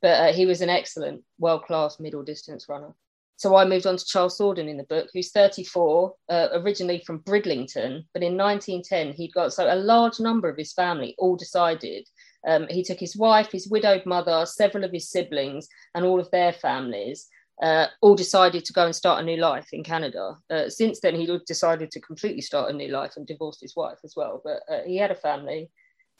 but 0.00 0.08
uh, 0.08 0.32
he 0.32 0.46
was 0.46 0.60
an 0.60 0.68
excellent, 0.68 1.22
world 1.38 1.64
class 1.64 2.00
middle 2.00 2.24
distance 2.24 2.66
runner. 2.68 2.94
So 3.36 3.56
I 3.56 3.64
moved 3.64 3.86
on 3.86 3.96
to 3.96 4.04
Charles 4.04 4.36
Thornton 4.36 4.68
in 4.68 4.76
the 4.76 4.84
book, 4.84 5.08
who's 5.12 5.32
34, 5.32 6.14
uh, 6.28 6.48
originally 6.52 7.02
from 7.04 7.18
Bridlington, 7.18 8.04
but 8.12 8.22
in 8.22 8.36
1910 8.36 9.14
he'd 9.14 9.34
got 9.34 9.52
so 9.52 9.72
a 9.72 9.74
large 9.74 10.20
number 10.20 10.48
of 10.48 10.56
his 10.56 10.72
family 10.72 11.16
all 11.18 11.34
decided. 11.34 12.08
Um, 12.46 12.66
he 12.68 12.82
took 12.82 12.98
his 12.98 13.16
wife, 13.16 13.52
his 13.52 13.68
widowed 13.68 14.04
mother, 14.06 14.44
several 14.46 14.84
of 14.84 14.92
his 14.92 15.10
siblings, 15.10 15.68
and 15.94 16.04
all 16.04 16.20
of 16.20 16.30
their 16.30 16.52
families. 16.52 17.28
Uh, 17.62 17.86
all 18.00 18.16
decided 18.16 18.64
to 18.64 18.72
go 18.72 18.86
and 18.86 18.96
start 18.96 19.22
a 19.22 19.24
new 19.24 19.36
life 19.36 19.68
in 19.72 19.84
Canada. 19.84 20.36
Uh, 20.50 20.68
since 20.68 20.98
then, 21.00 21.14
he 21.14 21.38
decided 21.46 21.90
to 21.92 22.00
completely 22.00 22.40
start 22.40 22.70
a 22.70 22.76
new 22.76 22.88
life 22.88 23.12
and 23.16 23.26
divorced 23.26 23.60
his 23.60 23.76
wife 23.76 23.98
as 24.02 24.14
well. 24.16 24.40
But 24.42 24.62
uh, 24.68 24.82
he 24.84 24.96
had 24.96 25.12
a 25.12 25.14
family, 25.14 25.70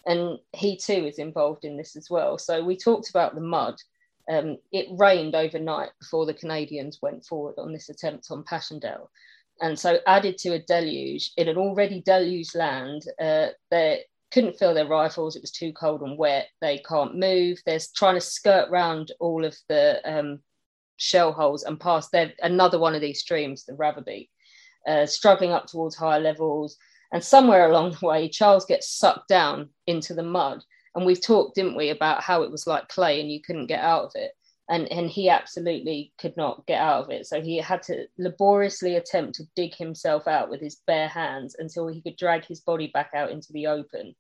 and 0.07 0.39
he 0.53 0.77
too 0.77 1.07
is 1.07 1.19
involved 1.19 1.65
in 1.65 1.77
this 1.77 1.97
as 1.97 2.09
well. 2.09 2.39
So 2.39 2.63
we 2.63 2.77
talked 2.77 3.11
about 3.11 3.35
the 3.35 3.41
mud 3.41 3.77
um, 4.31 4.59
it 4.71 4.87
rained 4.91 5.35
overnight 5.35 5.91
before 5.99 6.27
the 6.27 6.35
Canadians 6.35 7.01
went 7.03 7.25
forward 7.25 7.55
on 7.59 7.73
this 7.73 7.89
attempt 7.89 8.29
on 8.31 8.45
Passchendaele. 8.45 9.11
And 9.61 9.79
so, 9.79 9.99
added 10.07 10.39
to 10.39 10.55
a 10.55 10.59
deluge 10.59 11.33
in 11.37 11.49
an 11.49 11.57
already 11.57 12.01
deluged 12.01 12.55
land, 12.55 13.03
uh, 13.21 13.49
they 13.71 14.05
couldn't 14.33 14.59
feel 14.59 14.75
their 14.75 14.87
rifles. 14.87 15.37
It 15.37 15.43
was 15.43 15.51
too 15.51 15.73
cold 15.73 16.03
and 16.03 16.19
wet. 16.19 16.49
They 16.61 16.79
can't 16.79 17.17
move. 17.17 17.59
They're 17.67 17.81
trying 17.95 18.15
to 18.15 18.21
skirt 18.21 18.69
around 18.71 19.13
all 19.21 19.45
of 19.45 19.57
the 19.69 20.01
um, 20.05 20.41
shell 20.97 21.33
holes 21.33 21.65
and 21.65 21.79
past 21.79 22.11
their, 22.13 22.33
another 22.43 22.79
one 22.79 22.95
of 22.95 23.01
these 23.01 23.21
streams, 23.21 23.65
the 23.65 23.75
Raverbeek, 23.75 24.29
uh, 24.87 25.07
struggling 25.07 25.53
up 25.53 25.67
towards 25.67 25.97
higher 25.97 26.21
levels. 26.21 26.77
And 27.13 27.23
somewhere 27.23 27.69
along 27.69 27.93
the 28.01 28.07
way, 28.07 28.29
Charles 28.29 28.65
gets 28.65 28.89
sucked 28.89 29.29
down 29.29 29.69
into 29.87 30.15
the 30.15 30.23
mud 30.23 30.63
and 30.95 31.07
we've 31.07 31.21
talked 31.21 31.55
didn't 31.55 31.77
we 31.77 31.91
about 31.91 32.23
how 32.23 32.43
it 32.43 32.51
was 32.51 32.67
like 32.67 32.89
clay 32.89 33.21
and 33.21 33.31
you 33.31 33.41
couldn't 33.41 33.67
get 33.67 33.83
out 33.83 34.05
of 34.05 34.13
it 34.15 34.33
and 34.69 34.91
and 34.93 35.11
he 35.11 35.29
absolutely 35.29 36.13
could 36.19 36.37
not 36.37 36.67
get 36.67 36.81
out 36.81 37.05
of 37.05 37.11
it 37.11 37.27
so 37.27 37.41
he 37.41 37.57
had 37.57 37.83
to 37.83 38.07
laboriously 38.19 38.97
attempt 38.97 39.35
to 39.35 39.45
dig 39.57 39.75
himself 39.75 40.29
out 40.29 40.51
with 40.51 40.61
his 40.61 40.77
bare 40.87 41.09
hands 41.09 41.57
until 41.59 41.89
he 41.89 42.01
could 42.01 42.17
drag 42.17 42.45
his 42.45 42.61
body 42.61 42.91
back 42.93 43.11
out 43.15 43.31
into 43.31 43.53
the 43.53 43.67
open 43.67 44.15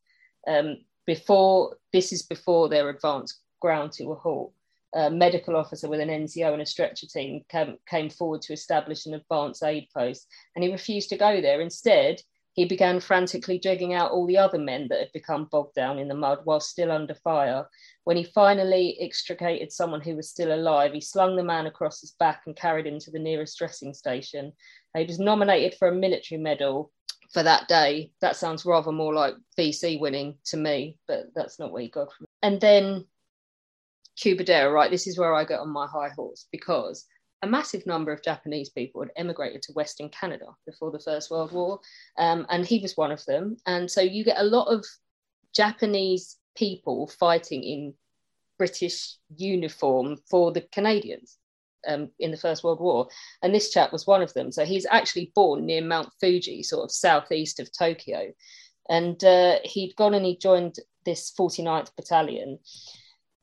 um, 0.47 0.77
before 1.07 1.77
this 1.93 2.13
is 2.13 2.23
before 2.23 2.69
their 2.69 2.89
advance 2.89 3.41
ground 3.61 3.93
to 3.93 4.13
a 4.13 4.15
halt 4.15 4.53
a 4.95 5.11
medical 5.11 5.57
officer 5.57 5.89
with 5.89 6.01
an 6.01 6.11
NCO 6.11 6.53
and 6.53 6.61
a 6.61 6.67
stretcher 6.67 7.07
team 7.07 7.43
came, 7.49 7.79
came 7.89 8.11
forward 8.11 8.43
to 8.43 8.53
establish 8.53 9.07
an 9.07 9.15
advance 9.15 9.63
aid 9.63 9.89
post 9.95 10.27
and 10.55 10.63
he 10.63 10.71
refused 10.71 11.09
to 11.09 11.17
go 11.17 11.41
there 11.41 11.61
instead 11.61 12.21
he 12.55 12.67
began 12.67 13.01
frantically 13.01 13.59
digging 13.59 13.95
out 13.95 14.11
all 14.11 14.27
the 14.27 14.37
other 14.37 14.59
men 14.59 14.87
that 14.89 14.99
had 14.99 15.13
become 15.13 15.47
bogged 15.51 15.75
down 15.75 15.99
in 15.99 16.09
the 16.09 16.15
mud 16.15 16.41
while 16.45 16.61
still 16.61 16.93
under 16.93 17.15
fire. 17.15 17.67
When 18.05 18.19
he 18.19 18.25
finally 18.25 18.99
extricated 19.01 19.73
someone 19.73 20.03
who 20.03 20.17
was 20.17 20.29
still 20.29 20.55
alive, 20.55 20.93
he 20.93 21.01
slung 21.01 21.35
the 21.35 21.43
man 21.43 21.65
across 21.65 22.03
his 22.03 22.11
back 22.11 22.43
and 22.45 22.55
carried 22.55 22.87
him 22.87 22.99
to 23.01 23.11
the 23.11 23.19
nearest 23.19 23.57
dressing 23.57 23.95
station. 23.95 24.53
He 24.95 25.05
was 25.05 25.19
nominated 25.19 25.79
for 25.79 25.89
a 25.89 25.95
military 25.95 26.39
medal 26.39 26.93
for 27.33 27.43
that 27.43 27.69
day. 27.69 28.11
That 28.21 28.37
sounds 28.37 28.65
rather 28.65 28.93
more 28.93 29.15
like 29.15 29.35
VC 29.59 29.99
winning 30.01 30.37
to 30.45 30.57
me, 30.57 30.99
but 31.09 31.27
that's 31.35 31.59
not 31.59 31.73
what 31.73 31.83
he 31.83 31.89
got. 31.89 32.13
From. 32.13 32.27
And 32.43 32.61
then 32.61 33.07
Kubadera, 34.19 34.73
right? 34.73 34.91
This 34.91 35.07
is 35.07 35.19
where 35.19 35.35
I 35.35 35.45
get 35.45 35.61
on 35.61 35.71
my 35.71 35.87
high 35.87 36.11
horse 36.11 36.47
because 36.53 37.07
a 37.43 37.47
massive 37.47 37.87
number 37.87 38.13
of 38.13 38.23
Japanese 38.23 38.71
people 38.71 39.03
had 39.03 39.11
emigrated 39.17 39.63
to 39.63 39.73
Western 39.73 40.09
Canada 40.11 40.47
before 40.65 40.93
the 40.93 41.01
First 41.01 41.31
World 41.31 41.53
War, 41.53 41.81
um, 42.19 42.47
and 42.51 42.65
he 42.65 42.79
was 42.79 42.97
one 42.97 43.11
of 43.11 43.25
them. 43.25 43.57
And 43.67 43.91
so 43.91 44.01
you 44.01 44.25
get 44.25 44.39
a 44.39 44.45
lot 44.45 44.67
of 44.67 44.85
Japanese 45.55 46.39
people 46.57 47.09
fighting 47.09 47.65
in 47.65 47.95
British 48.59 49.17
uniform 49.37 50.19
for 50.31 50.53
the 50.53 50.61
Canadians 50.61 51.39
um, 51.87 52.11
in 52.19 52.31
the 52.31 52.37
First 52.37 52.65
World 52.65 52.81
War, 52.81 53.09
and 53.43 53.55
this 53.55 53.71
chap 53.71 53.93
was 53.93 54.07
one 54.07 54.23
of 54.23 54.33
them. 54.35 54.53
So 54.53 54.65
he's 54.65 54.87
actually 54.91 55.33
born 55.35 55.67
near 55.67 55.83
Mount 55.83 56.11
Fuji, 56.21 56.63
sort 56.63 56.85
of 56.85 56.93
southeast 56.93 57.61
of 57.61 57.71
Tokyo, 57.77 58.33
and 58.89 59.23
uh, 59.25 59.59
he'd 59.65 59.97
gone 59.97 60.15
and 60.15 60.25
he 60.25 60.37
joined 60.37 60.77
this 61.05 61.33
49th 61.39 61.95
Battalion. 61.97 62.59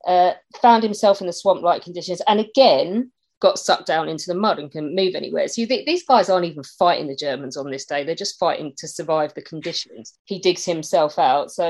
Uh, 0.06 0.32
found 0.62 0.82
himself 0.82 1.20
in 1.20 1.26
the 1.26 1.32
swamp-like 1.32 1.82
conditions, 1.82 2.22
and 2.26 2.40
again, 2.40 3.12
got 3.40 3.58
sucked 3.58 3.86
down 3.86 4.08
into 4.08 4.26
the 4.26 4.34
mud 4.34 4.58
and 4.58 4.70
couldn't 4.70 4.94
move 4.94 5.14
anywhere. 5.14 5.48
So 5.48 5.64
th- 5.64 5.86
these 5.86 6.04
guys 6.04 6.28
aren't 6.28 6.46
even 6.46 6.62
fighting 6.62 7.06
the 7.06 7.16
Germans 7.16 7.56
on 7.56 7.70
this 7.70 7.84
day; 7.84 8.04
they're 8.04 8.14
just 8.14 8.38
fighting 8.38 8.72
to 8.78 8.88
survive 8.88 9.34
the 9.34 9.42
conditions. 9.42 10.14
He 10.24 10.38
digs 10.38 10.64
himself 10.64 11.18
out. 11.18 11.50
So 11.50 11.66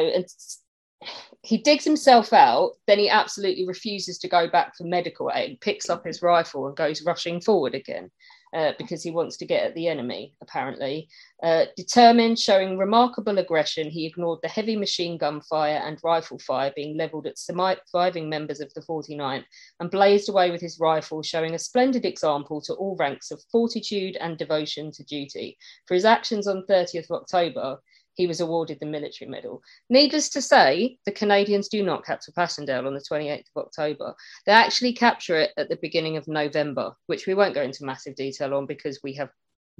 he 1.43 1.59
digs 1.59 1.85
himself 1.85 2.33
out. 2.33 2.73
Then 2.87 2.99
he 2.99 3.09
absolutely 3.09 3.67
refuses 3.67 4.19
to 4.19 4.29
go 4.29 4.49
back 4.49 4.77
for 4.77 4.85
medical 4.85 5.31
aid. 5.35 5.61
Picks 5.61 5.89
up 5.89 6.05
his 6.05 6.23
rifle 6.23 6.67
and 6.67 6.77
goes 6.77 7.03
rushing 7.03 7.41
forward 7.41 7.75
again 7.75 8.11
uh, 8.55 8.73
because 8.79 9.03
he 9.03 9.11
wants 9.11 9.37
to 9.39 9.47
get 9.47 9.65
at 9.65 9.75
the 9.75 9.89
enemy, 9.89 10.35
apparently. 10.43 11.09
Uh, 11.43 11.65
determined, 11.77 12.39
showing 12.39 12.77
remarkable 12.77 13.39
aggression, 13.39 13.89
he 13.89 14.07
ignored 14.07 14.41
the 14.43 14.49
heavy 14.49 14.77
machine 14.77 15.17
gun 15.17 15.41
fire 15.41 15.81
and 15.85 15.99
rifle 16.03 16.39
fire 16.39 16.73
being 16.75 16.97
levelled 16.97 17.27
at 17.27 17.39
surviving 17.39 18.29
members 18.29 18.61
of 18.61 18.73
the 18.75 18.83
49th 18.83 19.45
and 19.79 19.91
blazed 19.91 20.29
away 20.29 20.51
with 20.51 20.61
his 20.61 20.81
rifle, 20.81 21.23
showing 21.23 21.55
a 21.55 21.59
splendid 21.59 22.05
example 22.05 22.61
to 22.61 22.75
all 22.75 22.97
ranks 22.97 23.31
of 23.31 23.43
fortitude 23.51 24.17
and 24.17 24.37
devotion 24.37 24.91
to 24.93 25.05
duty. 25.05 25.57
For 25.87 25.95
his 25.95 26.05
actions 26.05 26.47
on 26.47 26.67
30th 26.69 27.09
of 27.11 27.23
October, 27.23 27.79
he 28.21 28.27
was 28.27 28.41
awarded 28.41 28.79
the 28.79 28.87
military 28.87 29.31
medal. 29.31 29.63
Needless 29.89 30.29
to 30.29 30.43
say, 30.43 30.99
the 31.07 31.11
Canadians 31.11 31.69
do 31.69 31.83
not 31.83 32.05
capture 32.05 32.33
Passchendaele 32.33 32.87
on 32.87 32.93
the 32.93 33.01
28th 33.01 33.47
of 33.57 33.65
October. 33.65 34.15
They 34.45 34.53
actually 34.53 34.93
capture 34.93 35.37
it 35.37 35.53
at 35.57 35.71
the 35.71 35.79
beginning 35.81 36.19
of 36.19 36.29
November, 36.29 36.93
which 37.07 37.27
we 37.27 37.33
won't 37.33 37.55
go 37.55 37.63
into 37.63 37.87
massive 37.87 38.17
detail 38.17 38.53
on 38.53 38.67
because 38.67 39.01
we 39.03 39.15
have 39.15 39.31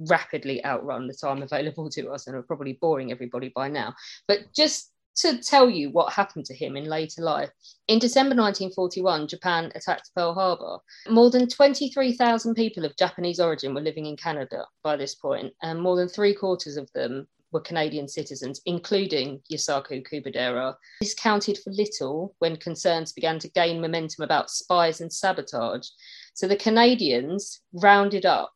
rapidly 0.09 0.65
outrun 0.65 1.05
the 1.05 1.13
time 1.13 1.43
available 1.43 1.87
to 1.91 2.09
us 2.09 2.25
and 2.25 2.35
are 2.35 2.41
probably 2.41 2.79
boring 2.81 3.11
everybody 3.11 3.51
by 3.55 3.67
now. 3.67 3.93
But 4.27 4.39
just 4.55 4.91
to 5.17 5.37
tell 5.37 5.69
you 5.69 5.91
what 5.91 6.11
happened 6.11 6.45
to 6.45 6.55
him 6.55 6.75
in 6.75 6.85
later 6.85 7.21
life. 7.21 7.51
In 7.87 7.99
December 7.99 8.33
1941, 8.33 9.27
Japan 9.27 9.71
attacked 9.75 10.09
Pearl 10.15 10.33
Harbor. 10.33 10.79
More 11.07 11.29
than 11.29 11.47
23,000 11.47 12.55
people 12.55 12.85
of 12.85 12.97
Japanese 12.97 13.39
origin 13.39 13.75
were 13.75 13.81
living 13.81 14.07
in 14.07 14.17
Canada 14.17 14.65
by 14.81 14.95
this 14.95 15.13
point, 15.13 15.53
and 15.61 15.79
more 15.79 15.95
than 15.95 16.07
three 16.07 16.33
quarters 16.33 16.75
of 16.75 16.89
them 16.93 17.27
were 17.51 17.59
Canadian 17.59 18.07
citizens, 18.07 18.61
including 18.65 19.41
Yusaku 19.51 20.05
Kubadera. 20.07 20.75
This 21.01 21.13
counted 21.13 21.57
for 21.57 21.71
little 21.71 22.35
when 22.39 22.57
concerns 22.57 23.13
began 23.13 23.39
to 23.39 23.49
gain 23.49 23.81
momentum 23.81 24.23
about 24.23 24.49
spies 24.49 25.01
and 25.01 25.11
sabotage. 25.11 25.87
So 26.33 26.47
the 26.47 26.55
Canadians 26.55 27.61
rounded 27.73 28.25
up 28.25 28.53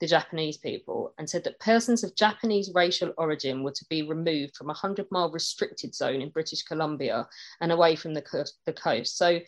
the 0.00 0.06
Japanese 0.06 0.58
people 0.58 1.12
and 1.18 1.28
said 1.28 1.42
that 1.44 1.58
persons 1.58 2.04
of 2.04 2.14
Japanese 2.14 2.70
racial 2.74 3.12
origin 3.18 3.62
were 3.62 3.72
to 3.72 3.84
be 3.90 4.02
removed 4.02 4.56
from 4.56 4.68
a 4.68 4.78
100 4.78 5.06
mile 5.10 5.30
restricted 5.30 5.94
zone 5.94 6.20
in 6.20 6.30
British 6.30 6.62
Columbia 6.62 7.28
and 7.60 7.72
away 7.72 7.96
from 7.96 8.14
the, 8.14 8.22
co- 8.22 8.44
the 8.64 8.72
coast. 8.72 9.16
So 9.16 9.40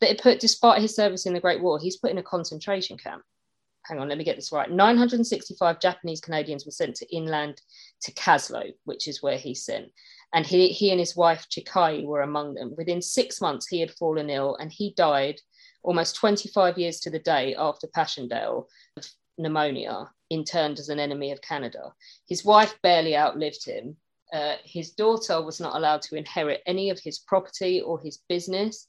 that 0.00 0.10
it 0.10 0.22
put, 0.22 0.40
despite 0.40 0.80
his 0.80 0.94
service 0.94 1.26
in 1.26 1.34
the 1.34 1.40
Great 1.40 1.60
War, 1.60 1.78
he's 1.78 1.96
put 1.96 2.10
in 2.10 2.18
a 2.18 2.22
concentration 2.22 2.96
camp 2.96 3.22
hang 3.84 3.98
on, 3.98 4.08
let 4.08 4.18
me 4.18 4.24
get 4.24 4.36
this 4.36 4.52
right. 4.52 4.70
965 4.70 5.80
Japanese 5.80 6.20
Canadians 6.20 6.64
were 6.64 6.72
sent 6.72 6.96
to 6.96 7.14
inland 7.14 7.60
to 8.02 8.12
Kaslo, 8.12 8.72
which 8.84 9.08
is 9.08 9.22
where 9.22 9.38
he 9.38 9.54
sent. 9.54 9.86
And 10.32 10.46
he, 10.46 10.68
he 10.68 10.90
and 10.90 11.00
his 11.00 11.16
wife 11.16 11.46
Chikai 11.50 12.04
were 12.04 12.22
among 12.22 12.54
them. 12.54 12.74
Within 12.76 13.02
six 13.02 13.40
months, 13.40 13.66
he 13.66 13.80
had 13.80 13.90
fallen 13.90 14.30
ill 14.30 14.56
and 14.56 14.70
he 14.70 14.94
died 14.96 15.40
almost 15.82 16.16
25 16.16 16.78
years 16.78 17.00
to 17.00 17.10
the 17.10 17.18
day 17.18 17.54
after 17.56 17.88
Passchendaele 17.88 18.68
of 18.96 19.08
pneumonia, 19.38 20.10
interned 20.28 20.78
as 20.78 20.88
an 20.88 21.00
enemy 21.00 21.32
of 21.32 21.40
Canada. 21.40 21.92
His 22.28 22.44
wife 22.44 22.78
barely 22.82 23.16
outlived 23.16 23.64
him. 23.64 23.96
Uh, 24.32 24.54
his 24.64 24.92
daughter 24.92 25.42
was 25.42 25.58
not 25.58 25.74
allowed 25.74 26.02
to 26.02 26.16
inherit 26.16 26.62
any 26.66 26.90
of 26.90 27.00
his 27.00 27.18
property 27.18 27.80
or 27.80 27.98
his 27.98 28.18
business. 28.28 28.86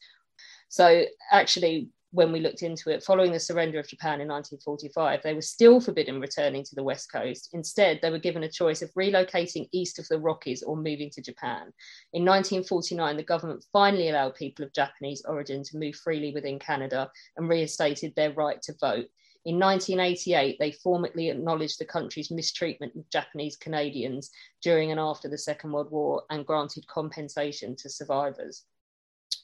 So, 0.70 1.06
actually, 1.32 1.90
when 2.12 2.34
we 2.34 2.42
looked 2.42 2.62
into 2.62 2.90
it, 2.90 3.04
following 3.04 3.32
the 3.32 3.40
surrender 3.40 3.80
of 3.80 3.88
Japan 3.88 4.20
in 4.20 4.28
1945, 4.28 5.22
they 5.24 5.34
were 5.34 5.42
still 5.42 5.80
forbidden 5.80 6.20
returning 6.20 6.62
to 6.64 6.76
the 6.76 6.84
West 6.84 7.10
Coast. 7.10 7.50
Instead, 7.54 8.00
they 8.02 8.12
were 8.12 8.20
given 8.20 8.44
a 8.44 8.52
choice 8.52 8.82
of 8.82 8.94
relocating 8.96 9.70
east 9.72 9.98
of 9.98 10.08
the 10.10 10.20
Rockies 10.20 10.62
or 10.62 10.76
moving 10.76 11.10
to 11.12 11.22
Japan. 11.22 11.72
In 12.12 12.26
1949, 12.26 13.16
the 13.16 13.24
government 13.24 13.66
finally 13.72 14.10
allowed 14.10 14.36
people 14.36 14.66
of 14.66 14.74
Japanese 14.74 15.24
origin 15.26 15.64
to 15.64 15.78
move 15.78 15.96
freely 15.96 16.34
within 16.34 16.60
Canada 16.60 17.10
and 17.38 17.48
reinstated 17.48 18.14
their 18.16 18.34
right 18.34 18.62
to 18.64 18.74
vote. 18.82 19.08
In 19.46 19.58
1988, 19.58 20.58
they 20.60 20.72
formally 20.72 21.30
acknowledged 21.30 21.80
the 21.80 21.86
country's 21.86 22.30
mistreatment 22.30 22.94
of 22.96 23.10
Japanese 23.10 23.56
Canadians 23.56 24.30
during 24.62 24.92
and 24.92 25.00
after 25.00 25.30
the 25.30 25.38
Second 25.38 25.72
World 25.72 25.92
War 25.92 26.24
and 26.30 26.46
granted 26.46 26.86
compensation 26.88 27.76
to 27.78 27.90
survivors 27.90 28.66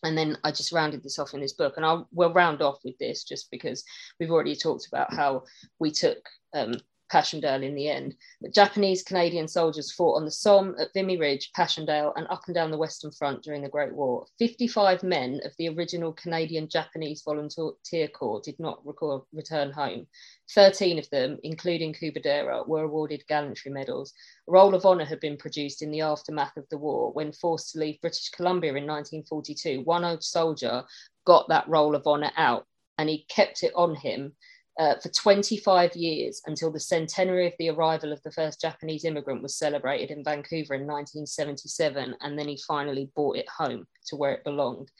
and 0.03 0.17
then 0.17 0.37
I 0.43 0.51
just 0.51 0.71
rounded 0.71 1.03
this 1.03 1.19
off 1.19 1.33
in 1.33 1.41
this 1.41 1.53
book, 1.53 1.73
and 1.77 1.85
I 1.85 2.01
will 2.11 2.33
round 2.33 2.61
off 2.61 2.79
with 2.83 2.97
this 2.97 3.23
just 3.23 3.49
because 3.51 3.83
we've 4.19 4.31
already 4.31 4.55
talked 4.55 4.87
about 4.87 5.13
how 5.13 5.43
we 5.79 5.91
took 5.91 6.19
um, 6.53 6.73
Passchendaele 7.09 7.63
in 7.63 7.75
the 7.75 7.89
end. 7.89 8.15
But 8.41 8.53
Japanese 8.53 9.03
Canadian 9.03 9.47
soldiers 9.47 9.91
fought 9.91 10.15
on 10.15 10.25
the 10.25 10.31
Somme, 10.31 10.75
at 10.79 10.93
Vimy 10.93 11.17
Ridge, 11.17 11.51
Passchendaele, 11.53 12.13
and 12.15 12.27
up 12.29 12.43
and 12.47 12.55
down 12.55 12.71
the 12.71 12.77
Western 12.77 13.11
Front 13.11 13.43
during 13.43 13.61
the 13.61 13.69
Great 13.69 13.93
War. 13.93 14.25
55 14.39 15.03
men 15.03 15.39
of 15.45 15.51
the 15.57 15.69
original 15.69 16.13
Canadian 16.13 16.67
Japanese 16.67 17.21
Volunteer 17.23 18.07
Corps 18.07 18.41
did 18.41 18.59
not 18.59 18.81
return 19.31 19.71
home. 19.71 20.07
13 20.51 20.99
of 20.99 21.09
them, 21.09 21.37
including 21.43 21.93
Kubadera, 21.93 22.67
were 22.67 22.83
awarded 22.83 23.25
gallantry 23.27 23.71
medals. 23.71 24.13
A 24.47 24.51
Roll 24.51 24.75
of 24.75 24.85
Honour 24.85 25.05
had 25.05 25.19
been 25.19 25.37
produced 25.37 25.81
in 25.81 25.91
the 25.91 26.01
aftermath 26.01 26.57
of 26.57 26.67
the 26.69 26.77
war 26.77 27.11
when 27.11 27.31
forced 27.31 27.71
to 27.71 27.79
leave 27.79 28.01
British 28.01 28.29
Columbia 28.29 28.71
in 28.71 28.87
1942. 28.87 29.81
One 29.81 30.03
old 30.03 30.23
soldier 30.23 30.83
got 31.25 31.47
that 31.49 31.67
Roll 31.67 31.95
of 31.95 32.07
Honour 32.07 32.31
out 32.37 32.65
and 32.97 33.09
he 33.09 33.25
kept 33.29 33.63
it 33.63 33.73
on 33.75 33.95
him 33.95 34.33
uh, 34.79 34.95
for 35.01 35.09
25 35.09 35.95
years 35.95 36.41
until 36.45 36.71
the 36.71 36.79
centenary 36.79 37.47
of 37.47 37.53
the 37.57 37.69
arrival 37.69 38.11
of 38.11 38.21
the 38.23 38.31
first 38.31 38.61
Japanese 38.61 39.05
immigrant 39.05 39.41
was 39.41 39.57
celebrated 39.57 40.11
in 40.11 40.23
Vancouver 40.23 40.75
in 40.75 40.85
1977. 40.85 42.15
And 42.21 42.37
then 42.37 42.47
he 42.47 42.59
finally 42.67 43.09
brought 43.15 43.37
it 43.37 43.49
home 43.49 43.87
to 44.07 44.15
where 44.15 44.33
it 44.33 44.43
belonged. 44.43 44.91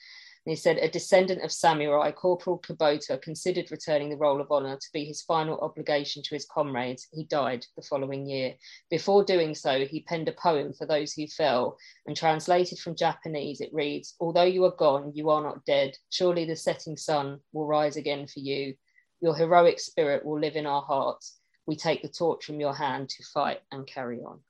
And 0.48 0.52
he 0.52 0.56
said, 0.56 0.78
a 0.78 0.88
descendant 0.88 1.42
of 1.42 1.52
samurai, 1.52 2.10
Corporal 2.10 2.58
Kubota 2.58 3.20
considered 3.20 3.70
returning 3.70 4.08
the 4.08 4.16
Roll 4.16 4.40
of 4.40 4.50
Honour 4.50 4.76
to 4.76 4.88
be 4.94 5.04
his 5.04 5.22
final 5.22 5.58
obligation 5.60 6.22
to 6.22 6.34
his 6.34 6.46
comrades. 6.46 7.06
He 7.12 7.24
died 7.24 7.66
the 7.76 7.82
following 7.82 8.26
year. 8.26 8.54
Before 8.88 9.22
doing 9.22 9.54
so, 9.54 9.84
he 9.84 10.04
penned 10.04 10.28
a 10.28 10.32
poem 10.32 10.72
for 10.72 10.86
those 10.86 11.12
who 11.12 11.26
fell, 11.26 11.76
and 12.06 12.16
translated 12.16 12.78
from 12.78 12.96
Japanese, 12.96 13.60
it 13.60 13.74
reads, 13.74 14.14
Although 14.20 14.44
you 14.44 14.64
are 14.64 14.74
gone, 14.74 15.12
you 15.14 15.28
are 15.28 15.42
not 15.42 15.66
dead. 15.66 15.98
Surely 16.08 16.46
the 16.46 16.56
setting 16.56 16.96
sun 16.96 17.40
will 17.52 17.66
rise 17.66 17.96
again 17.96 18.26
for 18.26 18.40
you. 18.40 18.74
Your 19.20 19.34
heroic 19.34 19.80
spirit 19.80 20.24
will 20.24 20.40
live 20.40 20.56
in 20.56 20.66
our 20.66 20.82
hearts. 20.82 21.38
We 21.66 21.76
take 21.76 22.02
the 22.02 22.08
torch 22.08 22.44
from 22.44 22.60
your 22.60 22.74
hand 22.74 23.08
to 23.10 23.24
fight 23.24 23.60
and 23.72 23.86
carry 23.86 24.20
on. 24.20 24.40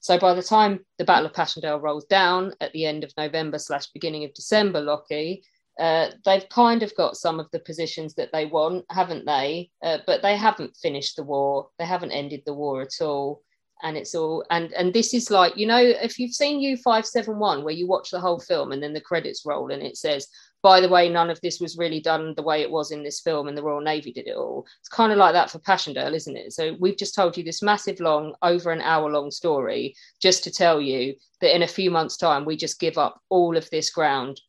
So 0.00 0.18
by 0.18 0.34
the 0.34 0.42
time 0.42 0.84
the 0.98 1.04
Battle 1.04 1.26
of 1.26 1.32
Passchendaele 1.32 1.80
rolls 1.80 2.04
down 2.04 2.54
at 2.60 2.72
the 2.72 2.86
end 2.86 3.02
of 3.02 3.12
November 3.16 3.58
slash 3.58 3.88
beginning 3.88 4.24
of 4.24 4.34
December, 4.34 4.80
Lockie, 4.80 5.42
uh, 5.78 6.10
they've 6.24 6.48
kind 6.48 6.82
of 6.82 6.94
got 6.96 7.16
some 7.16 7.38
of 7.38 7.48
the 7.52 7.60
positions 7.60 8.14
that 8.14 8.30
they 8.32 8.46
want, 8.46 8.84
haven't 8.90 9.24
they? 9.26 9.70
Uh, 9.82 9.98
but 10.06 10.22
they 10.22 10.36
haven't 10.36 10.76
finished 10.76 11.16
the 11.16 11.22
war. 11.22 11.68
They 11.78 11.84
haven't 11.84 12.12
ended 12.12 12.42
the 12.44 12.54
war 12.54 12.82
at 12.82 13.00
all. 13.00 13.42
And 13.80 13.96
it's 13.96 14.12
all 14.12 14.44
and 14.50 14.72
and 14.72 14.92
this 14.92 15.14
is 15.14 15.30
like 15.30 15.56
you 15.56 15.64
know 15.64 15.78
if 15.78 16.18
you've 16.18 16.34
seen 16.34 16.60
U 16.60 16.76
five 16.76 17.06
seven 17.06 17.38
one 17.38 17.62
where 17.62 17.72
you 17.72 17.86
watch 17.86 18.10
the 18.10 18.18
whole 18.18 18.40
film 18.40 18.72
and 18.72 18.82
then 18.82 18.92
the 18.92 19.00
credits 19.00 19.46
roll 19.46 19.70
and 19.70 19.84
it 19.84 19.96
says 19.96 20.26
by 20.62 20.80
the 20.80 20.88
way, 20.88 21.08
none 21.08 21.30
of 21.30 21.40
this 21.40 21.60
was 21.60 21.78
really 21.78 22.00
done 22.00 22.34
the 22.34 22.42
way 22.42 22.62
it 22.62 22.70
was 22.70 22.90
in 22.90 23.02
this 23.02 23.20
film, 23.20 23.48
and 23.48 23.56
the 23.56 23.62
Royal 23.62 23.80
Navy 23.80 24.12
did 24.12 24.26
it 24.26 24.36
all. 24.36 24.66
It's 24.80 24.88
kind 24.88 25.12
of 25.12 25.18
like 25.18 25.32
that 25.32 25.50
for 25.50 25.60
Passchendaele, 25.60 26.14
isn't 26.14 26.36
it? 26.36 26.52
So 26.52 26.76
we've 26.80 26.96
just 26.96 27.14
told 27.14 27.36
you 27.36 27.44
this 27.44 27.62
massive, 27.62 28.00
long, 28.00 28.34
over 28.42 28.72
an 28.72 28.80
hour 28.80 29.10
long 29.10 29.30
story 29.30 29.94
just 30.20 30.44
to 30.44 30.50
tell 30.50 30.80
you 30.80 31.14
that 31.40 31.54
in 31.54 31.62
a 31.62 31.68
few 31.68 31.90
months' 31.90 32.16
time, 32.16 32.44
we 32.44 32.56
just 32.56 32.80
give 32.80 32.98
up 32.98 33.20
all 33.28 33.56
of 33.56 33.70
this 33.70 33.90
ground 33.90 34.40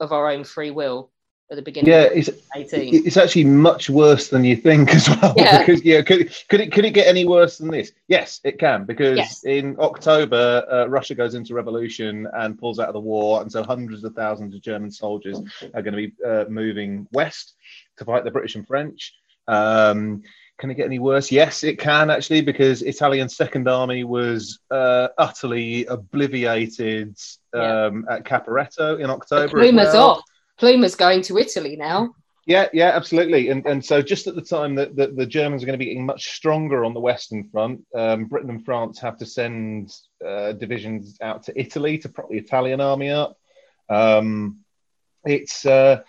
of 0.00 0.12
our 0.12 0.30
own 0.30 0.42
free 0.42 0.70
will 0.70 1.11
at 1.52 1.56
the 1.56 1.62
beginning. 1.62 1.92
Yeah, 1.92 2.04
it's, 2.04 2.30
it's 2.54 3.16
actually 3.16 3.44
much 3.44 3.90
worse 3.90 4.28
than 4.28 4.42
you 4.42 4.56
think 4.56 4.94
as 4.94 5.08
well. 5.08 5.34
Yeah. 5.42 5.58
because 5.58 5.84
yeah, 5.84 6.02
could, 6.02 6.32
could 6.48 6.60
it 6.60 6.72
could 6.72 6.84
it 6.84 6.90
get 6.90 7.06
any 7.06 7.24
worse 7.24 7.58
than 7.58 7.70
this? 7.70 7.92
Yes, 8.08 8.40
it 8.44 8.58
can. 8.58 8.84
Because 8.84 9.18
yes. 9.18 9.44
in 9.44 9.76
October, 9.78 10.64
uh, 10.70 10.86
Russia 10.86 11.14
goes 11.14 11.34
into 11.34 11.54
revolution 11.54 12.26
and 12.34 12.58
pulls 12.58 12.78
out 12.78 12.88
of 12.88 12.94
the 12.94 13.00
war, 13.00 13.42
and 13.42 13.50
so 13.50 13.62
hundreds 13.62 14.02
of 14.04 14.14
thousands 14.14 14.54
of 14.54 14.62
German 14.62 14.90
soldiers 14.90 15.40
are 15.74 15.82
going 15.82 15.94
to 15.94 16.08
be 16.08 16.12
uh, 16.24 16.44
moving 16.48 17.06
west 17.12 17.54
to 17.98 18.04
fight 18.04 18.24
the 18.24 18.30
British 18.30 18.56
and 18.56 18.66
French. 18.66 19.14
Um, 19.48 20.22
can 20.58 20.70
it 20.70 20.74
get 20.74 20.86
any 20.86 21.00
worse? 21.00 21.32
Yes, 21.32 21.64
it 21.64 21.78
can 21.78 22.08
actually, 22.08 22.40
because 22.40 22.82
Italian 22.82 23.28
Second 23.28 23.68
Army 23.68 24.04
was 24.04 24.60
uh, 24.70 25.08
utterly 25.18 25.86
obliterated 25.86 27.18
um, 27.52 28.06
yeah. 28.08 28.16
at 28.16 28.24
Caporetto 28.24 29.00
in 29.00 29.10
October. 29.10 29.60
The 29.60 29.72
well. 29.74 30.10
off. 30.10 30.22
Plumer's 30.62 30.94
going 30.94 31.22
to 31.22 31.38
Italy 31.38 31.74
now. 31.74 32.14
Yeah, 32.46 32.68
yeah, 32.72 32.90
absolutely. 32.94 33.48
And 33.48 33.66
and 33.66 33.84
so 33.84 34.00
just 34.00 34.28
at 34.28 34.36
the 34.36 34.40
time 34.40 34.76
that, 34.76 34.94
the 34.94 35.26
Germans 35.26 35.60
are 35.60 35.66
going 35.66 35.78
to 35.78 35.84
be 35.84 35.86
getting 35.86 36.06
much 36.06 36.36
stronger 36.36 36.84
on 36.84 36.94
the 36.94 37.00
Western 37.00 37.48
Front, 37.50 37.84
um, 37.96 38.26
Britain 38.26 38.50
and 38.50 38.64
France 38.64 39.00
have 39.00 39.18
to 39.18 39.26
send 39.26 39.92
uh, 40.24 40.52
divisions 40.52 41.18
out 41.20 41.42
to 41.44 41.60
Italy 41.60 41.98
to 41.98 42.08
prop 42.08 42.30
the 42.30 42.38
Italian 42.38 42.80
army 42.80 43.10
up. 43.10 43.36
Um, 43.88 44.60
it's 45.24 45.66
uh, 45.66 46.02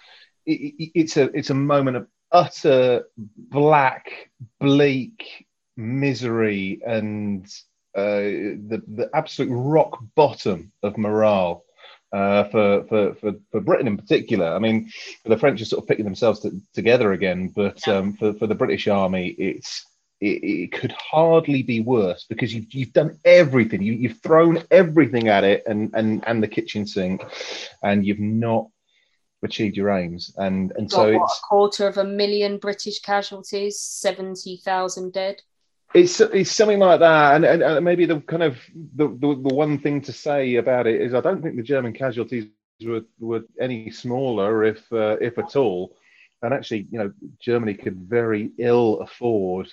it, 0.46 0.92
it's 0.94 1.18
a 1.18 1.24
it's 1.36 1.50
a 1.50 1.56
moment 1.56 1.98
of 1.98 2.08
utter 2.32 3.06
black, 3.38 4.30
bleak 4.60 5.48
misery 5.78 6.80
and 6.86 7.48
uh, 7.96 8.22
the 8.70 8.84
the 8.88 9.10
absolute 9.16 9.50
rock 9.52 9.98
bottom 10.14 10.72
of 10.84 10.96
morale 11.00 11.63
uh, 12.14 12.44
for, 12.46 12.86
for, 12.86 13.16
for, 13.16 13.34
for 13.52 13.60
Britain 13.60 13.88
in 13.88 13.98
particular. 13.98 14.54
I 14.54 14.60
mean, 14.60 14.92
the 15.26 15.38
French 15.38 15.62
are 15.62 15.66
sort 15.66 15.84
of 15.84 15.88
picking 15.88 16.06
themselves 16.06 16.40
to, 16.42 16.52
together 16.74 17.12
again, 17.12 17.52
but 17.56 17.86
yeah. 17.88 17.96
um, 17.96 18.14
for, 18.14 18.34
for 18.34 18.48
the 18.48 18.56
British 18.56 18.88
Army, 18.88 19.30
it's 19.30 19.86
it, 20.22 20.44
it, 20.44 20.72
could 20.72 20.94
hardly 20.94 21.64
be 21.64 21.82
worse 21.82 22.26
because 22.30 22.54
you've, 22.54 22.72
you've 22.74 22.94
done 22.94 23.20
everything. 23.26 23.82
You, 23.82 23.94
you've 23.94 24.22
thrown 24.22 24.64
everything 24.72 25.28
at 25.28 25.44
it 25.44 25.64
and, 25.68 25.92
and, 25.96 26.24
and 26.26 26.42
the 26.42 26.48
kitchen 26.48 26.86
sink, 26.88 27.26
and 27.82 28.06
you've 28.06 28.20
not 28.20 28.68
achieved 29.44 29.76
your 29.76 29.90
aims. 29.90 30.34
And, 30.38 30.72
and 30.78 30.90
so 30.90 31.18
what, 31.18 31.24
it's 31.24 31.40
a 31.40 31.48
quarter 31.48 31.88
of 31.88 31.98
a 31.98 32.06
million 32.06 32.58
British 32.58 33.00
casualties, 33.02 33.82
70,000 33.82 35.12
dead. 35.12 35.42
It's, 35.94 36.20
it's 36.20 36.52
something 36.52 36.80
like 36.80 37.00
that, 37.02 37.36
and, 37.36 37.46
and, 37.46 37.62
and 37.62 37.86
maybe 37.86 38.06
the 38.06 38.20
kind 38.22 38.44
of 38.44 38.58
the, 38.96 39.08
the, 39.08 39.42
the 39.48 39.56
one 39.56 39.78
thing 39.80 40.02
to 40.02 40.12
say 40.12 40.56
about 40.56 40.88
it 40.88 41.02
is 41.02 41.14
I 41.14 41.22
don't 41.22 41.42
think 41.42 41.56
the 41.56 41.62
German 41.62 41.94
casualties 41.94 42.46
were, 42.84 43.02
were 43.20 43.44
any 43.60 43.92
smaller, 43.92 44.64
if 44.64 44.92
uh, 44.92 45.18
if 45.22 45.38
at 45.38 45.56
all. 45.56 45.96
And 46.42 46.54
actually, 46.54 46.88
you 46.92 47.00
know, 47.00 47.14
Germany 47.40 47.74
could 47.74 47.96
very 47.96 48.52
ill 48.58 49.00
afford, 49.00 49.72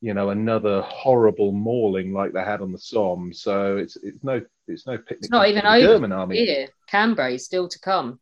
you 0.00 0.12
know, 0.12 0.30
another 0.30 0.82
horrible 0.82 1.52
mauling 1.52 2.12
like 2.12 2.32
they 2.32 2.42
had 2.42 2.60
on 2.60 2.72
the 2.72 2.78
Somme. 2.78 3.32
So 3.32 3.76
it's 3.76 3.96
it's 3.96 4.22
no 4.22 4.42
it's 4.66 4.86
no 4.86 4.98
picnic. 4.98 5.20
It's 5.20 5.30
not 5.30 5.48
even 5.48 5.64
over. 5.64 5.80
German 5.80 6.12
army 6.12 6.44
here. 6.44 6.68
Cambrai 6.88 7.34
is 7.34 7.44
still 7.44 7.68
to 7.68 7.78
come. 7.78 8.18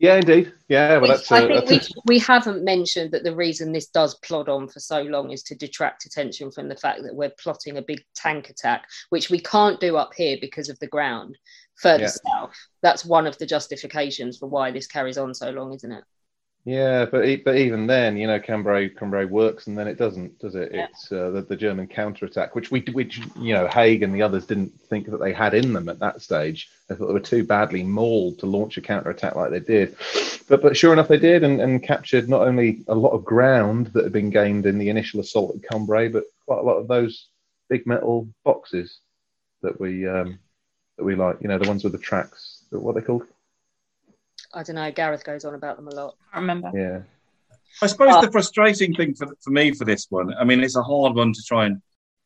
Yeah, 0.00 0.16
indeed. 0.16 0.54
Yeah, 0.68 0.96
well, 0.96 1.10
that's. 1.10 1.30
I 1.30 1.42
uh, 1.42 1.60
think 1.60 1.82
that's 1.82 1.94
we, 1.94 2.16
we 2.16 2.18
haven't 2.18 2.64
mentioned 2.64 3.12
that 3.12 3.22
the 3.22 3.36
reason 3.36 3.70
this 3.70 3.88
does 3.88 4.14
plod 4.20 4.48
on 4.48 4.66
for 4.66 4.80
so 4.80 5.02
long 5.02 5.30
is 5.30 5.42
to 5.44 5.54
detract 5.54 6.06
attention 6.06 6.50
from 6.50 6.68
the 6.68 6.74
fact 6.74 7.02
that 7.02 7.14
we're 7.14 7.32
plotting 7.38 7.76
a 7.76 7.82
big 7.82 8.02
tank 8.14 8.48
attack, 8.48 8.86
which 9.10 9.28
we 9.28 9.38
can't 9.38 9.78
do 9.78 9.98
up 9.98 10.12
here 10.16 10.38
because 10.40 10.70
of 10.70 10.78
the 10.78 10.86
ground 10.86 11.36
further 11.74 12.04
yeah. 12.04 12.08
south. 12.08 12.56
That's 12.82 13.04
one 13.04 13.26
of 13.26 13.36
the 13.36 13.44
justifications 13.44 14.38
for 14.38 14.48
why 14.48 14.70
this 14.70 14.86
carries 14.86 15.18
on 15.18 15.34
so 15.34 15.50
long, 15.50 15.74
isn't 15.74 15.92
it? 15.92 16.04
Yeah, 16.64 17.06
but 17.06 17.24
but 17.42 17.56
even 17.56 17.86
then, 17.86 18.18
you 18.18 18.26
know, 18.26 18.38
Cambrai 18.38 18.90
Cambrai 18.90 19.24
works, 19.24 19.66
and 19.66 19.78
then 19.78 19.88
it 19.88 19.96
doesn't, 19.96 20.38
does 20.40 20.54
it? 20.54 20.70
Yeah. 20.74 20.88
It's 20.90 21.10
uh, 21.10 21.30
the, 21.30 21.42
the 21.42 21.56
German 21.56 21.86
counterattack, 21.86 22.54
which 22.54 22.70
we 22.70 22.80
which 22.92 23.18
you 23.38 23.54
know 23.54 23.66
Haig 23.66 24.02
and 24.02 24.14
the 24.14 24.20
others 24.20 24.44
didn't 24.44 24.78
think 24.78 25.10
that 25.10 25.20
they 25.20 25.32
had 25.32 25.54
in 25.54 25.72
them 25.72 25.88
at 25.88 26.00
that 26.00 26.20
stage. 26.20 26.68
They 26.86 26.94
thought 26.94 27.06
they 27.06 27.14
were 27.14 27.20
too 27.20 27.44
badly 27.44 27.82
mauled 27.82 28.40
to 28.40 28.46
launch 28.46 28.76
a 28.76 28.82
counterattack 28.82 29.36
like 29.36 29.50
they 29.50 29.60
did. 29.60 29.96
But 30.48 30.60
but 30.60 30.76
sure 30.76 30.92
enough, 30.92 31.08
they 31.08 31.18
did, 31.18 31.44
and, 31.44 31.62
and 31.62 31.82
captured 31.82 32.28
not 32.28 32.42
only 32.42 32.82
a 32.88 32.94
lot 32.94 33.12
of 33.12 33.24
ground 33.24 33.86
that 33.94 34.04
had 34.04 34.12
been 34.12 34.30
gained 34.30 34.66
in 34.66 34.76
the 34.76 34.90
initial 34.90 35.20
assault 35.20 35.56
at 35.56 35.70
Cambrai, 35.70 36.08
but 36.08 36.24
quite 36.44 36.60
a 36.60 36.64
lot 36.64 36.76
of 36.76 36.88
those 36.88 37.28
big 37.70 37.86
metal 37.86 38.28
boxes 38.44 38.98
that 39.62 39.80
we 39.80 40.06
um, 40.06 40.38
that 40.98 41.04
we 41.04 41.14
like. 41.14 41.38
You 41.40 41.48
know, 41.48 41.58
the 41.58 41.68
ones 41.68 41.84
with 41.84 41.94
the 41.94 41.98
tracks. 41.98 42.64
What 42.68 42.90
are 42.90 43.00
they 43.00 43.06
called? 43.06 43.22
I 44.52 44.62
don't 44.62 44.76
know. 44.76 44.90
Gareth 44.90 45.24
goes 45.24 45.44
on 45.44 45.54
about 45.54 45.76
them 45.76 45.88
a 45.88 45.94
lot. 45.94 46.16
I 46.32 46.40
remember. 46.40 46.70
Yeah. 46.74 47.00
I 47.82 47.86
suppose 47.86 48.14
uh, 48.14 48.20
the 48.20 48.30
frustrating 48.30 48.94
thing 48.94 49.14
for, 49.14 49.28
for 49.40 49.50
me 49.50 49.72
for 49.72 49.84
this 49.84 50.06
one, 50.10 50.34
I 50.34 50.44
mean, 50.44 50.62
it's 50.62 50.76
a 50.76 50.82
hard 50.82 51.14
one 51.14 51.32
to 51.32 51.42
try 51.42 51.66
and. 51.66 51.80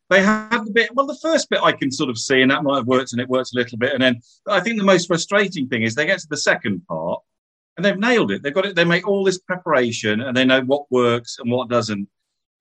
They 0.07 0.21
had 0.21 0.63
the 0.63 0.71
bit, 0.71 0.93
well, 0.93 1.07
the 1.07 1.17
first 1.19 1.49
bit 1.49 1.61
I 1.63 1.71
can 1.71 1.91
sort 1.91 2.11
of 2.11 2.17
see, 2.19 2.41
and 2.41 2.51
that 2.51 2.61
might 2.61 2.77
have 2.77 2.85
worked, 2.85 3.13
and 3.13 3.21
it 3.21 3.27
works 3.27 3.53
a 3.53 3.57
little 3.57 3.79
bit. 3.79 3.91
And 3.91 4.03
then 4.03 4.21
I 4.47 4.59
think 4.59 4.77
the 4.77 4.85
most 4.85 5.07
frustrating 5.07 5.67
thing 5.67 5.81
is 5.81 5.95
they 5.95 6.05
get 6.05 6.19
to 6.19 6.27
the 6.29 6.37
second 6.37 6.85
part 6.87 7.21
and 7.75 7.83
they've 7.83 7.97
nailed 7.97 8.31
it. 8.31 8.43
They've 8.43 8.53
got 8.53 8.65
it, 8.65 8.75
they 8.75 8.85
make 8.85 9.07
all 9.07 9.23
this 9.23 9.39
preparation 9.39 10.21
and 10.21 10.37
they 10.37 10.45
know 10.45 10.61
what 10.61 10.91
works 10.91 11.37
and 11.39 11.51
what 11.51 11.69
doesn't. 11.69 12.07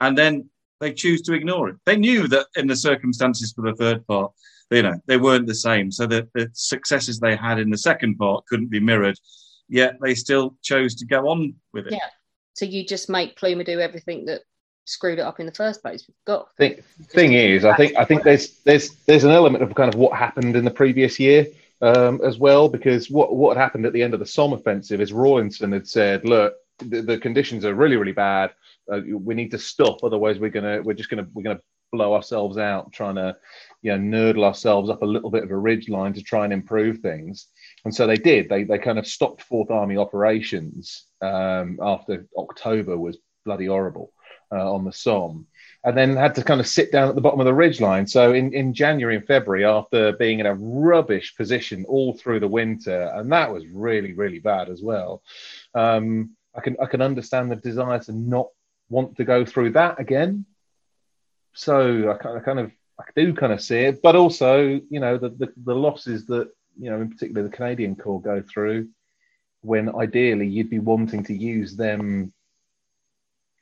And 0.01 0.16
then 0.16 0.49
they 0.81 0.93
choose 0.93 1.23
to 1.23 1.35
ignore 1.35 1.69
it. 1.69 1.77
They 1.85 1.97
knew 1.97 2.28
that 2.28 2.47
in 2.57 2.66
the 2.66 2.77
circumstances 2.77 3.53
for 3.53 3.62
the 3.62 3.77
third 3.77 4.07
part, 4.07 4.32
you 4.70 4.82
know, 4.82 4.99
they 5.07 5.19
weren't 5.19 5.47
the 5.47 5.55
same. 5.55 5.91
So 5.93 6.07
that 6.07 6.32
the 6.32 6.51
successes 6.53 7.20
they 7.20 7.36
had 7.36 7.59
in 7.59 7.70
the 7.70 7.78
second 7.78 8.16
part 8.16 8.47
couldn't 8.47 8.70
be 8.70 8.81
mirrored 8.81 9.19
yet 9.69 9.99
they 10.01 10.15
still 10.15 10.57
chose 10.62 10.95
to 10.97 11.07
go 11.07 11.28
on 11.28 11.55
with 11.73 11.86
it. 11.86 11.93
Yeah. 11.93 12.09
So 12.55 12.65
you 12.65 12.86
just 12.86 13.11
make 13.11 13.36
Plumer 13.36 13.65
do 13.65 13.81
everything 13.81 14.27
that 14.27 14.43
screwed 14.85 15.19
it 15.19 15.23
up 15.23 15.41
in 15.41 15.47
the 15.47 15.53
first 15.53 15.82
place. 15.82 16.05
We've 16.07 16.15
got 16.27 16.55
thing, 16.57 16.82
thing 17.09 17.32
is, 17.32 17.65
I 17.65 17.77
think 17.77 17.97
I 17.97 18.05
think 18.05 18.23
there's 18.23 18.59
there's 18.61 18.91
there's 19.07 19.24
an 19.24 19.31
element 19.31 19.65
of 19.65 19.74
kind 19.74 19.93
of 19.93 19.99
what 19.99 20.16
happened 20.16 20.57
in 20.57 20.65
the 20.65 20.70
previous 20.70 21.19
year 21.19 21.47
um, 21.82 22.20
as 22.23 22.39
well, 22.39 22.69
because 22.69 23.11
what 23.11 23.35
what 23.35 23.57
happened 23.57 23.86
at 23.86 23.93
the 23.93 24.03
end 24.03 24.15
of 24.15 24.20
the 24.20 24.27
Somme 24.27 24.53
offensive 24.53 25.01
is 25.01 25.12
Rawlinson 25.12 25.73
had 25.73 25.89
said, 25.89 26.24
look, 26.24 26.55
the, 26.78 27.03
the 27.03 27.19
conditions 27.19 27.65
are 27.65 27.74
really 27.74 27.97
really 27.97 28.12
bad. 28.12 28.51
uh, 28.93 29.01
we 29.09 29.35
need 29.35 29.51
to 29.51 29.59
stop, 29.59 30.05
otherwise 30.05 30.39
we're 30.39 30.51
gonna 30.51 30.82
we're 30.82 30.95
just 30.95 31.11
gonna 31.11 31.27
we're 31.35 31.43
gonna 31.43 31.61
blow 31.93 32.15
ourselves 32.15 32.59
out 32.59 32.93
trying 32.93 33.15
to 33.15 33.36
you 33.82 33.97
know 33.97 33.99
nurdle 33.99 34.45
ourselves 34.45 34.91
up 34.91 35.03
a 35.03 35.07
little 35.07 35.31
bit 35.31 35.45
of 35.45 35.51
a 35.51 35.57
ridge 35.57 35.89
line 35.89 36.12
to 36.12 36.23
try 36.23 36.45
and 36.45 36.53
improve 36.53 36.99
things 36.99 37.49
and 37.85 37.94
so 37.94 38.06
they 38.06 38.16
did. 38.16 38.48
They 38.48 38.65
they 38.65 38.78
kind 38.78 38.98
of 38.98 39.06
stopped 39.06 39.43
fourth 39.43 39.70
army 39.70 39.97
operations 39.97 41.05
um, 41.20 41.78
after 41.82 42.27
october 42.36 42.98
was 42.98 43.19
bloody 43.44 43.66
horrible 43.66 44.12
uh, 44.52 44.73
on 44.73 44.85
the 44.85 44.93
somme 44.93 45.47
and 45.85 45.97
then 45.97 46.16
had 46.16 46.35
to 46.35 46.43
kind 46.43 46.61
of 46.61 46.66
sit 46.66 46.90
down 46.90 47.11
at 47.11 47.15
the 47.15 47.20
bottom 47.20 47.40
of 47.40 47.47
the 47.47 47.52
ridge 47.52 47.81
line. 47.81 48.06
So 48.06 48.32
in, 48.32 48.55
in 48.55 48.73
january 48.73 49.16
and 49.16 49.27
february 49.27 49.65
after 49.65 50.12
being 50.12 50.40
in 50.40 50.47
a 50.47 50.55
rubbish 50.55 51.36
position 51.36 51.85
all 51.86 52.15
through 52.15 52.40
the 52.40 52.48
winter 52.48 53.12
and 53.15 53.31
that 53.32 53.52
was 53.52 53.66
really 53.66 54.12
really 54.15 54.39
bad 54.39 54.70
as 54.70 54.81
well 54.81 55.23
um, 55.74 56.31
i 56.55 56.61
can 56.61 56.77
i 56.81 56.86
can 56.86 57.02
understand 57.02 57.51
the 57.51 57.56
desire 57.56 57.98
to 57.98 58.12
not 58.12 58.48
want 58.89 59.16
to 59.16 59.24
go 59.24 59.44
through 59.44 59.70
that 59.73 60.01
again. 60.01 60.47
So 61.55 62.11
I 62.11 62.23
kind 62.23 62.39
of, 62.39 62.44
kind 62.44 62.59
of 62.59 62.73
I 62.98 63.05
do 63.16 63.35
kind 63.35 63.52
of 63.52 63.61
see 63.61 63.81
it, 63.81 64.02
but 64.02 64.16
also 64.16 64.81
you 64.89 65.01
know 65.01 65.19
the, 65.19 65.31
the, 65.31 65.52
the 65.65 65.74
losses 65.74 66.27
that 66.27 66.51
you 66.79 66.91
know 66.91 67.01
in 67.01 67.11
particular 67.11 67.43
the 67.43 67.57
Canadian 67.57 67.97
Corps 67.97 68.21
go 68.21 68.43
through, 68.43 68.89
when 69.63 69.95
ideally 69.95 70.47
you'd 70.47 70.71
be 70.71 70.79
wanting 70.79 71.23
to 71.25 71.35
use 71.35 71.77
them 71.77 72.33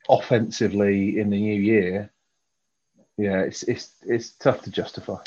offensively 0.09 1.19
in 1.19 1.31
the 1.31 1.39
new 1.39 1.61
year. 1.61 2.11
Yeah, 3.17 3.41
it's 3.41 3.63
it's 3.65 3.91
it's 4.03 4.33
tough 4.33 4.63
to 4.63 4.71
justify. 4.71 5.19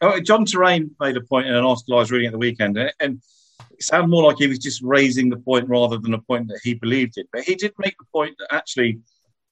Oh, 0.00 0.18
John 0.20 0.44
Terraine 0.44 0.90
made 0.98 1.16
a 1.16 1.20
point 1.20 1.46
in 1.46 1.54
an 1.54 1.64
article 1.64 1.94
I 1.94 2.00
was 2.00 2.10
reading 2.10 2.26
at 2.26 2.32
the 2.32 2.38
weekend, 2.38 2.76
and 2.76 3.22
it 3.70 3.82
sounded 3.82 4.08
more 4.08 4.24
like 4.24 4.38
he 4.38 4.48
was 4.48 4.58
just 4.58 4.82
raising 4.82 5.30
the 5.30 5.36
point 5.36 5.68
rather 5.68 5.98
than 5.98 6.14
a 6.14 6.20
point 6.20 6.48
that 6.48 6.60
he 6.62 6.74
believed 6.74 7.18
in. 7.18 7.24
But 7.32 7.42
he 7.42 7.54
did 7.54 7.72
make 7.78 7.96
the 7.98 8.06
point 8.12 8.34
that 8.38 8.52
actually 8.52 8.98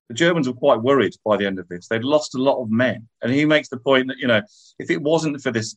the 0.09 0.15
Germans 0.15 0.48
were 0.48 0.55
quite 0.55 0.82
worried 0.82 1.15
by 1.24 1.36
the 1.36 1.47
end 1.47 1.61
of 1.61 1.69
this. 1.69 1.86
They'd 1.86 2.02
lost 2.02 2.35
a 2.35 2.43
lot 2.43 2.61
of 2.61 2.69
men. 2.69 3.07
And 3.23 3.32
he 3.32 3.44
makes 3.44 3.69
the 3.69 3.77
point 3.77 4.09
that, 4.09 4.19
you 4.19 4.27
know, 4.27 4.43
if 4.81 4.90
it 4.90 5.01
wasn't 5.01 5.40
for 5.40 5.52
this 5.52 5.77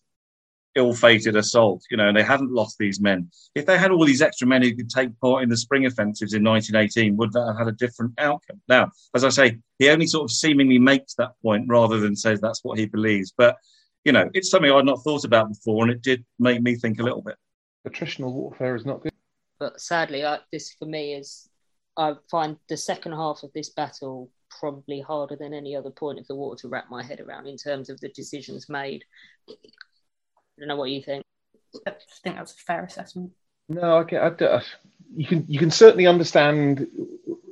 ill 0.76 0.94
fated 0.94 1.36
assault, 1.36 1.84
you 1.90 1.98
know, 1.98 2.08
and 2.08 2.18
they 2.18 2.24
hadn't 2.24 2.52
lost 2.52 2.78
these 2.78 3.00
men, 3.00 3.30
if 3.56 3.66
they 3.66 3.78
had 3.78 3.92
all 3.92 4.06
these 4.06 4.22
extra 4.22 4.48
men 4.48 4.62
who 4.62 4.76
could 4.76 4.90
take 4.90 5.18
part 5.20 5.44
in 5.44 5.50
the 5.50 5.58
spring 5.58 5.86
offensives 5.86 6.34
in 6.34 6.44
1918, 6.44 7.16
would 7.18 7.32
that 7.34 7.46
have 7.48 7.58
had 7.58 7.68
a 7.68 7.78
different 7.78 8.14
outcome? 8.18 8.62
Now, 8.68 8.92
as 9.16 9.24
I 9.24 9.30
say, 9.30 9.60
he 9.80 9.90
only 9.90 10.08
sort 10.08 10.24
of 10.24 10.32
seemingly 10.32 10.80
makes 10.80 11.16
that 11.16 11.32
point 11.42 11.66
rather 11.68 12.00
than 12.00 12.16
says 12.16 12.42
that's 12.42 12.64
what 12.64 12.78
he 12.78 12.86
believes. 12.86 13.34
But, 13.38 13.58
you 14.04 14.12
know, 14.12 14.30
it's 14.34 14.50
something 14.50 14.72
I'd 14.72 14.86
not 14.86 15.04
thought 15.04 15.26
about 15.26 15.50
before, 15.50 15.84
and 15.84 15.92
it 15.92 16.02
did 16.02 16.26
make 16.40 16.62
me 16.62 16.76
think 16.76 17.00
a 17.00 17.04
little 17.04 17.22
bit. 17.22 17.36
Attritional 17.88 18.32
warfare 18.32 18.76
is 18.76 18.86
not 18.86 19.02
good. 19.02 19.12
But 19.60 19.80
sadly, 19.80 20.26
I, 20.26 20.40
this 20.52 20.74
for 20.74 20.86
me 20.86 21.14
is 21.14 21.48
I 21.98 22.16
find 22.30 22.58
the 22.70 22.78
second 22.78 23.14
half 23.14 23.44
of 23.44 23.54
this 23.54 23.70
battle 23.70 24.30
probably 24.60 25.02
harder 25.02 25.36
than 25.36 25.54
any 25.54 25.76
other 25.76 25.90
point 25.90 26.20
of 26.20 26.28
the 26.28 26.36
war 26.36 26.56
to 26.56 26.68
wrap 26.68 26.90
my 26.90 27.04
head 27.04 27.20
around 27.20 27.48
in 27.48 27.58
terms 27.58 27.90
of 27.90 28.00
the 28.02 28.10
decisions 28.10 28.70
made. 28.70 29.04
I 30.58 30.62
don't 30.62 30.68
know 30.68 30.76
what 30.76 30.90
you 30.90 31.02
think. 31.02 31.24
I 31.88 31.94
think 32.24 32.36
that's 32.36 32.54
a 32.54 32.58
fair 32.58 32.84
assessment. 32.84 33.32
No, 33.70 34.00
I 34.00 34.04
can, 34.04 34.18
I, 34.20 34.46
uh, 34.46 34.62
you 35.16 35.26
can 35.26 35.46
you 35.48 35.58
can 35.58 35.72
certainly 35.72 36.06
understand 36.06 36.88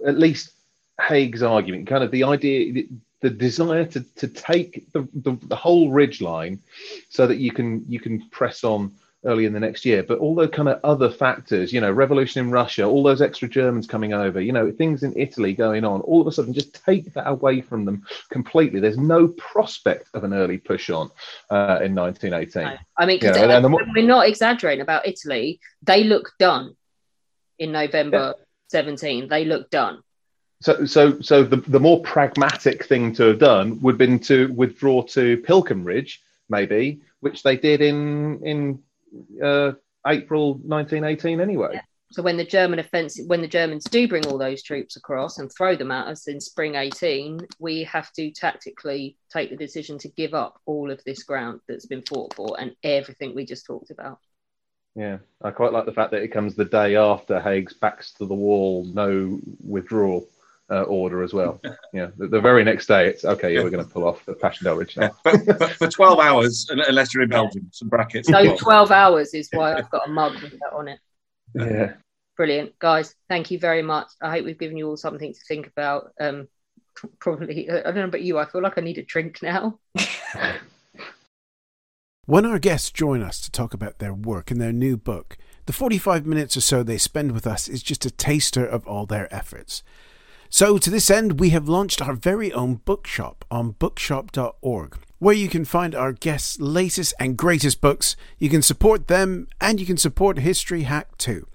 at 0.05 0.17
least 0.17 0.51
Haig's 0.99 1.41
argument, 1.41 1.87
kind 1.87 2.03
of 2.03 2.11
the 2.11 2.23
idea, 2.23 2.73
the, 2.73 2.89
the 3.21 3.29
desire 3.29 3.85
to, 3.85 4.01
to 4.17 4.27
take 4.27 4.91
the, 4.93 5.07
the, 5.13 5.37
the 5.47 5.55
whole 5.55 5.91
ridge 5.91 6.21
line 6.21 6.61
so 7.09 7.25
that 7.27 7.37
you 7.37 7.51
can 7.51 7.85
you 7.87 7.99
can 7.99 8.29
press 8.29 8.63
on 8.63 8.93
early 9.25 9.45
in 9.45 9.53
the 9.53 9.59
next 9.59 9.85
year. 9.85 10.03
But 10.03 10.19
all 10.19 10.35
those 10.35 10.49
kind 10.49 10.67
of 10.67 10.79
other 10.83 11.09
factors, 11.09 11.71
you 11.71 11.81
know, 11.81 11.91
revolution 11.91 12.45
in 12.45 12.51
Russia, 12.51 12.85
all 12.85 13.03
those 13.03 13.21
extra 13.21 13.47
Germans 13.47 13.87
coming 13.87 14.13
over, 14.13 14.41
you 14.41 14.51
know, 14.51 14.71
things 14.71 15.03
in 15.03 15.13
Italy 15.15 15.53
going 15.53 15.85
on, 15.85 16.01
all 16.01 16.21
of 16.21 16.27
a 16.27 16.31
sudden 16.31 16.53
just 16.53 16.83
take 16.85 17.13
that 17.13 17.27
away 17.27 17.61
from 17.61 17.85
them 17.85 18.05
completely. 18.29 18.79
There's 18.79 18.97
no 18.97 19.27
prospect 19.29 20.09
of 20.13 20.23
an 20.23 20.33
early 20.33 20.57
push 20.57 20.89
on 20.89 21.11
uh, 21.49 21.79
in 21.83 21.93
1918. 21.93 22.63
No. 22.63 22.75
I 22.97 23.05
mean, 23.05 23.19
you 23.21 23.31
know, 23.31 23.69
more- 23.69 23.85
we're 23.95 24.05
not 24.05 24.27
exaggerating 24.27 24.81
about 24.81 25.07
Italy. 25.07 25.59
They 25.83 26.03
look 26.03 26.31
done 26.39 26.75
in 27.59 27.71
November 27.71 28.33
yeah. 28.37 28.43
17. 28.69 29.27
They 29.27 29.45
look 29.45 29.69
done. 29.69 30.01
So, 30.61 30.85
so, 30.85 31.19
so 31.21 31.43
the, 31.43 31.57
the 31.57 31.79
more 31.79 32.01
pragmatic 32.01 32.85
thing 32.85 33.13
to 33.15 33.23
have 33.23 33.39
done 33.39 33.81
would 33.81 33.93
have 33.93 33.97
been 33.97 34.19
to 34.19 34.53
withdraw 34.53 35.01
to 35.03 35.37
Pilkem 35.37 35.83
Ridge, 35.83 36.21
maybe, 36.49 37.01
which 37.19 37.41
they 37.41 37.57
did 37.57 37.81
in 37.81 38.43
in 38.45 38.79
uh, 39.43 39.73
April 40.07 40.55
1918 40.55 41.39
anyway. 41.39 41.69
Yeah. 41.73 41.81
So 42.11 42.21
when 42.21 42.35
the 42.35 42.45
German 42.45 42.79
offensive, 42.79 43.27
when 43.27 43.41
the 43.41 43.47
Germans 43.47 43.85
do 43.85 44.05
bring 44.05 44.25
all 44.25 44.37
those 44.37 44.63
troops 44.63 44.97
across 44.97 45.37
and 45.37 45.49
throw 45.49 45.77
them 45.77 45.91
at 45.91 46.07
us 46.07 46.27
in 46.27 46.41
spring 46.41 46.75
18, 46.75 47.39
we 47.57 47.83
have 47.85 48.11
to 48.13 48.31
tactically 48.31 49.15
take 49.31 49.49
the 49.49 49.55
decision 49.55 49.97
to 49.99 50.09
give 50.09 50.33
up 50.33 50.59
all 50.65 50.91
of 50.91 51.01
this 51.05 51.23
ground 51.23 51.61
that's 51.69 51.85
been 51.85 52.01
fought 52.01 52.33
for 52.33 52.59
and 52.59 52.75
everything 52.83 53.33
we 53.33 53.45
just 53.45 53.65
talked 53.65 53.91
about. 53.91 54.19
Yeah, 54.93 55.19
I 55.41 55.51
quite 55.51 55.71
like 55.71 55.85
the 55.85 55.93
fact 55.93 56.11
that 56.11 56.21
it 56.21 56.33
comes 56.33 56.53
the 56.53 56.65
day 56.65 56.97
after 56.97 57.39
Haig's 57.39 57.73
backs 57.73 58.11
to 58.15 58.25
the 58.25 58.33
wall, 58.33 58.85
no 58.93 59.39
withdrawal 59.63 60.27
uh, 60.71 60.83
order 60.83 61.21
as 61.21 61.33
well. 61.33 61.61
yeah, 61.93 62.07
the, 62.17 62.27
the, 62.27 62.39
very 62.39 62.63
next 62.63 62.87
day, 62.87 63.07
it's 63.07 63.25
okay. 63.25 63.53
Yeah, 63.53 63.63
we're 63.63 63.69
going 63.69 63.85
to 63.85 63.91
pull 63.91 64.05
off 64.05 64.25
the 64.25 64.33
Passchendaele 64.33 64.77
Ridge 64.77 64.97
now. 64.97 65.11
but, 65.23 65.45
but, 65.45 65.71
for 65.71 65.87
twelve 65.87 66.19
hours, 66.19 66.67
unless 66.69 67.13
you're 67.13 67.23
in 67.23 67.29
Belgium, 67.29 67.69
some 67.71 67.89
brackets. 67.89 68.29
So 68.29 68.55
twelve 68.55 68.91
hours 68.91 69.33
is 69.33 69.49
why 69.51 69.75
I've 69.75 69.89
got 69.89 70.07
a 70.07 70.11
mug 70.11 70.41
with 70.41 70.51
that 70.51 70.73
on 70.73 70.87
it. 70.87 70.99
Yeah. 71.53 71.93
Brilliant, 72.37 72.79
guys. 72.79 73.13
Thank 73.27 73.51
you 73.51 73.59
very 73.59 73.81
much. 73.81 74.07
I 74.21 74.31
hope 74.31 74.45
we've 74.45 74.57
given 74.57 74.77
you 74.77 74.87
all 74.87 74.97
something 74.97 75.33
to 75.33 75.39
think 75.47 75.67
about. 75.67 76.13
Um, 76.19 76.47
probably, 77.19 77.69
I 77.69 77.83
don't 77.83 77.95
know 77.95 78.05
about 78.05 78.21
you. 78.21 78.39
I 78.39 78.45
feel 78.45 78.61
like 78.61 78.77
I 78.77 78.81
need 78.81 78.97
a 78.97 79.03
drink 79.03 79.43
now. 79.43 79.77
when 82.25 82.45
our 82.45 82.57
guests 82.57 82.89
join 82.89 83.21
us 83.21 83.41
to 83.41 83.51
talk 83.51 83.73
about 83.73 83.99
their 83.99 84.13
work 84.13 84.49
and 84.49 84.61
their 84.61 84.71
new 84.71 84.95
book, 84.97 85.37
the 85.65 85.73
45 85.73 86.25
minutes 86.25 86.57
or 86.57 86.61
so 86.61 86.81
they 86.81 86.97
spend 86.97 87.33
with 87.33 87.45
us 87.45 87.67
is 87.67 87.83
just 87.83 88.05
a 88.05 88.11
taster 88.11 88.65
of 88.65 88.87
all 88.87 89.05
their 89.05 89.31
efforts. 89.33 89.83
So, 90.53 90.77
to 90.77 90.89
this 90.89 91.09
end, 91.09 91.39
we 91.39 91.51
have 91.51 91.69
launched 91.69 92.01
our 92.01 92.13
very 92.13 92.51
own 92.51 92.81
bookshop 92.83 93.45
on 93.49 93.71
bookshop.org, 93.71 94.97
where 95.17 95.33
you 95.33 95.47
can 95.47 95.63
find 95.63 95.95
our 95.95 96.11
guests' 96.11 96.59
latest 96.59 97.13
and 97.21 97.37
greatest 97.37 97.79
books. 97.79 98.17
You 98.37 98.49
can 98.49 98.61
support 98.61 99.07
them 99.07 99.47
and 99.61 99.79
you 99.79 99.85
can 99.85 99.95
support 99.95 100.39
History 100.39 100.83
Hack 100.83 101.17
too. 101.17 101.47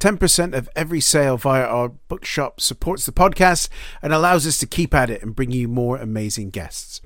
10% 0.00 0.52
of 0.52 0.68
every 0.76 1.00
sale 1.00 1.38
via 1.38 1.64
our 1.64 1.88
bookshop 1.88 2.60
supports 2.60 3.06
the 3.06 3.12
podcast 3.12 3.70
and 4.02 4.12
allows 4.12 4.46
us 4.46 4.58
to 4.58 4.66
keep 4.66 4.92
at 4.92 5.08
it 5.08 5.22
and 5.22 5.34
bring 5.34 5.50
you 5.50 5.66
more 5.66 5.96
amazing 5.96 6.50
guests. 6.50 7.00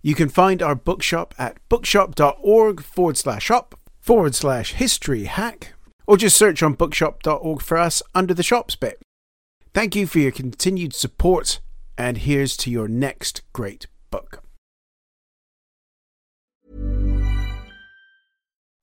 You 0.00 0.14
can 0.14 0.30
find 0.30 0.62
our 0.62 0.74
bookshop 0.74 1.34
at 1.36 1.58
bookshop.org 1.68 2.82
forward 2.82 3.18
slash 3.18 3.44
shop 3.44 3.78
forward 4.00 4.34
slash 4.34 4.72
history 4.72 5.24
hack, 5.24 5.74
or 6.06 6.16
just 6.16 6.38
search 6.38 6.62
on 6.62 6.72
bookshop.org 6.72 7.60
for 7.60 7.76
us 7.76 8.02
under 8.14 8.32
the 8.32 8.42
shops 8.42 8.74
bit. 8.74 9.02
Thank 9.74 9.96
you 9.96 10.06
for 10.06 10.18
your 10.18 10.32
continued 10.32 10.92
support, 10.92 11.62
and 11.96 12.18
here's 12.18 12.58
to 12.58 12.70
your 12.70 12.88
next 12.88 13.40
great 13.54 13.86
book. 14.10 14.42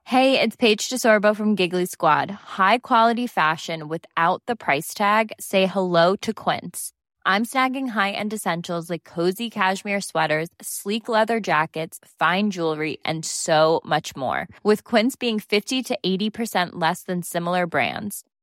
Hey, 0.06 0.42
it's 0.42 0.56
Paige 0.56 0.90
DeSorbo 0.90 1.36
from 1.36 1.54
Giggly 1.54 1.86
Squad. 1.86 2.32
High 2.32 2.80
quality 2.80 3.28
fashion 3.28 3.88
without 3.88 4.42
the 4.48 4.56
price 4.56 4.96
tag? 4.96 5.32
Say 5.40 5.68
hello 5.68 6.16
to 6.24 6.34
Quince. 6.34 6.92
I'm 7.24 7.46
snagging 7.46 7.90
high 7.90 8.10
end 8.10 8.34
essentials 8.34 8.90
like 8.90 9.04
cozy 9.04 9.52
cashmere 9.52 10.02
sweaters, 10.02 10.50
sleek 10.60 11.08
leather 11.08 11.40
jackets, 11.40 12.00
fine 12.18 12.50
jewelry, 12.50 12.98
and 13.06 13.24
so 13.24 13.82
much 13.86 14.16
more. 14.16 14.48
With 14.64 14.84
Quince 14.86 15.16
being 15.16 15.40
50 15.40 15.84
to 15.84 16.00
80% 16.04 16.70
less 16.74 17.04
than 17.04 17.22
similar 17.22 17.68
brands 17.68 18.24